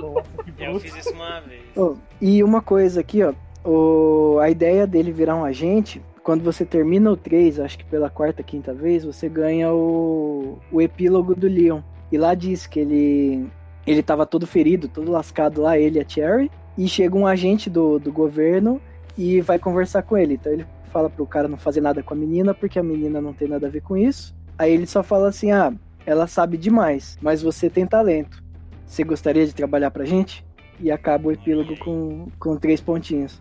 Nossa, 0.00 0.42
que 0.56 0.64
eu 0.64 0.80
fiz 0.80 0.96
isso 0.96 1.12
uma 1.12 1.40
vez. 1.40 1.62
Oh, 1.76 1.94
e 2.20 2.42
uma 2.42 2.60
coisa 2.60 3.00
aqui, 3.00 3.22
ó. 3.22 3.32
O, 3.64 4.38
a 4.40 4.48
ideia 4.50 4.86
dele 4.86 5.12
virar 5.12 5.36
um 5.36 5.44
agente, 5.44 6.02
quando 6.28 6.44
você 6.44 6.62
termina 6.62 7.10
o 7.10 7.16
3, 7.16 7.58
acho 7.58 7.78
que 7.78 7.86
pela 7.86 8.10
quarta, 8.10 8.42
quinta 8.42 8.74
vez, 8.74 9.02
você 9.02 9.30
ganha 9.30 9.72
o, 9.72 10.58
o 10.70 10.82
epílogo 10.82 11.34
do 11.34 11.48
Leon. 11.48 11.80
E 12.12 12.18
lá 12.18 12.34
diz 12.34 12.66
que 12.66 12.80
ele 12.80 13.48
ele 13.86 14.02
tava 14.02 14.26
todo 14.26 14.46
ferido, 14.46 14.88
todo 14.88 15.10
lascado 15.10 15.62
lá, 15.62 15.78
ele 15.78 15.98
e 15.98 16.02
a 16.02 16.06
Cherry. 16.06 16.50
E 16.76 16.86
chega 16.86 17.16
um 17.16 17.26
agente 17.26 17.70
do, 17.70 17.98
do 17.98 18.12
governo 18.12 18.78
e 19.16 19.40
vai 19.40 19.58
conversar 19.58 20.02
com 20.02 20.18
ele. 20.18 20.34
Então 20.34 20.52
ele 20.52 20.66
fala 20.92 21.08
pro 21.08 21.26
cara 21.26 21.48
não 21.48 21.56
fazer 21.56 21.80
nada 21.80 22.02
com 22.02 22.12
a 22.12 22.16
menina, 22.18 22.52
porque 22.52 22.78
a 22.78 22.82
menina 22.82 23.22
não 23.22 23.32
tem 23.32 23.48
nada 23.48 23.66
a 23.66 23.70
ver 23.70 23.80
com 23.80 23.96
isso. 23.96 24.36
Aí 24.58 24.70
ele 24.70 24.86
só 24.86 25.02
fala 25.02 25.30
assim: 25.30 25.50
ah, 25.50 25.72
ela 26.04 26.26
sabe 26.26 26.58
demais, 26.58 27.16
mas 27.22 27.40
você 27.40 27.70
tem 27.70 27.86
talento. 27.86 28.44
Você 28.84 29.02
gostaria 29.02 29.46
de 29.46 29.54
trabalhar 29.54 29.90
pra 29.90 30.04
gente? 30.04 30.44
E 30.78 30.90
acaba 30.90 31.28
o 31.28 31.32
epílogo 31.32 31.74
com, 31.78 32.26
com 32.38 32.54
três 32.58 32.82
pontinhos. 32.82 33.40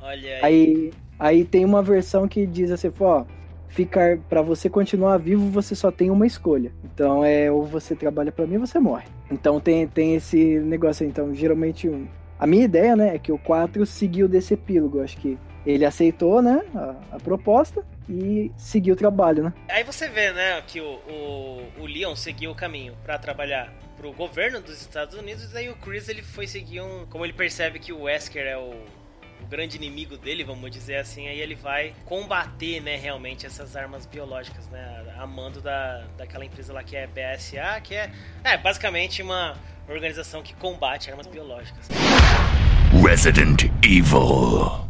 Olha 0.00 0.36
aí. 0.36 0.40
Aí, 0.42 0.92
aí 1.18 1.44
tem 1.44 1.64
uma 1.64 1.82
versão 1.82 2.26
que 2.28 2.46
diz 2.46 2.70
assim, 2.70 2.92
ó, 3.00 3.24
ficar 3.68 4.18
para 4.28 4.40
você 4.42 4.68
continuar 4.68 5.18
vivo, 5.18 5.50
você 5.50 5.74
só 5.74 5.90
tem 5.90 6.10
uma 6.10 6.26
escolha. 6.26 6.72
Então 6.84 7.24
é 7.24 7.50
ou 7.50 7.64
você 7.64 7.94
trabalha 7.94 8.32
pra 8.32 8.46
mim 8.46 8.56
ou 8.56 8.66
você 8.66 8.78
morre. 8.78 9.06
Então 9.30 9.60
tem, 9.60 9.86
tem 9.86 10.14
esse 10.14 10.58
negócio 10.60 11.04
aí. 11.04 11.10
Então, 11.10 11.34
geralmente 11.34 11.88
um- 11.88 12.06
a 12.38 12.46
minha 12.46 12.64
ideia, 12.64 12.94
né, 12.96 13.14
é 13.14 13.18
que 13.18 13.32
o 13.32 13.38
4 13.38 13.84
seguiu 13.84 14.28
desse 14.28 14.54
epílogo. 14.54 15.00
Acho 15.02 15.16
que 15.18 15.36
ele 15.66 15.84
aceitou, 15.84 16.40
né, 16.40 16.62
a, 16.74 16.94
a 17.12 17.18
proposta 17.20 17.84
e 18.08 18.50
seguiu 18.56 18.94
o 18.94 18.96
trabalho, 18.96 19.42
né? 19.42 19.52
Aí 19.68 19.84
você 19.84 20.08
vê, 20.08 20.32
né, 20.32 20.62
que 20.66 20.80
o, 20.80 20.84
o, 21.08 21.62
o 21.80 21.86
Leon 21.86 22.14
seguiu 22.16 22.52
o 22.52 22.54
caminho 22.54 22.94
pra 23.04 23.18
trabalhar 23.18 23.70
pro 23.98 24.12
governo 24.12 24.60
dos 24.60 24.80
Estados 24.80 25.18
Unidos, 25.18 25.52
e 25.52 25.56
aí 25.58 25.68
o 25.68 25.74
Chris 25.74 26.08
ele 26.08 26.22
foi 26.22 26.46
seguir 26.46 26.80
um. 26.80 27.04
Como 27.10 27.24
ele 27.26 27.32
percebe 27.32 27.80
que 27.80 27.92
o 27.92 28.02
Wesker 28.02 28.46
é 28.46 28.56
o 28.56 28.72
grande 29.48 29.76
inimigo 29.76 30.16
dele, 30.16 30.44
vamos 30.44 30.70
dizer 30.70 30.96
assim, 30.96 31.26
aí 31.26 31.40
ele 31.40 31.54
vai 31.54 31.94
combater, 32.04 32.80
né, 32.80 32.96
realmente 32.96 33.46
essas 33.46 33.74
armas 33.74 34.06
biológicas, 34.06 34.68
né, 34.68 35.14
a 35.18 35.26
mando 35.26 35.60
da, 35.60 36.04
daquela 36.16 36.44
empresa 36.44 36.72
lá 36.72 36.82
que 36.82 36.96
é 36.96 37.06
BSA, 37.06 37.80
que 37.82 37.94
é, 37.94 38.12
é 38.44 38.56
basicamente 38.58 39.22
uma 39.22 39.56
organização 39.88 40.42
que 40.42 40.54
combate 40.54 41.10
armas 41.10 41.26
biológicas. 41.26 41.88
Resident 43.02 43.64
Evil. 43.82 44.88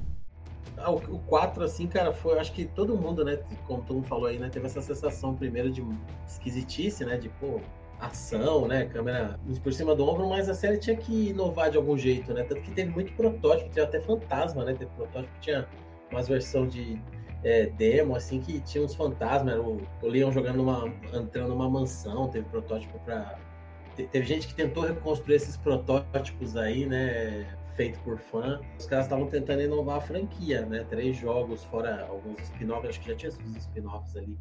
Ah, 0.77 0.91
o, 0.91 0.97
o 0.97 1.19
4, 1.21 1.65
assim, 1.65 1.87
cara, 1.87 2.13
foi. 2.13 2.35
eu 2.35 2.41
Acho 2.41 2.53
que 2.53 2.65
todo 2.65 2.97
mundo, 2.97 3.25
né? 3.25 3.39
Como 3.67 3.83
todo 3.83 3.97
mundo 3.97 4.07
falou 4.07 4.27
aí, 4.27 4.39
né? 4.39 4.49
Teve 4.49 4.67
essa 4.67 4.81
sensação 4.81 5.35
primeiro 5.35 5.71
de 5.71 5.85
esquisitice, 6.27 7.05
né? 7.05 7.17
De, 7.17 7.29
pô, 7.29 7.61
ação, 8.01 8.67
né? 8.69 8.87
Câmera 8.87 9.39
por 9.63 9.73
cima 9.73 9.95
do 9.95 10.07
ombro, 10.09 10.29
mas 10.29 10.49
a 10.49 10.55
série 10.55 10.79
tinha 10.79 10.97
que 10.97 11.31
inovar 11.31 11.71
de 11.71 11.77
algum 11.77 11.97
jeito, 11.97 12.33
né? 12.33 12.45
Tanto 12.45 12.61
que 12.63 12.71
teve 12.71 12.91
muito 12.91 13.13
protótipo, 13.15 13.69
teve 13.71 13.87
até 13.87 14.01
fantasma, 14.01 14.65
né? 14.65 14.75
Teve 14.75 14.91
protótipo 14.93 15.33
tinha 15.41 15.67
umas 16.11 16.29
versão 16.29 16.67
de 16.67 17.01
é, 17.45 17.67
demo, 17.67 18.17
assim, 18.17 18.41
que 18.41 18.61
tinha 18.61 18.83
uns 18.85 18.95
fantasmas, 18.95 19.53
era 19.53 19.63
o, 19.63 19.81
o 20.03 20.07
Leon 20.07 20.31
jogando 20.33 20.57
numa. 20.57 20.87
entrando 21.13 21.49
numa 21.49 21.69
mansão, 21.69 22.29
teve 22.29 22.49
protótipo 22.49 22.99
te- 23.97 24.07
Teve 24.07 24.27
gente 24.27 24.47
que 24.49 24.55
tentou 24.55 24.85
reconstruir 24.85 25.37
esses 25.37 25.57
protótipos 25.57 26.57
aí, 26.57 26.87
né? 26.87 27.47
Feito 27.75 27.99
por 28.01 28.19
fã. 28.19 28.61
Os 28.79 28.87
caras 28.87 29.07
estavam 29.07 29.27
tentando 29.27 29.63
inovar 29.63 29.99
a 29.99 30.01
franquia, 30.01 30.63
né? 30.67 30.85
Três 30.89 31.17
jogos, 31.17 31.65
fora 31.65 32.07
alguns 32.09 32.41
spin-offs, 32.43 32.91
acho 32.91 33.01
que 33.01 33.09
já 33.09 33.17
tinha 33.17 33.31
os 33.31 33.57
spin-offs 33.57 34.17
ali 34.17 34.39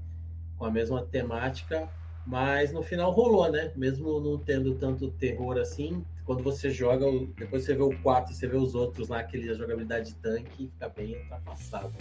com 0.57 0.65
a 0.65 0.71
mesma 0.71 1.03
temática. 1.03 1.87
Mas 2.27 2.73
no 2.73 2.83
final 2.83 3.09
rolou, 3.11 3.49
né? 3.49 3.71
Mesmo 3.73 4.19
não 4.19 4.37
tendo 4.37 4.75
tanto 4.75 5.09
terror 5.11 5.57
assim, 5.57 6.03
quando 6.25 6.43
você 6.43 6.69
joga, 6.69 7.05
depois 7.37 7.63
você 7.63 7.73
vê 7.73 7.81
o 7.81 7.97
4 8.01 8.33
você 8.33 8.45
vê 8.45 8.57
os 8.57 8.75
outros 8.75 9.07
lá, 9.07 9.19
aquele 9.19 9.49
a 9.49 9.53
jogabilidade 9.53 10.09
de 10.09 10.15
tanque, 10.15 10.69
fica 10.69 10.89
bem 10.89 11.15
ultrapassado. 11.15 11.93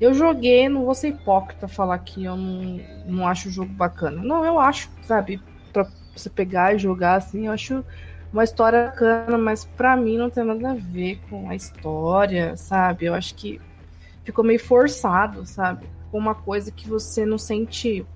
Eu 0.00 0.14
joguei, 0.14 0.68
não 0.68 0.84
vou 0.84 0.94
ser 0.94 1.08
hipócrita 1.08 1.66
falar 1.66 1.98
que 1.98 2.24
eu 2.24 2.36
não, 2.36 2.80
não 3.06 3.26
acho 3.26 3.48
o 3.48 3.50
jogo 3.50 3.72
bacana. 3.72 4.22
Não, 4.22 4.44
eu 4.44 4.60
acho, 4.60 4.88
sabe? 5.02 5.40
Pra 5.72 5.84
você 6.16 6.30
pegar 6.30 6.74
e 6.74 6.78
jogar 6.78 7.16
assim, 7.16 7.46
eu 7.46 7.52
acho 7.52 7.84
uma 8.32 8.44
história 8.44 8.86
bacana, 8.86 9.36
mas 9.36 9.64
pra 9.64 9.96
mim 9.96 10.16
não 10.16 10.30
tem 10.30 10.44
nada 10.44 10.70
a 10.70 10.74
ver 10.74 11.20
com 11.28 11.50
a 11.50 11.56
história, 11.56 12.56
sabe? 12.56 13.06
Eu 13.06 13.14
acho 13.14 13.34
que 13.34 13.60
ficou 14.22 14.44
meio 14.44 14.60
forçado, 14.60 15.44
sabe? 15.44 15.86
Ficou 16.04 16.20
uma 16.20 16.36
coisa 16.36 16.70
que 16.70 16.88
você 16.88 17.26
não 17.26 17.36
sente 17.36 18.06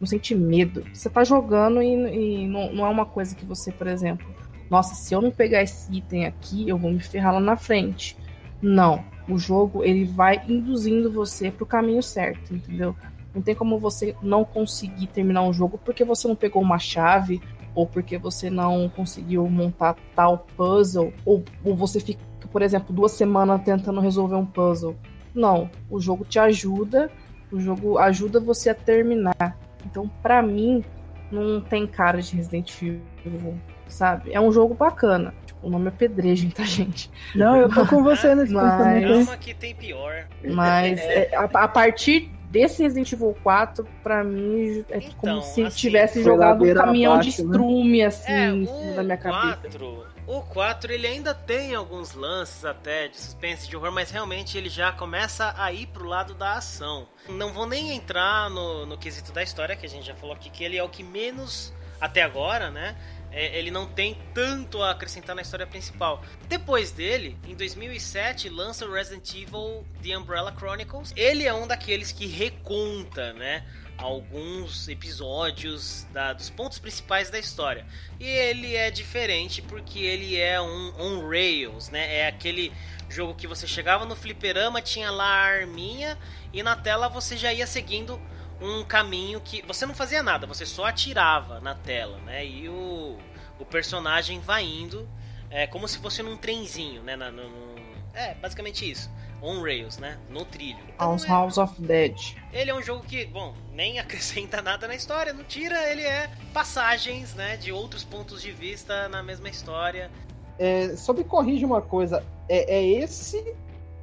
não 0.00 0.06
sente 0.06 0.34
medo. 0.34 0.84
Você 0.92 1.08
tá 1.08 1.24
jogando 1.24 1.82
e, 1.82 2.42
e 2.42 2.46
não, 2.46 2.72
não, 2.72 2.86
é 2.86 2.88
uma 2.88 3.06
coisa 3.06 3.34
que 3.34 3.44
você, 3.44 3.72
por 3.72 3.86
exemplo, 3.86 4.26
nossa, 4.70 4.94
se 4.94 5.14
eu 5.14 5.20
não 5.20 5.30
pegar 5.30 5.62
esse 5.62 5.92
item 5.94 6.26
aqui, 6.26 6.68
eu 6.68 6.76
vou 6.76 6.90
me 6.90 7.00
ferrar 7.00 7.34
lá 7.34 7.40
na 7.40 7.56
frente. 7.56 8.16
Não. 8.60 9.04
O 9.28 9.38
jogo, 9.38 9.84
ele 9.84 10.04
vai 10.04 10.42
induzindo 10.48 11.10
você 11.10 11.50
pro 11.50 11.66
caminho 11.66 12.02
certo, 12.02 12.54
entendeu? 12.54 12.94
Não 13.34 13.42
tem 13.42 13.54
como 13.54 13.78
você 13.78 14.14
não 14.22 14.44
conseguir 14.44 15.08
terminar 15.08 15.42
um 15.42 15.52
jogo 15.52 15.78
porque 15.84 16.04
você 16.04 16.26
não 16.28 16.36
pegou 16.36 16.62
uma 16.62 16.78
chave, 16.78 17.40
ou 17.74 17.86
porque 17.86 18.16
você 18.16 18.48
não 18.48 18.88
conseguiu 18.88 19.46
montar 19.48 19.96
tal 20.14 20.46
puzzle, 20.56 21.12
ou, 21.24 21.44
ou 21.62 21.76
você 21.76 22.00
fica, 22.00 22.20
por 22.50 22.62
exemplo, 22.62 22.94
duas 22.94 23.12
semanas 23.12 23.62
tentando 23.62 24.00
resolver 24.00 24.36
um 24.36 24.46
puzzle. 24.46 24.96
Não. 25.34 25.70
O 25.90 26.00
jogo 26.00 26.24
te 26.24 26.38
ajuda, 26.38 27.10
o 27.52 27.60
jogo 27.60 27.98
ajuda 27.98 28.40
você 28.40 28.70
a 28.70 28.74
terminar. 28.74 29.58
Então, 29.90 30.10
para 30.22 30.42
mim, 30.42 30.84
não 31.30 31.60
tem 31.60 31.86
cara 31.86 32.20
de 32.20 32.36
Resident 32.36 32.70
Evil, 32.82 33.54
sabe? 33.88 34.32
É 34.32 34.40
um 34.40 34.52
jogo 34.52 34.74
bacana. 34.74 35.32
Tipo, 35.46 35.66
o 35.66 35.70
nome 35.70 35.88
é 35.88 35.90
Pedrejo, 35.90 36.50
tá, 36.50 36.62
gente? 36.64 37.10
Não, 37.34 37.56
eu 37.56 37.68
tô 37.68 37.86
com 37.86 38.02
você 38.02 38.34
nesse 38.34 38.52
Mas-. 38.52 39.26
Calma 39.26 39.36
que 39.36 39.54
tem 39.54 39.74
pior. 39.74 40.26
Mas 40.44 41.00
é, 41.00 41.34
a, 41.34 41.44
a 41.44 41.68
partir 41.68 42.30
desse 42.50 42.82
Resident 42.82 43.12
Evil 43.12 43.36
4, 43.42 43.86
pra 44.02 44.22
mim, 44.22 44.84
é 44.90 44.98
Então, 44.98 45.10
como 45.18 45.42
se 45.42 45.62
assim, 45.62 45.76
tivesse 45.76 46.22
jogado 46.22 46.64
um 46.64 46.74
caminhão 46.74 47.18
de 47.18 47.28
abaixo, 47.28 47.44
né? 47.44 47.50
estrume, 47.50 48.02
assim, 48.02 48.32
É, 48.32 48.48
em 48.50 48.66
cima 48.66 48.92
da 48.92 49.02
minha 49.02 49.16
cabeça. 49.16 49.60
4, 49.62 50.06
o 50.26 50.42
4 50.42 50.92
ele 50.92 51.06
ainda 51.06 51.34
tem 51.34 51.74
alguns 51.74 52.12
lances 52.12 52.64
até 52.64 53.08
de 53.08 53.16
suspense, 53.16 53.68
de 53.68 53.76
horror, 53.76 53.92
mas 53.92 54.10
realmente 54.10 54.58
ele 54.58 54.68
já 54.68 54.92
começa 54.92 55.54
a 55.56 55.72
ir 55.72 55.86
pro 55.86 56.06
lado 56.06 56.34
da 56.34 56.54
ação. 56.54 57.08
Não 57.28 57.52
vou 57.52 57.66
nem 57.66 57.94
entrar 57.94 58.50
no, 58.50 58.86
no 58.86 58.98
quesito 58.98 59.32
da 59.32 59.42
história, 59.42 59.76
que 59.76 59.86
a 59.86 59.88
gente 59.88 60.06
já 60.06 60.14
falou 60.14 60.34
aqui, 60.34 60.50
que 60.50 60.64
ele 60.64 60.76
é 60.76 60.82
o 60.82 60.88
que 60.88 61.02
menos, 61.02 61.72
até 62.00 62.22
agora, 62.22 62.70
né? 62.70 62.96
é, 63.36 63.58
ele 63.58 63.70
não 63.70 63.86
tem 63.86 64.18
tanto 64.32 64.82
a 64.82 64.92
acrescentar 64.92 65.36
na 65.36 65.42
história 65.42 65.66
principal. 65.66 66.22
Depois 66.48 66.90
dele, 66.90 67.36
em 67.46 67.54
2007, 67.54 68.48
lança 68.48 68.86
o 68.86 68.92
Resident 68.92 69.28
Evil 69.34 69.86
The 70.02 70.16
Umbrella 70.16 70.54
Chronicles. 70.56 71.12
Ele 71.14 71.44
é 71.44 71.52
um 71.52 71.66
daqueles 71.66 72.10
que 72.12 72.26
reconta, 72.26 73.34
né? 73.34 73.62
Alguns 73.98 74.88
episódios 74.88 76.06
da- 76.12 76.32
dos 76.32 76.50
pontos 76.50 76.78
principais 76.78 77.30
da 77.30 77.38
história. 77.38 77.86
E 78.20 78.26
ele 78.26 78.76
é 78.76 78.90
diferente 78.90 79.62
porque 79.62 79.98
ele 80.00 80.38
é 80.38 80.60
um 80.60 80.92
on 81.00 81.28
rails, 81.28 81.88
né? 81.90 82.16
É 82.18 82.26
aquele 82.28 82.72
jogo 83.08 83.34
que 83.34 83.46
você 83.46 83.66
chegava 83.66 84.04
no 84.04 84.14
fliperama, 84.14 84.82
tinha 84.82 85.10
lá 85.10 85.24
a 85.24 85.44
arminha 85.46 86.18
e 86.52 86.62
na 86.62 86.76
tela 86.76 87.08
você 87.08 87.36
já 87.36 87.52
ia 87.52 87.66
seguindo 87.66 88.20
um 88.60 88.84
caminho 88.84 89.40
que 89.40 89.62
você 89.62 89.84
não 89.86 89.94
fazia 89.94 90.22
nada, 90.22 90.46
você 90.46 90.64
só 90.66 90.86
atirava 90.86 91.60
na 91.60 91.74
tela, 91.74 92.18
né? 92.20 92.44
E 92.44 92.68
o, 92.68 93.18
o 93.58 93.64
personagem 93.64 94.40
vai 94.40 94.64
indo 94.64 95.08
é 95.50 95.66
como 95.66 95.86
se 95.86 95.98
fosse 95.98 96.22
num 96.22 96.36
trenzinho, 96.36 97.02
né? 97.02 97.16
Na- 97.16 97.30
no- 97.30 97.48
no- 97.48 97.76
é, 98.14 98.34
basicamente 98.34 98.90
isso. 98.90 99.10
On 99.42 99.60
rails, 99.62 99.98
né? 99.98 100.18
No 100.30 100.44
trilho. 100.44 100.78
Então, 100.94 101.08
House, 101.10 101.24
é- 101.24 101.28
House 101.28 101.58
of 101.58 101.80
Dead. 101.80 102.16
ele 102.52 102.70
é 102.70 102.74
um 102.74 102.82
jogo 102.82 103.04
que, 103.04 103.26
bom, 103.26 103.54
nem 103.72 103.98
acrescenta 104.00 104.62
nada 104.62 104.88
na 104.88 104.94
história, 104.94 105.32
não 105.32 105.44
tira, 105.44 105.90
ele 105.90 106.02
é 106.02 106.30
passagens, 106.52 107.34
né, 107.34 107.56
de 107.56 107.72
outros 107.72 108.02
pontos 108.04 108.40
de 108.42 108.50
vista 108.50 109.08
na 109.08 109.22
mesma 109.22 109.48
história. 109.48 110.10
É, 110.58 110.96
só 110.96 111.12
me 111.12 111.22
corrija 111.22 111.66
uma 111.66 111.82
coisa, 111.82 112.24
é, 112.48 112.76
é 112.76 112.82
esse 112.82 113.54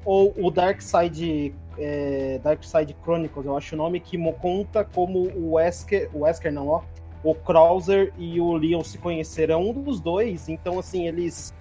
ou 0.06 0.34
o 0.38 0.52
Dark 0.52 0.82
Side, 0.82 1.56
é, 1.78 2.40
Dark 2.44 2.64
Side 2.64 2.96
Chronicles, 3.02 3.46
eu 3.46 3.58
acho 3.58 3.74
o 3.74 3.78
nome, 3.78 4.00
que 4.00 4.18
conta 4.34 4.84
como 4.84 5.20
o 5.30 5.54
Wesker, 5.54 6.10
o 6.14 6.20
Wesker 6.20 6.52
não, 6.52 6.68
ó, 6.68 6.84
o 7.24 7.34
Krauser 7.34 8.14
e 8.18 8.40
o 8.40 8.54
Leon 8.54 8.84
se 8.84 8.98
conheceram, 8.98 9.62
um 9.70 9.74
dos 9.74 10.00
dois, 10.00 10.50
então 10.50 10.78
assim, 10.78 11.08
eles, 11.08 11.54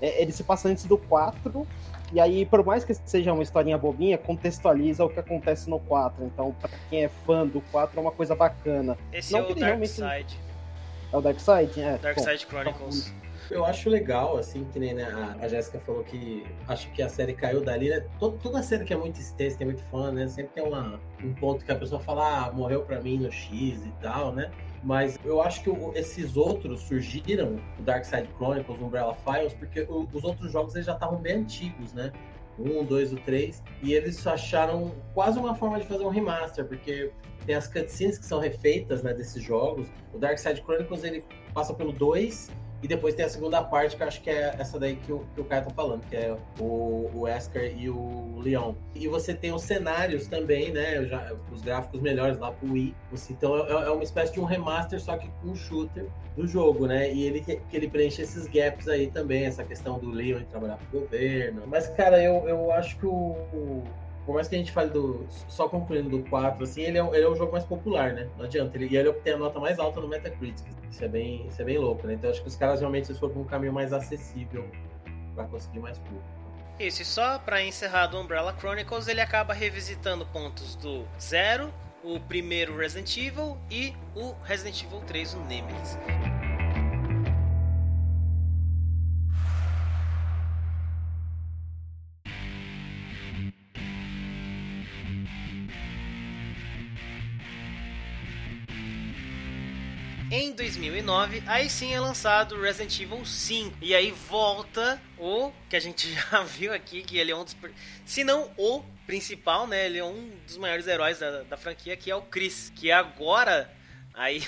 é, 0.00 0.22
ele 0.22 0.30
se 0.30 0.44
passa 0.44 0.68
antes 0.68 0.84
do 0.84 0.98
4, 0.98 1.66
e 2.12 2.20
aí, 2.20 2.46
por 2.46 2.64
mais 2.64 2.84
que 2.84 2.94
seja 2.94 3.32
uma 3.32 3.42
historinha 3.42 3.76
bobinha, 3.76 4.16
contextualiza 4.16 5.04
o 5.04 5.08
que 5.08 5.18
acontece 5.18 5.68
no 5.68 5.78
4, 5.80 6.24
então 6.24 6.52
pra 6.60 6.70
quem 6.88 7.04
é 7.04 7.08
fã 7.08 7.46
do 7.46 7.60
4 7.72 7.98
é 7.98 8.00
uma 8.00 8.12
coisa 8.12 8.34
bacana. 8.34 8.96
Esse 9.12 9.32
Não 9.32 9.40
é 9.40 9.42
que 9.44 9.52
o 9.52 9.54
Dark 9.54 9.66
realmente- 9.66 9.90
Side, 9.92 10.40
É 11.12 11.16
o 11.16 11.20
Dark 11.20 11.38
Side? 11.40 11.80
É, 11.80 11.98
Dark 11.98 12.16
bom. 12.16 12.22
Side 12.24 12.46
Chronicles. 12.46 13.12
Eu 13.48 13.64
acho 13.64 13.88
legal, 13.88 14.36
assim, 14.36 14.64
que 14.72 14.78
nem 14.80 14.92
né, 14.92 15.04
a, 15.04 15.44
a 15.44 15.46
Jéssica 15.48 15.78
falou 15.78 16.02
que 16.02 16.44
acho 16.66 16.90
que 16.90 17.00
a 17.00 17.08
série 17.08 17.32
caiu 17.32 17.62
dali, 17.62 17.88
né? 17.90 18.04
Todo- 18.18 18.36
toda 18.42 18.60
série 18.60 18.84
que 18.84 18.92
é 18.92 18.96
muito 18.96 19.20
extensa, 19.20 19.56
tem 19.56 19.66
muito 19.68 19.82
fã, 19.84 20.10
né? 20.10 20.26
Sempre 20.26 20.50
tem 20.54 20.64
uma, 20.64 20.98
um 21.22 21.32
ponto 21.32 21.64
que 21.64 21.70
a 21.70 21.76
pessoa 21.76 22.00
fala, 22.00 22.46
ah, 22.46 22.52
morreu 22.52 22.82
pra 22.82 23.00
mim 23.00 23.18
no 23.18 23.30
X 23.30 23.84
e 23.86 23.92
tal, 24.02 24.32
né? 24.32 24.50
Mas 24.86 25.18
eu 25.24 25.42
acho 25.42 25.64
que 25.64 25.70
esses 25.98 26.36
outros 26.36 26.82
surgiram, 26.82 27.56
o 27.76 27.82
Dark 27.82 28.04
Side 28.04 28.28
Chronicles, 28.36 28.80
Umbrella 28.80 29.16
Files, 29.16 29.52
porque 29.52 29.84
os 29.90 30.22
outros 30.22 30.52
jogos 30.52 30.76
eles 30.76 30.86
já 30.86 30.94
estavam 30.94 31.18
bem 31.18 31.38
antigos, 31.38 31.92
né? 31.92 32.12
Um, 32.56 32.84
dois, 32.84 33.12
o 33.12 33.16
três, 33.16 33.64
e 33.82 33.92
eles 33.92 34.24
acharam 34.24 34.94
quase 35.12 35.40
uma 35.40 35.56
forma 35.56 35.80
de 35.80 35.86
fazer 35.86 36.04
um 36.04 36.08
remaster, 36.08 36.64
porque 36.64 37.10
tem 37.44 37.56
as 37.56 37.66
cutscenes 37.66 38.16
que 38.16 38.24
são 38.24 38.38
refeitas, 38.38 39.02
né, 39.02 39.12
desses 39.12 39.42
jogos. 39.42 39.88
O 40.14 40.18
Dark 40.18 40.38
Side 40.38 40.62
Chronicles 40.62 41.02
ele 41.02 41.24
passa 41.52 41.74
pelo 41.74 41.90
2 41.90 42.48
e 42.82 42.88
depois 42.88 43.14
tem 43.14 43.24
a 43.24 43.28
segunda 43.28 43.62
parte, 43.62 43.96
que 43.96 44.02
eu 44.02 44.06
acho 44.06 44.20
que 44.20 44.30
é 44.30 44.54
essa 44.58 44.78
daí 44.78 44.96
que 44.96 45.12
o, 45.12 45.20
que 45.34 45.40
o 45.40 45.44
tá 45.44 45.62
falando, 45.74 46.02
que 46.08 46.16
é 46.16 46.36
o, 46.58 47.10
o 47.14 47.20
Wesker 47.22 47.74
e 47.76 47.88
o 47.88 48.38
Leon. 48.38 48.74
E 48.94 49.08
você 49.08 49.34
tem 49.34 49.52
os 49.52 49.62
cenários 49.62 50.28
também, 50.28 50.70
né? 50.72 51.04
já- 51.06 51.32
os 51.50 51.62
gráficos 51.62 52.00
melhores 52.00 52.38
lá 52.38 52.52
pro 52.52 52.72
Wii. 52.72 52.94
Então 53.30 53.56
é, 53.66 53.70
é 53.86 53.90
uma 53.90 54.02
espécie 54.02 54.34
de 54.34 54.40
um 54.40 54.44
remaster, 54.44 55.00
só 55.00 55.16
que 55.16 55.28
com 55.42 55.54
shooter 55.54 56.06
do 56.36 56.46
jogo, 56.46 56.86
né? 56.86 57.12
E 57.12 57.22
ele 57.24 57.40
que 57.40 57.60
ele 57.72 57.88
preenche 57.88 58.22
esses 58.22 58.46
gaps 58.46 58.86
aí 58.88 59.06
também, 59.10 59.44
essa 59.46 59.64
questão 59.64 59.98
do 59.98 60.10
Leon 60.10 60.42
trabalhar 60.50 60.76
pro 60.76 61.00
governo. 61.00 61.62
Mas, 61.66 61.88
cara, 61.88 62.22
eu, 62.22 62.46
eu 62.46 62.70
acho 62.72 62.98
que 62.98 63.06
o- 63.06 63.82
por 64.26 64.34
mais 64.34 64.48
que 64.48 64.56
a 64.56 64.58
gente 64.58 64.72
fale 64.72 64.90
do. 64.90 65.24
Só 65.48 65.68
concluindo 65.68 66.10
do 66.10 66.28
4, 66.28 66.62
assim, 66.64 66.82
ele 66.82 66.98
é, 66.98 67.06
ele 67.14 67.24
é 67.24 67.30
um 67.30 67.36
jogo 67.36 67.52
mais 67.52 67.64
popular, 67.64 68.12
né? 68.12 68.28
Não 68.36 68.44
adianta. 68.44 68.76
Ele, 68.76 68.88
e 68.92 68.96
ele 68.96 69.12
tem 69.12 69.34
a 69.34 69.38
nota 69.38 69.60
mais 69.60 69.78
alta 69.78 70.00
no 70.00 70.08
Metacritic. 70.08 70.66
Isso 70.90 71.04
é 71.04 71.08
bem, 71.08 71.46
isso 71.46 71.62
é 71.62 71.64
bem 71.64 71.78
louco, 71.78 72.06
né? 72.06 72.14
Então 72.14 72.28
acho 72.28 72.42
que 72.42 72.48
os 72.48 72.56
caras 72.56 72.80
realmente 72.80 73.14
foram 73.14 73.32
pra 73.32 73.42
um 73.42 73.44
caminho 73.44 73.72
mais 73.72 73.92
acessível 73.92 74.68
pra 75.34 75.44
conseguir 75.44 75.78
mais 75.78 75.96
público. 75.98 76.24
Isso, 76.78 77.02
e 77.02 77.04
só 77.04 77.38
pra 77.38 77.62
encerrar 77.62 78.08
do 78.08 78.18
Umbrella 78.18 78.54
Chronicles, 78.58 79.06
ele 79.08 79.20
acaba 79.20 79.54
revisitando 79.54 80.26
pontos 80.26 80.74
do 80.74 81.06
Zero, 81.18 81.72
o 82.02 82.20
primeiro 82.20 82.76
Resident 82.76 83.16
Evil 83.16 83.56
e 83.70 83.94
o 84.14 84.34
Resident 84.42 84.82
Evil 84.82 85.00
3, 85.06 85.34
o 85.34 85.40
Nemesis. 85.44 85.98
Em 100.30 100.52
2009, 100.52 101.42
aí 101.46 101.70
sim 101.70 101.94
é 101.94 102.00
lançado 102.00 102.60
Resident 102.60 102.98
Evil 103.00 103.24
5. 103.24 103.76
E 103.80 103.94
aí 103.94 104.10
volta 104.10 105.00
o 105.18 105.52
que 105.70 105.76
a 105.76 105.80
gente 105.80 106.10
já 106.12 106.42
viu 106.42 106.72
aqui, 106.72 107.02
que 107.02 107.16
ele 107.16 107.30
é 107.30 107.36
um 107.36 107.44
dos. 107.44 107.56
Se 108.04 108.24
não 108.24 108.50
o 108.56 108.82
principal, 109.06 109.68
né? 109.68 109.86
Ele 109.86 109.98
é 109.98 110.04
um 110.04 110.32
dos 110.44 110.56
maiores 110.56 110.86
heróis 110.88 111.20
da, 111.20 111.42
da 111.42 111.56
franquia, 111.56 111.96
que 111.96 112.10
é 112.10 112.16
o 112.16 112.22
Chris. 112.22 112.72
Que 112.74 112.90
agora. 112.90 113.70
Aí. 114.12 114.42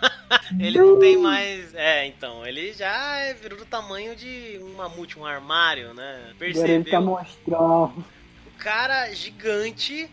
ele 0.60 0.78
não 0.78 0.98
tem 0.98 1.16
mais. 1.16 1.74
É, 1.74 2.04
então. 2.06 2.46
Ele 2.46 2.74
já 2.74 3.16
é- 3.16 3.32
virou 3.32 3.58
do 3.58 3.64
tamanho 3.64 4.14
de 4.14 4.58
um 4.62 4.74
mamute, 4.74 5.18
um 5.18 5.24
armário, 5.24 5.94
né? 5.94 6.32
Agora 6.34 6.44
ele 6.44 6.54
tá 6.54 6.60
Percebeu? 6.60 7.02
monstrão. 7.02 8.04
O 8.46 8.50
cara 8.58 9.10
gigante, 9.14 10.10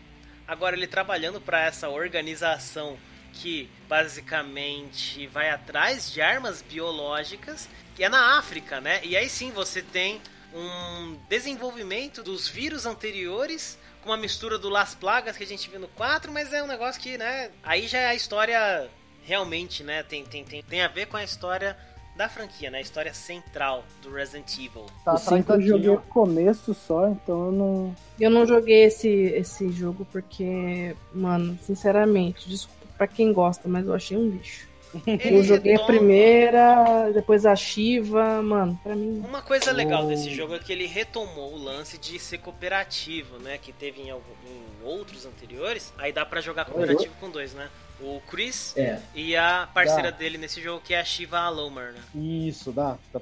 agora 0.48 0.74
ele 0.74 0.86
trabalhando 0.86 1.38
para 1.38 1.66
essa 1.66 1.90
organização 1.90 2.96
que 3.32 3.68
basicamente 3.88 5.26
vai 5.28 5.50
atrás 5.50 6.12
de 6.12 6.20
armas 6.20 6.62
biológicas, 6.62 7.68
que 7.94 8.04
é 8.04 8.08
na 8.08 8.38
África, 8.38 8.80
né? 8.80 9.00
E 9.04 9.16
aí 9.16 9.28
sim 9.28 9.50
você 9.50 9.82
tem 9.82 10.20
um 10.54 11.16
desenvolvimento 11.28 12.22
dos 12.22 12.48
vírus 12.48 12.84
anteriores 12.84 13.78
com 14.02 14.10
uma 14.10 14.16
mistura 14.16 14.58
do 14.58 14.68
Las 14.68 14.94
Plagas 14.94 15.36
que 15.36 15.44
a 15.44 15.46
gente 15.46 15.70
viu 15.70 15.80
no 15.80 15.88
4, 15.88 16.30
mas 16.32 16.52
é 16.52 16.62
um 16.62 16.66
negócio 16.66 17.00
que, 17.00 17.16
né, 17.16 17.50
aí 17.62 17.86
já 17.86 17.98
é 17.98 18.06
a 18.06 18.14
história 18.14 18.88
realmente, 19.22 19.82
né, 19.82 20.02
tem, 20.02 20.24
tem, 20.24 20.44
tem, 20.44 20.62
tem 20.62 20.82
a 20.82 20.88
ver 20.88 21.06
com 21.06 21.16
a 21.16 21.24
história 21.24 21.76
da 22.16 22.28
franquia, 22.28 22.70
né? 22.70 22.78
A 22.78 22.80
história 22.82 23.14
central 23.14 23.84
do 24.02 24.12
Resident 24.12 24.52
Evil. 24.58 24.84
Tá 25.04 25.14
o 25.14 25.18
5 25.18 25.52
eu 25.52 25.60
atrás 25.60 25.64
joguei 25.66 25.88
o 25.88 25.98
começo 25.98 26.74
só, 26.74 27.08
então 27.08 27.46
eu 27.46 27.52
não. 27.52 27.96
Eu 28.20 28.30
não 28.30 28.46
joguei 28.46 28.84
esse, 28.84 29.08
esse 29.08 29.70
jogo 29.72 30.06
porque, 30.12 30.94
mano, 31.14 31.58
sinceramente, 31.62 32.48
desculpa 32.48 32.81
pra 33.02 33.06
quem 33.08 33.32
gosta, 33.32 33.68
mas 33.68 33.84
eu 33.84 33.92
achei 33.94 34.16
um 34.16 34.28
lixo. 34.28 34.68
Ele 35.06 35.38
eu 35.38 35.42
joguei 35.42 35.72
a 35.74 35.78
retoma- 35.78 35.98
primeira, 35.98 37.10
depois 37.14 37.44
a 37.46 37.56
Shiva, 37.56 38.42
mano, 38.42 38.78
pra 38.82 38.94
mim. 38.94 39.22
Uma 39.26 39.40
coisa 39.42 39.72
legal 39.72 40.04
Oh. 40.04 40.08
desse 40.08 40.30
jogo 40.30 40.54
é 40.54 40.58
que 40.58 40.70
ele 40.70 40.86
retomou 40.86 41.54
o 41.54 41.56
lance 41.56 41.96
de 41.98 42.18
ser 42.18 42.38
cooperativo, 42.38 43.38
né? 43.38 43.58
Que 43.60 43.72
teve 43.72 44.02
em, 44.02 44.10
algum- 44.10 44.22
em 44.46 44.86
outros 44.86 45.24
anteriores. 45.26 45.92
Aí 45.98 46.12
dá 46.12 46.24
pra 46.26 46.40
jogar 46.42 46.66
cooperativo 46.66 47.12
com 47.18 47.30
dois, 47.30 47.54
né? 47.54 47.68
O 48.00 48.20
Chris 48.30 48.76
É. 48.76 48.98
e 49.14 49.34
a 49.34 49.66
parceira 49.72 50.10
Dá. 50.12 50.18
dele 50.18 50.36
nesse 50.36 50.60
jogo, 50.60 50.82
que 50.84 50.92
é 50.92 51.00
a 51.00 51.04
Shiva 51.04 51.38
Alomer, 51.38 51.92
né? 51.94 52.00
Isso, 52.14 52.70
dá. 52.70 52.98
dá. 53.12 53.20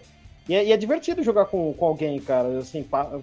E, 0.49 0.55
é, 0.55 0.65
e 0.67 0.73
é 0.73 0.77
divertido 0.77 1.23
jogar 1.23 1.45
com, 1.47 1.73
com 1.73 1.87
alguém, 1.87 2.19
cara. 2.21 2.59
Assim, 2.59 2.83
pa- 2.83 3.21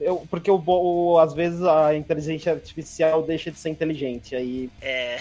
eu, 0.00 0.24
porque 0.30 0.50
o, 0.50 0.62
o- 0.66 1.18
às 1.18 1.34
vezes 1.34 1.62
a 1.62 1.94
inteligência 1.94 2.52
artificial 2.52 3.22
deixa 3.22 3.50
de 3.50 3.58
ser 3.58 3.70
inteligente. 3.70 4.34
Aí, 4.36 4.70
É. 4.80 5.18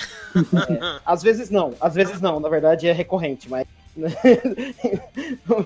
às 1.05 1.23
vezes 1.23 1.49
não, 1.49 1.73
às 1.81 1.95
vezes 1.95 2.21
não. 2.21 2.39
Na 2.39 2.49
verdade 2.49 2.87
é 2.87 2.91
recorrente, 2.91 3.49
mas. 3.49 3.65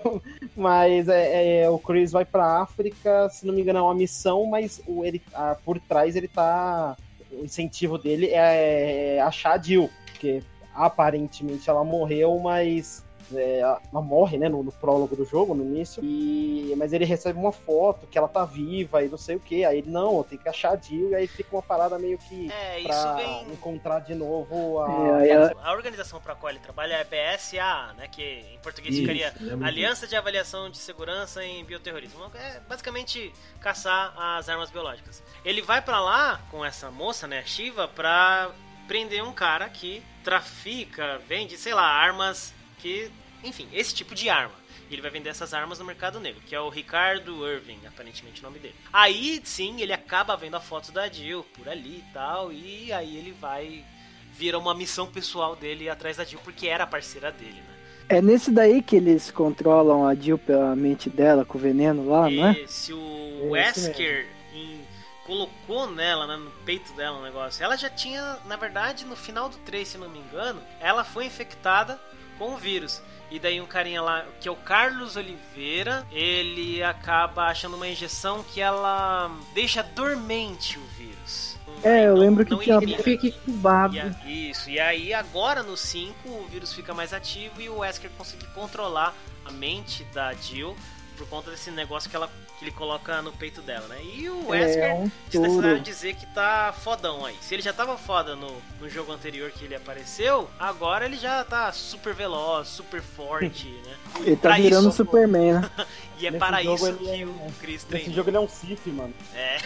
mas 0.55 1.07
é, 1.09 1.61
é, 1.63 1.69
o 1.69 1.77
Chris 1.77 2.11
vai 2.11 2.25
pra 2.25 2.61
África, 2.61 3.29
se 3.29 3.45
não 3.45 3.53
me 3.53 3.61
engano, 3.61 3.79
é 3.79 3.81
uma 3.81 3.95
missão, 3.95 4.45
mas 4.45 4.81
o, 4.88 5.03
ele, 5.05 5.21
ah, 5.33 5.55
por 5.65 5.79
trás 5.79 6.15
ele 6.15 6.27
tá. 6.27 6.95
O 7.31 7.45
incentivo 7.45 7.97
dele 7.97 8.29
é 8.31 9.21
achar 9.21 9.57
a 9.57 9.61
Jill, 9.61 9.89
porque 10.05 10.43
aparentemente 10.75 11.69
ela 11.69 11.83
morreu, 11.83 12.38
mas 12.39 13.03
é, 13.36 13.60
ela 13.60 13.82
morre, 14.02 14.38
né, 14.38 14.48
no, 14.49 14.64
no 14.64 14.72
prólogo 14.72 15.16
do 15.16 15.26
jogo, 15.26 15.53
no 15.53 15.64
início, 15.64 16.03
e, 16.03 16.74
mas 16.78 16.94
ele 16.94 17.06
recebe 17.06 17.38
uma 17.40 17.52
foto 17.52 18.08
que 18.08 18.18
ela 18.18 18.28
tá 18.28 18.44
viva 18.45 19.03
e 19.03 19.10
não 19.10 19.18
sei 19.18 19.36
o 19.36 19.40
que, 19.40 19.64
aí 19.66 19.80
ele, 19.80 19.90
não, 19.90 20.24
tenho 20.24 20.41
que 20.41 20.49
achar 20.49 20.72
a 20.74 20.76
Jill, 20.78 21.10
e 21.12 21.16
aí 21.16 21.28
fica 21.28 21.56
uma 21.56 21.62
parada 21.62 21.98
meio 21.99 22.18
que 22.18 22.52
É, 22.52 22.80
isso 22.80 22.88
pra 22.88 23.14
vem. 23.16 23.52
encontrar 23.52 23.99
de 23.99 24.14
novo 24.16 24.80
a... 24.82 24.91
É, 24.91 25.14
aí 25.22 25.30
ela- 25.30 25.53
A 25.64 25.72
organização 25.74 26.20
para 26.20 26.36
qual 26.36 26.49
ele 26.52 26.60
trabalha 26.60 26.94
é 26.95 27.02
a 27.02 27.03
BSA, 27.38 27.94
né? 27.98 28.08
Que 28.08 28.22
em 28.53 28.60
português 28.60 28.94
Isso, 28.95 29.02
ficaria 29.03 29.34
lembro 29.40 29.66
Aliança 29.66 30.08
de 30.08 30.16
Avaliação 30.16 30.70
de 30.70 30.78
Segurança 30.78 31.44
em 31.44 31.64
Bioterrorismo. 31.64 32.32
É 32.36 32.60
basicamente 32.68 33.34
caçar 33.60 34.14
as 34.18 34.49
armas 34.49 34.70
biológicas. 34.70 35.22
Ele 35.45 35.62
vai 35.62 35.82
pra 35.82 35.99
lá 35.99 36.41
com 36.52 36.64
essa 36.66 36.90
moça, 36.91 37.28
né, 37.28 37.40
a 37.40 37.44
Shiva, 37.45 37.88
pra 37.88 38.52
prender 38.88 39.24
um 39.24 39.32
cara 39.34 39.70
que 39.70 40.03
trafica, 40.24 41.20
vende, 41.28 41.58
sei 41.58 41.74
lá, 41.74 41.84
armas 41.86 42.53
que. 42.80 43.12
Enfim, 43.43 43.68
esse 43.73 43.93
tipo 43.93 44.13
de 44.15 44.30
arma. 44.30 44.53
E 44.89 44.93
ele 44.93 45.01
vai 45.01 45.09
vender 45.11 45.30
essas 45.30 45.53
armas 45.53 45.80
no 45.80 45.85
mercado 45.85 46.19
negro, 46.19 46.41
que 46.45 46.53
é 46.53 46.59
o 46.59 46.68
Ricardo 46.69 47.47
Irving, 47.47 47.80
aparentemente 47.88 48.41
o 48.41 48.43
nome 48.43 48.59
dele. 48.59 48.76
Aí 48.91 49.41
sim 49.43 49.80
ele 49.81 49.93
acaba 49.93 50.35
vendo 50.35 50.55
a 50.55 50.59
foto 50.59 50.91
da 50.91 51.07
Jill 51.07 51.45
por 51.55 51.69
ali 51.69 51.97
e 52.07 52.13
tal, 52.13 52.51
e 52.51 52.91
aí 52.91 53.15
ele 53.18 53.31
vai. 53.31 53.85
Vira 54.34 54.57
uma 54.57 54.73
missão 54.73 55.07
pessoal 55.07 55.55
dele 55.55 55.89
atrás 55.89 56.18
da 56.18 56.23
Jill, 56.23 56.39
porque 56.43 56.68
era 56.68 56.84
a 56.84 56.88
parceira 56.88 57.31
dele, 57.31 57.53
né? 57.61 57.76
É 58.09 58.22
nesse 58.22 58.51
daí 58.51 58.81
que 58.81 58.95
eles 58.97 59.31
controlam 59.31 60.05
a 60.05 60.13
Jill 60.13 60.38
pela 60.38 60.76
mente 60.76 61.09
dela 61.09 61.45
com 61.45 61.57
o 61.57 61.61
veneno 61.61 62.09
lá, 62.09 62.30
é? 62.30 62.61
Esse, 62.61 62.91
o 62.91 63.55
Esse 63.55 63.88
Wesker 63.88 64.27
em- 64.53 64.81
colocou 65.26 65.89
nela, 65.89 66.27
né, 66.27 66.35
no 66.35 66.51
peito 66.65 66.91
dela 66.93 67.19
um 67.19 67.23
negócio. 67.23 67.63
Ela 67.63 67.77
já 67.77 67.89
tinha, 67.89 68.38
na 68.45 68.57
verdade, 68.57 69.05
no 69.05 69.15
final 69.15 69.47
do 69.47 69.57
3, 69.59 69.88
se 69.88 69.97
não 69.97 70.09
me 70.09 70.19
engano, 70.19 70.61
ela 70.80 71.03
foi 71.05 71.26
infectada 71.26 71.97
com 72.38 72.53
o 72.53 72.57
vírus. 72.57 73.01
E 73.32 73.40
daí 73.40 73.62
um 73.62 73.66
carinha 73.66 74.02
lá, 74.02 74.26
que 74.41 74.48
é 74.49 74.52
o 74.52 74.58
Carlos 74.58 75.16
Oliveira, 75.16 76.06
ele 76.12 76.84
acaba 76.84 77.45
achando 77.45 77.78
uma 77.78 77.88
injeção 77.88 78.44
que 78.44 78.60
ela 78.60 79.32
deixa 79.53 79.82
dormente 79.82 80.78
o 80.78 80.84
vírus. 80.98 81.58
É, 81.82 82.08
eu 82.08 82.16
lembro 82.16 82.45
que 82.45 82.53
tinha-. 82.58 82.78
Ele 82.82 82.98
fica 82.98 83.28
incubado. 83.28 83.95
Isso, 84.26 84.70
e 84.70 84.80
aí 84.82 85.14
agora 85.14 85.64
no 85.64 85.78
5 85.78 86.28
o 86.28 86.45
vírus 86.52 86.74
fica 86.74 86.94
mais 86.94 87.14
ativo 87.14 87.62
e 87.62 87.70
o 87.70 87.78
Wesker 87.78 88.12
consegue 88.18 88.45
controlar 88.48 89.16
a 89.45 89.52
mente 89.52 90.03
da 90.14 90.34
Jill 90.34 90.76
por 91.17 91.27
conta 91.27 91.51
desse 91.51 91.69
negócio 91.71 92.09
que, 92.09 92.15
ela, 92.15 92.29
que 92.57 92.65
ele 92.65 92.71
coloca 92.71 93.21
no 93.21 93.31
peito 93.31 93.61
dela, 93.61 93.88
né? 93.88 93.97
E 94.03 94.29
o 94.29 94.47
Wesker 94.49 94.83
É 94.83 94.93
um 94.93 95.11
desnecessário 95.29 95.79
dizer 95.79 96.15
que 96.15 96.25
tá 96.27 96.73
fodão 96.83 97.25
aí. 97.25 97.35
Se 97.41 97.53
ele 97.55 97.61
já 97.61 97.71
tava 97.73 97.97
foda 97.97 98.35
no, 98.35 98.51
no 98.79 98.89
jogo 98.89 99.11
anterior 99.11 99.51
que 99.51 99.65
ele 99.65 99.75
apareceu, 99.75 100.49
agora 100.59 101.05
ele 101.05 101.17
já 101.17 101.43
tá 101.43 101.71
super 101.71 102.13
veloz, 102.13 102.67
super 102.67 103.01
forte, 103.01 103.67
né? 103.85 103.93
Ele 104.21 104.35
tá 104.35 104.49
Pra 104.49 104.57
virando 104.57 104.88
isso, 104.89 104.97
Superman, 104.97 105.53
né? 105.61 105.69
E 106.21 106.27
é 106.27 106.29
Nesse 106.31 106.39
para 106.39 106.61
isso 106.61 106.88
ele 106.88 106.97
que 106.97 107.21
é- 107.23 107.25
o 107.25 107.51
Chris 107.59 107.73
Nesse 107.73 107.85
treinou. 107.88 108.13
jogo 108.13 108.29
ele 108.29 108.38
é 108.38 108.39
um 108.39 108.47
Sith, 108.47 108.85
mano. 108.88 109.13
É. 109.33 109.57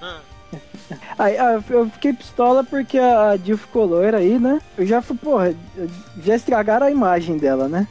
Aí, 1.18 1.36
ah, 1.38 1.60
eu 1.70 1.88
fiquei 1.90 2.12
pistola 2.12 2.62
porque 2.62 2.98
a 2.98 3.36
Jill 3.36 3.56
ficou 3.58 3.86
loira 3.86 4.18
aí, 4.18 4.38
né? 4.38 4.60
Eu 4.78 4.86
já 4.86 5.02
fui, 5.02 5.16
porra, 5.16 5.54
já 6.22 6.36
estragaram 6.36 6.86
a 6.86 6.90
imagem 6.90 7.36
dela, 7.38 7.68
né? 7.68 7.88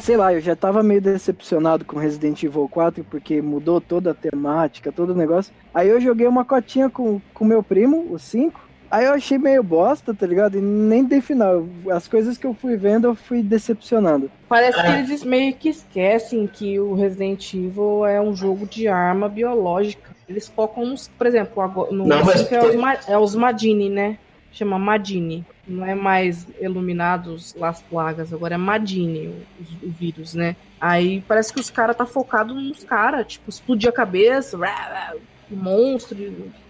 Sei 0.00 0.16
lá, 0.16 0.32
eu 0.34 0.40
já 0.40 0.56
tava 0.56 0.82
meio 0.82 1.00
decepcionado 1.00 1.84
com 1.84 1.98
Resident 1.98 2.42
Evil 2.42 2.68
4 2.68 3.04
porque 3.04 3.40
mudou 3.40 3.80
toda 3.80 4.10
a 4.10 4.14
temática, 4.14 4.92
todo 4.92 5.10
o 5.10 5.16
negócio. 5.16 5.52
Aí 5.72 5.88
eu 5.88 6.00
joguei 6.00 6.26
uma 6.26 6.44
cotinha 6.44 6.90
com 6.90 7.20
o 7.38 7.44
meu 7.44 7.62
primo, 7.62 8.06
o 8.10 8.18
5. 8.18 8.60
Aí 8.90 9.06
eu 9.06 9.12
achei 9.12 9.38
meio 9.38 9.62
bosta, 9.62 10.14
tá 10.14 10.26
ligado? 10.26 10.56
E 10.56 10.60
nem 10.60 11.04
dei 11.04 11.20
final. 11.20 11.66
As 11.90 12.06
coisas 12.06 12.38
que 12.38 12.46
eu 12.46 12.54
fui 12.54 12.76
vendo, 12.76 13.08
eu 13.08 13.14
fui 13.14 13.42
decepcionando. 13.42 14.30
Parece 14.48 14.80
que 14.80 14.86
eles 14.86 15.24
meio 15.24 15.54
que 15.54 15.68
esquecem 15.68 16.46
que 16.46 16.78
o 16.78 16.94
Resident 16.94 17.54
Evil 17.54 18.06
é 18.06 18.20
um 18.20 18.36
jogo 18.36 18.66
de 18.66 18.86
arma 18.86 19.28
biológica. 19.28 20.14
Eles 20.28 20.48
focam 20.48 20.86
nos, 20.86 21.08
por 21.08 21.26
exemplo, 21.26 21.88
no 21.90 22.06
Não, 22.06 22.24
mas 22.24 22.50
é, 22.52 22.60
os, 22.60 23.08
é 23.08 23.18
os 23.18 23.34
Madini, 23.34 23.90
né? 23.90 24.18
Chama 24.54 24.78
Madini. 24.78 25.44
Não 25.66 25.84
é 25.84 25.94
mais 25.94 26.46
Iluminados 26.60 27.54
Las 27.58 27.82
Plagas, 27.82 28.32
agora 28.32 28.54
é 28.54 28.58
Madini 28.58 29.26
o, 29.28 29.86
o 29.88 29.90
vírus, 29.90 30.32
né? 30.34 30.54
Aí 30.80 31.22
parece 31.26 31.52
que 31.52 31.60
os 31.60 31.68
caras 31.70 31.96
tá 31.96 32.06
focado 32.06 32.54
nos 32.54 32.84
caras, 32.84 33.26
tipo, 33.26 33.50
explodir 33.50 33.88
a 33.88 33.92
cabeça, 33.92 34.56
rá, 34.56 34.66
rá, 34.70 35.14
monstro. 35.50 36.16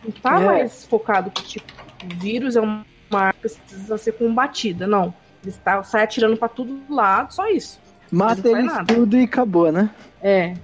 Não 0.02 0.10
tá 0.12 0.40
É. 0.40 0.44
mais 0.46 0.86
focado 0.86 1.30
que, 1.30 1.42
tipo, 1.44 1.72
o 2.04 2.16
vírus 2.18 2.56
é 2.56 2.60
uma 2.60 2.84
arma 3.12 3.32
que 3.34 3.40
precisa 3.40 3.98
ser 3.98 4.12
combatida, 4.12 4.86
não. 4.86 5.12
Eles 5.42 5.58
tá, 5.58 5.82
sai 5.82 6.04
atirando 6.04 6.36
pra 6.38 6.48
todo 6.48 6.80
lado, 6.88 7.34
só 7.34 7.48
isso. 7.50 7.78
Mata 8.10 8.48
eles 8.48 8.72
tudo 8.86 9.16
e 9.18 9.24
acabou, 9.24 9.70
né? 9.70 9.90
É. 10.22 10.54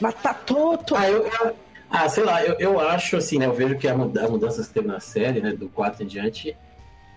Matar 0.00 0.34
todo. 0.44 0.96
Ah, 0.96 1.08
eu, 1.08 1.26
eu- 1.26 1.56
ah, 1.96 2.08
sei 2.08 2.24
lá, 2.24 2.44
eu, 2.44 2.56
eu 2.58 2.80
acho 2.80 3.16
assim, 3.16 3.38
né? 3.38 3.46
Eu 3.46 3.54
vejo 3.54 3.76
que 3.78 3.86
a 3.86 3.96
muda- 3.96 4.24
as 4.24 4.30
mudanças 4.30 4.66
que 4.66 4.74
teve 4.74 4.88
na 4.88 4.98
série, 4.98 5.40
né? 5.40 5.52
Do 5.52 5.68
4 5.68 6.02
em 6.02 6.06
diante, 6.06 6.56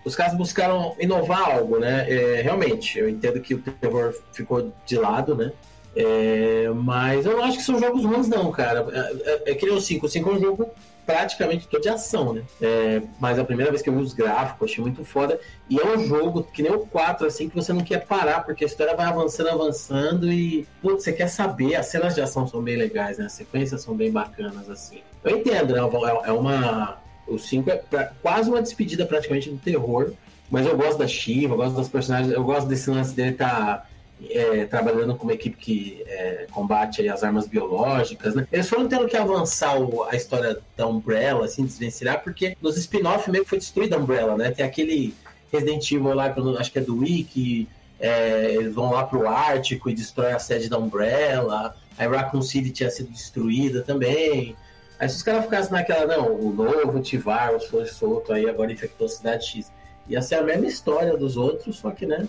os 0.04 0.14
caras 0.14 0.34
buscaram 0.36 0.94
inovar 1.00 1.50
algo, 1.50 1.78
né? 1.78 2.06
É, 2.08 2.40
realmente, 2.42 2.98
eu 2.98 3.08
entendo 3.08 3.40
que 3.40 3.54
o 3.54 3.58
terror 3.58 4.14
ficou 4.32 4.72
de 4.86 4.96
lado, 4.96 5.34
né? 5.34 5.52
É, 5.96 6.70
mas 6.76 7.26
eu 7.26 7.36
não 7.36 7.44
acho 7.44 7.56
que 7.56 7.64
são 7.64 7.78
jogos 7.80 8.04
ruins, 8.04 8.28
não, 8.28 8.52
cara. 8.52 8.86
É, 8.92 9.50
é, 9.50 9.52
é 9.52 9.54
que 9.56 9.66
nem 9.66 9.74
o 9.74 9.80
5. 9.80 10.06
O 10.06 10.08
5 10.08 10.30
é 10.30 10.32
um 10.34 10.40
jogo 10.40 10.70
praticamente 11.08 11.66
todo 11.66 11.80
de 11.80 11.88
ação, 11.88 12.34
né? 12.34 12.42
É, 12.60 13.00
mas 13.18 13.38
a 13.38 13.44
primeira 13.44 13.70
vez 13.70 13.80
que 13.80 13.88
eu 13.88 13.94
vi 13.94 14.02
os 14.02 14.12
gráficos, 14.12 14.70
achei 14.70 14.84
muito 14.84 15.02
foda. 15.06 15.40
E 15.70 15.80
é 15.80 15.86
um 15.96 16.06
jogo 16.06 16.42
que 16.42 16.62
nem 16.62 16.70
o 16.70 16.80
4, 16.80 17.26
assim, 17.26 17.48
que 17.48 17.56
você 17.56 17.72
não 17.72 17.80
quer 17.80 18.04
parar, 18.04 18.44
porque 18.44 18.62
a 18.62 18.66
história 18.66 18.94
vai 18.94 19.06
avançando, 19.06 19.48
avançando 19.48 20.30
e, 20.30 20.68
putz, 20.82 21.04
você 21.04 21.12
quer 21.14 21.28
saber. 21.28 21.76
As 21.76 21.86
cenas 21.86 22.14
de 22.14 22.20
ação 22.20 22.46
são 22.46 22.60
bem 22.62 22.76
legais, 22.76 23.16
né? 23.16 23.24
As 23.24 23.32
sequências 23.32 23.80
são 23.80 23.96
bem 23.96 24.12
bacanas, 24.12 24.68
assim. 24.68 24.98
Eu 25.24 25.38
entendo, 25.38 25.72
né? 25.72 25.78
É 25.80 26.28
é 26.28 26.32
uma. 26.32 26.98
O 27.26 27.38
5 27.38 27.70
é 27.70 27.76
pra- 27.76 28.12
quase 28.20 28.50
uma 28.50 28.60
despedida 28.60 29.06
praticamente 29.06 29.48
do 29.48 29.56
terror. 29.56 30.12
Mas 30.50 30.66
eu 30.66 30.76
gosto 30.76 30.98
da 30.98 31.06
Shiva, 31.06 31.54
eu 31.54 31.58
gosto 31.58 31.74
dos 31.74 31.88
personagens, 31.88 32.32
eu 32.32 32.44
gosto 32.44 32.66
desse 32.68 32.90
lance 32.90 33.14
dele 33.14 33.30
estar 33.30 33.87
é, 34.30 34.64
trabalhando 34.64 35.14
com 35.16 35.24
uma 35.24 35.32
equipe 35.32 35.56
que 35.56 36.02
é, 36.06 36.46
combate 36.50 37.00
aí 37.02 37.08
as 37.08 37.22
armas 37.22 37.46
biológicas, 37.46 38.34
né? 38.34 38.46
Eles 38.52 38.68
foram 38.68 38.88
tendo 38.88 39.06
que 39.06 39.16
avançar 39.16 39.80
o- 39.80 40.02
a 40.04 40.16
história 40.16 40.58
da 40.76 40.86
Umbrella, 40.86 41.44
assim, 41.44 41.64
desvencilhar, 41.64 42.22
porque 42.22 42.56
nos 42.60 42.76
spin-off 42.76 43.30
meio 43.30 43.44
que 43.44 43.50
foi 43.50 43.58
destruída 43.58 43.96
a 43.96 43.98
Umbrella, 43.98 44.36
né? 44.36 44.50
Tem 44.50 44.64
aquele 44.64 45.14
Resident 45.52 45.90
Evil 45.90 46.14
lá, 46.14 46.34
acho 46.58 46.72
que 46.72 46.78
é 46.78 46.82
do 46.82 46.98
Wii, 46.98 47.24
que 47.24 47.68
é, 48.00 48.54
eles 48.54 48.74
vão 48.74 48.92
lá 48.92 49.04
pro 49.04 49.28
Ártico 49.28 49.88
e 49.90 49.94
destrói 49.94 50.32
a 50.32 50.38
sede 50.38 50.68
da 50.68 50.78
Umbrella. 50.78 51.74
A 51.98 52.06
Raccoon 52.06 52.42
City 52.42 52.70
tinha 52.70 52.90
sido 52.90 53.10
destruída 53.10 53.82
também. 53.82 54.54
Aí 55.00 55.08
se 55.08 55.16
os 55.16 55.22
caras 55.22 55.44
ficassem 55.44 55.72
naquela, 55.72 56.06
não, 56.06 56.32
o 56.32 56.52
novo 56.52 57.00
T-Virus 57.00 57.66
foi 57.70 57.86
solto 57.86 58.32
aí, 58.32 58.48
agora 58.48 58.72
infectou 58.72 59.06
a 59.06 59.10
cidade 59.10 59.46
X. 59.46 59.72
Ia 60.08 60.22
ser 60.22 60.36
a 60.36 60.42
mesma 60.42 60.66
história 60.66 61.16
dos 61.16 61.36
outros, 61.36 61.76
só 61.78 61.90
que, 61.90 62.06
né? 62.06 62.26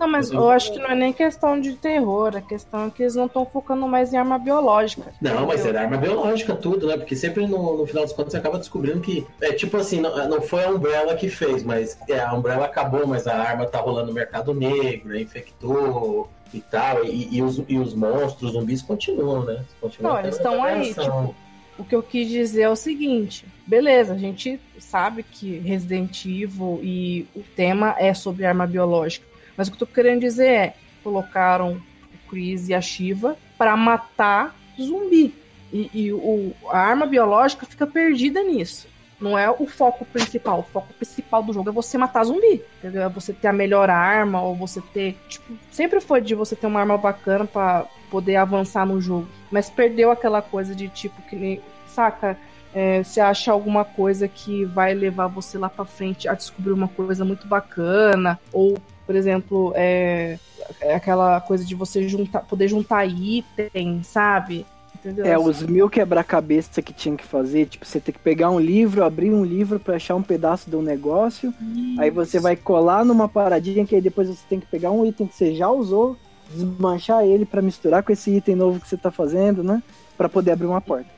Não, 0.00 0.08
mas 0.08 0.30
eu 0.30 0.48
acho 0.48 0.72
que 0.72 0.78
não 0.78 0.86
é 0.86 0.94
nem 0.94 1.12
questão 1.12 1.60
de 1.60 1.74
terror, 1.74 2.34
a 2.34 2.40
questão 2.40 2.86
é 2.86 2.90
que 2.90 3.02
eles 3.02 3.14
não 3.14 3.26
estão 3.26 3.44
focando 3.44 3.86
mais 3.86 4.14
em 4.14 4.16
arma 4.16 4.38
biológica. 4.38 5.12
Não, 5.20 5.46
mas 5.46 5.66
era 5.66 5.82
arma 5.82 5.98
biológica, 5.98 6.54
tudo, 6.54 6.86
né? 6.86 6.96
Porque 6.96 7.14
sempre 7.14 7.46
no, 7.46 7.76
no 7.76 7.86
final 7.86 8.04
dos 8.04 8.14
contos 8.14 8.32
você 8.32 8.38
acaba 8.38 8.58
descobrindo 8.58 9.00
que. 9.00 9.26
É 9.42 9.52
tipo 9.52 9.76
assim, 9.76 10.00
não, 10.00 10.26
não 10.26 10.40
foi 10.40 10.64
a 10.64 10.70
Umbrella 10.70 11.14
que 11.14 11.28
fez, 11.28 11.62
mas 11.62 11.98
é, 12.08 12.18
a 12.18 12.32
Umbrella 12.32 12.64
acabou, 12.64 13.06
mas 13.06 13.26
a 13.26 13.36
arma 13.36 13.66
tá 13.66 13.78
rolando 13.78 14.06
no 14.06 14.14
mercado 14.14 14.54
negro, 14.54 15.10
né? 15.10 15.20
infectou 15.20 16.30
e 16.54 16.60
tal. 16.60 17.04
E, 17.04 17.36
e 17.36 17.42
os, 17.42 17.62
e 17.68 17.76
os 17.76 17.92
monstros, 17.92 18.50
os 18.50 18.52
zumbis 18.52 18.80
continuam, 18.80 19.44
né? 19.44 19.62
Continuam 19.82 20.14
Não, 20.14 20.20
eles 20.20 20.36
estão 20.36 20.64
aí, 20.64 20.94
tipo, 20.94 21.34
o 21.80 21.84
que 21.84 21.94
eu 21.94 22.02
quis 22.02 22.28
dizer 22.28 22.62
é 22.62 22.68
o 22.68 22.76
seguinte: 22.76 23.46
beleza, 23.66 24.14
a 24.14 24.18
gente 24.18 24.60
sabe 24.78 25.22
que 25.22 25.58
Resident 25.58 26.24
Evil 26.24 26.80
e 26.82 27.26
o 27.34 27.42
tema 27.54 27.94
é 27.98 28.12
sobre 28.14 28.44
arma 28.44 28.66
biológica, 28.66 29.26
mas 29.56 29.68
o 29.68 29.70
que 29.70 29.82
eu 29.82 29.86
tô 29.86 29.92
querendo 29.92 30.20
dizer 30.20 30.48
é: 30.48 30.74
colocaram 31.02 31.74
o 31.74 32.30
Chris 32.30 32.68
e 32.68 32.74
a 32.74 32.80
Shiva 32.80 33.36
para 33.56 33.76
matar 33.76 34.54
zumbi. 34.80 35.34
E, 35.72 35.90
e 35.94 36.12
o, 36.12 36.52
a 36.68 36.78
arma 36.78 37.06
biológica 37.06 37.66
fica 37.66 37.86
perdida 37.86 38.42
nisso. 38.42 38.88
Não 39.20 39.38
é 39.38 39.50
o 39.50 39.66
foco 39.66 40.04
principal. 40.06 40.60
O 40.60 40.62
foco 40.62 40.94
principal 40.94 41.42
do 41.42 41.52
jogo 41.52 41.68
é 41.68 41.72
você 41.72 41.98
matar 41.98 42.24
zumbi. 42.24 42.62
Entendeu? 42.78 43.02
É 43.02 43.08
você 43.08 43.32
ter 43.32 43.48
a 43.48 43.52
melhor 43.52 43.90
arma, 43.90 44.40
ou 44.40 44.54
você 44.54 44.80
ter. 44.80 45.16
Tipo, 45.28 45.52
sempre 45.70 46.00
foi 46.00 46.22
de 46.22 46.34
você 46.34 46.56
ter 46.56 46.66
uma 46.66 46.80
arma 46.80 46.96
bacana 46.96 47.44
pra 47.44 47.84
poder 48.10 48.36
avançar 48.36 48.86
no 48.86 49.00
jogo. 49.00 49.28
Mas 49.50 49.68
perdeu 49.68 50.10
aquela 50.10 50.40
coisa 50.40 50.74
de 50.74 50.88
tipo 50.88 51.20
que 51.22 51.36
nem. 51.36 51.60
Saca? 51.86 52.38
É, 52.72 53.02
você 53.02 53.20
acha 53.20 53.50
alguma 53.50 53.84
coisa 53.84 54.28
que 54.28 54.64
vai 54.64 54.94
levar 54.94 55.26
você 55.26 55.58
lá 55.58 55.68
pra 55.68 55.84
frente 55.84 56.28
a 56.28 56.34
descobrir 56.34 56.72
uma 56.72 56.86
coisa 56.88 57.24
muito 57.24 57.46
bacana, 57.48 58.38
ou, 58.52 58.78
por 59.10 59.16
exemplo, 59.16 59.72
é, 59.74 60.38
é 60.80 60.94
aquela 60.94 61.40
coisa 61.40 61.64
de 61.64 61.74
você 61.74 62.06
juntar, 62.06 62.42
poder 62.42 62.68
juntar 62.68 63.04
itens, 63.04 64.06
sabe? 64.06 64.64
Entendeu? 64.94 65.26
É, 65.26 65.36
os 65.36 65.62
mil 65.64 65.90
quebra-cabeça 65.90 66.80
que 66.80 66.92
tinha 66.92 67.16
que 67.16 67.24
fazer, 67.24 67.66
tipo, 67.66 67.84
você 67.84 67.98
tem 67.98 68.12
que 68.12 68.20
pegar 68.20 68.50
um 68.50 68.60
livro, 68.60 69.02
abrir 69.02 69.30
um 69.30 69.44
livro 69.44 69.80
pra 69.80 69.96
achar 69.96 70.14
um 70.14 70.22
pedaço 70.22 70.70
de 70.70 70.76
um 70.76 70.82
negócio, 70.82 71.52
aí 71.98 72.08
você 72.08 72.38
vai 72.38 72.54
colar 72.54 73.04
numa 73.04 73.28
paradinha 73.28 73.84
que 73.84 73.96
aí 73.96 74.00
depois 74.00 74.28
você 74.28 74.44
tem 74.48 74.60
que 74.60 74.66
pegar 74.66 74.92
um 74.92 75.04
item 75.04 75.26
que 75.26 75.34
você 75.34 75.56
já 75.56 75.68
usou, 75.68 76.16
desmanchar 76.54 77.24
ele 77.24 77.44
pra 77.44 77.60
misturar 77.60 78.04
com 78.04 78.12
esse 78.12 78.30
item 78.30 78.54
novo 78.54 78.78
que 78.78 78.86
você 78.86 78.96
tá 78.96 79.10
fazendo, 79.10 79.64
né? 79.64 79.82
Pra 80.16 80.28
poder 80.28 80.52
abrir 80.52 80.66
uma 80.66 80.80
porta. 80.80 81.10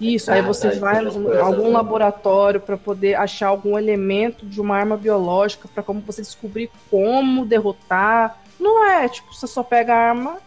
Isso, 0.00 0.30
aí 0.30 0.40
Ah, 0.40 0.42
você 0.42 0.70
tá, 0.70 0.78
vai 0.78 1.04
em 1.04 1.38
algum 1.38 1.72
laboratório 1.72 2.60
para 2.60 2.76
poder 2.76 3.14
achar 3.14 3.48
algum 3.48 3.76
elemento 3.76 4.46
de 4.46 4.60
uma 4.60 4.76
arma 4.76 4.96
biológica 4.96 5.68
para 5.72 5.82
como 5.82 6.00
você 6.00 6.22
descobrir 6.22 6.70
como 6.90 7.44
derrotar. 7.44 8.40
Não 8.60 8.84
é, 8.88 9.08
tipo, 9.08 9.34
você 9.34 9.46
só 9.46 9.62
pega 9.62 9.92
a 9.94 9.98
arma. 10.10 10.38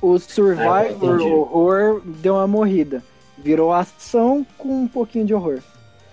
O 0.00 0.14
Ah, 0.14 0.18
Survivor 0.18 0.90
entendi. 1.16 1.30
Horror 1.32 2.02
deu 2.04 2.34
uma 2.34 2.46
morrida. 2.46 3.02
Virou 3.38 3.72
ação 3.72 4.46
com 4.58 4.82
um 4.82 4.88
pouquinho 4.88 5.24
de 5.24 5.34
horror. 5.34 5.60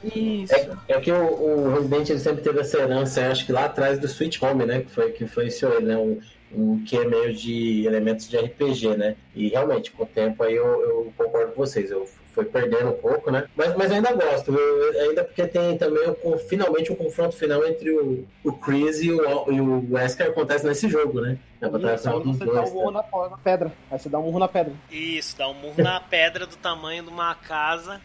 Isso. 0.03 0.53
É, 0.53 0.69
é 0.87 0.99
que 1.01 1.11
o, 1.11 1.23
o 1.25 1.73
Resident 1.73 2.09
ele 2.09 2.19
sempre 2.19 2.41
teve 2.41 2.61
essa 2.61 2.77
herança, 2.77 3.27
acho 3.27 3.45
que 3.45 3.51
lá 3.51 3.65
atrás 3.65 3.99
do 3.99 4.05
Sweet 4.05 4.43
Home, 4.43 4.65
né? 4.65 4.79
Que 4.81 4.91
foi 4.91 5.11
que 5.11 5.25
influenciou 5.25 5.73
ele, 5.73 5.87
né? 5.87 5.97
Um, 5.97 6.19
um 6.53 6.83
que 6.85 6.97
é 6.97 7.05
meio 7.05 7.33
de 7.33 7.85
elementos 7.85 8.29
de 8.29 8.37
RPG, 8.37 8.95
né? 8.95 9.15
E 9.35 9.49
realmente, 9.49 9.91
com 9.91 10.03
o 10.03 10.05
tempo 10.07 10.41
aí 10.41 10.55
eu, 10.55 10.65
eu 10.65 11.13
concordo 11.17 11.51
com 11.51 11.65
vocês. 11.65 11.91
Eu 11.91 12.07
fui 12.39 12.45
perdendo 12.45 12.89
um 12.89 12.93
pouco, 12.93 13.29
né? 13.31 13.45
Mas, 13.55 13.75
mas 13.75 13.91
ainda 13.91 14.13
gosto, 14.13 14.51
viu? 14.51 15.01
ainda 15.01 15.23
porque 15.23 15.45
tem 15.45 15.77
também 15.77 16.15
o, 16.23 16.37
finalmente 16.37 16.91
o 16.91 16.95
confronto 16.95 17.35
final 17.35 17.65
entre 17.65 17.91
o, 17.91 18.25
o 18.43 18.53
Chris 18.53 19.01
e 19.01 19.11
o, 19.11 19.51
e 19.51 19.59
o 19.59 19.85
Wesker 19.91 20.27
acontece 20.27 20.65
nesse 20.65 20.87
jogo, 20.87 21.19
né? 21.19 21.37
É 21.61 21.67
batalha 21.67 21.95
Isso, 21.95 22.03
final 22.03 22.17
aí 22.19 22.23
dos 22.23 22.37
você 22.37 22.45
dá 22.45 22.61
um 22.63 22.71
murro 22.71 22.91
né? 22.91 23.03
na, 23.29 23.37
pedra. 23.37 23.73
Aí 23.91 23.99
você 23.99 24.07
dá 24.09 24.19
um 24.19 24.23
murro 24.23 24.39
na 24.39 24.47
pedra. 24.47 24.73
Isso, 24.89 25.37
dá 25.37 25.49
um 25.49 25.53
murro 25.53 25.83
na 25.83 25.99
pedra 25.99 26.47
do 26.47 26.55
tamanho 26.55 27.03
de 27.03 27.09
uma 27.09 27.35
casa. 27.35 27.99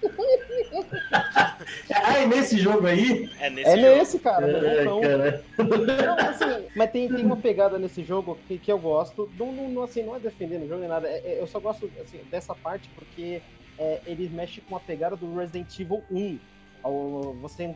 Ah, 1.92 2.18
e 2.20 2.26
nesse 2.26 2.58
jogo 2.58 2.84
aí? 2.84 3.30
É 3.38 3.48
nesse 3.50 3.70
É 3.70 3.76
jogo. 3.76 3.98
nesse, 3.98 4.18
cara. 4.18 4.52
cara. 4.52 5.42
Não, 5.58 6.18
assim, 6.28 6.66
mas 6.74 6.90
tem, 6.90 7.08
tem 7.08 7.24
uma 7.24 7.36
pegada 7.36 7.78
nesse 7.78 8.02
jogo 8.02 8.36
que, 8.48 8.58
que 8.58 8.72
eu 8.72 8.78
gosto. 8.78 9.30
Não, 9.38 9.52
não, 9.52 9.68
não, 9.68 9.82
assim, 9.84 10.02
não 10.02 10.16
é 10.16 10.18
defendendo 10.18 10.64
o 10.64 10.68
jogo 10.68 10.80
nem 10.80 10.88
nada. 10.88 11.06
é- 11.06 11.22
é- 11.24 11.40
eu 11.40 11.46
só 11.46 11.60
gosto 11.60 11.88
assim, 12.02 12.18
dessa 12.28 12.56
parte 12.56 12.90
porque 12.96 13.40
é, 13.78 14.00
ele 14.06 14.28
mexe 14.28 14.60
com 14.60 14.76
a 14.76 14.80
pegada 14.80 15.16
do 15.16 15.34
Resident 15.34 15.78
Evil 15.78 16.02
1. 16.10 16.38
Ao- 16.82 17.34
Você, 17.40 17.74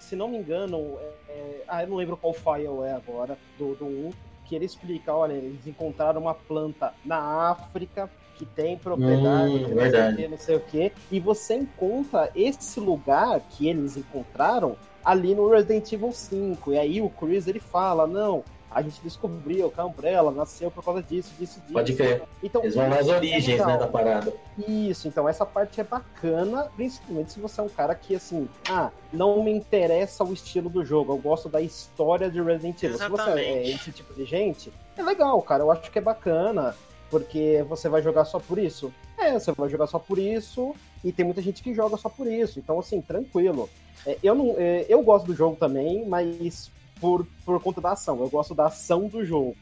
se 0.00 0.16
não 0.16 0.28
me 0.28 0.38
engano, 0.38 0.96
é- 1.00 1.32
é- 1.32 1.64
ah, 1.68 1.82
eu 1.82 1.88
não 1.88 1.96
lembro 1.96 2.16
qual 2.16 2.32
file 2.32 2.66
é 2.86 2.92
agora 2.92 3.38
do, 3.58 3.74
do 3.74 3.84
1, 3.84 4.10
que 4.46 4.54
ele 4.54 4.64
explica, 4.64 5.14
olha, 5.14 5.32
eles 5.34 5.66
encontraram 5.66 6.20
uma 6.20 6.34
planta 6.34 6.94
na 7.04 7.50
África 7.50 8.08
que 8.36 8.44
tem 8.46 8.76
propriedade, 8.78 9.50
Hum, 9.54 9.64
que 9.64 9.74
não 9.74 9.80
sei 9.80 9.88
o 9.88 9.92
verdade. 9.92 10.16
que, 10.16 10.28
não 10.28 10.38
sei 10.38 10.56
o 10.56 10.60
que, 10.60 10.92
e 11.10 11.20
você 11.20 11.54
encontra 11.54 12.30
esse 12.34 12.78
lugar 12.80 13.40
que 13.40 13.68
eles 13.68 13.96
encontraram 13.96 14.76
ali 15.04 15.34
no 15.34 15.48
Resident 15.48 15.90
Evil 15.92 16.12
5. 16.12 16.72
E 16.72 16.78
aí 16.78 17.00
o 17.02 17.08
Chris 17.10 17.46
ele 17.46 17.60
fala: 17.60 18.06
Não, 18.06 18.44
a 18.76 18.82
gente 18.82 19.00
descobriu 19.02 19.70
que 19.70 19.80
a 19.80 19.86
Umbrella 19.86 20.30
nasceu 20.30 20.70
por 20.70 20.84
causa 20.84 21.02
disso, 21.02 21.32
disso, 21.38 21.58
disso. 21.60 21.72
Pode 21.72 21.94
crer. 21.94 22.24
Então, 22.42 22.62
Eles 22.62 22.74
vão 22.74 22.86
nas 22.90 23.00
isso 23.00 23.10
é 23.10 23.16
origens, 23.16 23.46
legal. 23.46 23.66
né, 23.68 23.78
da 23.78 23.86
parada. 23.86 24.34
Isso, 24.68 25.08
então 25.08 25.26
essa 25.26 25.46
parte 25.46 25.80
é 25.80 25.84
bacana, 25.84 26.70
principalmente 26.76 27.32
se 27.32 27.40
você 27.40 27.58
é 27.58 27.64
um 27.64 27.70
cara 27.70 27.94
que, 27.94 28.14
assim, 28.14 28.46
ah, 28.68 28.90
não 29.10 29.42
me 29.42 29.50
interessa 29.50 30.22
o 30.22 30.30
estilo 30.30 30.68
do 30.68 30.84
jogo, 30.84 31.14
eu 31.14 31.16
gosto 31.16 31.48
da 31.48 31.58
história 31.58 32.30
de 32.30 32.38
Resident 32.42 32.82
Evil. 32.82 32.98
Se 32.98 33.08
você 33.08 33.30
é 33.30 33.70
esse 33.70 33.90
tipo 33.92 34.12
de 34.12 34.26
gente, 34.26 34.70
é 34.94 35.02
legal, 35.02 35.40
cara, 35.40 35.62
eu 35.62 35.70
acho 35.70 35.90
que 35.90 35.98
é 35.98 36.02
bacana, 36.02 36.76
porque 37.10 37.64
você 37.70 37.88
vai 37.88 38.02
jogar 38.02 38.26
só 38.26 38.38
por 38.38 38.58
isso. 38.58 38.92
É, 39.16 39.32
você 39.32 39.52
vai 39.52 39.70
jogar 39.70 39.86
só 39.86 39.98
por 39.98 40.18
isso, 40.18 40.74
e 41.02 41.10
tem 41.12 41.24
muita 41.24 41.40
gente 41.40 41.62
que 41.62 41.72
joga 41.72 41.96
só 41.96 42.10
por 42.10 42.26
isso, 42.26 42.58
então, 42.58 42.78
assim, 42.78 43.00
tranquilo. 43.00 43.70
É, 44.06 44.18
eu, 44.22 44.34
não, 44.34 44.54
é, 44.58 44.84
eu 44.86 45.02
gosto 45.02 45.24
do 45.24 45.34
jogo 45.34 45.56
também, 45.56 46.06
mas 46.06 46.70
por, 47.00 47.26
por 47.44 47.60
conta 47.60 47.80
da 47.80 47.92
ação, 47.92 48.20
eu 48.20 48.28
gosto 48.28 48.54
da 48.54 48.66
ação 48.66 49.08
do 49.08 49.24
jogo. 49.24 49.56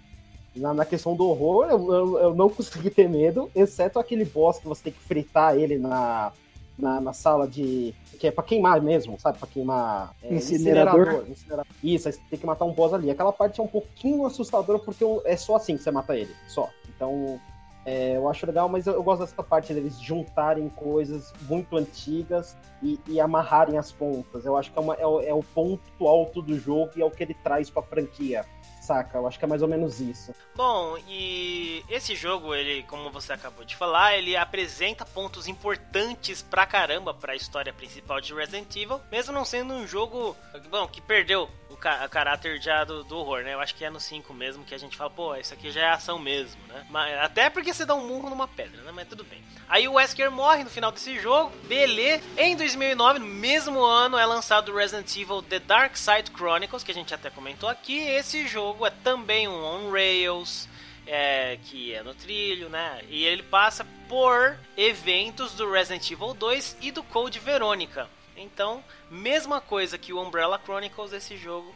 Na, 0.55 0.73
na 0.73 0.85
questão 0.85 1.17
do 1.17 1.29
horror, 1.29 1.67
eu, 1.69 1.93
eu, 1.93 2.19
eu 2.19 2.35
não 2.35 2.49
consegui 2.49 2.89
ter 2.89 3.09
medo, 3.09 3.51
exceto 3.55 3.99
aquele 3.99 4.25
boss 4.25 4.59
que 4.59 4.69
você 4.69 4.85
tem 4.85 4.93
que 4.93 5.01
fritar 5.01 5.57
ele 5.57 5.79
na, 5.79 6.33
na, 6.79 7.01
na 7.01 7.13
sala 7.13 7.49
de. 7.49 7.93
que 8.21 8.29
é 8.29 8.31
pra 8.31 8.45
queimar 8.45 8.81
mesmo, 8.81 9.19
sabe? 9.19 9.39
Pra 9.39 9.49
queimar. 9.49 10.15
é, 10.23 10.35
Incinerador. 10.35 11.25
incinerador. 11.29 11.67
Isso, 11.83 12.07
aí 12.07 12.15
você 12.15 12.21
tem 12.31 12.39
que 12.39 12.47
matar 12.47 12.67
um 12.67 12.73
boss 12.73 12.95
ali. 12.95 13.11
Aquela 13.11 13.33
parte 13.33 13.61
é 13.61 13.63
um 13.65 13.69
pouquinho 13.69 14.25
assustadora 14.27 14.79
porque 14.79 15.05
é 15.25 15.37
só 15.37 15.57
assim 15.57 15.77
que 15.77 15.83
você 15.83 15.91
mata 15.91 16.17
ele. 16.17 16.31
Só. 16.47 16.71
Então. 16.95 17.41
É, 17.87 18.17
eu 18.17 18.29
acho 18.29 18.47
legal, 18.47 18.69
mas 18.69 18.87
eu, 18.87 19.03
gosto 19.03 19.21
dessa 19.21 19.43
parte 19.43 19.75
deles 19.75 19.99
juntarem 20.01 20.69
coisas 20.71 21.33
muito 21.43 21.77
antigas 21.77 22.57
e, 22.83 22.99
e 23.07 23.21
amarrarem 23.21 23.77
as 23.79 23.93
pontas. 23.93 24.45
Eu 24.47 24.57
acho 24.57 24.73
que 24.73 24.79
é, 24.79 24.83
uma- 24.83 24.95
é 24.95 25.07
o- 25.07 25.21
é 25.21 25.35
o 25.35 25.43
ponto 25.43 26.07
alto 26.09 26.41
do 26.41 26.59
jogo 26.59 26.93
e 26.97 27.03
é 27.03 27.05
o 27.05 27.11
que 27.11 27.23
ele 27.23 27.35
traz 27.35 27.69
pra 27.69 27.83
franquia. 27.83 28.45
Saca? 28.85 29.17
Eu 29.17 29.27
acho 29.27 29.39
que 29.39 29.45
é 29.45 29.49
mais 29.49 29.63
ou 29.63 29.69
menos 29.69 29.99
isso. 30.01 30.35
Bom, 30.55 30.99
e 31.09 31.83
esse 31.89 32.15
jogo, 32.15 32.55
ele, 32.55 32.83
como 32.85 33.11
você 33.11 33.33
acabou 33.33 33.65
de 33.65 33.75
falar, 33.75 34.17
ele 34.17 34.37
apresenta 34.37 35.05
pontos 35.07 35.49
importantes 35.49 36.43
pra 36.43 36.67
caramba 36.67 37.15
pra 37.15 37.35
história 37.35 37.73
principal 37.73 38.21
de 38.21 38.35
Resident 38.35 38.75
Evil, 38.77 39.01
mesmo 39.11 39.33
não 39.33 39.45
sendo 39.45 39.73
um 39.73 39.87
jogo, 39.87 40.37
bom, 40.71 40.87
que 40.87 41.01
perdeu 41.01 41.49
o 41.71 41.77
ca- 41.77 42.07
caráter 42.09 42.61
já 42.61 42.85
do, 42.85 43.03
do 43.05 43.17
horror, 43.17 43.43
né? 43.43 43.55
Eu 43.55 43.61
acho 43.61 43.75
que 43.75 43.85
é 43.85 43.91
no 43.91 43.99
5 43.99 44.33
mesmo 44.35 44.65
que 44.65 44.75
a 44.75 44.79
gente 44.79 44.97
fala, 44.97 45.11
pô, 45.11 45.35
isso 45.35 45.55
aqui 45.55 45.71
já 45.71 45.81
é 45.81 45.89
ação 45.91 46.19
mesmo, 46.19 46.61
né? 46.69 46.87
Mas, 46.91 47.19
até 47.19 47.49
porque 47.51 47.73
você 47.73 47.85
dá 47.85 47.95
um 47.95 48.07
murro 48.07 48.29
numa 48.31 48.47
pedra, 48.47 48.83
né? 48.83 48.93
Mas 48.95 49.09
tudo 49.09 49.25
bem. 49.25 49.43
Aí 49.69 49.89
o 49.89 49.95
Wesker 49.95 50.31
morre 50.31 50.63
no 50.63 50.69
final 50.71 50.93
desse 50.93 51.19
jogo, 51.19 51.51
beleza. 51.67 52.23
Em 52.37 52.55
2009, 52.55 53.19
no 53.19 53.27
mesmo 53.27 53.83
ano, 53.83 54.19
é 54.19 54.27
lançado 54.27 54.75
Resident 54.75 55.17
Evil 55.17 55.41
The 55.43 55.59
Dark 55.59 55.97
Side 55.97 56.31
Chronicles, 56.37 56.85
que 56.85 56.91
a 56.91 56.95
gente 56.95 57.15
até 57.15 57.31
comentou 57.31 57.69
aqui. 57.69 57.99
Esse 57.99 58.47
jogo 58.47 58.74
é 58.83 58.91
também 58.91 59.47
um 59.47 59.65
on-rails, 59.65 60.69
é, 61.07 61.59
que 61.65 61.93
é 61.93 62.03
no 62.03 62.15
trilho, 62.15 62.69
né? 62.69 63.03
E 63.09 63.25
ele 63.25 63.43
passa 63.43 63.87
por 64.09 64.57
eventos 64.77 65.53
do 65.53 65.71
Resident 65.71 66.11
Evil 66.11 66.35
2 66.35 66.79
e 66.81 66.91
do 66.91 67.03
Code 67.03 67.39
Verônica. 67.39 68.09
Então, 68.37 68.83
mesma 69.11 69.61
coisa 69.61 69.99
que 69.99 70.13
o 70.13 70.21
Umbrella 70.21 70.61
Chronicles, 70.63 71.13
esse 71.13 71.37
jogo 71.37 71.75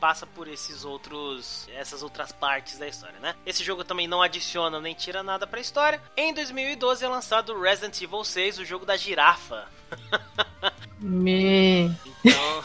passa 0.00 0.26
por 0.26 0.46
esses 0.46 0.84
outros 0.84 1.66
essas 1.74 2.02
outras 2.02 2.30
partes 2.30 2.78
da 2.78 2.86
história, 2.86 3.18
né? 3.18 3.34
Esse 3.46 3.64
jogo 3.64 3.82
também 3.82 4.06
não 4.06 4.22
adiciona 4.22 4.78
nem 4.78 4.94
tira 4.94 5.22
nada 5.22 5.46
pra 5.46 5.60
história. 5.60 6.00
Em 6.16 6.34
2012 6.34 7.04
é 7.04 7.08
lançado 7.08 7.58
Resident 7.58 8.00
Evil 8.00 8.22
6, 8.22 8.58
o 8.58 8.64
jogo 8.64 8.84
da 8.84 8.96
girafa. 8.96 9.68
Me... 10.98 11.90
Então, 12.24 12.64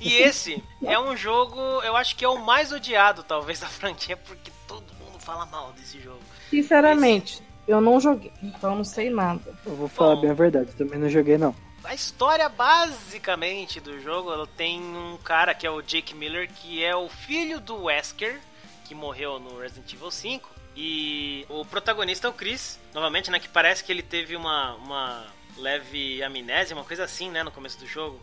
e 0.00 0.14
esse 0.14 0.62
é 0.82 0.98
um 0.98 1.16
jogo, 1.16 1.60
eu 1.82 1.96
acho 1.96 2.16
que 2.16 2.24
é 2.24 2.28
o 2.28 2.38
mais 2.38 2.72
odiado 2.72 3.22
talvez 3.22 3.60
da 3.60 3.66
franquia 3.66 4.16
porque 4.16 4.50
todo 4.66 4.84
mundo 4.94 5.18
fala 5.18 5.44
mal 5.46 5.72
desse 5.72 6.00
jogo. 6.00 6.20
Sinceramente, 6.48 7.42
eu 7.66 7.80
não 7.80 8.00
joguei, 8.00 8.32
então 8.42 8.74
não 8.74 8.84
sei 8.84 9.10
nada. 9.10 9.42
Eu 9.66 9.76
vou 9.76 9.88
falar 9.88 10.14
Bom. 10.14 10.22
bem 10.22 10.30
a 10.30 10.34
verdade, 10.34 10.72
também 10.72 10.98
não 10.98 11.08
joguei 11.08 11.36
não. 11.36 11.54
A 11.84 11.94
história 11.94 12.48
basicamente 12.48 13.80
do 13.80 14.00
jogo, 14.00 14.32
ela 14.32 14.46
tem 14.46 14.80
um 14.80 15.18
cara 15.18 15.52
que 15.52 15.66
é 15.66 15.70
o 15.70 15.82
Jake 15.82 16.14
Miller, 16.14 16.48
que 16.48 16.82
é 16.82 16.94
o 16.94 17.08
filho 17.08 17.60
do 17.60 17.84
Wesker, 17.84 18.40
que 18.84 18.92
que 18.92 18.94
morreu 18.94 19.40
no 19.40 19.58
Resident 19.58 19.90
Evil 19.90 20.10
5. 20.10 20.50
E 20.76 21.46
o 21.48 21.64
protagonista 21.64 22.26
é 22.26 22.30
o 22.30 22.32
Chris, 22.32 22.78
novamente, 22.92 23.30
né? 23.30 23.40
Que 23.40 23.48
parece 23.48 23.82
que 23.82 23.90
ele 23.90 24.02
teve 24.02 24.36
uma, 24.36 24.74
uma 24.74 25.26
leve 25.56 26.22
amnésia, 26.22 26.76
uma 26.76 26.84
coisa 26.84 27.04
assim, 27.04 27.30
né? 27.30 27.42
No 27.42 27.50
começo 27.50 27.78
do 27.78 27.86
jogo. 27.86 28.20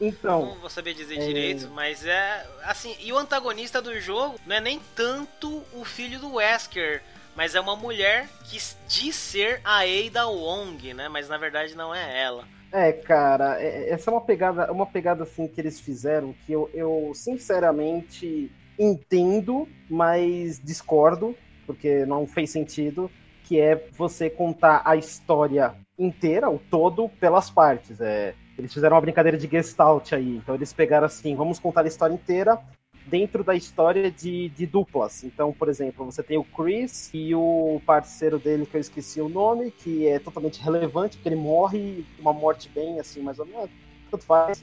Então, 0.00 0.46
Não 0.46 0.54
vou 0.60 0.70
saber 0.70 0.94
dizer 0.94 1.16
é- 1.18 1.26
direito, 1.26 1.68
mas 1.70 2.06
é 2.06 2.46
assim. 2.64 2.96
E 3.00 3.12
o 3.12 3.18
antagonista 3.18 3.82
do 3.82 3.98
jogo 4.00 4.38
não 4.46 4.56
é 4.56 4.60
nem 4.60 4.80
tanto 4.94 5.62
o 5.74 5.84
filho 5.84 6.18
do 6.20 6.34
Wesker, 6.34 7.02
mas 7.36 7.54
é 7.54 7.60
uma 7.60 7.76
mulher 7.76 8.28
que 8.44 8.58
diz 8.88 9.16
ser 9.16 9.60
a 9.64 9.80
Ada 9.82 10.26
Wong, 10.28 10.94
né? 10.94 11.08
Mas 11.08 11.28
na 11.28 11.36
verdade 11.36 11.74
não 11.74 11.94
é 11.94 12.22
ela. 12.22 12.46
É, 12.72 12.92
cara, 12.92 13.60
é- 13.60 13.90
essa 13.90 14.10
é 14.10 14.12
uma 14.12 14.20
pegada, 14.20 14.70
uma 14.72 14.86
pegada 14.86 15.24
assim 15.24 15.48
que 15.48 15.60
eles 15.60 15.80
fizeram 15.80 16.34
que 16.46 16.52
eu, 16.52 16.70
eu 16.72 17.12
sinceramente 17.14 18.50
entendo, 18.78 19.68
mas 19.90 20.60
discordo, 20.62 21.36
porque 21.66 22.06
não 22.06 22.26
fez 22.26 22.50
sentido, 22.50 23.10
que 23.44 23.58
é 23.60 23.88
você 23.96 24.30
contar 24.30 24.82
a 24.84 24.96
história 24.96 25.74
inteira, 25.98 26.50
o 26.50 26.58
todo, 26.58 27.08
pelas 27.20 27.50
partes. 27.50 28.00
É, 28.00 28.34
eles 28.56 28.72
fizeram 28.72 28.94
uma 28.96 29.02
brincadeira 29.02 29.36
de 29.36 29.48
gestalt 29.48 30.12
aí, 30.12 30.36
então 30.36 30.54
eles 30.54 30.72
pegaram 30.72 31.06
assim, 31.06 31.34
vamos 31.34 31.58
contar 31.58 31.84
a 31.84 31.88
história 31.88 32.14
inteira 32.14 32.58
dentro 33.06 33.42
da 33.42 33.54
história 33.54 34.10
de, 34.10 34.50
de 34.50 34.66
duplas. 34.66 35.24
Então, 35.24 35.52
por 35.52 35.68
exemplo, 35.68 36.04
você 36.04 36.22
tem 36.22 36.36
o 36.36 36.44
Chris 36.44 37.10
e 37.12 37.34
o 37.34 37.80
parceiro 37.86 38.38
dele, 38.38 38.66
que 38.66 38.76
eu 38.76 38.80
esqueci 38.80 39.20
o 39.20 39.28
nome, 39.28 39.70
que 39.70 40.06
é 40.06 40.18
totalmente 40.18 40.60
relevante, 40.60 41.16
porque 41.16 41.28
ele 41.28 41.36
morre 41.36 42.04
uma 42.18 42.32
morte 42.32 42.68
bem 42.68 43.00
assim, 43.00 43.22
mais 43.22 43.38
ou 43.38 43.46
menos, 43.46 43.70
tanto 44.10 44.24
faz. 44.24 44.62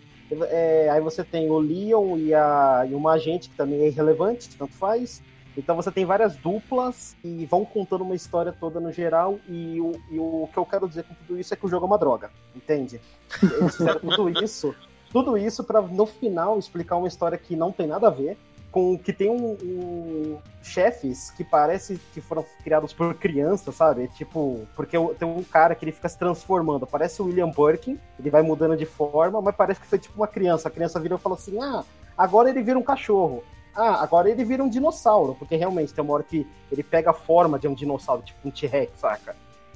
É, 0.49 0.89
aí 0.89 1.01
você 1.01 1.23
tem 1.23 1.49
o 1.49 1.59
Leon 1.59 2.17
e, 2.17 2.33
a, 2.33 2.85
e 2.89 2.93
uma 2.93 3.13
agente 3.13 3.49
que 3.49 3.55
também 3.55 3.81
é 3.81 3.87
irrelevante, 3.87 4.49
tanto 4.57 4.73
faz. 4.73 5.21
Então 5.57 5.75
você 5.75 5.91
tem 5.91 6.05
várias 6.05 6.35
duplas 6.35 7.15
e 7.23 7.45
vão 7.45 7.63
contando 7.63 8.03
uma 8.03 8.15
história 8.15 8.51
toda 8.51 8.79
no 8.79 8.91
geral. 8.91 9.39
E 9.47 9.79
o, 9.79 9.91
e 10.11 10.19
o 10.19 10.49
que 10.51 10.57
eu 10.57 10.65
quero 10.65 10.87
dizer 10.87 11.03
com 11.03 11.13
tudo 11.13 11.39
isso 11.39 11.53
é 11.53 11.57
que 11.57 11.65
o 11.65 11.69
jogo 11.69 11.85
é 11.85 11.87
uma 11.87 11.97
droga, 11.97 12.29
entende? 12.55 12.99
Eles 13.41 13.75
fizeram 13.75 13.99
tudo 13.99 14.29
isso, 14.43 14.75
tudo 15.11 15.37
isso 15.37 15.63
para 15.63 15.81
no 15.81 16.05
final 16.05 16.59
explicar 16.59 16.97
uma 16.97 17.07
história 17.07 17.37
que 17.37 17.55
não 17.55 17.71
tem 17.71 17.87
nada 17.87 18.07
a 18.07 18.11
ver, 18.11 18.37
com 18.71 18.97
que 18.97 19.13
tem 19.13 19.29
um, 19.29 19.53
um- 19.63 20.37
chefes 20.61 21.31
que 21.31 21.45
parece 21.45 21.97
que 22.13 22.19
foram 22.19 22.43
criados 22.61 22.91
por 22.91 23.13
crianças, 23.15 23.73
sabe? 23.73 24.09
Tipo, 24.09 24.67
porque 24.75 24.97
tem 25.17 25.25
um 25.25 25.41
cara 25.43 25.73
que 25.73 25.85
ele 25.85 25.93
fica 25.93 26.09
se 26.09 26.17
transformando, 26.17 26.85
parece 26.85 27.21
o 27.21 27.25
William 27.25 27.49
Birkin, 27.49 27.97
ele 28.19 28.29
vai 28.29 28.41
mudando 28.41 28.75
de 28.75 28.85
forma, 28.85 29.41
mas 29.41 29.55
parece 29.55 29.79
que 29.79 29.87
foi 29.87 29.97
tipo 29.99 30.15
uma 30.17 30.27
criança. 30.27 30.67
A 30.67 30.71
criança 30.71 30.99
vira 30.99 31.15
e 31.15 31.17
fala 31.17 31.35
assim: 31.35 31.57
"Ah, 31.61 31.85
agora 32.17 32.49
ele 32.49 32.61
vira 32.61 32.77
um 32.77 32.83
cachorro". 32.83 33.41
Ah, 33.75 34.01
agora 34.01 34.29
ele 34.29 34.43
vira 34.45 34.63
um 34.63 34.69
dinossauro, 34.69 35.35
porque 35.35 35.55
realmente 35.55 35.93
tem 35.93 36.03
uma 36.03 36.13
hora 36.13 36.23
que 36.23 36.47
ele 36.71 36.83
pega 36.83 37.09
a 37.09 37.13
forma 37.13 37.59
de 37.59 37.67
um 37.67 37.73
dinossauro, 37.73 38.21
tipo 38.21 38.47
um 38.47 38.51
T-Rex, 38.51 38.99
saca? 38.99 39.35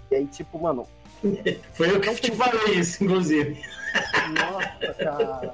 E 0.10 0.16
aí, 0.16 0.26
tipo, 0.26 0.58
mano, 0.58 0.88
Foi 1.74 1.90
eu 1.90 2.00
que 2.00 2.16
te 2.16 2.32
falei 2.32 2.76
isso, 2.76 3.04
inclusive. 3.04 3.62
nossa, 4.40 4.94
cara. 4.94 5.54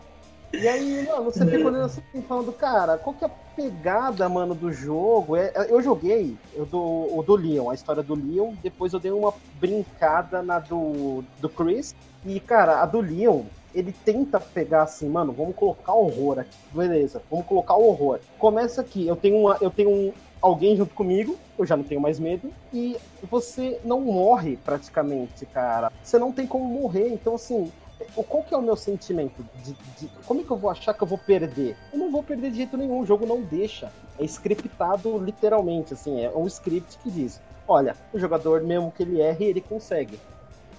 E 0.54 0.68
aí, 0.68 1.06
mano, 1.06 1.26
você 1.26 1.46
fica 1.46 1.58
olhando 1.58 1.86
assim, 1.86 2.02
falando, 2.28 2.54
cara, 2.54 2.98
qual 2.98 3.16
que 3.16 3.26
é 3.26 3.28
a 3.28 3.32
pegada, 3.56 4.30
mano, 4.30 4.56
do 4.56 4.72
jogo? 4.72 5.36
É, 5.36 5.52
eu 5.70 5.82
joguei 5.82 6.38
o 6.56 6.66
do, 6.66 7.18
o 7.18 7.24
do 7.24 7.36
Leon, 7.36 7.70
a 7.70 7.74
história 7.74 8.04
do 8.04 8.16
Leon, 8.16 8.54
depois 8.64 8.94
eu 8.94 9.00
dei 9.00 9.12
uma 9.12 9.34
brincada 9.60 10.42
na 10.42 10.60
do, 10.60 11.24
do 11.40 11.50
Chris. 11.50 11.96
E, 12.26 12.40
cara, 12.40 12.82
a 12.82 12.86
do 12.86 13.02
Leon, 13.02 13.44
ele 13.76 13.94
tenta 14.06 14.40
pegar 14.40 14.84
assim, 14.84 15.10
mano, 15.10 15.34
vamos 15.34 15.56
colocar 15.56 15.94
horror 15.94 16.40
aqui. 16.40 16.56
Beleza, 16.74 17.22
vamos 17.30 17.46
colocar 17.46 17.76
o 17.76 17.88
horror. 17.90 18.20
Começa 18.40 18.82
aqui, 18.82 19.06
eu 19.06 19.16
tenho, 19.16 19.38
uma, 19.38 19.58
eu 19.60 19.70
tenho 19.70 19.90
um, 19.90 20.14
alguém 20.42 20.76
junto 20.76 20.96
comigo, 20.96 21.38
eu 21.60 21.66
já 21.66 21.76
não 21.76 21.84
tenho 21.84 22.00
mais 22.02 22.20
medo, 22.20 22.52
e 22.74 22.96
você 23.30 23.80
não 23.84 24.00
morre 24.02 24.58
praticamente, 24.58 25.46
cara. 25.46 25.92
Você 26.02 26.18
não 26.18 26.32
tem 26.32 26.48
como 26.48 26.66
morrer, 26.66 27.10
então 27.10 27.36
assim, 27.36 27.72
qual 28.16 28.44
que 28.44 28.54
é 28.54 28.58
o 28.58 28.62
meu 28.62 28.76
sentimento? 28.76 29.46
De, 29.64 29.74
de- 29.74 30.10
como 30.26 30.42
é 30.42 30.44
que 30.44 30.52
eu 30.52 30.58
vou 30.58 30.70
achar 30.70 30.94
que 30.94 31.04
eu 31.04 31.08
vou 31.08 31.18
perder? 31.18 31.76
Eu 31.92 32.00
não 32.00 32.12
vou 32.12 32.24
perder 32.24 32.52
de 32.52 32.58
jeito 32.58 32.78
nenhum, 32.78 33.00
o 33.00 33.06
jogo 33.06 33.26
não 33.26 33.42
deixa. 33.42 33.92
É 34.18 34.24
scriptado 34.24 35.18
literalmente, 35.18 35.94
assim, 35.94 36.22
é 36.22 36.30
um 36.32 36.48
script 36.48 36.98
que 37.00 37.12
diz: 37.12 37.42
olha, 37.68 37.96
o 38.14 38.20
jogador, 38.20 38.62
mesmo 38.62 38.92
que 38.92 39.04
ele 39.04 39.20
erre, 39.20 39.46
ele 39.46 39.62
consegue. 39.62 40.18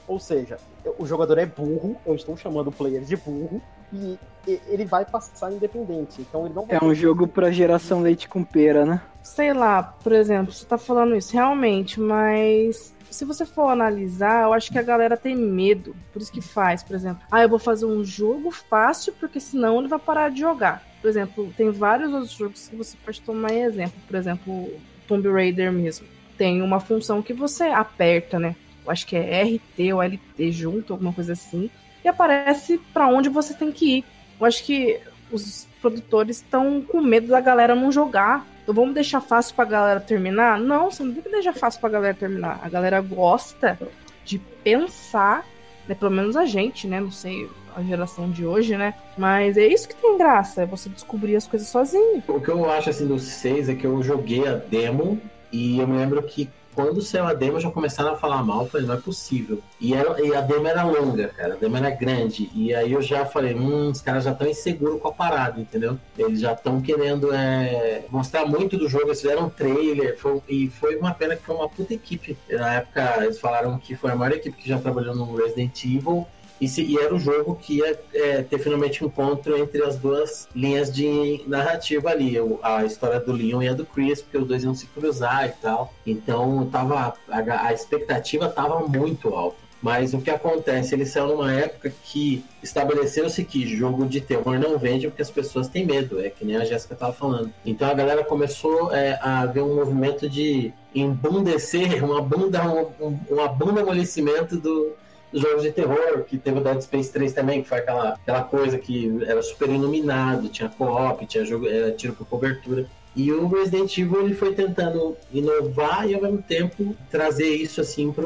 Ou 0.09 0.19
seja, 0.19 0.59
o 0.99 1.07
jogador 1.07 1.39
é 1.39 1.47
burro, 1.47 1.97
eu 2.07 2.15
estou 2.15 2.37
chamando 2.37 2.69
o 2.69 2.73
player 2.73 3.03
de 3.03 3.17
burro, 3.17 3.61
e 3.93 4.19
ele 4.47 4.85
vai 4.85 5.05
passar 5.05 5.53
independente. 5.53 6.21
Então 6.21 6.47
ele 6.47 6.55
não 6.55 6.65
vai 6.65 6.77
É 6.77 6.85
um 6.85 6.95
jogo 6.95 7.27
pra 7.27 7.51
geração 7.51 8.01
leite 8.01 8.29
com 8.29 8.45
pera, 8.45 8.85
né? 8.85 9.03
sei 9.27 9.53
lá, 9.53 9.83
por 9.83 10.13
exemplo, 10.13 10.53
você 10.53 10.65
tá 10.65 10.79
falando 10.79 11.17
isso 11.17 11.33
realmente, 11.33 11.99
mas 11.99 12.95
se 13.11 13.25
você 13.25 13.45
for 13.45 13.69
analisar, 13.69 14.45
eu 14.45 14.53
acho 14.53 14.71
que 14.71 14.79
a 14.79 14.83
galera 14.83 15.17
tem 15.17 15.35
medo, 15.35 15.97
por 16.13 16.23
isso 16.23 16.33
que 16.33 16.41
faz, 16.41 16.83
por 16.85 16.95
exemplo, 16.95 17.23
ah, 17.31 17.43
eu 17.43 17.49
vou 17.49 17.59
fazer 17.59 17.87
um 17.87 18.05
jogo 18.05 18.53
fácil 18.53 19.13
porque 19.19 19.41
senão 19.41 19.81
ele 19.81 19.89
vai 19.89 19.99
parar 19.99 20.31
de 20.31 20.41
jogar. 20.41 20.83
Por 21.01 21.09
exemplo, 21.09 21.53
tem 21.57 21.71
vários 21.71 22.13
outros 22.13 22.33
jogos 22.33 22.69
que 22.69 22.77
você 22.77 22.97
pode 23.05 23.21
tomar 23.21 23.53
em 23.53 23.63
exemplo, 23.63 24.01
por 24.07 24.17
exemplo, 24.17 24.71
Tomb 25.09 25.29
Raider 25.29 25.73
mesmo. 25.73 26.07
Tem 26.39 26.63
uma 26.63 26.79
função 26.79 27.21
que 27.21 27.33
você 27.33 27.65
aperta, 27.65 28.39
né? 28.39 28.55
Acho 28.91 29.07
que 29.07 29.17
é 29.17 29.43
RT 29.43 29.93
ou 29.93 30.03
LT 30.03 30.53
junto, 30.53 30.93
alguma 30.93 31.13
coisa 31.13 31.33
assim, 31.33 31.71
e 32.05 32.09
aparece 32.09 32.79
pra 32.93 33.09
onde 33.09 33.29
você 33.29 33.55
tem 33.55 33.73
que 33.73 33.99
ir. 33.99 34.05
Eu 34.39 34.47
acho 34.47 34.63
que 34.65 35.01
os 35.31 35.67
produtores 35.81 36.37
estão 36.37 36.83
com 36.83 37.01
medo 37.01 37.29
da 37.29 37.41
galera 37.41 37.75
não 37.75 37.91
jogar. 37.91 38.47
Então 38.63 38.75
vamos 38.75 38.95
deixar 38.95 39.21
fácil 39.21 39.55
pra 39.55 39.65
galera 39.65 40.01
terminar? 40.01 40.59
Não, 40.59 40.91
você 40.91 41.03
não 41.03 41.13
tem 41.13 41.23
que 41.23 41.31
deixar 41.31 41.53
fácil 41.53 41.81
pra 41.81 41.89
galera 41.89 42.15
terminar. 42.15 42.61
A 42.63 42.69
galera 42.69 43.01
gosta 43.01 43.79
de 44.25 44.39
pensar, 44.39 45.45
né? 45.87 45.95
Pelo 45.95 46.11
menos 46.11 46.37
a 46.37 46.45
gente, 46.45 46.87
né? 46.87 47.01
Não 47.01 47.13
sei 47.13 47.49
a 47.77 47.83
geração 47.83 48.31
de 48.31 48.45
hoje, 48.45 48.77
né? 48.77 48.95
Mas 49.17 49.57
é 49.57 49.67
isso 49.67 49.87
que 49.87 49.95
tem 49.95 50.17
graça, 50.17 50.63
é 50.63 50.67
você 50.67 50.89
descobrir 50.89 51.37
as 51.37 51.47
coisas 51.47 51.69
sozinho. 51.69 52.23
O 52.27 52.41
que 52.41 52.49
eu 52.49 52.69
acho 52.71 52.91
assim 52.91 53.07
do 53.07 53.19
6 53.19 53.69
é 53.69 53.75
que 53.75 53.87
eu 53.87 54.03
joguei 54.03 54.49
a 54.49 54.55
demo 54.55 55.21
e 55.53 55.79
eu 55.79 55.87
me 55.87 55.97
lembro 55.97 56.23
que 56.23 56.49
quando 56.77 57.01
saiu 57.01 57.25
a 57.25 57.33
demo 57.33 57.59
já 57.59 57.71
começaram 57.71 58.13
a 58.13 58.17
falar 58.17 58.45
mal, 58.45 58.63
eu 58.63 58.69
falei, 58.69 58.87
não 58.87 58.95
é 58.95 58.99
possível. 58.99 59.61
E, 59.81 59.95
era- 59.95 60.21
e 60.25 60.35
a 60.35 60.43
demo 60.43 60.69
era 60.69 60.85
longa, 60.85 61.29
cara, 61.29 61.55
a 61.55 61.57
demo 61.57 61.77
era 61.79 61.89
grande. 61.91 62.51
E 62.55 62.73
aí 62.75 62.93
eu 62.93 63.01
já 63.01 63.25
falei, 63.25 63.55
hum, 63.55 63.89
os 63.91 64.03
caras 64.03 64.25
já 64.25 64.33
estão 64.33 64.47
inseguros 64.47 65.01
com 65.01 65.09
a 65.09 65.13
parada, 65.13 65.59
entendeu? 65.59 65.99
Eles 66.19 66.39
já 66.39 66.53
estão 66.53 66.81
querendo 66.83 67.33
é, 67.35 68.05
mostrar 68.11 68.45
muito 68.45 68.77
do 68.77 68.89
jogo, 68.89 69.07
eles 69.07 69.21
fizeram 69.23 69.47
um 69.47 69.51
trailer, 69.51 70.19
foi- 70.19 70.43
e 70.49 70.69
foi 70.69 70.97
uma 70.97 71.15
pena 71.15 71.35
que 71.35 71.43
foi 71.43 71.57
uma 71.57 71.69
puta 71.69 71.95
equipe. 71.95 72.37
Na 72.51 72.75
época 72.75 73.25
eles 73.25 73.41
falaram 73.41 73.79
que 73.79 73.97
foi 73.97 74.13
a 74.13 74.15
maior 74.15 74.35
equipe 74.37 74.57
que 74.57 74.69
já 74.69 74.79
trabalhou 74.79 75.15
no 75.17 75.35
Resident 75.35 75.83
Evil. 75.85 76.27
E, 76.61 76.67
se- 76.69 76.83
e 76.83 76.99
era 76.99 77.15
o 77.15 77.19
jogo 77.19 77.55
que 77.55 77.79
ia 77.79 77.99
é, 78.15 78.43
ter 78.43 78.59
finalmente 78.59 79.05
um 79.05 79.09
encontro 79.09 79.57
entre 79.59 79.83
as 79.83 79.97
duas 79.97 80.49
linhas 80.55 80.93
de 80.93 81.43
narrativa 81.47 82.11
ali, 82.11 82.37
a 82.63 82.85
história 82.85 83.21
do 83.21 83.33
Leon 83.33 83.63
e 83.63 83.69
a 83.69 83.75
do 83.75 83.85
Chris, 83.85 84.23
porque 84.23 84.39
os 84.39 84.47
dois 84.47 84.65
iam 84.65 84.75
se 84.75 84.87
cruzar 84.87 85.47
e 85.47 85.53
tal. 85.61 85.93
Então 86.07 86.67
tava, 86.73 87.15
a, 87.29 87.67
a 87.67 87.73
expectativa 87.73 88.47
estava 88.47 88.81
muito 88.81 89.29
alta. 89.35 89.67
Mas 89.83 90.15
o 90.15 90.21
que 90.21 90.31
acontece? 90.31 90.95
Ele 90.95 91.05
saiu 91.05 91.29
numa 91.29 91.53
época 91.53 91.93
que 92.03 92.43
estabeleceu-se 92.63 93.45
que 93.45 93.67
jogo 93.77 94.07
de 94.07 94.21
terror 94.23 94.59
não 94.59 94.79
vende 94.79 95.07
porque 95.07 95.21
as 95.23 95.31
pessoas 95.31 95.69
têm 95.69 95.85
medo, 95.85 96.19
é 96.19 96.31
que 96.31 96.45
nem 96.45 96.57
a 96.57 96.65
Jéssica 96.65 96.95
estava 96.95 97.13
falando. 97.13 97.53
Então 97.65 97.89
a 97.89 97.95
galera 97.95 98.25
começou 98.25 98.93
é, 98.93 99.19
a 99.23 99.45
ver 99.47 99.61
um 99.61 99.77
movimento 99.77 100.29
de 100.29 100.73
embundecer, 100.95 102.03
uma 102.05 102.21
bunda, 102.23 102.63
um, 102.67 102.91
um, 103.07 103.19
um 103.31 103.41
amolecimento 103.79 104.57
do, 104.57 104.93
jogos 105.33 105.63
de 105.63 105.73
terror, 105.73 106.23
que 106.25 106.39
teve 106.39 106.59
o 106.59 106.63
Dead 106.63 106.81
Space 106.81 107.13
3 107.13 107.33
também, 107.33 107.63
que 107.63 107.69
foi 107.69 107.79
aquela, 107.79 108.11
aquela 108.15 108.43
coisa 108.43 108.79
que 108.79 109.23
era 109.27 109.43
super 109.43 109.69
iluminado, 109.69 110.49
tinha 110.49 110.69
co-op, 110.69 111.25
tinha 111.27 111.45
jogo, 111.45 111.69
era 111.69 111.93
tiro 111.93 112.13
por 112.15 112.27
cobertura. 112.27 112.87
E 113.15 113.33
o 113.33 113.49
Resident 113.49 113.97
Evil 113.97 114.21
ele 114.27 114.35
foi 114.35 114.53
tentando 114.55 115.17
inovar 115.33 116.07
e 116.07 116.15
ao 116.15 116.21
mesmo 116.21 116.43
tempo 116.43 116.95
trazer 117.11 117.49
isso 117.49 117.81
assim 117.81 118.13
para 118.13 118.25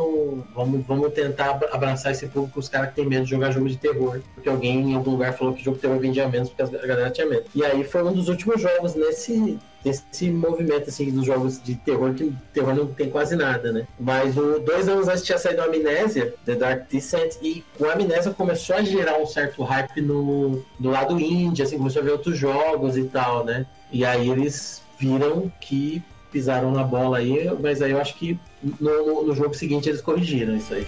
vamos 0.52 0.84
vamos 0.84 1.12
tentar 1.12 1.50
abra- 1.50 1.68
abraçar 1.72 2.10
esse 2.10 2.26
público 2.26 2.58
os 2.58 2.68
caras 2.68 2.88
que 2.90 2.96
têm 2.96 3.06
medo 3.06 3.22
de 3.22 3.30
jogar 3.30 3.52
jogo 3.52 3.68
de 3.68 3.76
terror, 3.76 4.20
porque 4.34 4.48
alguém 4.48 4.90
em 4.90 4.94
algum 4.96 5.12
lugar 5.12 5.32
falou 5.32 5.54
que 5.54 5.62
jogo 5.62 5.76
de 5.76 5.82
terror 5.82 5.96
vendia 6.00 6.28
menos 6.28 6.48
porque 6.50 6.76
a 6.76 6.86
galera 6.88 7.08
tinha 7.10 7.24
medo. 7.24 7.44
E 7.54 7.64
aí 7.64 7.84
foi 7.84 8.02
um 8.02 8.12
dos 8.12 8.28
últimos 8.28 8.60
jogos 8.60 8.96
nesse 8.96 9.60
esse 9.84 10.30
movimento 10.30 10.88
assim 10.90 11.10
dos 11.10 11.24
jogos 11.24 11.62
de 11.62 11.74
terror 11.74 12.12
que 12.14 12.32
terror 12.52 12.74
não 12.74 12.86
tem 12.86 13.08
quase 13.10 13.34
nada, 13.36 13.72
né? 13.72 13.86
Mas 13.98 14.36
o 14.36 14.58
dois 14.60 14.88
anos 14.88 15.08
antes 15.08 15.22
tinha 15.22 15.38
saído 15.38 15.62
a 15.62 15.64
Amnésia, 15.64 16.34
The 16.44 16.54
Dark 16.54 16.90
Descent, 16.90 17.36
e 17.42 17.64
a 17.82 17.92
Amnésia 17.92 18.32
começou 18.32 18.76
a 18.76 18.82
gerar 18.82 19.18
um 19.18 19.26
certo 19.26 19.62
hype 19.62 20.00
no 20.02 20.62
do 20.78 20.90
lado 20.90 21.18
indie, 21.18 21.62
assim, 21.62 21.78
começou 21.78 22.02
a 22.02 22.04
ver 22.04 22.12
outros 22.12 22.36
jogos 22.36 22.96
e 22.96 23.04
tal, 23.04 23.44
né? 23.44 23.66
E 23.92 24.04
aí 24.04 24.28
eles 24.30 24.82
viram 24.98 25.50
que 25.60 26.02
pisaram 26.30 26.70
na 26.70 26.84
bola 26.84 27.18
aí, 27.18 27.50
mas 27.60 27.82
aí 27.82 27.90
eu 27.90 28.00
acho 28.00 28.14
que 28.16 28.38
no- 28.78 29.22
no 29.24 29.34
jogo 29.34 29.54
seguinte 29.54 29.88
eles 29.88 30.00
corrigiram 30.00 30.56
isso 30.56 30.72
aí. 30.74 30.86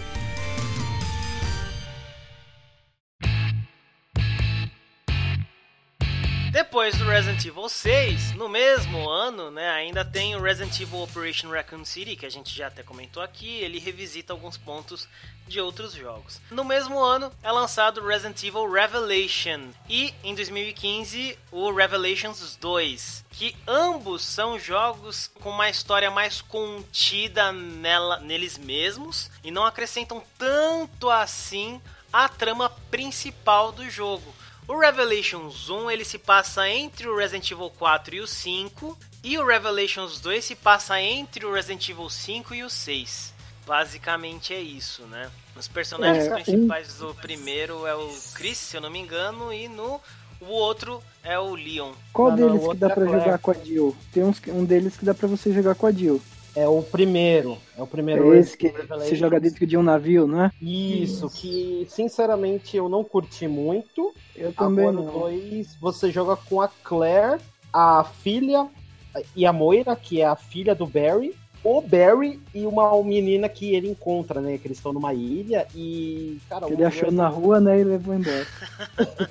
Depois 6.83 6.99
do 6.99 7.09
Resident 7.09 7.45
Evil 7.45 7.69
6, 7.69 8.33
no 8.33 8.49
mesmo 8.49 9.09
ano, 9.09 9.53
né, 9.53 9.71
ainda 9.71 10.05
tem 10.05 10.35
o 10.35 10.43
Resident 10.43 10.81
Evil 10.81 11.03
Operation 11.03 11.49
Raccoon 11.49 11.85
City, 11.85 12.17
que 12.17 12.27
a 12.27 12.29
gente 12.29 12.53
já 12.53 12.67
até 12.67 12.83
comentou 12.83 13.23
aqui, 13.23 13.47
ele 13.59 13.79
revisita 13.79 14.33
alguns 14.33 14.59
pontos 14.59 15.09
de 15.47 15.61
outros 15.61 15.93
jogos. 15.93 16.41
No 16.51 16.65
mesmo 16.65 16.99
ano 16.99 17.31
é 17.41 17.53
lançado 17.53 18.05
Resident 18.05 18.43
Evil 18.43 18.69
Revelation 18.69 19.69
e 19.89 20.13
em 20.25 20.35
2015 20.35 21.39
o 21.53 21.71
Revelations 21.71 22.57
2, 22.57 23.27
que 23.31 23.55
ambos 23.65 24.25
são 24.25 24.59
jogos 24.59 25.31
com 25.41 25.51
uma 25.51 25.71
história 25.71 26.11
mais 26.11 26.43
contida 26.43 27.53
nela, 27.53 28.19
neles 28.19 28.59
mesmos 28.59 29.31
e 29.45 29.53
não 29.53 29.65
acrescentam 29.65 30.21
tanto 30.37 31.09
assim 31.09 31.81
a 32.13 32.29
trama 32.29 32.69
principal 32.91 33.71
do 33.71 33.89
jogo. 33.89 34.35
O 34.69 34.79
Revelations 34.79 35.69
1 35.69 35.91
ele 35.91 36.05
se 36.05 36.19
passa 36.19 36.69
entre 36.69 37.09
o 37.09 37.17
Resident 37.17 37.51
Evil 37.51 37.71
4 37.79 38.15
e 38.15 38.21
o 38.21 38.27
5, 38.27 38.97
e 39.25 39.37
o 39.39 39.47
Revelations 39.47 40.21
2 40.21 40.45
se 40.45 40.55
passa 40.55 41.01
entre 41.01 41.45
o 41.45 41.53
Resident 41.53 41.89
Evil 41.89 42.09
5 42.09 42.55
e 42.55 42.63
o 42.63 42.71
6. 42.71 43.33
Basicamente 43.67 44.53
é 44.55 44.61
isso, 44.61 45.03
né? 45.05 45.31
Os 45.57 45.69
personagens 45.69 46.27
É, 46.27 46.35
principais 46.35 46.95
do 46.95 47.15
primeiro 47.15 47.87
é 47.87 47.95
o 47.95 48.09
Chris, 48.35 48.59
se 48.59 48.77
eu 48.77 48.81
não 48.81 48.91
me 48.91 48.99
engano, 48.99 49.53
e 49.53 49.69
no 49.69 50.01
o 50.41 50.47
outro 50.47 51.01
é 51.23 51.39
o 51.39 51.55
Leon. 51.55 51.93
Qual 52.13 52.31
Não, 52.31 52.37
não, 52.37 52.49
deles 52.49 52.65
o 52.67 52.71
que 52.71 52.77
dá 52.77 52.87
é 52.89 52.95
pra 52.95 53.05
Claire. 53.05 53.25
jogar 53.25 53.39
com 53.39 53.51
a 53.53 53.55
Jill? 53.55 53.97
Tem 54.13 54.25
uns, 54.25 54.41
um 54.49 54.65
deles 54.65 54.97
que 54.97 55.05
dá 55.05 55.15
pra 55.15 55.29
você 55.29 55.53
jogar 55.53 55.75
com 55.77 55.87
a 55.87 55.93
Jill. 55.93 56.21
É 56.55 56.69
o 56.69 56.83
primeiro. 56.83 57.57
É 57.77 57.83
o 57.83 57.87
primeiro. 57.87 58.35
É 58.35 58.39
esse 58.39 58.57
que 58.57 58.69
você 58.69 59.15
joga 59.15 59.41
dentro 59.41 59.67
de 59.67 59.77
um 59.77 59.83
navio, 59.83 60.27
não 60.27 60.45
é? 60.45 60.51
Isso, 60.61 61.29
que 61.31 61.87
sinceramente 61.89 62.77
eu 62.77 62.89
não 62.89 63.03
curti 63.03 63.49
muito. 63.49 64.15
Eu 64.37 64.53
também 64.53 64.89
Agora 64.89 65.07
não. 65.07 65.21
2, 65.21 65.77
você 65.81 66.11
joga 66.11 66.37
com 66.37 66.61
a 66.61 66.69
Claire, 66.69 67.41
a 67.73 68.05
filha 68.05 68.69
e 69.35 69.47
a 69.47 69.53
Moira, 69.53 69.97
que 69.97 70.21
é 70.21 70.27
a 70.27 70.37
filha 70.37 70.75
do 70.75 70.87
Barry, 70.87 71.35
o 71.65 71.81
Barry 71.81 72.41
e 72.55 72.67
uma 72.67 73.03
menina 73.03 73.49
que 73.49 73.75
ele 73.75 73.89
encontra, 73.89 74.41
né? 74.41 74.59
Que 74.59 74.67
eles 74.67 74.79
estão 74.79 74.93
numa 74.93 75.15
ilha 75.15 75.67
e. 75.75 76.39
Cara, 76.49 76.71
Ele 76.71 76.85
achou 76.85 77.11
na 77.11 77.29
rua, 77.29 77.61
né? 77.61 77.81
E 77.81 77.85
levou 77.85 78.15
embora. 78.15 78.47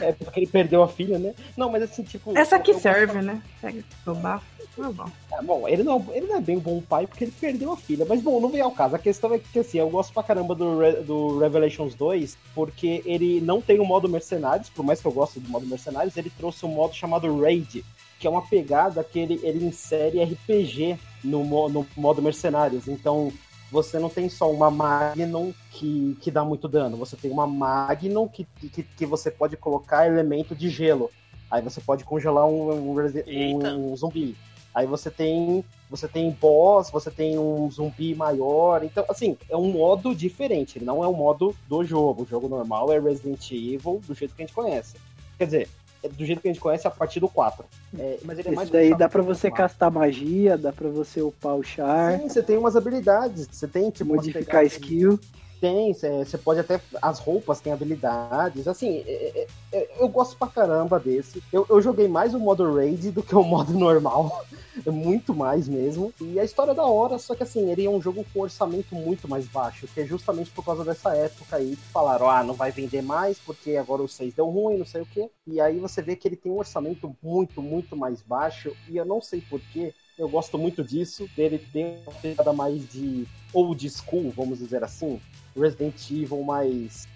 É 0.00 0.12
porque 0.12 0.40
ele 0.40 0.46
perdeu 0.46 0.82
a 0.82 0.88
filha, 0.88 1.18
né? 1.18 1.34
Não, 1.56 1.70
mas 1.70 1.82
assim, 1.82 2.02
tipo. 2.02 2.36
Essa 2.36 2.56
aqui 2.56 2.72
serve, 2.74 3.20
né? 3.20 3.42
Pega 3.60 3.84
o 4.06 4.14
bafo. 4.14 4.44
Tá 4.76 4.90
bom. 4.90 5.04
É, 5.30 5.42
bom, 5.42 5.68
ele 5.68 5.82
não, 5.82 6.04
ele 6.12 6.26
não 6.26 6.36
é 6.36 6.40
bem 6.40 6.56
um 6.56 6.60
bom 6.60 6.80
pai 6.80 7.06
porque 7.06 7.24
ele 7.24 7.34
perdeu 7.38 7.72
a 7.72 7.76
filha. 7.76 8.06
Mas 8.08 8.22
bom, 8.22 8.40
não 8.40 8.48
vem 8.48 8.60
ao 8.60 8.70
caso. 8.70 8.96
A 8.96 8.98
questão 8.98 9.34
é 9.34 9.38
que 9.38 9.58
assim, 9.58 9.78
eu 9.78 9.90
gosto 9.90 10.12
pra 10.14 10.22
caramba 10.22 10.54
do, 10.54 10.78
Re- 10.78 11.02
do 11.02 11.38
Revelations 11.38 11.94
2, 11.94 12.38
porque 12.54 13.02
ele 13.04 13.40
não 13.40 13.60
tem 13.60 13.80
o 13.80 13.84
modo 13.84 14.08
mercenários, 14.08 14.70
por 14.70 14.84
mais 14.84 15.00
que 15.00 15.06
eu 15.06 15.12
goste 15.12 15.40
do 15.40 15.48
modo 15.50 15.66
mercenários, 15.66 16.16
ele 16.16 16.30
trouxe 16.30 16.64
um 16.64 16.70
modo 16.70 16.94
chamado 16.94 17.38
Raid, 17.40 17.84
que 18.18 18.26
é 18.26 18.30
uma 18.30 18.42
pegada 18.46 19.04
que 19.04 19.18
ele, 19.18 19.40
ele 19.42 19.64
insere 19.64 20.22
RPG 20.22 20.96
no, 21.22 21.68
no 21.68 21.86
modo 21.96 22.22
mercenários. 22.22 22.88
Então. 22.88 23.30
Você 23.72 23.98
não 23.98 24.10
tem 24.10 24.28
só 24.28 24.50
uma 24.52 24.70
Magnum 24.70 25.54
que, 25.70 26.14
que 26.20 26.30
dá 26.30 26.44
muito 26.44 26.68
dano, 26.68 26.94
você 26.98 27.16
tem 27.16 27.30
uma 27.30 27.46
Magnum 27.46 28.28
que, 28.28 28.44
que, 28.44 28.82
que 28.82 29.06
você 29.06 29.30
pode 29.30 29.56
colocar 29.56 30.06
elemento 30.06 30.54
de 30.54 30.68
gelo. 30.68 31.10
Aí 31.50 31.62
você 31.62 31.80
pode 31.80 32.04
congelar 32.04 32.46
um, 32.46 32.70
um, 32.70 33.90
um 33.90 33.96
zumbi. 33.96 34.36
Aí 34.74 34.86
você 34.86 35.10
tem 35.10 35.64
você 35.88 36.06
tem 36.06 36.30
boss, 36.30 36.90
você 36.90 37.10
tem 37.10 37.38
um 37.38 37.70
zumbi 37.70 38.14
maior. 38.14 38.84
Então, 38.84 39.06
assim, 39.08 39.38
é 39.48 39.56
um 39.56 39.72
modo 39.72 40.14
diferente. 40.14 40.76
Ele 40.76 40.84
não 40.84 41.02
é 41.02 41.08
um 41.08 41.14
modo 41.14 41.56
do 41.66 41.82
jogo. 41.82 42.24
O 42.24 42.26
jogo 42.26 42.48
normal 42.48 42.92
é 42.92 42.98
Resident 42.98 43.50
Evil 43.52 44.02
do 44.06 44.14
jeito 44.14 44.34
que 44.34 44.42
a 44.42 44.46
gente 44.46 44.54
conhece. 44.54 44.96
Quer 45.38 45.46
dizer, 45.46 45.68
é 46.02 46.08
do 46.08 46.24
jeito 46.24 46.40
que 46.40 46.48
a 46.48 46.52
gente 46.52 46.60
conhece 46.60 46.86
a 46.86 46.90
partir 46.90 47.20
do 47.20 47.28
4. 47.28 47.64
É, 47.98 48.18
mas 48.24 48.38
ele 48.38 48.48
é 48.48 48.52
mais 48.52 48.66
Esse 48.68 48.72
daí 48.72 48.84
puxado 48.86 48.98
dá 48.98 49.08
pra 49.08 49.22
pro 49.22 49.34
você 49.34 49.50
4. 49.50 49.56
castar 49.56 49.90
magia, 49.90 50.58
dá 50.58 50.72
pra 50.72 50.88
você 50.88 51.22
upar 51.22 51.54
o 51.54 51.62
char, 51.62 52.18
Sim, 52.18 52.28
você 52.28 52.42
tem 52.42 52.56
umas 52.56 52.76
habilidades. 52.76 53.48
Você 53.50 53.68
tem, 53.68 53.90
tipo, 53.90 54.06
modificar 54.14 54.64
skill. 54.64 55.18
Tem, 55.62 55.94
cê- 55.94 56.24
você 56.24 56.36
pode 56.36 56.58
até. 56.58 56.80
As 57.00 57.20
roupas 57.20 57.60
têm 57.60 57.72
habilidades. 57.72 58.66
Assim, 58.66 59.04
é- 59.06 59.46
é- 59.72 59.78
é- 59.78 60.02
eu 60.02 60.08
gosto 60.08 60.36
pra 60.36 60.48
caramba 60.48 60.98
desse. 60.98 61.40
Eu, 61.52 61.64
eu 61.70 61.80
joguei 61.80 62.08
mais 62.08 62.34
o 62.34 62.40
modo 62.40 62.74
raid 62.74 63.12
do 63.12 63.22
que 63.22 63.32
o 63.36 63.44
modo 63.44 63.72
normal. 63.78 64.44
Muito 64.84 65.32
mais 65.32 65.68
mesmo. 65.68 66.12
E 66.20 66.40
a 66.40 66.44
história 66.44 66.72
é 66.72 66.74
da 66.74 66.84
hora, 66.84 67.16
só 67.18 67.36
que 67.36 67.44
assim, 67.44 67.70
ele 67.70 67.84
é 67.86 67.90
um 67.90 68.02
jogo 68.02 68.26
com 68.32 68.40
orçamento 68.40 68.94
muito 68.96 69.28
mais 69.28 69.46
baixo, 69.46 69.86
que 69.94 70.00
é 70.00 70.04
justamente 70.06 70.50
por 70.50 70.64
causa 70.64 70.84
dessa 70.84 71.14
época 71.14 71.56
aí 71.56 71.76
que 71.76 71.82
falaram, 71.92 72.28
ah, 72.28 72.42
não 72.42 72.54
vai 72.54 72.72
vender 72.72 73.02
mais 73.02 73.38
porque 73.38 73.76
agora 73.76 74.02
o 74.02 74.08
6 74.08 74.34
deu 74.34 74.48
ruim, 74.50 74.78
não 74.78 74.86
sei 74.86 75.02
o 75.02 75.06
quê. 75.06 75.30
E 75.46 75.60
aí 75.60 75.78
você 75.78 76.02
vê 76.02 76.16
que 76.16 76.26
ele 76.26 76.36
tem 76.36 76.50
um 76.50 76.58
orçamento 76.58 77.14
muito, 77.22 77.62
muito 77.62 77.96
mais 77.96 78.20
baixo, 78.22 78.72
e 78.88 78.96
eu 78.96 79.04
não 79.04 79.20
sei 79.20 79.40
porquê. 79.42 79.94
Eu 80.18 80.28
gosto 80.28 80.58
muito 80.58 80.82
disso, 80.84 81.28
dele 81.36 81.58
ter 81.58 82.02
uma 82.06 82.12
pegada 82.20 82.52
mais 82.52 82.86
de 82.88 83.26
old 83.52 83.88
school, 83.90 84.30
vamos 84.36 84.58
dizer 84.58 84.82
assim. 84.84 85.20
Resident 85.56 86.10
Evil 86.10 86.42
mais 86.42 87.06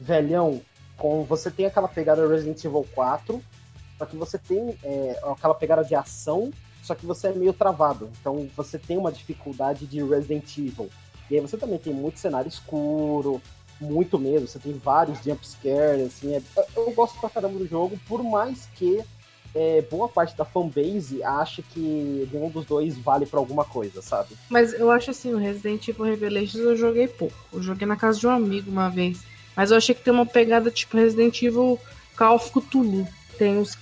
velhão, 0.00 0.60
com 0.96 1.24
você 1.24 1.50
tem 1.50 1.66
aquela 1.66 1.88
pegada 1.88 2.26
Resident 2.26 2.62
Evil 2.64 2.86
4, 2.94 3.42
só 3.98 4.06
que 4.06 4.16
você 4.16 4.38
tem 4.38 4.76
é, 4.82 5.20
aquela 5.24 5.54
pegada 5.54 5.84
de 5.84 5.94
ação, 5.94 6.50
só 6.82 6.94
que 6.94 7.06
você 7.06 7.28
é 7.28 7.32
meio 7.32 7.52
travado. 7.52 8.10
Então 8.20 8.48
você 8.56 8.78
tem 8.78 8.96
uma 8.98 9.10
dificuldade 9.12 9.86
de 9.86 10.02
Resident 10.02 10.56
Evil. 10.58 10.90
E 11.30 11.36
aí 11.36 11.40
você 11.40 11.56
também 11.56 11.78
tem 11.78 11.94
muito 11.94 12.18
cenário 12.18 12.48
escuro, 12.48 13.40
muito 13.80 14.18
mesmo. 14.18 14.46
Você 14.46 14.58
tem 14.58 14.72
vários 14.72 15.22
jumpscares, 15.22 16.06
assim. 16.06 16.34
é- 16.34 16.42
eu 16.76 16.92
gosto 16.92 17.18
pra 17.18 17.30
caramba 17.30 17.58
do 17.58 17.66
jogo, 17.66 17.98
por 18.06 18.22
mais 18.22 18.66
que 18.74 19.02
é, 19.54 19.82
boa 19.90 20.08
parte 20.08 20.36
da 20.36 20.44
fanbase 20.44 21.22
ache 21.22 21.62
que 21.62 22.28
nenhum 22.32 22.50
dos 22.50 22.64
dois 22.66 22.96
vale 22.98 23.24
pra 23.26 23.38
alguma 23.38 23.64
coisa, 23.64 24.02
sabe? 24.02 24.30
Mas 24.50 24.72
eu 24.72 24.90
acho 24.90 25.10
assim, 25.10 25.32
o 25.32 25.38
Resident 25.38 25.86
Evil 25.88 26.04
Revelations 26.04 26.64
eu 26.64 26.76
joguei 26.76 27.06
pouco. 27.08 27.34
Eu 27.52 27.62
joguei 27.62 27.86
na 27.86 27.96
casa 27.96 28.18
de 28.18 28.26
um 28.26 28.30
amigo 28.30 28.70
uma 28.70 28.88
vez. 28.90 29.22
Mas 29.56 29.70
eu 29.70 29.76
achei 29.76 29.94
que 29.94 30.02
tem 30.02 30.12
uma 30.12 30.26
pegada 30.26 30.70
tipo 30.70 30.96
Resident 30.96 31.40
Evil 31.42 31.78
Call 32.16 32.34
of 32.36 32.50
Cthulhu. 32.50 33.06
Tem 33.38 33.58
os, 33.58 33.76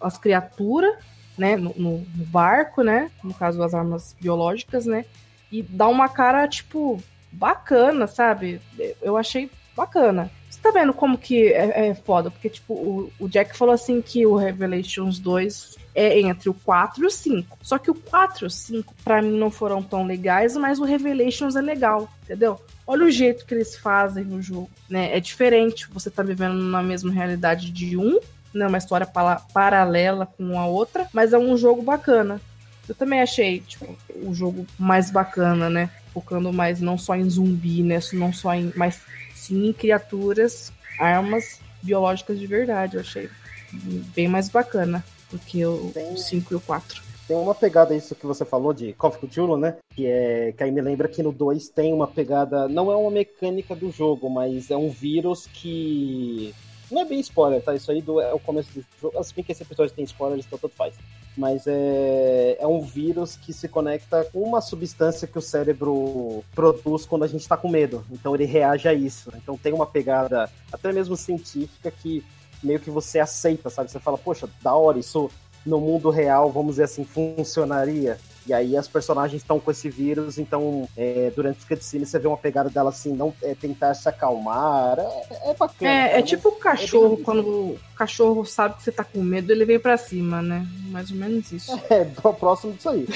as 0.00 0.16
criaturas, 0.18 0.94
né, 1.36 1.56
no- 1.56 1.74
no 1.76 1.98
barco, 2.26 2.82
né? 2.82 3.10
No 3.22 3.32
caso, 3.34 3.62
as 3.62 3.74
armas 3.74 4.16
biológicas, 4.20 4.86
né? 4.86 5.04
E 5.52 5.62
dá 5.62 5.86
uma 5.88 6.08
cara, 6.08 6.46
tipo, 6.48 7.02
bacana, 7.32 8.06
sabe? 8.06 8.60
Eu 9.00 9.16
achei 9.16 9.50
bacana. 9.76 10.30
Você 10.58 10.62
tá 10.62 10.70
vendo 10.72 10.92
como 10.92 11.16
que 11.16 11.52
é, 11.52 11.90
é 11.90 11.94
foda? 11.94 12.32
Porque, 12.32 12.48
tipo, 12.48 12.74
o, 12.74 13.12
o 13.20 13.28
Jack 13.28 13.56
falou 13.56 13.72
assim 13.72 14.02
que 14.02 14.26
o 14.26 14.34
Revelations 14.34 15.20
2 15.20 15.76
é 15.94 16.20
entre 16.20 16.48
o 16.50 16.54
4 16.54 17.04
e 17.04 17.06
o 17.06 17.10
5. 17.10 17.58
Só 17.62 17.78
que 17.78 17.90
o 17.90 17.94
4 17.94 18.44
e 18.44 18.46
o 18.48 18.50
5, 18.50 18.92
pra 19.04 19.22
mim, 19.22 19.38
não 19.38 19.52
foram 19.52 19.80
tão 19.82 20.04
legais, 20.04 20.56
mas 20.56 20.80
o 20.80 20.84
Revelations 20.84 21.54
é 21.54 21.60
legal, 21.60 22.08
entendeu? 22.24 22.60
Olha 22.84 23.04
o 23.06 23.10
jeito 23.10 23.46
que 23.46 23.54
eles 23.54 23.76
fazem 23.76 24.24
no 24.24 24.42
jogo, 24.42 24.68
né? 24.90 25.16
É 25.16 25.20
diferente, 25.20 25.88
você 25.92 26.10
tá 26.10 26.24
vivendo 26.24 26.54
na 26.54 26.82
mesma 26.82 27.12
realidade 27.12 27.70
de 27.70 27.96
um, 27.96 28.18
né? 28.52 28.66
Uma 28.66 28.78
história 28.78 29.06
pala- 29.06 29.42
paralela 29.54 30.26
com 30.26 30.58
a 30.58 30.66
outra, 30.66 31.06
mas 31.12 31.32
é 31.32 31.38
um 31.38 31.56
jogo 31.56 31.82
bacana. 31.82 32.40
Eu 32.88 32.96
também 32.96 33.20
achei, 33.20 33.60
tipo, 33.60 33.86
o 34.24 34.34
jogo 34.34 34.66
mais 34.78 35.08
bacana, 35.10 35.70
né? 35.70 35.88
Focando 36.12 36.52
mais 36.52 36.80
não 36.80 36.96
só 36.98 37.14
em 37.14 37.28
zumbi, 37.30 37.82
né? 37.82 38.00
Não 38.14 38.32
só 38.32 38.54
em. 38.54 38.72
Mas 38.74 39.02
sim 39.48 39.72
criaturas, 39.72 40.72
armas 40.98 41.60
biológicas 41.82 42.38
de 42.38 42.46
verdade. 42.46 42.96
Eu 42.96 43.00
achei 43.00 43.28
bem 44.14 44.28
mais 44.28 44.48
bacana 44.48 45.04
do 45.30 45.38
que 45.38 45.64
o 45.64 45.90
Tem- 45.92 46.16
5 46.16 46.52
e 46.54 46.56
o 46.56 46.60
4. 46.60 47.02
Tem 47.26 47.36
uma 47.36 47.54
pegada 47.54 47.94
isso 47.94 48.14
que 48.14 48.24
você 48.26 48.42
falou 48.44 48.72
de 48.72 48.94
Call 48.94 49.10
of 49.10 49.18
Cthulhu, 49.18 49.58
né? 49.58 49.76
Que, 49.94 50.06
é, 50.06 50.52
que 50.56 50.62
aí 50.64 50.70
me 50.70 50.80
lembra 50.80 51.08
que 51.08 51.22
no 51.22 51.30
2 51.30 51.68
tem 51.68 51.92
uma 51.92 52.06
pegada. 52.06 52.66
Não 52.68 52.90
é 52.90 52.96
uma 52.96 53.10
mecânica 53.10 53.74
do 53.76 53.90
jogo, 53.90 54.30
mas 54.30 54.70
é 54.70 54.76
um 54.76 54.88
vírus 54.90 55.46
que. 55.46 56.54
Não 56.90 57.02
é 57.02 57.04
bem 57.04 57.20
spoiler, 57.20 57.60
tá? 57.60 57.74
Isso 57.74 57.90
aí 57.90 58.00
do, 58.00 58.18
é 58.18 58.32
o 58.32 58.38
começo 58.38 58.70
do 58.72 58.82
jogo. 58.98 59.20
Bem 59.36 59.44
que 59.44 59.52
esse 59.52 59.62
episódio 59.62 59.94
tem 59.94 60.06
spoilers, 60.06 60.46
então 60.46 60.58
tanto 60.58 60.74
faz. 60.74 60.94
Mas 61.38 61.68
é, 61.68 62.56
é 62.58 62.66
um 62.66 62.80
vírus 62.80 63.36
que 63.36 63.52
se 63.52 63.68
conecta 63.68 64.24
com 64.24 64.42
uma 64.42 64.60
substância 64.60 65.28
que 65.28 65.38
o 65.38 65.40
cérebro 65.40 66.42
produz 66.52 67.06
quando 67.06 67.22
a 67.22 67.28
gente 67.28 67.46
tá 67.46 67.56
com 67.56 67.68
medo. 67.68 68.04
Então 68.10 68.34
ele 68.34 68.44
reage 68.44 68.88
a 68.88 68.92
isso. 68.92 69.30
Então 69.36 69.56
tem 69.56 69.72
uma 69.72 69.86
pegada, 69.86 70.50
até 70.72 70.92
mesmo 70.92 71.16
científica, 71.16 71.92
que 71.92 72.24
meio 72.60 72.80
que 72.80 72.90
você 72.90 73.20
aceita, 73.20 73.70
sabe? 73.70 73.88
Você 73.88 74.00
fala, 74.00 74.18
poxa, 74.18 74.48
da 74.60 74.74
hora, 74.74 74.98
isso 74.98 75.30
no 75.64 75.80
mundo 75.80 76.10
real, 76.10 76.50
vamos 76.50 76.72
dizer 76.72 76.84
assim, 76.84 77.04
funcionaria. 77.04 78.18
E 78.48 78.52
aí 78.54 78.76
as 78.78 78.88
personagens 78.88 79.42
estão 79.42 79.60
com 79.60 79.70
esse 79.70 79.90
vírus, 79.90 80.38
então 80.38 80.88
é, 80.96 81.30
durante 81.36 81.58
os 81.58 81.64
cutscenes 81.64 82.08
você 82.08 82.18
vê 82.18 82.26
uma 82.26 82.36
pegada 82.36 82.70
dela 82.70 82.88
assim, 82.88 83.12
não 83.12 83.34
é, 83.42 83.54
tentar 83.54 83.92
se 83.92 84.08
acalmar. 84.08 84.98
É, 84.98 85.50
é 85.50 85.54
bacana. 85.54 85.90
É, 85.90 86.18
é 86.18 86.22
tipo 86.22 86.48
o 86.48 86.52
cachorro, 86.52 87.16
bem- 87.16 87.24
quando 87.24 87.40
o 87.46 87.78
cachorro 87.94 88.44
sabe 88.46 88.76
que 88.76 88.82
você 88.84 88.90
tá 88.92 89.04
com 89.04 89.20
medo, 89.22 89.52
ele 89.52 89.66
vem 89.66 89.78
pra 89.78 89.98
cima, 89.98 90.40
né? 90.40 90.66
Mais 90.90 91.10
ou 91.10 91.16
menos 91.16 91.52
isso. 91.52 91.78
É, 91.90 92.04
tô 92.04 92.32
próximo 92.32 92.72
disso 92.72 92.88
aí. 92.88 93.06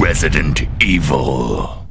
Resident 0.00 0.62
Evil. 0.80 1.83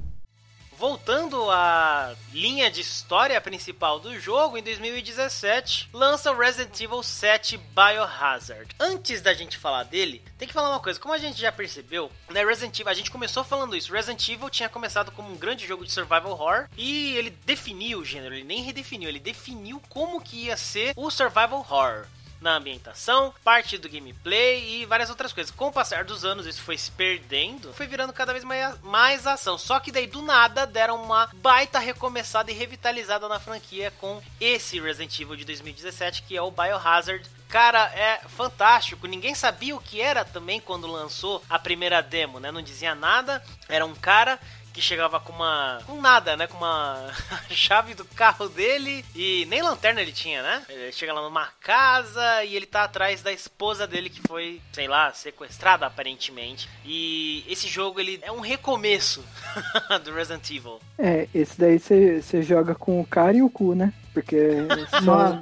Voltando 0.84 1.50
à 1.50 2.14
linha 2.34 2.70
de 2.70 2.82
história 2.82 3.40
principal 3.40 4.02
do 4.02 4.20
jogo, 4.20 4.58
em 4.58 4.62
2017 4.62 5.88
lança 5.94 6.30
o 6.30 6.38
Resident 6.38 6.78
Evil 6.78 7.02
7 7.02 7.56
Biohazard. 7.56 8.76
Antes 8.78 9.22
da 9.22 9.34
gente 9.34 9.58
falar 9.58 9.84
dele, 9.84 10.22
tem 10.38 10.46
que 10.46 10.54
falar 10.54 10.72
uma 10.72 10.82
coisa. 10.82 11.00
Como 11.00 11.14
a 11.14 11.18
gente 11.18 11.40
já 11.40 11.54
percebeu, 11.54 12.12
né, 12.30 12.44
Resident 12.44 12.78
Evil, 12.78 12.92
a 12.92 12.94
gente 12.94 13.12
começou 13.12 13.46
falando 13.46 13.78
isso. 13.78 13.94
Resident 13.94 14.28
Evil 14.28 14.50
tinha 14.50 14.68
começado 14.68 15.10
como 15.14 15.32
um 15.32 15.38
grande 15.38 15.66
jogo 15.66 15.86
de 15.86 15.92
survival 15.94 16.32
horror 16.32 16.68
e 16.76 17.16
ele 17.16 17.30
definiu 17.30 18.00
o 18.00 18.06
gênero, 18.06 18.36
ele 18.36 18.44
nem 18.44 18.62
redefiniu, 18.62 19.08
ele 19.08 19.22
definiu 19.22 19.82
como 19.88 20.20
que 20.20 20.48
ia 20.48 20.58
ser 20.58 20.92
o 20.98 21.10
survival 21.10 21.60
horror 21.60 22.08
na 22.44 22.58
ambientação, 22.58 23.34
parte 23.44 23.78
do 23.78 23.90
gameplay 23.90 24.82
e 24.82 24.86
várias 24.86 25.10
outras 25.10 25.32
coisas. 25.32 25.50
Com 25.50 25.68
o 25.68 25.72
passar 25.72 26.04
dos 26.04 26.26
anos, 26.26 26.46
isso 26.46 26.62
foi 26.62 26.78
se 26.78 26.92
perdendo, 26.92 27.74
foi 27.74 27.88
virando 27.88 28.12
cada 28.12 28.34
vez 28.34 28.44
mais, 28.44 28.80
mais 28.82 29.26
ação. 29.26 29.58
Só 29.58 29.80
que 29.80 29.92
daí 29.92 30.06
do 30.06 30.22
nada 30.22 30.68
deram 30.68 31.02
uma 31.02 31.30
baita 31.36 31.80
recomeçada 31.80 32.52
e 32.52 32.54
revitalizada 32.54 33.28
na 33.30 33.40
franquia 33.40 33.92
com 34.00 34.22
esse 34.40 34.80
Resident 34.80 35.18
Evil 35.20 35.38
de 35.38 35.46
2017, 35.46 36.24
que 36.24 36.36
é 36.36 36.42
o 36.42 36.52
Biohazard. 36.52 37.26
Cara, 37.48 37.86
é 37.94 38.20
fantástico. 38.28 39.08
Ninguém 39.08 39.34
sabia 39.34 39.76
o 39.76 39.80
que 39.80 40.02
era 40.02 40.26
também 40.26 40.60
quando 40.60 40.88
lançou 40.88 41.42
a 41.50 41.58
primeira 41.58 42.02
demo, 42.02 42.40
né? 42.40 42.52
Não 42.52 42.62
dizia 42.62 42.94
nada. 42.94 43.44
Era 43.70 43.86
um 43.86 43.96
cara 43.96 44.40
que 44.74 44.82
chegava 44.82 45.20
com 45.20 45.32
uma. 45.32 45.80
com 45.86 46.02
nada, 46.02 46.36
né? 46.36 46.48
Com 46.48 46.58
uma 46.58 47.12
chave 47.50 47.94
do 47.94 48.04
carro 48.04 48.50
dele 48.50 49.06
e 49.16 49.46
nem 49.46 49.62
lanterna 49.62 50.02
ele 50.02 50.12
tinha, 50.12 50.42
né? 50.42 50.64
Ele 50.68 50.92
chega 50.92 51.14
lá 51.14 51.22
numa 51.22 51.48
casa 51.62 52.44
e 52.44 52.56
ele 52.56 52.66
tá 52.66 52.84
atrás 52.84 53.22
da 53.22 53.32
esposa 53.32 53.86
dele 53.86 54.10
que 54.10 54.22
foi, 54.28 54.60
sei 54.72 54.88
lá, 54.88 55.14
sequestrada 55.14 55.86
aparentemente. 55.86 56.68
E 56.84 57.46
esse 57.48 57.68
jogo 57.68 58.00
ele 58.00 58.20
é 58.24 58.32
um 58.32 58.40
recomeço 58.40 59.24
do 60.04 60.14
Resident 60.14 60.50
Evil. 60.50 60.80
É, 60.98 61.28
esse 61.34 61.60
daí 61.60 61.80
você 61.80 62.42
joga 62.42 62.74
com 62.74 63.00
o 63.00 63.06
cara 63.06 63.38
e 63.38 63.44
o 63.44 63.50
cu, 63.50 63.76
né? 63.76 63.94
Porque 64.14 64.38
só. 65.04 65.40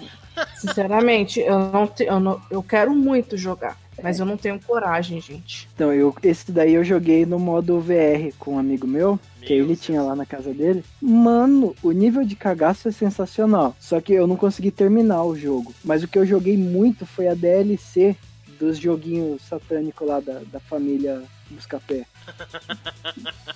Sinceramente, 0.55 1.39
eu 1.39 1.59
não, 1.59 1.87
te, 1.87 2.03
eu 2.03 2.19
não. 2.19 2.41
Eu 2.49 2.63
quero 2.63 2.93
muito 2.93 3.37
jogar. 3.37 3.77
Mas 4.01 4.19
eu 4.19 4.25
não 4.25 4.37
tenho 4.37 4.59
coragem, 4.59 5.19
gente. 5.19 5.67
Então, 5.73 5.93
eu, 5.93 6.15
esse 6.23 6.51
daí 6.51 6.73
eu 6.73 6.83
joguei 6.83 7.25
no 7.25 7.39
modo 7.39 7.79
VR 7.79 8.33
com 8.39 8.55
um 8.55 8.59
amigo 8.59 8.87
meu, 8.87 9.19
que 9.41 9.55
Meu 9.55 9.65
ele 9.65 9.75
tinha 9.75 10.01
lá 10.01 10.15
na 10.15 10.25
casa 10.25 10.53
dele. 10.53 10.83
Mano, 11.01 11.75
o 11.83 11.91
nível 11.91 12.23
de 12.23 12.35
cagaço 12.35 12.87
é 12.87 12.91
sensacional. 12.91 13.75
Só 13.79 13.99
que 13.99 14.13
eu 14.13 14.27
não 14.27 14.35
consegui 14.35 14.71
terminar 14.71 15.23
o 15.23 15.35
jogo. 15.35 15.73
Mas 15.83 16.03
o 16.03 16.07
que 16.07 16.17
eu 16.17 16.25
joguei 16.25 16.57
muito 16.57 17.05
foi 17.05 17.27
a 17.27 17.33
DLC 17.33 18.15
dos 18.59 18.77
joguinhos 18.77 19.41
satânicos 19.41 20.07
lá 20.07 20.19
da, 20.19 20.39
da 20.51 20.59
família 20.59 21.23
Buscapé. 21.49 22.05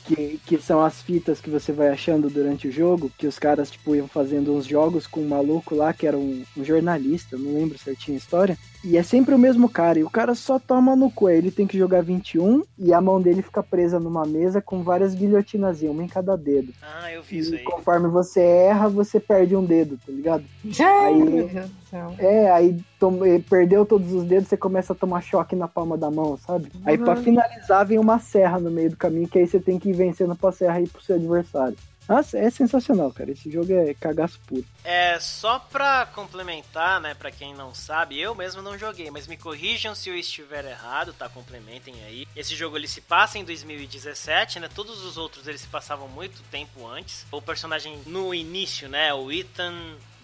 Que, 0.06 0.40
que 0.46 0.58
são 0.62 0.82
as 0.84 1.02
fitas 1.02 1.40
que 1.42 1.50
você 1.50 1.72
vai 1.72 1.90
achando 1.90 2.30
durante 2.30 2.68
o 2.68 2.72
jogo, 2.72 3.12
que 3.18 3.26
os 3.28 3.40
caras, 3.40 3.72
tipo, 3.72 3.96
iam 3.96 4.08
fazendo 4.08 4.54
uns 4.56 4.66
jogos 4.66 5.08
com 5.08 5.22
um 5.22 5.28
maluco 5.28 5.74
lá, 5.76 5.94
que 5.94 6.06
era 6.06 6.18
um, 6.18 6.44
um 6.56 6.64
jornalista, 6.64 7.38
não 7.38 7.54
lembro 7.56 7.78
certinho 7.78 8.16
a 8.16 8.20
história. 8.20 8.58
E 8.84 8.98
é 8.98 9.04
sempre 9.04 9.34
o 9.34 9.38
mesmo 9.40 9.68
cara, 9.68 9.98
e 9.98 10.04
o 10.04 10.10
cara 10.12 10.36
só 10.36 10.60
toma 10.60 10.96
no 10.96 11.10
cu. 11.10 11.28
Ele 11.28 11.50
tem 11.50 11.66
que 11.66 11.76
jogar 11.78 12.04
21 12.04 12.64
e 12.78 12.94
a 12.94 13.02
mão 13.02 13.20
dele 13.20 13.42
fica 13.42 13.64
presa 13.64 14.00
numa 14.00 14.26
mesa 14.26 14.62
com 14.62 14.84
várias 14.84 15.16
guilhotinazinhas, 15.16 15.92
uma 15.92 16.04
em 16.04 16.08
cada 16.08 16.38
dedo. 16.38 16.72
Ah, 16.84 17.12
eu 17.12 17.24
vi 17.24 17.40
isso 17.40 17.56
E 17.56 17.58
aí. 17.58 17.64
conforme 17.64 18.08
você 18.10 18.42
erra, 18.42 18.88
você 18.88 19.20
perde 19.20 19.56
um 19.56 19.66
dedo, 19.66 19.98
tá 20.06 20.12
ligado? 20.12 20.44
Ai, 20.80 21.14
meu 21.16 21.48
Deus 21.48 21.52
do 21.72 21.82
céu. 21.90 22.14
É, 22.20 22.52
aí 22.52 22.78
tom- 23.00 23.26
eh, 23.26 23.42
perdeu 23.50 23.88
todos 23.88 24.14
os 24.14 24.24
dedos, 24.24 24.50
você 24.50 24.58
começa 24.58 24.94
a 24.94 24.96
tomar 24.96 25.22
choque 25.22 25.56
na 25.56 25.68
palma 25.68 25.98
da 25.98 26.12
mão, 26.12 26.38
sabe? 26.38 26.72
Aí 26.86 26.96
pra 26.96 27.16
Uhum. 27.16 27.24
finalizar 27.24 27.84
vem 27.88 27.98
uma 27.98 28.20
serra 28.20 28.55
no 28.60 28.72
meio 28.72 28.90
do 28.90 28.98
caminho, 28.98 29.28
que 29.28 29.40
aí 29.40 29.48
você 29.48 29.60
tem 29.60 29.80
que 29.80 29.90
ir 29.90 29.94
vencendo 29.94 30.36
pra 30.36 30.52
serra 30.52 30.82
e 30.82 30.88
pro 30.88 31.04
seu 31.04 31.16
adversário. 31.16 31.78
Nossa, 32.08 32.38
é 32.38 32.50
sensacional, 32.50 33.12
cara. 33.12 33.32
Esse 33.32 33.50
jogo 33.50 33.74
é 33.74 33.94
cagaço 33.96 34.40
puro. 34.46 34.64
É, 34.84 35.20
só 35.20 35.58
pra 35.58 36.06
complementar, 36.06 37.02
né, 37.02 37.16
pra 37.16 37.32
quem 37.32 37.56
não 37.56 37.74
sabe, 37.74 38.20
eu 38.20 38.36
mesmo 38.36 38.62
não 38.62 38.78
joguei, 38.78 39.10
mas 39.10 39.26
me 39.26 39.36
corrijam 39.36 39.96
se 39.96 40.10
eu 40.10 40.16
estiver 40.16 40.66
errado, 40.66 41.14
tá? 41.14 41.28
Complementem 41.28 41.96
aí. 42.06 42.28
Esse 42.36 42.56
jogo 42.56 42.78
ele 42.78 42.88
se 42.88 43.02
passa 43.02 43.40
em 43.40 43.44
2017, 43.44 44.60
né? 44.60 44.70
Todos 44.74 45.04
os 45.04 45.18
outros 45.18 45.48
eles 45.48 45.62
se 45.62 45.68
passavam 45.68 46.08
muito 46.08 46.44
tempo 46.52 46.88
antes. 46.88 47.26
O 47.32 47.42
personagem 47.42 48.00
no 48.06 48.34
início, 48.34 48.88
né, 48.88 49.12
o 49.14 49.32
Ethan 49.32 49.74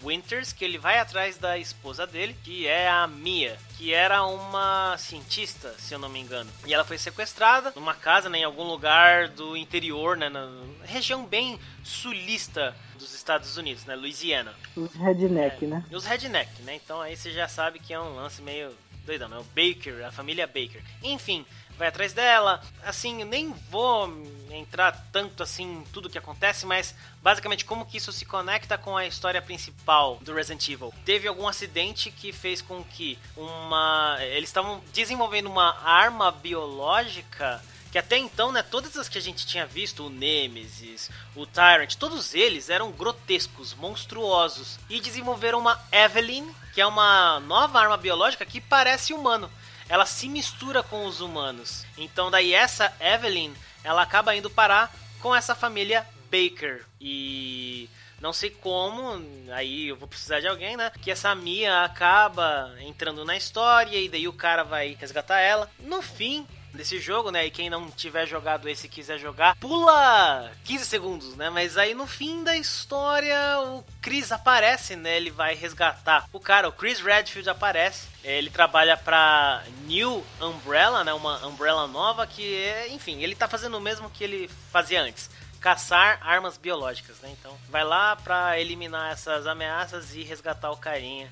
Winters, 0.02 0.52
que 0.52 0.64
ele 0.64 0.78
vai 0.78 0.98
atrás 0.98 1.38
da 1.38 1.56
esposa 1.58 2.06
dele, 2.06 2.36
que 2.42 2.66
é 2.66 2.88
a 2.88 3.06
Mia, 3.06 3.58
que 3.76 3.92
era 3.92 4.24
uma 4.24 4.96
cientista, 4.98 5.74
se 5.78 5.94
eu 5.94 5.98
não 5.98 6.08
me 6.08 6.20
engano. 6.20 6.50
E 6.66 6.74
ela 6.74 6.84
foi 6.84 6.98
sequestrada 6.98 7.72
numa 7.74 7.94
casa, 7.94 8.28
né, 8.28 8.38
em 8.38 8.44
algum 8.44 8.64
lugar 8.64 9.28
do 9.28 9.56
interior, 9.56 10.16
né, 10.16 10.28
na 10.28 10.48
região 10.84 11.24
bem 11.24 11.58
sulista 11.82 12.74
dos 12.98 13.14
Estados 13.14 13.56
Unidos, 13.56 13.84
né, 13.84 13.94
Louisiana. 13.94 14.54
Os 14.76 14.92
redneck, 14.94 15.64
É, 15.64 15.68
né? 15.68 15.84
Os 15.90 16.04
redneck, 16.04 16.62
né? 16.62 16.74
Então 16.76 17.00
aí 17.00 17.16
você 17.16 17.32
já 17.32 17.48
sabe 17.48 17.78
que 17.78 17.92
é 17.92 18.00
um 18.00 18.14
lance 18.14 18.40
meio 18.42 18.76
doidão, 19.04 19.28
né? 19.28 19.38
O 19.38 19.44
Baker, 19.44 20.04
a 20.06 20.12
família 20.12 20.46
Baker. 20.46 20.82
Enfim, 21.02 21.44
vai 21.78 21.88
atrás 21.88 22.12
dela. 22.12 22.62
Assim, 22.84 23.24
nem 23.24 23.52
vou 23.70 24.10
entrar 24.50 24.92
tanto 25.12 25.42
assim 25.42 25.64
em 25.64 25.82
tudo 25.92 26.10
que 26.10 26.18
acontece, 26.18 26.66
mas 26.66 26.94
basicamente 27.22 27.64
como 27.64 27.86
que 27.86 27.96
isso 27.96 28.12
se 28.12 28.24
conecta 28.24 28.76
com 28.76 28.96
a 28.96 29.06
história 29.06 29.40
principal 29.40 30.18
do 30.20 30.34
Resident 30.34 30.68
Evil. 30.68 30.92
Teve 31.04 31.26
algum 31.26 31.48
acidente 31.48 32.10
que 32.10 32.32
fez 32.32 32.60
com 32.60 32.84
que 32.84 33.18
uma 33.36 34.16
eles 34.20 34.48
estavam 34.48 34.82
desenvolvendo 34.92 35.46
uma 35.46 35.78
arma 35.84 36.30
biológica 36.30 37.62
que 37.92 37.98
até 37.98 38.16
então, 38.16 38.50
né, 38.50 38.62
todas 38.62 38.96
as 38.96 39.06
que 39.06 39.18
a 39.18 39.20
gente 39.20 39.46
tinha 39.46 39.66
visto, 39.66 40.06
o 40.06 40.08
Nemesis, 40.08 41.10
o 41.36 41.44
Tyrant, 41.44 41.94
todos 41.96 42.34
eles 42.34 42.70
eram 42.70 42.90
grotescos, 42.90 43.74
monstruosos. 43.74 44.78
E 44.88 44.98
desenvolveram 44.98 45.58
uma 45.58 45.78
Evelyn, 45.92 46.50
que 46.72 46.80
é 46.80 46.86
uma 46.86 47.38
nova 47.40 47.78
arma 47.78 47.98
biológica 47.98 48.46
que 48.46 48.62
parece 48.62 49.12
humano. 49.12 49.50
Ela 49.92 50.06
se 50.06 50.26
mistura 50.26 50.82
com 50.82 51.04
os 51.04 51.20
humanos. 51.20 51.84
Então 51.98 52.30
daí 52.30 52.54
essa 52.54 52.90
Evelyn, 52.98 53.52
ela 53.84 54.00
acaba 54.00 54.34
indo 54.34 54.48
parar 54.48 54.90
com 55.20 55.36
essa 55.36 55.54
família 55.54 56.06
Baker. 56.30 56.86
E 56.98 57.90
não 58.18 58.32
sei 58.32 58.48
como, 58.48 59.22
aí 59.52 59.88
eu 59.88 59.96
vou 59.96 60.08
precisar 60.08 60.40
de 60.40 60.48
alguém, 60.48 60.78
né? 60.78 60.90
Que 61.02 61.10
essa 61.10 61.34
Mia 61.34 61.84
acaba 61.84 62.74
entrando 62.80 63.22
na 63.22 63.36
história 63.36 63.98
e 63.98 64.08
daí 64.08 64.26
o 64.26 64.32
cara 64.32 64.62
vai 64.62 64.96
resgatar 64.98 65.40
ela. 65.40 65.70
No 65.80 66.00
fim 66.00 66.46
desse 66.72 66.98
jogo, 66.98 67.30
né? 67.30 67.46
E 67.46 67.50
quem 67.50 67.70
não 67.70 67.90
tiver 67.90 68.26
jogado 68.26 68.68
esse 68.68 68.86
e 68.86 68.90
quiser 68.90 69.18
jogar, 69.18 69.56
pula 69.56 70.50
15 70.64 70.86
segundos, 70.86 71.36
né? 71.36 71.50
Mas 71.50 71.76
aí 71.76 71.94
no 71.94 72.06
fim 72.06 72.42
da 72.42 72.56
história 72.56 73.60
o 73.60 73.84
Chris 74.00 74.32
aparece, 74.32 74.96
né? 74.96 75.16
Ele 75.16 75.30
vai 75.30 75.54
resgatar 75.54 76.28
o 76.32 76.40
cara, 76.40 76.68
o 76.68 76.72
Chris 76.72 77.00
Redfield 77.00 77.48
aparece. 77.48 78.08
Ele 78.24 78.50
trabalha 78.50 78.96
pra 78.96 79.62
New 79.84 80.24
Umbrella, 80.40 81.02
né? 81.04 81.12
Uma 81.12 81.44
Umbrella 81.46 81.86
nova 81.86 82.26
que, 82.26 82.54
é, 82.54 82.88
enfim, 82.88 83.20
ele 83.22 83.34
tá 83.34 83.48
fazendo 83.48 83.76
o 83.76 83.80
mesmo 83.80 84.10
que 84.10 84.22
ele 84.22 84.50
fazia 84.70 85.02
antes 85.02 85.28
caçar 85.60 86.18
armas 86.22 86.58
biológicas, 86.58 87.20
né? 87.20 87.30
Então, 87.38 87.56
vai 87.70 87.84
lá 87.84 88.16
pra 88.16 88.58
eliminar 88.58 89.12
essas 89.12 89.46
ameaças 89.46 90.12
e 90.12 90.24
resgatar 90.24 90.72
o 90.72 90.76
carinha 90.76 91.30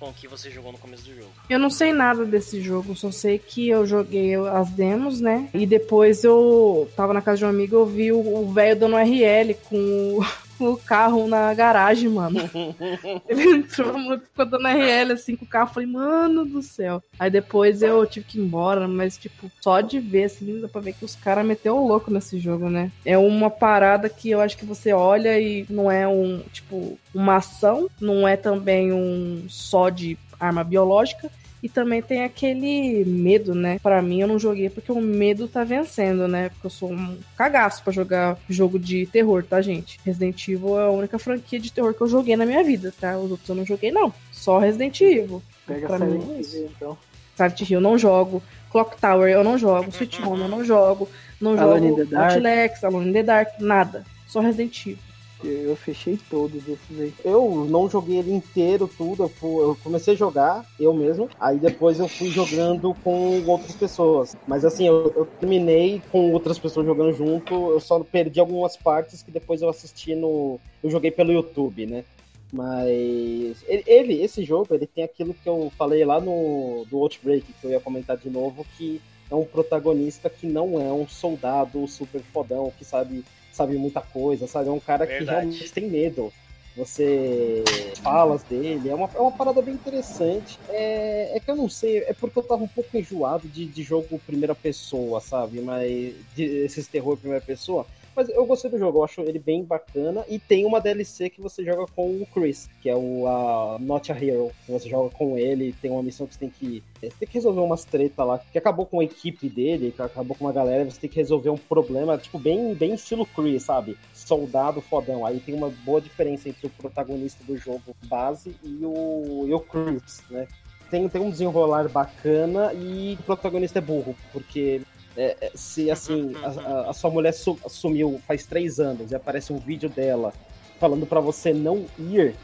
com 0.00 0.08
o 0.08 0.14
que 0.14 0.26
você 0.26 0.50
jogou 0.50 0.72
no 0.72 0.78
começo 0.78 1.04
do 1.04 1.14
jogo. 1.14 1.30
Eu 1.48 1.58
não 1.58 1.68
sei 1.68 1.92
nada 1.92 2.24
desse 2.24 2.60
jogo, 2.62 2.96
só 2.96 3.12
sei 3.12 3.38
que 3.38 3.68
eu 3.68 3.84
joguei 3.86 4.34
as 4.34 4.70
demos, 4.70 5.20
né? 5.20 5.50
E 5.52 5.66
depois 5.66 6.24
eu 6.24 6.90
tava 6.96 7.12
na 7.12 7.20
casa 7.20 7.38
de 7.38 7.44
um 7.44 7.48
amigo 7.48 7.76
eu 7.76 7.86
vi 7.86 8.10
o 8.10 8.30
o 8.30 8.52
velho 8.52 8.78
dando 8.78 8.96
RL 8.96 9.54
com 9.68 9.76
o, 9.76 10.26
o 10.64 10.76
carro 10.76 11.26
na 11.26 11.52
garagem, 11.54 12.08
mano. 12.08 12.38
Ele 13.28 13.56
entrou, 13.56 14.18
ficou 14.18 14.46
dando 14.46 14.66
RL 14.66 15.12
assim 15.12 15.36
com 15.36 15.44
o 15.44 15.48
carro. 15.48 15.72
Falei, 15.72 15.88
mano 15.88 16.44
do 16.44 16.62
céu. 16.62 17.02
Aí 17.18 17.30
depois 17.30 17.82
eu 17.82 18.06
tive 18.06 18.26
que 18.26 18.38
ir 18.38 18.42
embora, 18.42 18.86
mas, 18.88 19.16
tipo, 19.16 19.50
só 19.60 19.80
de 19.80 19.98
ver, 20.00 20.24
assim, 20.24 20.60
dá 20.60 20.68
pra 20.68 20.80
ver 20.80 20.94
que 20.94 21.04
os 21.04 21.16
caras 21.16 21.46
meteu 21.46 21.76
o 21.76 21.86
louco 21.86 22.10
nesse 22.10 22.38
jogo, 22.38 22.68
né? 22.68 22.90
É 23.04 23.16
uma 23.16 23.50
parada 23.50 24.08
que 24.08 24.30
eu 24.30 24.40
acho 24.40 24.56
que 24.56 24.64
você 24.64 24.92
olha 24.92 25.38
e 25.38 25.66
não 25.68 25.90
é 25.90 26.06
um, 26.06 26.42
tipo, 26.52 26.98
uma 27.14 27.36
ação, 27.36 27.88
não 28.00 28.26
é 28.26 28.36
também 28.36 28.92
um 28.92 29.44
só 29.48 29.88
de 29.88 30.18
arma 30.38 30.64
biológica. 30.64 31.30
E 31.62 31.68
também 31.68 32.00
tem 32.00 32.24
aquele 32.24 33.04
medo, 33.04 33.54
né? 33.54 33.78
Pra 33.82 34.00
mim, 34.00 34.20
eu 34.20 34.28
não 34.28 34.38
joguei 34.38 34.70
porque 34.70 34.90
o 34.90 35.00
medo 35.00 35.46
tá 35.46 35.62
vencendo, 35.62 36.26
né? 36.26 36.48
Porque 36.48 36.66
eu 36.66 36.70
sou 36.70 36.90
um 36.90 37.18
cagaço 37.36 37.82
pra 37.82 37.92
jogar 37.92 38.38
jogo 38.48 38.78
de 38.78 39.06
terror, 39.06 39.44
tá, 39.44 39.60
gente? 39.60 40.00
Resident 40.04 40.48
Evil 40.48 40.78
é 40.78 40.84
a 40.84 40.90
única 40.90 41.18
franquia 41.18 41.60
de 41.60 41.70
terror 41.70 41.92
que 41.92 42.00
eu 42.00 42.08
joguei 42.08 42.34
na 42.34 42.46
minha 42.46 42.64
vida, 42.64 42.94
tá? 42.98 43.18
Os 43.18 43.30
outros 43.30 43.48
eu 43.48 43.54
não 43.54 43.66
joguei, 43.66 43.90
não. 43.90 44.12
Só 44.32 44.58
Resident 44.58 44.98
Evil. 45.02 45.42
Pega 45.66 45.86
Pra 45.86 45.98
Silent 45.98 46.24
mim 46.24 46.34
é 46.36 46.40
isso. 46.40 46.56
Hill, 46.56 46.70
então. 46.74 46.98
Silent 47.36 47.60
Hill 47.60 47.78
eu 47.78 47.80
não 47.82 47.98
jogo. 47.98 48.42
Clock 48.70 48.98
Tower 48.98 49.28
eu 49.30 49.44
não 49.44 49.58
jogo. 49.58 49.90
Sweet 49.90 50.22
Home 50.22 50.42
eu 50.42 50.48
não 50.48 50.64
jogo. 50.64 51.08
Não 51.40 51.58
Alone 51.58 51.88
jogo. 51.88 52.16
Outlex, 52.16 52.84
Alone 52.84 53.10
in 53.10 53.12
the 53.12 53.22
Dark, 53.22 53.60
nada. 53.60 54.04
Só 54.26 54.40
Resident 54.40 54.86
Evil. 54.86 55.09
Eu 55.42 55.74
fechei 55.74 56.18
todos 56.28 56.68
esses 56.68 57.00
aí. 57.00 57.14
Eu 57.24 57.66
não 57.68 57.88
joguei 57.88 58.18
ele 58.18 58.32
inteiro, 58.32 58.88
tudo. 58.96 59.30
Eu, 59.42 59.76
comecei 59.82 60.14
a 60.14 60.16
jogar, 60.16 60.66
eu 60.78 60.92
mesmo. 60.92 61.28
Aí 61.38 61.58
depois 61.58 61.98
eu 61.98 62.08
fui 62.08 62.28
jogando 62.30 62.94
com 63.02 63.42
outras 63.46 63.74
pessoas. 63.74 64.36
Mas 64.46 64.64
assim, 64.64 64.86
eu, 64.86 65.12
eu 65.16 65.26
terminei 65.38 66.02
com 66.12 66.30
outras 66.32 66.58
pessoas 66.58 66.84
jogando 66.86 67.12
junto. 67.12 67.70
Eu 67.70 67.80
só 67.80 67.98
perdi 68.00 68.38
algumas 68.38 68.76
partes 68.76 69.22
que 69.22 69.30
depois 69.30 69.62
eu 69.62 69.68
assisti 69.68 70.14
no. 70.14 70.60
Eu 70.82 70.90
joguei 70.90 71.10
pelo 71.10 71.32
YouTube, 71.32 71.86
né? 71.86 72.04
Mas 72.52 73.64
ele- 73.66 74.20
esse 74.22 74.44
jogo, 74.44 74.74
ele 74.74 74.86
tem 74.86 75.04
aquilo 75.04 75.32
que 75.32 75.48
eu 75.48 75.72
falei 75.78 76.04
lá 76.04 76.20
no 76.20 76.84
do 76.90 76.98
Outbreak, 76.98 77.46
que 77.52 77.64
eu 77.66 77.70
ia 77.70 77.80
comentar 77.80 78.16
de 78.16 78.28
novo, 78.28 78.66
que 78.76 79.00
é 79.30 79.34
um 79.34 79.44
protagonista 79.44 80.28
que 80.28 80.46
não 80.46 80.80
é 80.80 80.92
um 80.92 81.06
soldado 81.06 81.86
super 81.86 82.20
fodão, 82.32 82.72
que 82.76 82.84
sabe, 82.84 83.24
sabe 83.60 83.76
muita 83.76 84.00
coisa, 84.00 84.46
sabe? 84.46 84.68
É 84.68 84.72
um 84.72 84.80
cara 84.80 85.06
que 85.06 85.12
Verdade. 85.12 85.46
realmente 85.46 85.72
tem 85.72 85.88
medo. 85.88 86.32
Você 86.76 87.64
falas 88.00 88.42
dele, 88.44 88.88
é 88.88 88.94
uma, 88.94 89.10
é 89.12 89.18
uma 89.18 89.32
parada 89.32 89.60
bem 89.60 89.74
interessante. 89.74 90.58
É, 90.68 91.36
é 91.36 91.40
que 91.40 91.50
eu 91.50 91.56
não 91.56 91.68
sei, 91.68 91.98
é 91.98 92.14
porque 92.14 92.38
eu 92.38 92.42
tava 92.44 92.62
um 92.62 92.68
pouco 92.68 92.96
enjoado 92.96 93.48
de, 93.48 93.66
de 93.66 93.82
jogo 93.82 94.20
primeira 94.24 94.54
pessoa, 94.54 95.20
sabe? 95.20 95.60
Mas 95.60 96.14
de, 96.34 96.44
esses 96.44 96.86
terror 96.86 97.16
primeira 97.16 97.44
pessoa. 97.44 97.86
Mas 98.20 98.28
eu 98.28 98.44
gostei 98.44 98.70
do 98.70 98.78
jogo, 98.78 98.98
eu 98.98 99.04
acho 99.04 99.22
ele 99.22 99.38
bem 99.38 99.64
bacana. 99.64 100.26
E 100.28 100.38
tem 100.38 100.66
uma 100.66 100.78
DLC 100.78 101.30
que 101.30 101.40
você 101.40 101.64
joga 101.64 101.86
com 101.96 102.06
o 102.06 102.26
Chris, 102.26 102.68
que 102.82 102.90
é 102.90 102.94
o 102.94 103.26
a 103.26 103.78
Not 103.80 104.12
a 104.12 104.14
Hero. 104.14 104.52
Você 104.68 104.90
joga 104.90 105.08
com 105.08 105.38
ele, 105.38 105.74
tem 105.80 105.90
uma 105.90 106.02
missão 106.02 106.26
que 106.26 106.34
você 106.34 106.40
tem 106.40 106.50
que. 106.50 106.84
Você 107.00 107.14
tem 107.18 107.26
que 107.26 107.32
resolver 107.32 107.62
umas 107.62 107.82
treta 107.82 108.22
lá, 108.22 108.38
que 108.38 108.58
acabou 108.58 108.84
com 108.84 109.00
a 109.00 109.04
equipe 109.04 109.48
dele, 109.48 109.90
que 109.90 110.02
acabou 110.02 110.36
com 110.36 110.44
uma 110.44 110.52
galera, 110.52 110.84
você 110.84 111.00
tem 111.00 111.08
que 111.08 111.16
resolver 111.16 111.48
um 111.48 111.56
problema, 111.56 112.18
tipo, 112.18 112.38
bem, 112.38 112.74
bem 112.74 112.92
estilo 112.92 113.24
Chris, 113.24 113.62
sabe? 113.62 113.96
Soldado 114.12 114.82
fodão. 114.82 115.24
Aí 115.24 115.40
tem 115.40 115.54
uma 115.54 115.70
boa 115.70 116.02
diferença 116.02 116.46
entre 116.46 116.66
o 116.66 116.70
protagonista 116.70 117.42
do 117.44 117.56
jogo 117.56 117.96
base 118.04 118.54
e 118.62 118.84
o, 118.84 119.46
e 119.48 119.54
o 119.54 119.60
Chris, 119.60 120.22
né? 120.28 120.46
Tem, 120.90 121.08
tem 121.08 121.22
um 121.22 121.30
desenrolar 121.30 121.88
bacana 121.88 122.74
e 122.74 123.16
o 123.18 123.22
protagonista 123.22 123.78
é 123.78 123.82
burro, 123.82 124.14
porque 124.30 124.82
é, 125.16 125.36
é, 125.40 125.50
se 125.54 125.90
assim 125.90 126.34
a, 126.42 126.48
a- 126.48 126.90
a 126.90 126.92
sua 126.92 127.10
mulher 127.10 127.32
su- 127.32 127.58
sumiu 127.68 128.20
faz 128.26 128.44
três 128.46 128.78
anos 128.80 129.10
e 129.10 129.14
aparece 129.14 129.52
um 129.52 129.58
vídeo 129.58 129.88
dela 129.88 130.32
falando 130.78 131.04
pra 131.06 131.20
você 131.20 131.52
não 131.52 131.84
ir, 131.98 132.34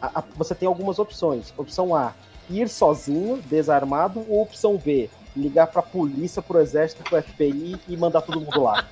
a- 0.00 0.20
a- 0.20 0.24
você 0.36 0.54
tem 0.54 0.66
algumas 0.68 0.98
opções. 0.98 1.52
Opção 1.56 1.94
A, 1.94 2.12
ir 2.50 2.68
sozinho, 2.68 3.38
desarmado, 3.46 4.24
ou 4.28 4.42
opção 4.42 4.76
B, 4.76 5.08
ligar 5.36 5.66
pra 5.68 5.80
polícia, 5.82 6.42
pro 6.42 6.60
exército, 6.60 7.02
pro 7.04 7.22
FBI 7.22 7.76
e 7.88 7.96
mandar 7.96 8.22
todo 8.22 8.40
mundo 8.40 8.60
lá. 8.62 8.84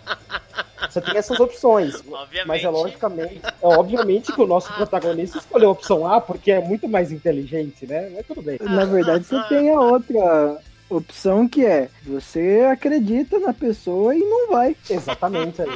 Você 0.88 1.00
tem 1.00 1.16
essas 1.16 1.38
opções. 1.40 1.96
Obviamente. 1.96 2.46
Mas 2.46 2.62
é 2.64 2.68
logicamente, 2.68 3.40
é 3.44 3.66
obviamente 3.66 4.32
que 4.32 4.40
o 4.40 4.46
nosso 4.46 4.72
protagonista 4.74 5.38
escolheu 5.38 5.70
a 5.70 5.72
opção 5.72 6.06
A 6.06 6.20
porque 6.20 6.52
é 6.52 6.60
muito 6.60 6.88
mais 6.88 7.10
inteligente, 7.10 7.86
né? 7.86 8.10
Mas 8.14 8.26
tudo 8.26 8.40
bem. 8.42 8.58
Na 8.60 8.84
verdade, 8.84 9.24
você 9.24 9.42
tem 9.48 9.70
a 9.70 9.80
outra 9.80 10.58
opção 10.88 11.48
que 11.48 11.64
é 11.64 11.88
você 12.04 12.66
acredita 12.70 13.38
na 13.38 13.52
pessoa 13.52 14.14
e 14.14 14.20
não 14.20 14.48
vai. 14.48 14.76
Exatamente 14.88 15.62
aí. 15.62 15.68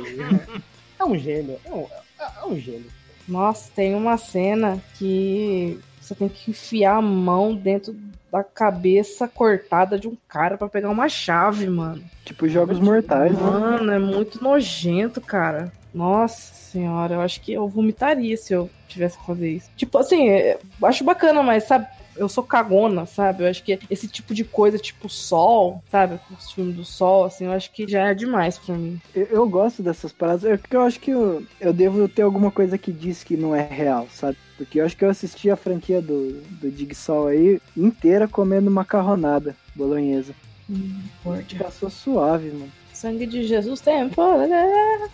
É 0.99 1.05
um 1.05 1.16
gênio. 1.16 1.59
É 1.65 1.73
um, 1.73 1.87
é 2.20 2.47
um 2.47 2.57
gênio. 2.59 2.91
Nossa, 3.27 3.70
tem 3.74 3.95
uma 3.95 4.16
cena 4.16 4.82
que 4.99 5.78
você 6.01 6.15
tem 6.15 6.28
que 6.28 6.51
enfiar 6.51 6.97
a 6.97 7.03
mão 7.03 7.55
dentro 7.55 7.97
da 8.31 8.45
cabeça 8.45 9.27
cortada 9.27 9.99
de 9.99 10.09
um 10.09 10.16
cara 10.28 10.57
pra 10.57 10.69
pegar 10.69 10.91
uma 10.91 11.09
chave, 11.09 11.69
mano. 11.69 12.03
Tipo 12.24 12.49
jogos 12.49 12.78
mortais, 12.78 13.32
né? 13.32 13.41
Mano, 13.41 13.93
é 13.93 13.99
muito 13.99 14.43
nojento, 14.43 15.20
cara. 15.20 15.73
Nossa 15.93 16.55
senhora, 16.55 17.15
eu 17.15 17.20
acho 17.20 17.41
que 17.41 17.53
eu 17.53 17.66
vomitaria 17.69 18.37
se 18.37 18.53
eu 18.53 18.70
tivesse 18.89 19.19
que 19.19 19.27
fazer 19.27 19.51
isso. 19.51 19.70
Tipo 19.77 19.99
assim, 19.99 20.28
é, 20.28 20.59
acho 20.85 21.03
bacana, 21.03 21.43
mas 21.43 21.65
sabe, 21.65 21.87
eu 22.21 22.29
sou 22.29 22.45
cagona, 22.45 23.07
sabe? 23.07 23.43
Eu 23.43 23.49
acho 23.49 23.65
que 23.65 23.79
esse 23.89 24.07
tipo 24.07 24.35
de 24.35 24.45
coisa, 24.45 24.77
tipo 24.77 25.09
sol, 25.09 25.83
sabe? 25.91 26.21
Os 26.31 26.53
filmes 26.53 26.77
do 26.77 26.85
sol, 26.85 27.25
assim, 27.25 27.47
eu 27.47 27.53
acho 27.53 27.73
que 27.73 27.89
já 27.89 28.09
é 28.09 28.15
demais 28.15 28.59
pra 28.59 28.75
mim. 28.75 29.01
Eu, 29.15 29.25
eu 29.31 29.49
gosto 29.49 29.83
dessas 29.83 30.13
paradas, 30.13 30.45
é 30.45 30.59
porque 30.59 30.77
eu 30.77 30.83
acho 30.83 31.01
que 31.01 31.11
eu, 31.11 31.43
eu 31.59 31.73
devo 31.73 32.07
ter 32.09 32.21
alguma 32.21 32.51
coisa 32.51 32.77
que 32.77 32.93
diz 32.93 33.25
que 33.25 33.39
não 33.39 33.57
é 33.57 33.67
real, 33.67 34.07
sabe? 34.13 34.37
Porque 34.59 34.79
eu 34.79 34.85
acho 34.85 34.95
que 34.95 35.05
eu 35.05 35.09
assisti 35.09 35.51
a 35.51 35.57
franquia 35.57 36.03
do, 36.03 36.43
do 36.61 36.71
Jigsaw 36.71 37.29
aí 37.29 37.59
inteira 37.75 38.29
comendo 38.29 38.71
macarronada 38.71 39.57
bolonhesa. 39.75 40.35
Misericórdia. 40.69 41.59
Passou 41.59 41.89
suave, 41.89 42.51
mano. 42.51 42.71
Sangue 42.93 43.25
de 43.25 43.45
Jesus 43.45 43.81
tem 43.81 44.11
poder. 44.11 45.09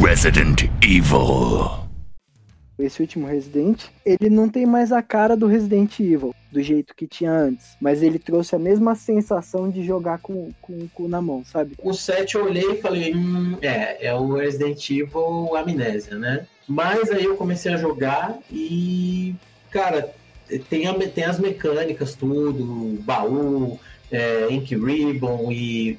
Resident 0.00 0.70
Evil. 0.80 1.89
Esse 2.82 3.00
último 3.02 3.26
Resident, 3.26 3.84
ele 4.04 4.30
não 4.30 4.48
tem 4.48 4.66
mais 4.66 4.92
a 4.92 5.02
cara 5.02 5.36
do 5.36 5.46
Resident 5.46 5.98
Evil, 6.00 6.34
do 6.50 6.62
jeito 6.62 6.94
que 6.94 7.06
tinha 7.06 7.32
antes. 7.32 7.76
Mas 7.80 8.02
ele 8.02 8.18
trouxe 8.18 8.54
a 8.54 8.58
mesma 8.58 8.94
sensação 8.94 9.68
de 9.70 9.84
jogar 9.84 10.18
com, 10.18 10.50
com 10.60 10.72
o 10.72 10.88
cu 10.94 11.08
na 11.08 11.20
mão, 11.20 11.44
sabe? 11.44 11.74
O 11.82 11.92
7 11.92 12.34
eu 12.36 12.44
olhei 12.44 12.72
e 12.72 12.80
falei, 12.80 13.14
hum, 13.14 13.56
é, 13.62 14.06
é 14.06 14.14
o 14.14 14.34
Resident 14.34 14.88
Evil 14.90 15.56
Amnésia, 15.56 16.16
né? 16.16 16.46
Mas 16.68 17.10
aí 17.10 17.24
eu 17.24 17.36
comecei 17.36 17.72
a 17.72 17.76
jogar 17.76 18.38
e, 18.50 19.34
cara, 19.70 20.12
tem, 20.68 20.86
a- 20.86 20.94
tem 20.94 21.24
as 21.24 21.38
mecânicas, 21.38 22.14
tudo, 22.14 22.98
baú, 23.02 23.78
é, 24.10 24.46
Ink 24.50 24.74
Ribbon 24.76 25.50
e 25.52 25.98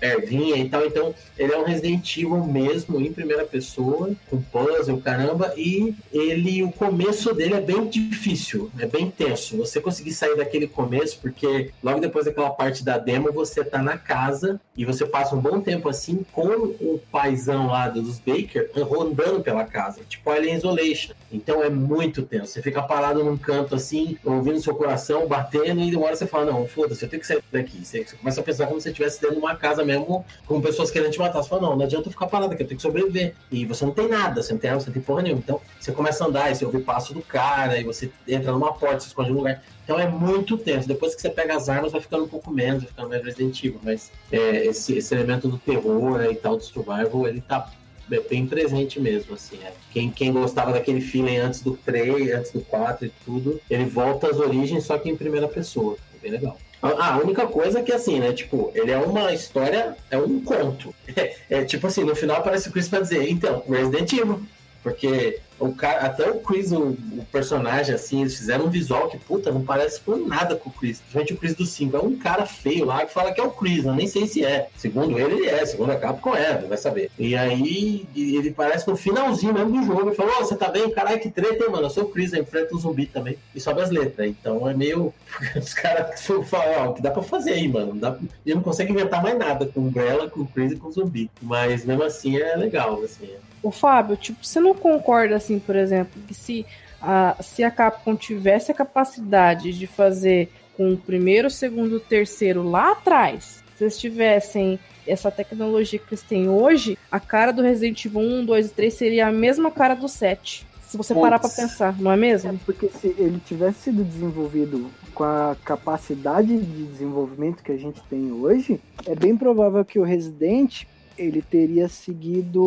ervinha 0.00 0.56
e 0.56 0.68
tal. 0.68 0.84
Então, 0.86 1.14
ele 1.38 1.52
é 1.52 1.58
um 1.58 1.64
Resident 1.64 2.16
Evil 2.16 2.44
mesmo, 2.44 3.00
em 3.00 3.12
primeira 3.12 3.44
pessoa, 3.44 4.10
com 4.28 4.40
puzzle, 4.40 5.00
caramba. 5.00 5.52
E 5.56 5.94
ele, 6.12 6.62
o 6.62 6.72
começo 6.72 7.34
dele 7.34 7.54
é 7.54 7.60
bem 7.60 7.86
difícil, 7.86 8.70
é 8.78 8.86
bem 8.86 9.10
tenso. 9.10 9.56
Você 9.56 9.80
conseguir 9.80 10.12
sair 10.12 10.36
daquele 10.36 10.66
começo, 10.66 11.18
porque 11.20 11.70
logo 11.82 12.00
depois 12.00 12.24
daquela 12.24 12.50
parte 12.50 12.84
da 12.84 12.98
demo, 12.98 13.32
você 13.32 13.64
tá 13.64 13.82
na 13.82 13.96
casa 13.96 14.60
e 14.76 14.84
você 14.84 15.06
passa 15.06 15.34
um 15.34 15.40
bom 15.40 15.60
tempo 15.60 15.88
assim 15.88 16.24
com 16.32 16.46
o 16.46 17.00
paizão 17.10 17.66
lá 17.66 17.88
dos 17.88 18.18
Baker 18.18 18.70
rondando 18.82 19.40
pela 19.40 19.64
casa, 19.64 20.00
tipo 20.08 20.30
Alien 20.30 20.56
Isolation. 20.56 21.14
Então 21.30 21.62
é 21.62 21.68
muito 21.68 22.22
tenso. 22.22 22.52
Você 22.52 22.62
fica 22.62 22.82
parado 22.82 23.22
num 23.22 23.36
canto 23.36 23.74
assim, 23.74 24.16
ouvindo 24.24 24.60
seu 24.60 24.74
coração 24.74 25.26
batendo, 25.26 25.80
e 25.80 25.94
uma 25.94 26.06
hora 26.06 26.16
você 26.16 26.26
fala: 26.26 26.52
Não, 26.52 26.66
foda-se, 26.66 27.04
eu 27.04 27.08
tenho 27.08 27.20
que 27.20 27.26
sair 27.26 27.42
daqui. 27.52 27.84
Você 27.84 28.04
começa 28.04 28.40
a 28.40 28.44
pensar 28.44 28.66
como 28.66 28.80
se 28.80 28.84
você 28.84 28.90
estivesse 28.90 29.20
dentro 29.20 29.36
de 29.36 29.42
uma 29.42 29.56
casa 29.56 29.77
mesmo, 29.84 30.24
com 30.46 30.60
pessoas 30.60 30.90
querendo 30.90 31.10
te 31.10 31.18
matar. 31.18 31.42
Você 31.42 31.48
fala: 31.48 31.62
Não, 31.62 31.76
não 31.76 31.84
adianta 31.84 32.08
eu 32.08 32.12
ficar 32.12 32.26
parado 32.26 32.52
aqui, 32.52 32.62
eu 32.62 32.66
tenho 32.66 32.76
que 32.76 32.82
sobreviver. 32.82 33.34
E 33.50 33.64
você 33.64 33.84
não 33.84 33.92
tem 33.92 34.08
nada, 34.08 34.42
você 34.42 34.52
não 34.52 34.60
tem 34.60 34.70
arma, 34.70 34.80
você 34.80 34.86
não 34.86 34.94
tem 34.94 35.02
porra 35.02 35.22
nenhuma. 35.22 35.42
Então 35.44 35.60
você 35.78 35.92
começa 35.92 36.24
a 36.24 36.26
andar, 36.26 36.50
e 36.50 36.54
você 36.54 36.64
ouve 36.64 36.78
o 36.78 36.84
passo 36.84 37.14
do 37.14 37.22
cara, 37.22 37.78
e 37.78 37.84
você 37.84 38.10
entra 38.26 38.52
numa 38.52 38.72
porta, 38.72 39.00
se 39.00 39.08
esconde 39.08 39.30
num 39.30 39.38
lugar. 39.38 39.62
Então 39.84 39.98
é 39.98 40.06
muito 40.06 40.58
tenso. 40.58 40.86
Depois 40.86 41.14
que 41.14 41.22
você 41.22 41.30
pega 41.30 41.56
as 41.56 41.68
armas, 41.68 41.92
vai 41.92 42.00
ficando 42.00 42.24
um 42.24 42.28
pouco 42.28 42.50
menos, 42.50 42.82
vai 42.82 42.90
ficando 42.90 43.08
mais 43.08 43.24
Resident 43.24 43.58
Evil. 43.64 43.80
Mas 43.82 44.12
é, 44.30 44.66
esse, 44.66 44.98
esse 44.98 45.14
elemento 45.14 45.48
do 45.48 45.58
terror 45.58 46.18
né, 46.18 46.30
e 46.30 46.34
tal, 46.34 46.56
do 46.56 46.62
survival, 46.62 47.26
ele 47.26 47.40
tá 47.40 47.70
é 48.10 48.20
bem 48.20 48.46
presente 48.46 48.98
mesmo, 48.98 49.34
assim. 49.34 49.58
é. 49.62 49.72
Quem, 49.92 50.10
quem 50.10 50.32
gostava 50.32 50.72
daquele 50.72 51.00
feeling 51.00 51.36
antes 51.36 51.60
do 51.60 51.76
3, 51.76 52.32
antes 52.32 52.50
do 52.52 52.60
4 52.62 53.06
e 53.06 53.12
tudo, 53.24 53.60
ele 53.68 53.84
volta 53.84 54.28
às 54.30 54.38
origens, 54.38 54.84
só 54.84 54.96
que 54.96 55.10
em 55.10 55.16
primeira 55.16 55.46
pessoa. 55.46 55.96
É 56.14 56.18
bem 56.22 56.32
legal. 56.32 56.56
A 56.80 57.18
única 57.18 57.46
coisa 57.46 57.80
é 57.80 57.82
que, 57.82 57.92
assim, 57.92 58.20
né, 58.20 58.32
tipo, 58.32 58.70
ele 58.74 58.92
é 58.92 58.98
uma 58.98 59.32
história, 59.32 59.96
é 60.10 60.18
um 60.18 60.40
conto. 60.40 60.94
É, 61.16 61.34
é 61.50 61.64
tipo 61.64 61.86
assim, 61.86 62.04
no 62.04 62.14
final 62.14 62.36
aparece 62.36 62.68
o 62.68 62.72
Chris 62.72 62.88
pra 62.88 63.00
dizer, 63.00 63.28
então, 63.28 63.64
Resident 63.68 64.12
Evil. 64.12 64.42
Porque 64.82 65.40
o 65.58 65.74
cara, 65.74 66.06
até 66.06 66.30
o 66.30 66.40
Chris, 66.40 66.70
o, 66.72 66.90
o 66.90 67.26
personagem, 67.32 67.94
assim, 67.94 68.20
eles 68.20 68.36
fizeram 68.36 68.66
um 68.66 68.70
visual 68.70 69.08
que, 69.08 69.18
puta, 69.18 69.50
não 69.50 69.62
parece 69.62 70.00
por 70.00 70.16
nada 70.16 70.54
com 70.54 70.70
o 70.70 70.72
Chris. 70.72 71.00
Principalmente 71.00 71.32
o 71.32 71.36
Chris 71.36 71.54
do 71.54 71.66
5. 71.66 71.96
É 71.96 72.00
um 72.00 72.16
cara 72.16 72.46
feio 72.46 72.84
lá 72.84 73.04
que 73.04 73.12
fala 73.12 73.32
que 73.32 73.40
é 73.40 73.44
o 73.44 73.50
Chris, 73.50 73.84
eu 73.84 73.94
nem 73.94 74.06
sei 74.06 74.26
se 74.26 74.44
é. 74.44 74.68
Segundo 74.76 75.18
ele, 75.18 75.34
ele 75.34 75.46
é. 75.46 75.66
Segundo 75.66 75.90
a 75.90 75.96
Capcom 75.96 76.34
é, 76.34 76.58
vai 76.58 76.78
saber. 76.78 77.10
E 77.18 77.36
aí, 77.36 78.06
ele 78.14 78.52
parece 78.52 78.86
no 78.88 78.96
finalzinho 78.96 79.52
mesmo 79.52 79.72
do 79.72 79.86
jogo. 79.86 80.08
Ele 80.08 80.16
falou, 80.16 80.32
ô, 80.38 80.44
você 80.44 80.56
tá 80.56 80.68
bem? 80.68 80.90
Caralho, 80.90 81.20
que 81.20 81.30
treta, 81.30 81.64
hein, 81.64 81.70
mano? 81.70 81.86
Eu 81.86 81.90
sou 81.90 82.04
o 82.04 82.08
Chris, 82.08 82.32
eu 82.32 82.42
enfrento 82.42 82.76
o 82.76 82.78
zumbi 82.78 83.06
também. 83.06 83.36
E 83.54 83.60
sobe 83.60 83.80
as 83.80 83.90
letras. 83.90 84.28
Então 84.28 84.68
é 84.68 84.74
meio... 84.74 85.12
Os 85.56 85.74
caras 85.74 86.24
falam, 86.46 86.86
ó, 86.86 86.90
o 86.90 86.94
que 86.94 87.02
dá 87.02 87.10
pra 87.10 87.22
fazer 87.22 87.52
aí, 87.52 87.68
mano? 87.68 87.88
Não 87.88 87.98
dá... 87.98 88.16
Ele 88.46 88.54
não 88.54 88.62
consegue 88.62 88.92
inventar 88.92 89.22
mais 89.22 89.36
nada 89.36 89.66
com 89.66 89.80
Umbrella, 89.80 90.28
com 90.28 90.46
Chris 90.46 90.72
e 90.72 90.76
com 90.76 90.90
zumbi. 90.90 91.30
Mas 91.42 91.84
mesmo 91.84 92.02
assim 92.02 92.36
é 92.36 92.56
legal, 92.56 93.02
assim. 93.02 93.28
Ô, 93.62 93.70
Fábio, 93.70 94.16
tipo, 94.16 94.44
você 94.44 94.60
não 94.60 94.72
concorda, 94.72 95.36
assim, 95.48 95.58
por 95.58 95.74
exemplo, 95.74 96.20
que 96.26 96.34
se 96.34 96.66
a, 97.00 97.36
se 97.40 97.64
a 97.64 97.70
Capcom 97.70 98.14
tivesse 98.14 98.70
a 98.70 98.74
capacidade 98.74 99.72
de 99.72 99.86
fazer 99.86 100.50
com 100.76 100.92
o 100.92 100.96
primeiro, 100.96 101.50
segundo, 101.50 101.98
terceiro 101.98 102.62
lá 102.62 102.92
atrás, 102.92 103.64
se 103.76 103.84
eles 103.84 103.98
tivessem 103.98 104.78
essa 105.06 105.30
tecnologia 105.30 105.98
que 105.98 106.06
eles 106.10 106.22
têm 106.22 106.48
hoje, 106.48 106.98
a 107.10 107.18
cara 107.18 107.52
do 107.52 107.62
Resident 107.62 108.04
Evil 108.04 108.20
1, 108.20 108.44
2 108.44 108.66
e 108.66 108.70
3 108.70 108.94
seria 108.94 109.26
a 109.28 109.32
mesma 109.32 109.70
cara 109.70 109.94
do 109.94 110.08
7. 110.08 110.66
Se 110.82 110.96
você 110.96 111.14
parar 111.14 111.38
Putz. 111.38 111.54
pensar, 111.54 111.98
não 112.00 112.10
é 112.10 112.16
mesmo? 112.16 112.50
É 112.50 112.54
porque 112.64 112.88
se 112.88 113.08
ele 113.18 113.40
tivesse 113.44 113.84
sido 113.84 114.02
desenvolvido 114.02 114.90
com 115.14 115.22
a 115.22 115.56
capacidade 115.64 116.56
de 116.56 116.86
desenvolvimento 116.86 117.62
que 117.62 117.72
a 117.72 117.76
gente 117.76 118.00
tem 118.04 118.32
hoje, 118.32 118.80
é 119.06 119.14
bem 119.14 119.36
provável 119.36 119.84
que 119.84 119.98
o 119.98 120.02
Resident 120.02 120.84
ele 121.18 121.42
teria 121.42 121.88
seguido 121.88 122.62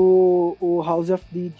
o 0.59 0.83
House 0.85 1.09
of 1.09 1.23
Dead. 1.31 1.53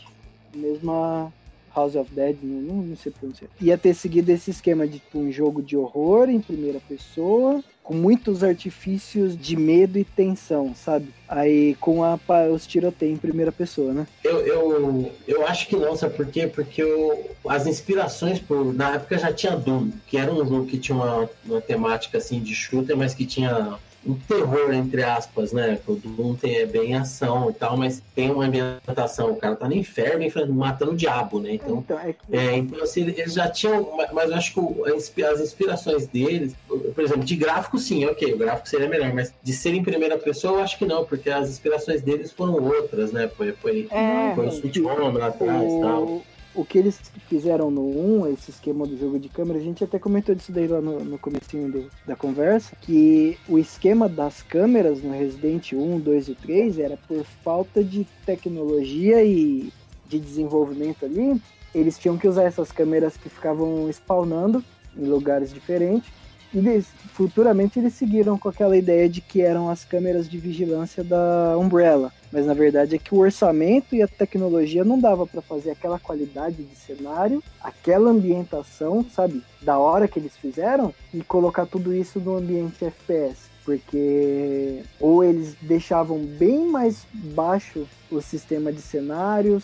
Mesma 0.58 1.32
House 1.76 1.96
of 1.96 2.14
Dead, 2.14 2.38
não, 2.42 2.84
não 2.84 2.98
sei 2.98 3.12
pronunciar. 3.12 3.50
Ia 3.60 3.78
ter 3.78 3.94
seguido 3.94 4.30
esse 4.32 4.52
esquema 4.52 4.86
de 4.86 5.00
tipo, 5.00 5.20
um 5.20 5.32
jogo 5.32 5.62
de 5.62 5.78
horror 5.78 6.30
em 6.30 6.40
primeira 6.40 6.80
pessoa, 6.88 7.64
com 7.82 7.94
muitos 7.94 8.44
artifícios 8.44 9.38
de 9.38 9.56
medo 9.56 9.98
e 9.98 10.04
tensão, 10.04 10.76
sabe? 10.76 11.08
Aí 11.28 11.76
com 11.76 12.04
a, 12.04 12.20
os 12.54 12.68
tiroteios 12.68 13.16
em 13.16 13.18
primeira 13.18 13.52
pessoa, 13.52 13.94
né? 13.94 14.08
Eu, 14.24 14.40
eu, 14.46 15.12
eu 15.28 15.48
acho 15.48 15.68
que 15.68 15.76
não, 15.76 15.96
sabe 15.96 16.16
por 16.16 16.26
quê? 16.28 16.48
Porque 16.48 16.82
eu, 16.82 17.32
as 17.48 17.66
inspirações, 17.66 18.40
por, 18.40 18.74
na 18.74 18.96
época 18.96 19.18
já 19.18 19.34
tinha 19.34 19.56
Doom, 19.56 19.92
que 20.08 20.18
era 20.18 20.32
um 20.32 20.46
jogo 20.46 20.66
que 20.66 20.78
tinha 20.78 20.96
uma, 20.96 21.30
uma 21.46 21.62
temática 21.62 22.18
assim 22.18 22.40
de 22.40 22.54
shooter, 22.54 22.96
mas 22.98 23.14
que 23.14 23.26
tinha 23.26 23.80
um 24.06 24.16
terror, 24.16 24.74
entre 24.74 25.04
aspas, 25.04 25.52
né? 25.52 25.80
O 25.88 25.94
Doom 25.94 26.36
tem, 26.36 26.58
é 26.58 26.66
bem 26.66 26.96
ação 26.96 27.50
e 27.50 27.54
tal, 27.54 27.78
mas 27.78 28.02
tem 28.16 28.32
uma 28.32 28.46
ambientação. 28.46 29.32
O 29.32 29.36
cara 29.36 29.56
tá 29.56 29.68
no 29.68 29.76
inferno 29.76 30.54
matando 30.54 30.92
o 30.92 30.96
diabo, 30.96 31.40
né? 31.40 31.54
Então, 31.54 31.78
então, 31.78 32.00
é 32.00 32.14
que... 32.14 32.20
é, 32.36 32.58
então 32.58 32.82
assim, 32.82 33.02
eles 33.02 33.34
já 33.34 33.48
tinham. 33.50 33.90
Mas 34.12 34.30
eu 34.30 34.36
acho 34.36 34.54
que 34.54 35.24
as 35.24 35.40
inspirações 35.40 36.08
deles, 36.08 36.56
por 36.68 37.04
exemplo, 37.04 37.24
de 37.24 37.36
gráfico, 37.36 37.78
sim, 37.78 38.06
ok, 38.06 38.34
o 38.34 38.38
gráfico 38.38 38.68
seria 38.68 38.90
melhor, 38.90 39.14
mas 39.14 39.34
de 39.44 39.54
ser 39.54 39.74
em 39.74 39.84
primeira 39.84 40.18
pessoa, 40.18 40.60
eu 40.60 40.64
acho 40.64 40.78
que 40.78 40.86
não, 40.86 41.06
porque 41.06 41.30
as 41.30 41.50
inspirações 41.50 42.02
deles 42.02 42.32
foram 42.32 42.54
outras, 42.54 43.12
né? 43.12 43.30
Foi, 43.38 43.52
foi, 43.54 43.88
é, 43.92 44.34
foi 44.36 44.48
o 44.48 44.50
Sweet 44.50 44.82
Home 44.82 45.18
lá 45.18 45.28
atrás 45.28 45.72
e 45.72 45.82
tal 45.82 46.22
o 46.54 46.66
que 46.66 46.78
eles 46.78 47.00
fizeram 47.28 47.72
no 47.72 47.82
1, 48.24 48.28
esse 48.34 48.52
esquema 48.52 48.86
do 48.86 48.98
jogo 48.98 49.20
de 49.20 49.30
câmera, 49.30 49.60
a 49.60 49.62
gente 49.62 49.84
até 49.84 49.98
comentou 49.98 50.36
disso 50.36 50.52
daí 50.52 50.68
lá 50.68 50.82
no, 50.82 51.04
no 51.04 51.18
comecinho 51.18 51.72
do, 51.72 51.90
da 52.06 52.16
conversa, 52.16 52.76
que 52.82 53.38
o 53.48 53.58
esquema 53.58 54.10
das 54.10 54.42
câmeras 54.42 55.02
no 55.02 55.12
Resident 55.12 55.74
1, 55.74 56.00
2 56.00 56.28
e 56.28 56.36
3 56.36 56.80
era 56.80 56.98
por 57.08 57.24
falta 57.44 57.84
de 57.84 58.06
tecnologia 58.26 59.24
e 59.24 59.72
de 60.08 60.20
desenvolvimento 60.20 61.06
ali, 61.06 61.42
eles 61.74 61.98
tinham 61.98 62.18
que 62.18 62.28
usar 62.28 62.44
essas 62.44 62.72
câmeras 62.72 63.16
que 63.16 63.30
ficavam 63.30 63.90
spawnando 63.90 64.64
em 64.98 65.06
lugares 65.06 65.54
diferentes 65.54 66.21
eles, 66.54 66.88
futuramente 67.14 67.80
eles 67.80 67.94
seguiram 67.94 68.38
com 68.38 68.50
aquela 68.50 68.76
ideia 68.76 69.08
de 69.08 69.22
que 69.22 69.42
eram 69.42 69.70
as 69.70 69.86
câmeras 69.86 70.30
de 70.30 70.38
vigilância 70.38 71.04
da 71.04 71.58
Umbrella. 71.58 72.12
Mas 72.32 72.46
na 72.46 72.54
verdade 72.54 72.96
é 72.96 73.00
que 73.00 73.14
o 73.14 73.20
orçamento 73.20 73.96
e 73.96 74.02
a 74.02 74.08
tecnologia 74.08 74.84
não 74.84 75.00
dava 75.00 75.26
para 75.26 75.42
fazer 75.42 75.72
aquela 75.72 76.00
qualidade 76.00 76.64
de 76.64 76.76
cenário, 76.76 77.44
aquela 77.62 78.10
ambientação, 78.10 79.06
sabe, 79.14 79.44
da 79.62 79.78
hora 79.78 80.08
que 80.08 80.20
eles 80.20 80.36
fizeram 80.38 80.94
e 81.14 81.22
colocar 81.22 81.66
tudo 81.66 81.94
isso 81.94 82.20
no 82.20 82.38
ambiente 82.38 82.84
FPS. 82.84 83.50
Porque 83.64 84.82
ou 85.00 85.24
eles 85.24 85.56
deixavam 85.62 86.20
bem 86.20 86.66
mais 86.68 87.06
baixo 87.14 87.88
o 88.10 88.20
sistema 88.22 88.72
de 88.72 88.82
cenários, 88.82 89.64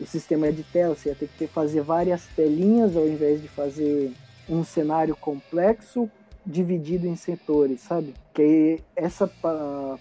o 0.00 0.06
sistema 0.06 0.50
de 0.50 0.62
tela, 0.62 0.94
você 0.94 1.10
ia 1.10 1.14
ter 1.14 1.28
que 1.38 1.46
fazer 1.46 1.82
várias 1.82 2.26
telinhas 2.36 2.96
ao 2.96 3.06
invés 3.06 3.40
de 3.40 3.48
fazer 3.48 4.12
um 4.48 4.64
cenário 4.64 5.14
complexo 5.14 6.10
dividido 6.48 7.06
em 7.06 7.14
setores, 7.14 7.82
sabe? 7.82 8.14
Que 8.32 8.80
essa 8.96 9.30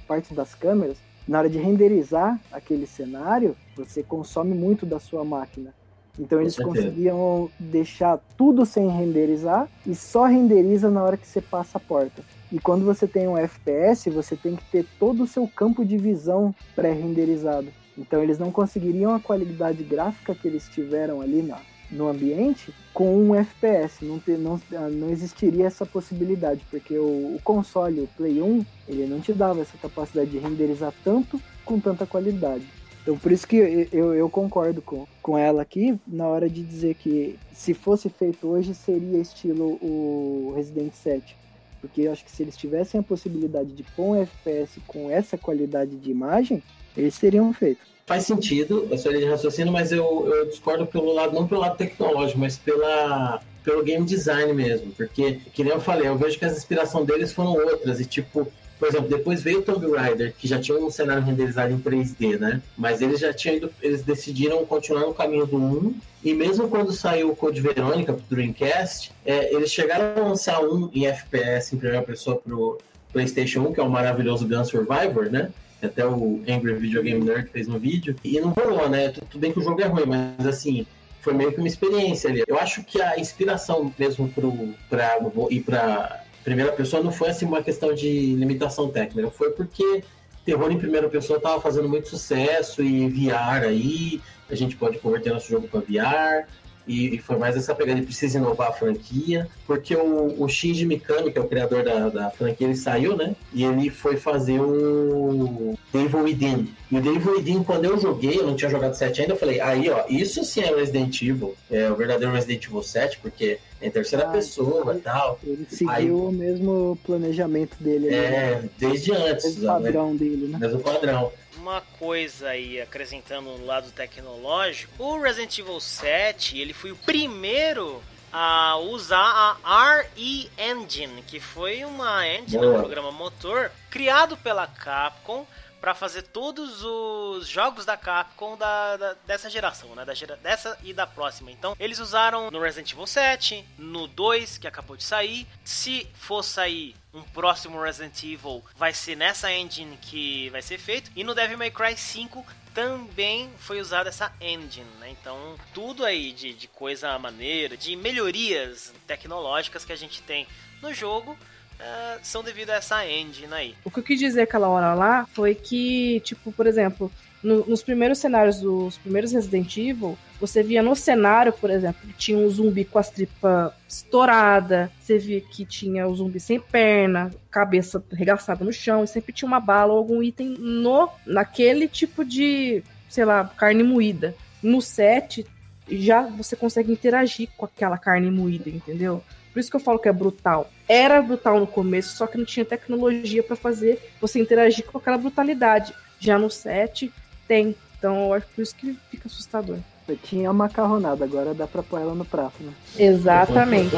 parte 0.07 0.33
das 0.33 0.55
câmeras, 0.55 0.97
na 1.27 1.39
hora 1.39 1.49
de 1.49 1.57
renderizar 1.57 2.39
aquele 2.51 2.87
cenário, 2.87 3.55
você 3.75 4.01
consome 4.01 4.55
muito 4.55 4.85
da 4.85 4.99
sua 4.99 5.25
máquina. 5.25 5.73
Então 6.17 6.41
eles 6.41 6.55
conseguiam 6.55 7.49
deixar 7.59 8.17
tudo 8.35 8.65
sem 8.65 8.87
renderizar 8.87 9.69
e 9.85 9.93
só 9.93 10.25
renderiza 10.25 10.89
na 10.89 11.03
hora 11.03 11.17
que 11.17 11.27
você 11.27 11.41
passa 11.41 11.77
a 11.77 11.81
porta. 11.81 12.23
E 12.51 12.59
quando 12.59 12.85
você 12.85 13.05
tem 13.05 13.27
um 13.27 13.37
FPS, 13.37 14.09
você 14.09 14.35
tem 14.35 14.55
que 14.55 14.63
ter 14.71 14.85
todo 14.97 15.23
o 15.23 15.27
seu 15.27 15.47
campo 15.47 15.85
de 15.85 15.97
visão 15.97 16.55
pré-renderizado. 16.75 17.67
Então 17.95 18.23
eles 18.23 18.39
não 18.39 18.51
conseguiriam 18.51 19.13
a 19.13 19.19
qualidade 19.19 19.83
gráfica 19.83 20.33
que 20.33 20.47
eles 20.47 20.67
tiveram 20.69 21.21
ali 21.21 21.43
na, 21.43 21.59
no 21.89 22.07
ambiente 22.07 22.73
com 22.93 23.17
um 23.17 23.35
FPS. 23.35 24.03
Não, 24.03 24.19
ter, 24.19 24.37
não, 24.37 24.59
não 24.91 25.09
existiria 25.09 25.67
essa 25.67 25.85
possibilidade, 25.85 26.61
porque 26.69 26.97
o, 26.97 27.35
o, 27.35 27.39
console, 27.43 28.01
o 28.01 28.09
Play 28.17 28.41
1, 28.41 28.65
ele 28.87 29.05
não 29.07 29.19
te 29.19 29.33
dava 29.33 29.61
essa 29.61 29.77
capacidade 29.77 30.29
de 30.29 30.37
renderizar 30.37 30.93
tanto 31.03 31.39
com 31.63 31.79
tanta 31.79 32.05
qualidade. 32.05 32.65
Então 33.01 33.17
por 33.17 33.31
isso 33.31 33.47
que 33.47 33.55
eu, 33.91 34.13
eu 34.13 34.29
concordo 34.29 34.81
com, 34.81 35.07
com 35.21 35.37
ela 35.37 35.61
aqui 35.61 35.97
na 36.05 36.27
hora 36.27 36.49
de 36.49 36.61
dizer 36.61 36.95
que 36.95 37.39
se 37.53 37.73
fosse 37.73 38.09
feito 38.09 38.47
hoje 38.47 38.75
seria 38.75 39.19
estilo 39.19 39.77
o 39.81 40.53
Resident 40.55 40.93
7. 40.93 41.35
Porque 41.79 42.01
eu 42.01 42.11
acho 42.11 42.25
que 42.25 42.31
se 42.31 42.43
eles 42.43 42.57
tivessem 42.57 42.99
a 42.99 43.03
possibilidade 43.03 43.71
de 43.71 43.83
pôr 43.83 44.17
um 44.17 44.21
FPS 44.21 44.81
com 44.87 45.09
essa 45.09 45.37
qualidade 45.37 45.95
de 45.95 46.11
imagem, 46.11 46.61
eles 46.97 47.17
teriam 47.17 47.53
feito 47.53 47.96
faz 48.07 48.25
sentido 48.25 48.87
a 48.91 48.97
sua 48.97 49.11
linha 49.11 49.25
de 49.25 49.31
raciocínio, 49.31 49.71
mas 49.71 49.91
eu, 49.91 50.25
eu 50.33 50.45
discordo 50.47 50.87
pelo 50.87 51.13
lado, 51.13 51.35
não 51.35 51.45
pelo 51.45 51.59
lado 51.59 51.77
tecnológico, 51.77 52.39
mas 52.39 52.57
pela, 52.57 53.41
pelo 53.65 53.83
game 53.83 54.05
design 54.05 54.53
mesmo. 54.53 54.93
Porque, 54.93 55.41
que 55.53 55.61
nem 55.61 55.73
eu 55.73 55.81
falei, 55.81 56.07
eu 56.07 56.17
vejo 56.17 56.39
que 56.39 56.45
as 56.45 56.57
inspirações 56.57 57.05
deles 57.05 57.33
foram 57.33 57.51
outras. 57.51 57.99
E 57.99 58.05
tipo, 58.05 58.47
por 58.79 58.87
exemplo, 58.87 59.09
depois 59.09 59.43
veio 59.43 59.59
o 59.59 59.61
Tomb 59.61 59.91
Raider, 59.91 60.33
que 60.37 60.47
já 60.47 60.57
tinha 60.57 60.77
um 60.77 60.89
cenário 60.89 61.21
renderizado 61.21 61.73
em 61.73 61.79
3D, 61.79 62.39
né? 62.39 62.61
Mas 62.77 63.01
eles 63.01 63.19
já 63.19 63.33
tinham 63.33 63.57
ido, 63.57 63.73
eles 63.81 64.01
decidiram 64.03 64.65
continuar 64.65 65.01
no 65.01 65.13
caminho 65.13 65.45
do 65.45 65.57
1. 65.57 65.95
E 66.23 66.33
mesmo 66.33 66.69
quando 66.69 66.93
saiu 66.93 67.31
o 67.31 67.35
Code 67.35 67.59
Verônica 67.59 68.13
pro 68.13 68.23
Dreamcast, 68.29 69.11
é, 69.25 69.53
eles 69.53 69.69
chegaram 69.69 70.23
a 70.23 70.29
lançar 70.29 70.61
um 70.61 70.89
em 70.93 71.05
FPS 71.05 71.75
em 71.75 71.77
primeira 71.77 72.05
pessoa 72.05 72.37
pro 72.37 72.77
PlayStation 73.11 73.67
1, 73.67 73.73
que 73.73 73.79
é 73.81 73.83
o 73.83 73.89
maravilhoso 73.89 74.47
Gun 74.47 74.63
Survivor, 74.63 75.29
né? 75.29 75.51
Até 75.85 76.05
o 76.05 76.41
Angry 76.47 76.73
Video 76.75 77.03
Game 77.03 77.23
Nerd 77.23 77.49
fez 77.49 77.67
no 77.67 77.77
vídeo, 77.77 78.15
e 78.23 78.39
não 78.39 78.49
rolou, 78.49 78.89
né? 78.89 79.09
Tudo 79.09 79.39
bem 79.39 79.51
que 79.51 79.59
o 79.59 79.63
jogo 79.63 79.81
é 79.81 79.85
ruim, 79.85 80.05
mas 80.05 80.45
assim, 80.47 80.85
foi 81.21 81.33
meio 81.33 81.51
que 81.51 81.59
uma 81.59 81.67
experiência 81.67 82.29
ali. 82.29 82.43
Eu 82.47 82.57
acho 82.57 82.83
que 82.83 83.01
a 83.01 83.19
inspiração 83.19 83.93
mesmo 83.97 84.29
pro, 84.29 84.73
pra 84.89 85.19
ir 85.49 85.61
pra 85.61 86.23
primeira 86.43 86.71
pessoa 86.71 87.03
não 87.03 87.11
foi 87.11 87.29
assim 87.29 87.45
uma 87.45 87.61
questão 87.61 87.93
de 87.93 88.33
limitação 88.35 88.89
técnica, 88.89 89.29
foi 89.29 89.51
porque 89.51 90.03
terror 90.45 90.71
em 90.71 90.77
primeira 90.77 91.09
pessoa 91.09 91.41
tava 91.41 91.59
fazendo 91.59 91.89
muito 91.89 92.07
sucesso 92.07 92.81
e 92.81 93.09
VR 93.09 93.65
aí, 93.67 94.21
a 94.49 94.55
gente 94.55 94.77
pode 94.77 94.97
converter 94.99 95.33
nosso 95.33 95.49
jogo 95.49 95.67
para 95.67 95.81
VR. 95.81 96.47
E, 96.87 97.15
e, 97.15 97.17
foi 97.17 97.37
mais 97.37 97.55
essa 97.55 97.75
pegada, 97.75 97.99
ele 97.99 98.05
precisa 98.05 98.37
inovar 98.37 98.69
a 98.69 98.73
franquia, 98.73 99.47
porque 99.65 99.95
o, 99.95 100.41
o 100.41 100.47
Shinji 100.47 100.85
Mikami, 100.85 101.31
que 101.31 101.37
é 101.37 101.41
o 101.41 101.47
criador 101.47 101.83
da, 101.83 102.09
da 102.09 102.29
franquia, 102.29 102.67
ele 102.67 102.75
saiu, 102.75 103.15
né? 103.15 103.35
E 103.53 103.63
ele 103.63 103.89
foi 103.89 104.15
fazer 104.15 104.59
o 104.59 105.77
Devil 105.91 106.19
Within. 106.19 106.73
E 106.89 106.97
o 106.97 107.01
Devil 107.01 107.33
Within, 107.33 107.63
quando 107.63 107.85
eu 107.85 107.99
joguei, 107.99 108.39
eu 108.39 108.47
não 108.47 108.55
tinha 108.55 108.69
jogado 108.69 108.93
7 108.93 109.21
ainda, 109.21 109.33
eu 109.33 109.37
falei, 109.37 109.59
aí 109.59 109.89
ó, 109.89 110.05
isso 110.09 110.43
sim 110.43 110.61
é 110.61 110.73
Resident 110.73 111.21
Evil, 111.21 111.55
é 111.69 111.89
o 111.91 111.95
verdadeiro 111.95 112.33
Resident 112.33 112.65
Evil 112.65 112.81
7, 112.81 113.19
porque 113.19 113.59
é 113.81 113.87
em 113.87 113.91
terceira 113.91 114.25
ah, 114.25 114.31
pessoa 114.31 114.95
e 114.95 114.99
tal. 114.99 115.39
Ele 115.43 115.67
seguiu 115.69 115.93
aí, 115.93 116.11
o 116.11 116.31
mesmo 116.31 116.97
planejamento 117.05 117.75
dele. 117.79 118.07
É, 118.09 118.61
né? 118.61 118.69
desde 118.79 119.11
antes. 119.11 119.45
O 119.45 119.49
mesmo 119.49 119.67
padrão 119.67 120.11
né? 120.13 120.17
dele, 120.17 120.47
né? 120.47 120.57
Mesmo 120.59 120.79
padrão 120.79 121.31
uma 121.67 121.81
coisa 121.99 122.49
aí, 122.49 122.79
acrescentando 122.79 123.49
no 123.49 123.65
lado 123.65 123.91
tecnológico, 123.91 125.03
o 125.03 125.21
Resident 125.21 125.57
Evil 125.57 125.79
7, 125.79 126.57
ele 126.57 126.73
foi 126.73 126.91
o 126.91 126.95
primeiro 126.95 128.01
a 128.31 128.77
usar 128.77 129.57
a 129.63 130.01
RE 130.15 130.49
Engine, 130.57 131.21
que 131.23 131.39
foi 131.39 131.83
uma 131.83 132.25
engine, 132.25 132.65
um 132.65 132.73
programa 132.73 133.11
motor, 133.11 133.71
criado 133.89 134.37
pela 134.37 134.65
Capcom 134.65 135.45
para 135.79 135.93
fazer 135.93 136.23
todos 136.23 136.83
os 136.83 137.47
jogos 137.47 137.85
da 137.85 137.95
Capcom 137.95 138.57
da, 138.57 138.97
da, 138.97 139.13
dessa 139.25 139.49
geração, 139.49 139.93
né? 139.95 140.03
Da 140.03 140.13
gera, 140.13 140.35
dessa 140.37 140.77
e 140.83 140.93
da 140.93 141.05
próxima. 141.05 141.51
Então, 141.51 141.75
eles 141.79 141.99
usaram 141.99 142.49
no 142.51 142.59
Resident 142.59 142.91
Evil 142.91 143.07
7, 143.07 143.65
no 143.77 144.07
2, 144.07 144.57
que 144.57 144.67
acabou 144.67 144.97
de 144.97 145.03
sair. 145.03 145.47
Se 145.63 146.07
for 146.15 146.43
sair 146.43 146.95
um 147.13 147.21
próximo 147.21 147.81
Resident 147.81 148.23
Evil, 148.23 148.63
vai 148.75 148.93
ser 148.93 149.15
nessa 149.15 149.51
engine 149.51 149.97
que 150.01 150.49
vai 150.49 150.61
ser 150.61 150.77
feito. 150.77 151.11
E 151.15 151.23
no 151.23 151.33
Devil 151.33 151.57
May 151.57 151.71
Cry 151.71 151.97
5 151.97 152.45
também 152.73 153.51
foi 153.57 153.79
usada 153.81 154.09
essa 154.09 154.31
engine, 154.39 154.89
né? 154.99 155.09
Então, 155.09 155.55
tudo 155.73 156.05
aí 156.05 156.31
de, 156.31 156.53
de 156.53 156.67
coisa 156.67 157.17
maneira, 157.17 157.75
de 157.75 157.95
melhorias 157.95 158.93
tecnológicas 159.07 159.83
que 159.83 159.91
a 159.91 159.95
gente 159.95 160.21
tem 160.21 160.47
no 160.81 160.93
jogo 160.93 161.37
uh, 161.79 162.19
são 162.21 162.43
devido 162.43 162.69
a 162.71 162.75
essa 162.75 163.05
engine 163.07 163.53
aí. 163.53 163.75
O 163.83 163.91
que 163.91 163.99
eu 163.99 164.03
quis 164.03 164.19
dizer 164.19 164.41
aquela 164.41 164.67
hora 164.67 164.93
lá 164.93 165.25
foi 165.33 165.55
que, 165.55 166.19
tipo, 166.21 166.51
por 166.51 166.67
exemplo, 166.67 167.11
no, 167.43 167.65
nos 167.65 167.83
primeiros 167.83 168.17
cenários 168.17 168.59
dos 168.59 168.97
primeiros 168.97 169.31
Resident 169.31 169.77
Evil, 169.77 170.17
você 170.39 170.61
via 170.61 170.83
no 170.83 170.95
cenário, 170.95 171.53
por 171.53 171.69
exemplo, 171.69 172.07
que 172.07 172.13
tinha 172.13 172.37
um 172.37 172.49
zumbi 172.49 172.85
com 172.85 172.99
as 172.99 173.09
tripas 173.09 173.71
estourada, 173.87 174.91
você 174.99 175.17
via 175.17 175.41
que 175.41 175.65
tinha 175.65 176.07
o 176.07 176.15
zumbi 176.15 176.39
sem 176.39 176.59
perna, 176.59 177.31
cabeça 177.49 178.03
arregaçada 178.11 178.63
no 178.63 178.73
chão, 178.73 179.03
e 179.03 179.07
sempre 179.07 179.33
tinha 179.33 179.47
uma 179.47 179.59
bala 179.59 179.93
ou 179.93 179.99
algum 179.99 180.21
item 180.21 180.55
no 180.59 181.09
naquele 181.25 181.87
tipo 181.87 182.23
de, 182.23 182.83
sei 183.09 183.25
lá, 183.25 183.45
carne 183.57 183.83
moída. 183.83 184.35
No 184.61 184.81
set, 184.81 185.45
já 185.89 186.21
você 186.23 186.55
consegue 186.55 186.91
interagir 186.91 187.49
com 187.55 187.65
aquela 187.65 187.97
carne 187.97 188.29
moída, 188.29 188.69
entendeu? 188.69 189.23
Por 189.57 189.61
isso 189.61 189.71
que 189.71 189.75
eu 189.75 189.79
falo 189.81 189.97
que 189.97 190.07
é 190.07 190.13
brutal. 190.13 190.69
Era 190.87 191.19
brutal 191.19 191.59
no 191.59 191.65
começo, 191.65 192.15
só 192.15 192.27
que 192.27 192.37
não 192.37 192.45
tinha 192.45 192.63
tecnologia 192.63 193.41
para 193.41 193.55
fazer 193.55 193.99
você 194.21 194.39
interagir 194.39 194.85
com 194.85 194.99
aquela 194.99 195.17
brutalidade. 195.17 195.95
Já 196.19 196.37
no 196.37 196.47
set 196.47 197.11
tem. 197.47 197.75
Então 197.97 198.27
eu 198.27 198.33
acho 198.33 198.45
por 198.55 198.61
isso 198.61 198.75
que 198.75 198.95
fica 199.09 199.27
assustador. 199.27 199.79
Eu 200.07 200.15
tinha 200.15 200.47
a 200.47 200.53
macarronada, 200.53 201.25
agora 201.25 201.55
dá 201.55 201.65
pra 201.65 201.81
pôr 201.81 201.99
ela 201.99 202.13
no 202.13 202.23
prato, 202.23 202.61
né? 202.61 202.71
Exatamente. 202.99 203.95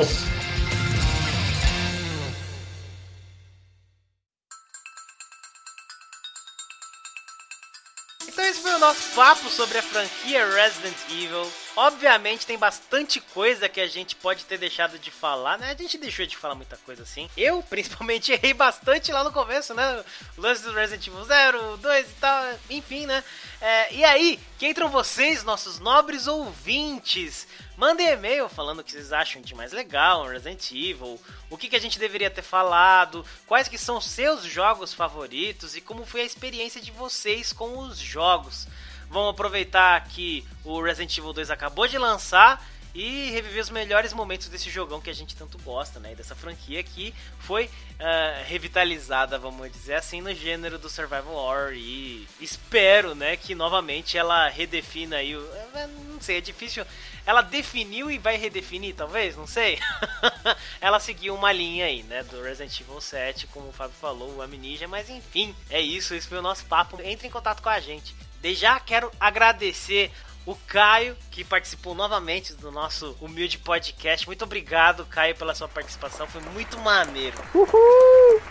O 8.80 8.88
nosso 8.88 9.14
papo 9.14 9.49
sobre 9.49 9.77
a 9.77 9.84
franquia 9.84 10.45
Resident 10.45 10.95
Evil. 11.10 11.51
Obviamente 11.76 12.45
tem 12.45 12.57
bastante 12.57 13.19
coisa 13.19 13.68
que 13.68 13.81
a 13.81 13.88
gente 13.88 14.15
pode 14.15 14.45
ter 14.45 14.57
deixado 14.57 14.97
de 14.97 15.11
falar, 15.11 15.57
né? 15.57 15.72
A 15.72 15.76
gente 15.76 15.97
deixou 15.97 16.26
de 16.26 16.38
falar 16.38 16.56
muita 16.56 16.77
coisa 16.77 17.03
assim. 17.03 17.30
Eu, 17.35 17.61
principalmente, 17.69 18.31
errei 18.31 18.53
bastante 18.53 19.11
lá 19.11 19.22
no 19.22 19.34
começo, 19.34 19.73
né? 19.73 20.01
O 20.38 20.41
lance 20.41 20.64
do 20.64 20.72
Resident 20.72 21.07
Evil 21.07 21.26
0, 21.26 21.77
2 21.77 22.07
e 22.07 22.14
tal, 22.22 22.53
enfim, 22.69 23.06
né? 23.06 23.22
É, 23.60 23.93
e 23.93 24.06
aí, 24.06 24.39
que 24.57 24.65
entram 24.65 24.88
vocês, 24.88 25.43
nossos 25.43 25.77
nobres 25.80 26.26
ouvintes? 26.26 27.47
Mandem 27.80 28.10
e-mail 28.10 28.49
falando 28.49 28.80
o 28.80 28.84
que 28.84 28.91
vocês 28.91 29.14
acham 29.14 29.41
de 29.41 29.56
mais 29.56 29.72
legal 29.72 30.27
Resident 30.27 30.69
Evil, 30.69 31.18
o 31.49 31.57
que, 31.57 31.69
que 31.69 31.77
a 31.77 31.80
gente 31.80 31.97
deveria 31.97 32.30
ter 32.30 32.41
falado, 32.41 33.26
quais 33.47 33.69
que 33.69 33.77
são 33.77 34.01
seus 34.01 34.43
jogos 34.43 34.93
favoritos 34.93 35.77
e 35.77 35.80
como 35.80 36.06
foi 36.06 36.19
a 36.19 36.26
experiência 36.26 36.81
de 36.81 36.91
vocês 36.91 37.53
com 37.53 37.80
os 37.80 37.97
jogos. 37.97 38.68
Vamos 39.10 39.30
aproveitar 39.30 40.06
que 40.10 40.45
o 40.65 40.81
Resident 40.81 41.18
Evil 41.18 41.31
2 41.31 41.49
acabou 41.49 41.88
de 41.88 41.97
lançar 41.97 42.61
e 42.93 43.30
reviver 43.30 43.61
os 43.61 43.69
melhores 43.69 44.11
momentos 44.11 44.49
desse 44.49 44.69
jogão 44.69 44.99
que 44.99 45.10
a 45.10 45.15
gente 45.15 45.35
tanto 45.35 45.57
gosta, 45.60 45.99
né? 45.99 46.11
E 46.11 46.15
dessa 46.15 46.35
franquia 46.35 46.84
que 46.84 47.14
foi 47.39 47.69
ah, 47.99 48.41
revitalizada, 48.45 49.38
vamos 49.38 49.72
dizer 49.72 49.93
assim, 49.93 50.22
no 50.22 50.34
gênero 50.34 50.77
do 50.80 50.89
Survival 50.89 51.34
Horror. 51.34 51.73
E 51.73 52.27
espero, 52.41 53.14
né, 53.15 53.38
que 53.38 53.53
novamente 53.53 54.18
ela 54.18 54.49
redefina 54.49 55.18
aí 55.18 55.35
o. 55.35 55.41
eh, 55.76 55.88
Não 56.10 56.19
sei, 56.19 56.38
é 56.38 56.41
difícil. 56.41 56.84
Ela 57.25 57.41
definiu 57.41 58.09
e 58.09 58.17
vai 58.17 58.37
redefinir, 58.37 58.95
talvez, 58.95 59.35
não 59.35 59.47
sei. 59.47 59.79
ela 60.81 60.99
seguiu 60.99 61.35
uma 61.35 61.51
linha 61.51 61.85
aí, 61.85 62.03
né, 62.03 62.23
do 62.23 62.41
Resident 62.41 62.79
Evil 62.79 63.01
7, 63.01 63.47
como 63.47 63.69
o 63.69 63.73
Fábio 63.73 63.95
falou, 63.99 64.35
o 64.35 64.41
Amnesia, 64.41 64.87
mas 64.87 65.09
enfim, 65.09 65.55
é 65.69 65.79
isso, 65.79 66.13
esse 66.13 66.27
foi 66.27 66.37
o 66.37 66.43
nosso 66.43 66.65
papo. 66.65 66.99
Entre 67.03 67.27
em 67.27 67.31
contato 67.31 67.61
com 67.61 67.69
a 67.69 67.79
gente. 67.79 68.15
Desde 68.41 68.61
já 68.61 68.79
quero 68.79 69.11
agradecer 69.19 70.11
o 70.45 70.55
Caio, 70.67 71.15
que 71.29 71.43
participou 71.43 71.93
novamente 71.93 72.53
do 72.53 72.71
nosso 72.71 73.15
humilde 73.21 73.57
podcast. 73.57 74.25
Muito 74.25 74.43
obrigado, 74.43 75.05
Caio, 75.05 75.35
pela 75.35 75.53
sua 75.53 75.67
participação. 75.67 76.25
Foi 76.27 76.41
muito 76.53 76.77
maneiro. 76.79 77.37
Uhul! 77.53 78.41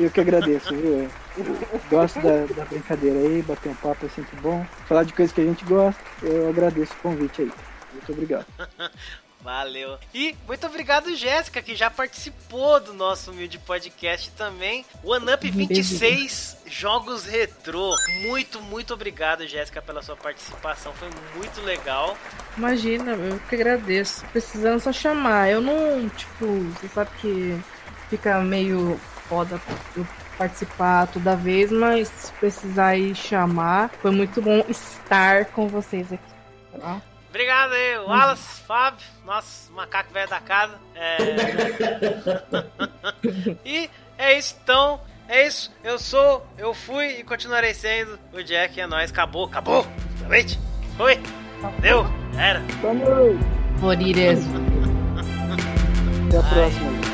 Eu 0.00 0.10
que 0.10 0.20
agradeço, 0.20 0.74
viu? 0.74 1.08
Gosto 1.90 2.20
da, 2.20 2.46
da 2.46 2.64
brincadeira 2.64 3.18
aí, 3.18 3.42
bater 3.42 3.68
um 3.68 3.74
papo 3.74 4.06
é 4.06 4.08
sempre 4.08 4.36
bom. 4.40 4.66
Falar 4.86 5.04
de 5.04 5.12
coisas 5.12 5.32
que 5.32 5.40
a 5.40 5.44
gente 5.44 5.64
gosta, 5.64 6.00
eu 6.22 6.48
agradeço 6.48 6.92
o 6.94 6.96
convite 6.96 7.42
aí. 7.42 7.52
Muito 8.08 8.12
obrigado. 8.12 8.46
Valeu. 9.40 9.98
E 10.12 10.34
muito 10.48 10.66
obrigado, 10.66 11.14
Jéssica, 11.14 11.62
que 11.62 11.76
já 11.76 11.88
participou 11.88 12.80
do 12.80 12.92
nosso 12.92 13.30
humilde 13.30 13.56
podcast 13.56 14.32
também. 14.32 14.84
One 15.04 15.32
Up 15.32 15.48
26 15.48 16.56
Jogos 16.66 17.24
Retrô. 17.24 17.94
Muito, 18.22 18.60
muito 18.60 18.92
obrigado, 18.92 19.46
Jéssica, 19.46 19.80
pela 19.80 20.02
sua 20.02 20.16
participação. 20.16 20.92
Foi 20.94 21.08
muito 21.36 21.60
legal. 21.60 22.16
Imagina, 22.56 23.12
eu 23.12 23.38
que 23.48 23.54
agradeço. 23.54 24.24
Precisando 24.32 24.80
só 24.80 24.92
chamar. 24.92 25.50
Eu 25.50 25.60
não, 25.60 26.08
tipo, 26.08 26.46
você 26.72 26.88
sabe 26.88 27.10
que 27.20 27.60
fica 28.10 28.40
meio 28.40 28.98
foda 29.28 29.60
eu 29.96 30.06
participar 30.36 31.06
toda 31.08 31.36
vez, 31.36 31.70
mas 31.70 32.08
se 32.08 32.32
precisar 32.32 32.96
ir 32.96 33.14
chamar, 33.14 33.90
foi 34.00 34.10
muito 34.10 34.42
bom 34.42 34.64
estar 34.68 35.46
com 35.46 35.68
vocês 35.68 36.12
aqui. 36.12 36.22
Tá? 36.80 37.00
Obrigado 37.28 37.72
aí, 37.72 37.98
Wallace, 37.98 38.62
Fábio, 38.62 39.04
nosso 39.24 39.70
macaco 39.72 40.12
velho 40.12 40.28
da 40.28 40.40
casa. 40.40 40.78
É... 40.94 41.16
e 43.64 43.90
é 44.16 44.38
isso, 44.38 44.56
então. 44.62 45.00
É 45.28 45.46
isso. 45.46 45.70
Eu 45.84 45.98
sou, 45.98 46.46
eu 46.56 46.72
fui 46.72 47.18
e 47.18 47.22
continuarei 47.22 47.74
sendo 47.74 48.18
o 48.32 48.42
Jack. 48.42 48.80
É 48.80 48.86
nóis. 48.86 49.10
Acabou, 49.10 49.44
acabou. 49.44 49.86
Realmente. 50.20 50.58
Foi. 50.96 51.20
Deu. 51.80 52.06
Era. 52.36 52.60
Noite. 52.60 53.38
Florireso. 53.78 54.48
Até 56.28 56.38
a 56.38 56.40
Ai. 56.40 56.54
próxima. 56.54 57.07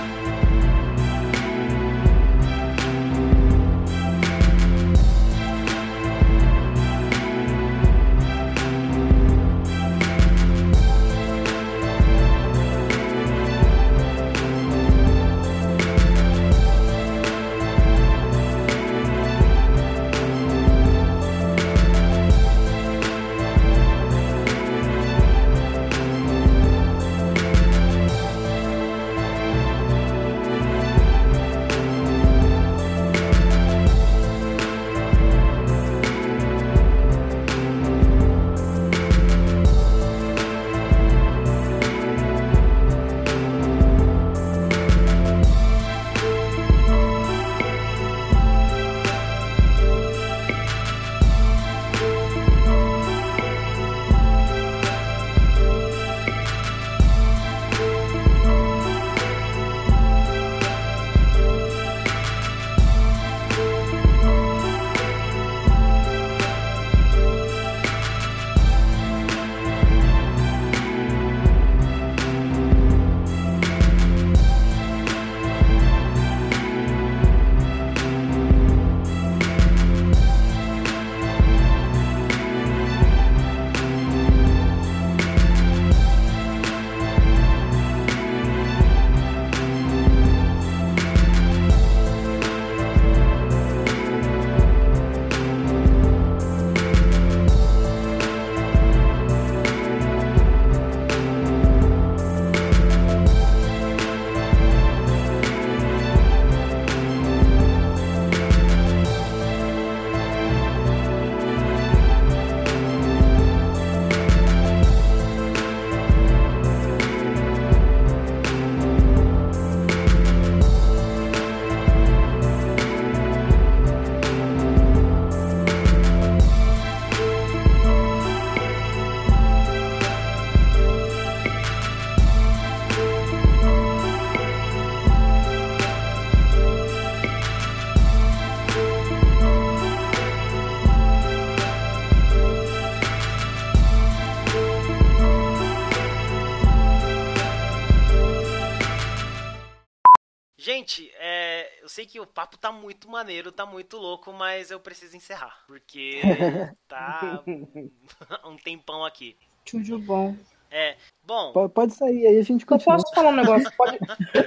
Tá 152.64 152.72
muito 152.72 153.10
maneiro, 153.10 153.52
tá 153.52 153.66
muito 153.66 153.98
louco, 153.98 154.32
mas 154.32 154.70
eu 154.70 154.80
preciso 154.80 155.14
encerrar. 155.14 155.58
Porque 155.66 156.22
tá 156.88 157.42
um 158.46 158.56
tempão 158.56 159.04
aqui. 159.04 159.36
Tudo 159.66 159.98
bom. 159.98 160.34
É. 160.70 160.96
Bom, 161.26 161.52
Po- 161.52 161.68
Pode 161.68 161.92
sair 161.92 162.26
aí, 162.26 162.38
a 162.38 162.42
gente 162.42 162.62
Eu 162.62 162.68
continua. 162.68 162.96
posso 162.96 163.14
falar 163.14 163.28
um 163.28 163.36
negócio? 163.36 163.70
Pode, 163.76 163.98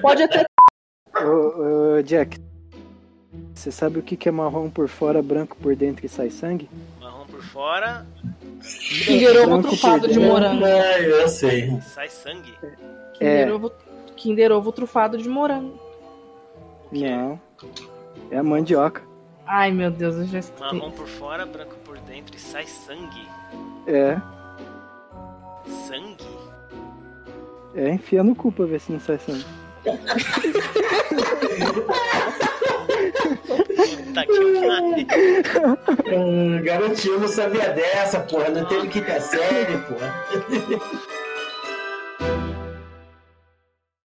pode 0.01 0.23
até. 0.23 0.45
Ô, 1.15 1.97
ô, 1.97 2.01
Jack, 2.01 2.39
você 3.53 3.71
sabe 3.71 3.99
o 3.99 4.03
que 4.03 4.17
que 4.17 4.27
é 4.27 4.31
marrom 4.31 4.67
por 4.67 4.87
fora, 4.89 5.21
branco 5.21 5.55
por 5.57 5.75
dentro 5.75 6.03
e 6.03 6.09
sai 6.09 6.31
sangue? 6.31 6.67
marrom 6.99 7.27
por 7.27 7.43
fora, 7.43 8.03
Kinder 9.05 9.37
Ovo 9.37 9.45
Branco 9.47 9.67
trufado 9.69 10.07
de 10.07 10.19
morango. 10.19 10.65
É, 10.65 11.05
eu 11.07 11.27
sei. 11.29 11.79
sai 11.81 12.09
sangue. 12.09 12.51
Kinder 13.13 13.47
É. 13.47 13.53
Ovo, 13.53 13.71
Kinder 14.15 14.51
Ovo 14.51 14.71
trufado 14.71 15.17
de 15.19 15.29
morango. 15.29 15.79
Não. 16.91 17.39
É 18.31 18.37
a 18.37 18.43
mandioca. 18.43 19.01
Ai, 19.45 19.71
meu 19.71 19.89
Deus, 19.89 20.15
eu 20.17 20.25
já 20.25 20.39
escutei. 20.39 20.77
Marrom 20.79 20.91
por 20.91 21.07
fora, 21.07 21.45
branco 21.45 21.75
por 21.85 21.97
dentro 21.99 22.35
e 22.35 22.39
sai 22.39 22.65
sangue. 22.65 23.27
É. 23.87 24.17
Sangue? 25.87 26.27
É, 27.75 27.89
enfia 27.89 28.23
no 28.23 28.35
cu 28.35 28.51
pra 28.51 28.65
ver 28.65 28.79
se 28.81 28.91
não 28.91 28.99
sai 28.99 29.17
sangue. 29.19 29.45
Puta 33.45 34.25
que 34.25 34.39
pariu. 34.67 35.07
Ah, 36.07 36.61
garotinho 36.61 37.19
não 37.19 37.27
sabia 37.27 37.69
dessa, 37.69 38.19
porra. 38.21 38.49
Não 38.49 38.65
teve 38.65 38.87
que 38.89 39.01
ter 39.01 39.21
série, 39.21 39.77
porra. 39.77 40.25